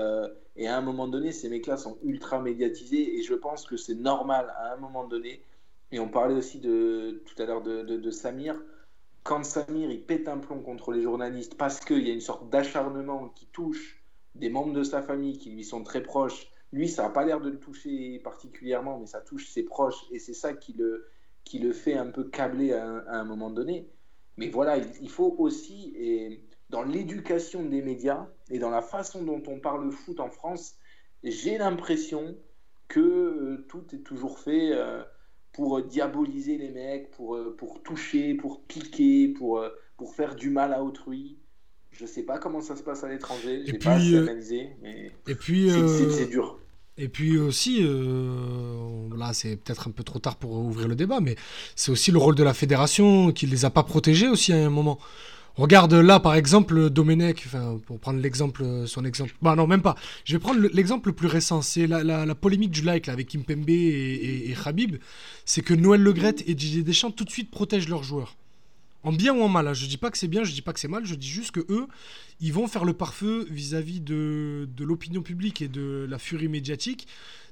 et, 0.55 0.67
à 0.67 0.75
un 0.75 0.81
moment 0.81 1.07
donné, 1.07 1.31
ces 1.31 1.49
mecs-là 1.49 1.77
sont 1.77 1.99
ultra 2.03 2.41
médiatisés 2.41 3.19
et 3.19 3.21
je 3.21 3.35
pense 3.35 3.67
que 3.67 3.77
c'est 3.77 3.93
normal 3.93 4.51
à 4.57 4.73
un 4.73 4.77
moment 4.77 5.07
donné. 5.07 5.43
Et 5.91 5.99
on 5.99 6.09
parlait 6.09 6.35
aussi 6.35 6.59
de, 6.59 7.23
tout 7.25 7.41
à 7.41 7.45
l'heure 7.45 7.61
de, 7.61 7.81
de, 7.83 8.11
Samir. 8.11 8.55
Quand 9.30 9.43
Samir 9.43 9.91
il 9.91 10.03
pète 10.03 10.27
un 10.27 10.39
plomb 10.39 10.60
contre 10.60 10.91
les 10.91 11.03
journalistes 11.03 11.56
parce 11.56 11.80
qu'il 11.81 12.07
y 12.07 12.10
a 12.10 12.14
une 12.15 12.19
sorte 12.19 12.49
d'acharnement 12.49 13.30
qui 13.30 13.45
touche 13.45 14.03
des 14.34 14.49
membres 14.49 14.73
de 14.73 14.81
sa 14.81 15.03
famille 15.03 15.38
qui 15.38 15.51
lui 15.51 15.64
sont 15.64 15.84
très 15.84 16.01
proches, 16.01 16.47
lui, 16.72 16.89
ça 16.89 17.03
n'a 17.03 17.10
pas 17.10 17.23
l'air 17.26 17.39
de 17.39 17.51
le 17.51 17.60
toucher 17.60 18.18
particulièrement, 18.23 18.97
mais 18.97 19.06
ça 19.06 19.22
touche 19.22 19.47
ses 19.47 19.61
proches 19.61 20.03
et 20.10 20.18
c'est 20.18 20.34
ça 20.34 20.53
qui 20.53 20.73
le, 20.73 21.06
qui 21.43 21.60
le 21.60 21.73
fait 21.73 21.93
un 21.93 22.07
peu 22.07 22.23
câbler 22.23 22.73
à 22.73 23.03
un, 23.07 23.23
moment 23.23 23.51
donné. 23.51 23.88
Mais 24.38 24.49
voilà, 24.49 24.77
il, 24.77 25.10
faut 25.11 25.35
aussi, 25.38 25.93
et 25.95 26.43
dans 26.72 26.81
l'éducation 26.81 27.64
des 27.64 27.84
médias 27.84 28.27
et 28.49 28.57
dans 28.57 28.72
la 28.72 28.81
façon 28.81 29.22
dont 29.22 29.43
on 29.45 29.60
parle 29.60 29.91
foot 29.91 30.19
en 30.19 30.31
France, 30.31 30.76
j'ai 31.22 31.60
l'impression 31.60 32.35
que 32.88 32.99
euh, 32.99 33.65
tout 33.69 33.93
est 33.93 33.99
toujours 33.99 34.39
fait 34.39 34.72
euh, 34.73 35.03
pour 35.51 35.81
diaboliser 35.81 36.57
les 36.57 36.69
mecs, 36.69 37.11
pour, 37.11 37.35
euh, 37.35 37.55
pour 37.57 37.81
toucher, 37.84 38.34
pour 38.34 38.61
piquer, 38.63 39.30
pour, 39.30 39.63
pour 39.97 40.13
faire 40.13 40.35
du 40.35 40.49
mal 40.49 40.73
à 40.73 40.84
autrui. 40.84 41.38
Je 41.91 42.05
sais 42.05 42.23
pas 42.23 42.38
comment 42.38 42.61
ça 42.61 42.76
se 42.76 42.84
passe 42.84 43.03
à 43.03 43.09
l'étranger, 43.09 43.63
j'ai 43.65 43.77
pas 43.77 43.95
assez 43.95 44.15
analysé, 44.15 44.69
mais 44.81 45.11
et 45.27 45.35
puis, 45.35 45.69
c'est 45.69 46.30
dur. 46.30 46.59
Et 47.01 47.07
puis 47.07 47.38
aussi, 47.38 47.80
euh, 47.81 49.07
là 49.17 49.31
c'est 49.31 49.55
peut-être 49.55 49.88
un 49.88 49.91
peu 49.91 50.03
trop 50.03 50.19
tard 50.19 50.35
pour 50.35 50.51
ouvrir 50.51 50.89
le 50.89 50.95
débat, 50.95 51.21
mais 51.21 51.38
c'est 51.73 51.91
aussi 51.93 52.11
le 52.11 52.17
rôle 52.17 52.35
de 52.35 52.43
la 52.43 52.53
fédération 52.53 53.31
qui 53.31 53.45
ne 53.45 53.51
les 53.51 53.63
a 53.63 53.69
pas 53.69 53.84
protégés 53.84 54.27
aussi 54.27 54.51
à 54.51 54.57
un 54.57 54.69
moment. 54.69 54.99
Regarde 55.60 55.94
là 55.94 56.22
par 56.22 56.36
exemple 56.36 56.90
Domenech, 56.90 57.49
pour 57.86 57.99
prendre 57.99 58.22
l'exemple, 58.22 58.88
son 58.88 59.03
exemple. 59.03 59.36
Bah 59.41 59.57
non, 59.57 59.68
même 59.68 59.81
pas. 59.81 59.95
Je 60.23 60.31
vais 60.31 60.40
prendre 60.40 60.61
l'exemple 60.72 61.10
le 61.10 61.14
plus 61.14 61.27
récent. 61.27 61.61
C'est 61.61 61.86
la, 61.86 62.34
polémique 62.34 62.72
du 62.72 62.81
like 62.81 63.10
avec 63.10 63.27
Kimpembe 63.27 63.69
et, 63.69 64.49
et, 64.49 64.56
Khabib. 64.56 64.95
C'est 65.44 65.61
que 65.61 65.73
Noël 65.73 66.02
Legrette 66.02 66.48
et 66.48 66.56
Didier 66.56 66.81
Deschamps 66.81 67.11
tout 67.11 67.26
de 67.26 67.30
suite 67.30 67.52
protègent 67.52 67.90
leurs 67.90 68.03
joueurs. 68.03 68.38
En 69.03 69.11
bien 69.11 69.34
ou 69.34 69.41
en 69.41 69.49
mal. 69.49 69.68
Hein. 69.68 69.73
Je 69.73 69.86
dis 69.86 69.98
pas 69.98 70.11
que 70.11 70.18
c'est 70.18 70.30
bien, 70.30 70.45
je 70.45 70.53
dis 70.53 70.61
pas 70.61 70.72
que 70.72 70.80
c'est 70.80 70.88
mal, 70.88 71.06
je 71.06 71.15
dis 71.15 71.27
juste 71.27 71.52
que 71.52 71.65
eux, 71.68 71.88
ils 72.40 72.53
vont 72.53 72.68
faire 72.68 72.86
le 72.86 72.94
pare-feu 72.94 73.45
vis-à-vis 73.49 73.99
de, 73.99 74.65
l'opinion 74.80 75.22
publique 75.22 75.61
et 75.61 75.68
de 75.68 76.07
la 76.10 76.19
furie 76.19 76.48
médiatique. 76.48 77.06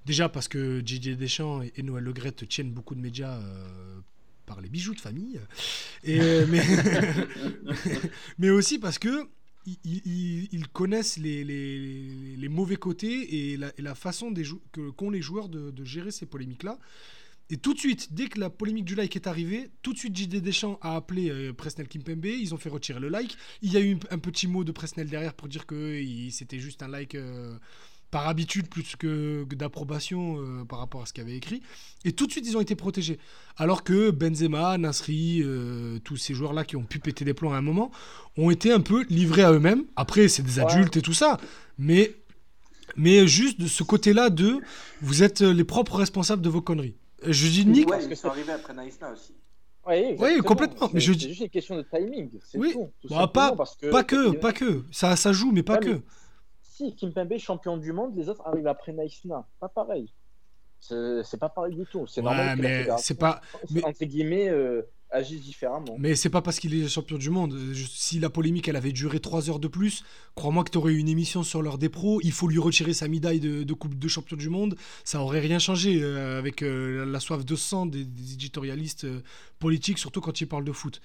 Déjà 0.06 0.30
parce 0.30 0.48
que 0.48 0.80
Didier 0.80 1.18
Deschamps 1.18 1.62
et, 1.62 1.84
Noël 1.84 2.06
Legret 2.06 2.32
tiennent 2.32 2.72
beaucoup 2.72 2.96
de 2.96 3.02
médias 3.02 3.36
euh, 3.36 4.00
par 4.48 4.62
les 4.62 4.70
bijoux 4.70 4.96
de 4.96 5.00
famille. 5.00 5.40
Et, 6.04 6.20
mais, 6.48 6.64
mais 8.40 8.50
aussi 8.50 8.80
parce 8.80 8.98
que 8.98 9.28
ils, 9.84 10.68
connaissent 10.74 11.18
les, 11.18 11.44
les, 11.44 12.50
mauvais 12.50 12.78
côtés 12.78 13.52
et 13.52 13.58
la, 13.58 13.96
façon 13.96 14.34
qu'ont 14.96 15.10
les 15.10 15.22
joueurs 15.22 15.50
de, 15.50 15.72
de 15.72 15.84
gérer 15.84 16.12
ces 16.12 16.26
polémiques-là. 16.26 16.80
Et 17.50 17.58
tout 17.58 17.74
de 17.74 17.80
suite, 17.80 18.14
dès 18.14 18.28
que 18.28 18.40
la 18.40 18.50
polémique 18.50 18.84
du 18.84 18.96
like 18.96 19.16
est 19.16 19.28
arrivée, 19.28 19.70
tout 19.82 19.94
de 19.94 19.98
suite 19.98 20.16
JD 20.16 20.42
Deschamps 20.42 20.78
a 20.82 20.98
appelé 20.98 21.30
euh, 21.30 21.54
Presnel 21.54 21.88
Kimpembe, 21.88 22.26
ils 22.26 22.54
ont 22.54 22.58
fait 22.58 22.70
retirer 22.70 23.00
le 23.00 23.08
like. 23.08 23.38
Il 23.62 23.72
y 23.72 23.78
a 23.78 23.80
eu 23.80 23.98
un 24.12 24.20
petit 24.20 24.48
mot 24.48 24.66
de 24.66 24.74
Presnel 24.74 25.10
derrière 25.10 25.34
pour 25.34 25.48
dire 25.48 25.66
que 25.66 26.02
c'était 26.30 26.60
juste 26.60 26.84
un 26.84 26.90
like 26.90 27.16
euh, 27.16 27.58
par 28.12 28.28
habitude 28.28 28.70
plus 28.70 28.96
que, 28.96 29.46
d'approbation 29.54 30.38
euh, 30.40 30.66
par 30.66 30.80
rapport 30.80 31.02
à 31.02 31.06
ce 31.06 31.14
qu'il 31.14 31.24
avait 31.24 31.36
écrit. 31.36 31.62
Et 32.06 32.14
tout 32.14 32.26
de 32.26 32.32
suite, 32.32 32.46
ils 32.48 32.56
ont 32.58 32.62
été 32.62 32.76
protégés. 32.76 33.20
Alors 33.58 33.84
que 33.84 34.12
Benzema, 34.12 34.78
Nasri, 34.78 35.44
tous 36.04 36.18
ces 36.18 36.34
joueurs-là 36.34 36.64
qui 36.64 36.76
ont 36.76 36.84
pu 36.84 37.00
péter 37.00 37.26
des 37.26 37.34
plombs 37.34 37.54
à 37.54 37.58
un 37.58 37.62
moment, 37.62 37.92
ont 38.38 38.50
été 38.50 38.72
un 38.72 38.82
peu 38.82 39.06
livrés 39.10 39.44
à 39.44 39.52
eux-mêmes. 39.52 39.84
Après, 39.96 40.28
c'est 40.28 40.44
des 40.44 40.60
adultes 40.60 40.96
et 40.98 41.02
tout 41.02 41.14
ça, 41.14 41.38
mais, 41.78 42.16
mais 42.96 43.28
juste 43.28 43.60
de 43.60 43.68
ce 43.68 43.84
côté-là 43.84 44.30
de 44.30 44.60
vous 45.02 45.24
êtes 45.24 45.42
les 45.42 45.64
propres 45.64 45.96
responsables 45.96 46.42
de 46.42 46.50
vos 46.50 46.62
conneries. 46.62 46.96
Je 47.26 47.48
dis 47.48 47.66
Nick. 47.66 47.88
parce 47.88 48.08
que 48.08 48.16
c'est 48.16 48.28
arrivé 48.28 48.52
après 48.52 48.74
Naïsna 48.74 49.12
aussi. 49.12 49.34
Oui, 50.20 50.38
complètement. 50.40 50.90
Mais 50.94 51.00
je 51.00 51.14
dis 51.14 51.30
juste 51.30 51.42
une 51.42 51.50
question 51.50 51.78
de 51.78 51.84
timing. 51.84 52.30
Oui. 52.56 52.74
Tout, 52.74 52.90
bah, 53.10 53.28
pas, 53.28 53.56
que... 53.80 53.90
pas 53.90 54.04
que, 54.04 54.32
pas 54.36 54.54
que. 54.54 54.84
Ça, 54.92 55.16
ça 55.16 55.32
joue, 55.32 55.52
mais 55.52 55.64
pas 55.64 55.78
que. 55.78 56.02
Si 56.78 56.96
Kimpembe 56.96 57.38
champion 57.40 57.78
du 57.78 57.92
monde, 57.92 58.16
les 58.16 58.30
autres 58.30 58.46
arrivent 58.46 58.68
après 58.68 58.94
Naïsna. 58.94 59.48
Pas 59.60 59.70
pareil. 59.70 60.14
C'est 60.80 61.40
pas 61.40 61.50
pareil 61.50 61.76
du 61.76 61.86
tout. 61.86 62.06
C'est 62.06 62.22
normal. 62.22 62.60
mais 62.62 62.88
c'est 63.00 63.18
pas. 63.18 63.42
Mais... 63.72 63.84
Entre 63.84 64.06
guillemets, 64.06 64.48
euh, 64.50 64.84
agissent 65.10 65.42
différemment. 65.42 65.96
Mais 65.98 66.16
c'est 66.16 66.30
pas 66.30 66.42
parce 66.42 66.60
qu'il 66.60 66.76
est 66.76 66.88
champion 66.88 67.18
du 67.18 67.32
monde. 67.32 67.58
Si 67.74 68.20
la 68.20 68.30
polémique 68.30 68.68
elle 68.68 68.76
avait 68.76 68.92
duré 68.92 69.20
3 69.20 69.50
heures 69.50 69.60
de 69.60 69.68
plus, 69.68 70.04
crois-moi 70.36 70.64
que 70.64 70.70
tu 70.70 70.78
aurais 70.78 70.94
eu 70.94 70.98
une 70.98 71.10
émission 71.10 71.42
sur 71.42 71.64
l'heure 71.64 71.80
des 71.80 71.90
pros. 71.90 72.20
Il 72.24 72.32
faut 72.32 72.48
lui 72.48 72.60
retirer 72.60 72.94
sa 72.94 73.08
médaille 73.08 73.40
de, 73.40 73.74
coupe 73.74 73.98
de 73.98 74.08
champion 74.08 74.38
du 74.38 74.50
monde. 74.50 74.76
Ça 75.04 75.22
aurait 75.22 75.40
rien 75.40 75.58
changé 75.60 76.00
euh, 76.04 76.38
avec 76.38 76.62
euh, 76.62 77.06
la 77.06 77.20
soif 77.20 77.44
de 77.44 77.56
sang 77.56 77.86
des, 77.86 78.02
éditorialistes 78.02 79.06
euh, 79.06 79.22
politiques, 79.60 79.98
surtout 79.98 80.22
quand 80.22 80.42
ils 80.42 80.48
parlent 80.48 80.66
de 80.66 80.72
foot. 80.72 81.02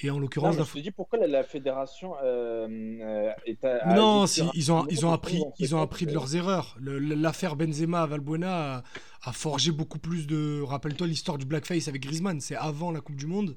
Et 0.00 0.10
en 0.10 0.18
l'occurrence, 0.18 0.56
je 0.56 0.62
te 0.62 0.78
dis 0.78 0.90
pourquoi 0.90 1.18
la, 1.26 1.42
fédération 1.42 2.14
est 2.20 3.64
à, 3.64 3.94
Non, 3.94 4.26
si, 4.26 4.42
ils 4.54 4.70
ont 4.70 4.86
ils 4.88 5.06
ont 5.06 5.12
appris 5.12 5.42
ils 5.58 5.74
ont 5.74 5.80
appris 5.80 6.04
de 6.06 6.12
leurs 6.12 6.36
erreurs. 6.36 6.76
L'affaire 6.80 7.56
Benzema 7.56 8.02
à 8.02 8.06
Valbuena 8.06 8.84
a, 9.22 9.32
forgé 9.32 9.72
beaucoup 9.72 9.98
plus 9.98 10.26
de. 10.26 10.60
Rappelle-toi 10.62 11.06
l'histoire 11.06 11.38
du 11.38 11.46
blackface 11.46 11.88
avec 11.88 12.02
Griezmann, 12.02 12.40
c'est 12.40 12.56
avant 12.56 12.90
la 12.90 13.00
Coupe 13.00 13.16
du 13.16 13.26
Monde. 13.26 13.56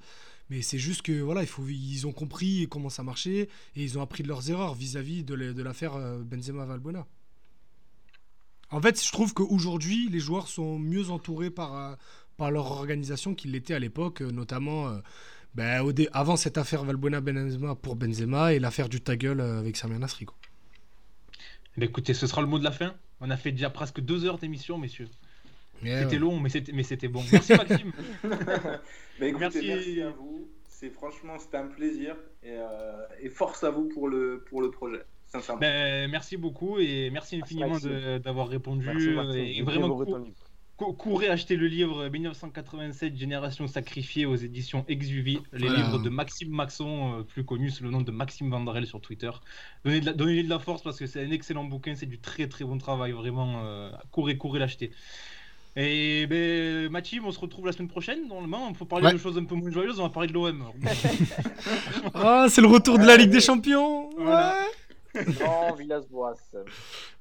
Mais 0.50 0.62
c'est 0.62 0.80
juste 0.80 1.04
que 1.04 1.22
voilà, 1.22 1.42
il 1.42 1.48
faut, 1.48 1.64
ils 1.68 2.08
ont 2.08 2.12
compris 2.12 2.68
comment 2.70 2.90
ça 2.90 3.04
marchait 3.04 3.50
et 3.76 3.84
ils 3.84 3.98
ont 4.00 4.02
appris 4.02 4.24
de 4.24 4.28
leurs 4.28 4.50
erreurs 4.50 4.74
vis-à-vis 4.74 5.24
de 5.24 5.62
l'affaire 5.62 5.96
euh, 5.96 6.24
Benzema 6.24 6.66
Valbuena. 6.66 7.06
En 8.72 8.82
fait, 8.82 9.04
je 9.04 9.12
trouve 9.12 9.34
qu'aujourd'hui, 9.34 10.10
les 10.10 10.20
joueurs 10.20 10.48
sont 10.48 10.78
mieux 10.78 11.10
entourés 11.10 11.50
par, 11.50 11.76
euh, 11.76 11.96
par 12.38 12.52
leur 12.52 12.72
organisation 12.72 13.34
qu'ils 13.34 13.52
l'étaient 13.52 13.74
à 13.74 13.80
l'époque, 13.80 14.22
euh, 14.22 14.32
notamment 14.32 15.00
ben, 15.56 15.92
avant 16.14 16.36
cette 16.36 16.58
affaire 16.58 16.84
Valbuena 16.84 17.22
Benzema 17.22 17.76
pour 17.76 17.96
Benzema 17.96 18.54
et 18.54 18.60
l'affaire 18.60 18.90
du 18.90 19.02
ta 19.02 19.16
gueule 19.16 19.42
euh, 19.42 19.60
avec 19.60 19.78
Samir 19.78 20.00
Nasri. 20.00 20.26
Quoi. 20.26 20.38
Eh 21.76 21.82
ben, 21.82 21.90
écoutez, 21.90 22.14
ce 22.14 22.28
sera 22.28 22.42
le 22.42 22.48
mot 22.48 22.60
de 22.60 22.64
la 22.64 22.72
fin. 22.72 22.96
On 23.22 23.30
a 23.30 23.38
fait 23.38 23.52
déjà 23.52 23.70
presque 23.70 24.00
deux 24.00 24.26
heures 24.26 24.38
d'émission, 24.38 24.78
messieurs. 24.78 25.10
c'était 25.82 26.20
long, 26.20 26.40
mais 26.40 26.50
c'était, 26.50 26.72
mais 26.72 26.84
c'était 26.84 27.08
bon. 27.08 27.24
Merci 27.32 27.54
Maxime. 27.54 27.92
Ben, 29.20 29.36
merci. 29.38 30.02
à 30.02 30.12
vous. 30.12 30.50
C'est 30.70 30.92
franchement, 30.92 31.38
c'était 31.40 31.58
un 31.58 31.68
plaisir 31.68 32.16
et, 32.42 32.52
euh, 32.52 33.06
et, 33.22 33.30
force 33.30 33.66
à 33.66 33.70
vous 33.70 33.90
pour 33.90 34.08
le, 34.08 34.46
pour 34.50 34.62
le 34.62 34.72
projet. 34.72 35.02
Ben, 35.60 36.10
merci 36.10 36.38
beaucoup 36.38 36.80
et 36.80 37.10
merci 37.12 37.40
infiniment 37.42 37.78
d'avoir 38.24 38.48
répondu. 38.48 38.88
et 39.36 39.62
vraiment 39.62 40.00
courez 40.86 41.30
acheter 41.30 41.56
le 41.56 41.68
livre 41.68 42.08
1987 42.08 43.16
Génération 43.16 43.68
sacrifiée 43.68 44.26
aux 44.26 44.36
éditions 44.36 44.86
Exuvie, 44.88 45.40
les 45.54 45.70
livres 45.70 46.00
de 46.00 46.10
Maxime 46.10 46.50
Maxon, 46.50 47.20
euh, 47.20 47.24
plus 47.24 47.44
connu 47.44 47.70
sous 47.70 47.84
le 47.84 47.92
nom 47.92 48.02
de 48.02 48.12
Maxime 48.12 48.50
Vandrel 48.50 48.86
sur 48.86 49.02
Twitter. 49.02 49.32
Donnez-lui 49.84 50.02
de, 50.02 50.06
la, 50.06 50.44
de 50.44 50.50
la 50.50 50.60
force 50.60 50.82
parce 50.82 50.98
que 50.98 51.06
c'est 51.06 51.24
un 51.24 51.32
excellent 51.32 51.66
bouquin, 51.66 51.96
c'est 51.96 52.06
du 52.06 52.20
très 52.20 52.48
très 52.48 52.66
bon 52.66 52.78
travail, 52.78 53.12
vraiment. 53.12 53.62
Euh, 53.64 53.92
courez, 54.12 54.38
courez 54.38 54.60
l'acheter. 54.60 54.92
Et 55.76 56.26
ben, 56.28 56.90
Maxime, 56.90 57.26
on 57.26 57.32
se 57.32 57.40
retrouve 57.40 57.66
la 57.66 57.72
semaine 57.72 57.88
prochaine. 57.88 58.28
Normalement, 58.28 58.68
il 58.70 58.76
faut 58.76 58.86
parler 58.86 59.12
de 59.12 59.18
choses 59.18 59.38
un 59.38 59.46
peu 59.46 59.56
moins 59.56 59.72
joyeuses. 59.72 60.00
On 60.00 60.04
va 60.04 60.10
parler 60.10 60.30
de 60.30 60.34
l'OM. 60.34 60.64
ah, 62.14 62.48
c'est 62.50 62.62
le 62.62 62.68
retour 62.68 62.98
de 62.98 63.06
la 63.06 63.18
Ligue 63.18 63.30
des 63.30 63.42
Champions. 63.42 64.10
Ouais. 64.18 64.54
Villas-Boas. 65.78 66.36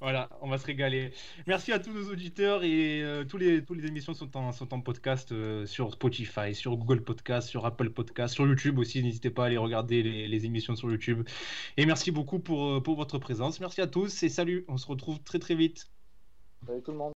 Voilà, 0.01 0.29
on 0.41 0.49
va 0.49 0.59
se 0.59 0.67
régaler. 0.67 1.13
Merci 1.47 1.73
à 1.73 1.79
tous 1.79 1.93
nos 1.93 2.11
auditeurs 2.11 2.63
et 2.65 3.03
euh, 3.03 3.25
tous 3.25 3.39
les, 3.39 3.65
toutes 3.65 3.79
les 3.79 3.87
émissions 3.87 4.15
sont 4.15 4.37
en, 4.37 4.53
sont 4.53 4.73
en 4.75 4.81
podcast 4.81 5.33
euh, 5.33 5.67
sur 5.67 5.93
Spotify, 5.93 6.55
sur 6.55 6.77
Google 6.77 7.03
Podcast, 7.03 7.49
sur 7.49 7.67
Apple 7.67 7.91
Podcast, 7.91 8.35
sur 8.35 8.47
YouTube 8.47 8.79
aussi. 8.79 9.03
N'hésitez 9.03 9.31
pas 9.31 9.45
à 9.45 9.47
aller 9.47 9.57
regarder 9.57 10.03
les, 10.03 10.29
les 10.29 10.47
émissions 10.47 10.77
sur 10.77 10.91
YouTube. 10.91 11.27
Et 11.77 11.87
merci 11.87 12.11
beaucoup 12.11 12.39
pour, 12.39 12.67
euh, 12.67 12.83
pour 12.83 12.97
votre 12.97 13.19
présence. 13.19 13.61
Merci 13.61 13.81
à 13.81 13.87
tous 13.87 14.23
et 14.23 14.29
salut. 14.29 14.65
On 14.69 14.77
se 14.77 14.87
retrouve 14.87 15.21
très 15.23 15.39
très 15.39 15.55
vite. 15.55 15.87
Salut 16.67 16.83
tout 16.83 16.93
le 16.93 16.99
monde. 16.99 17.07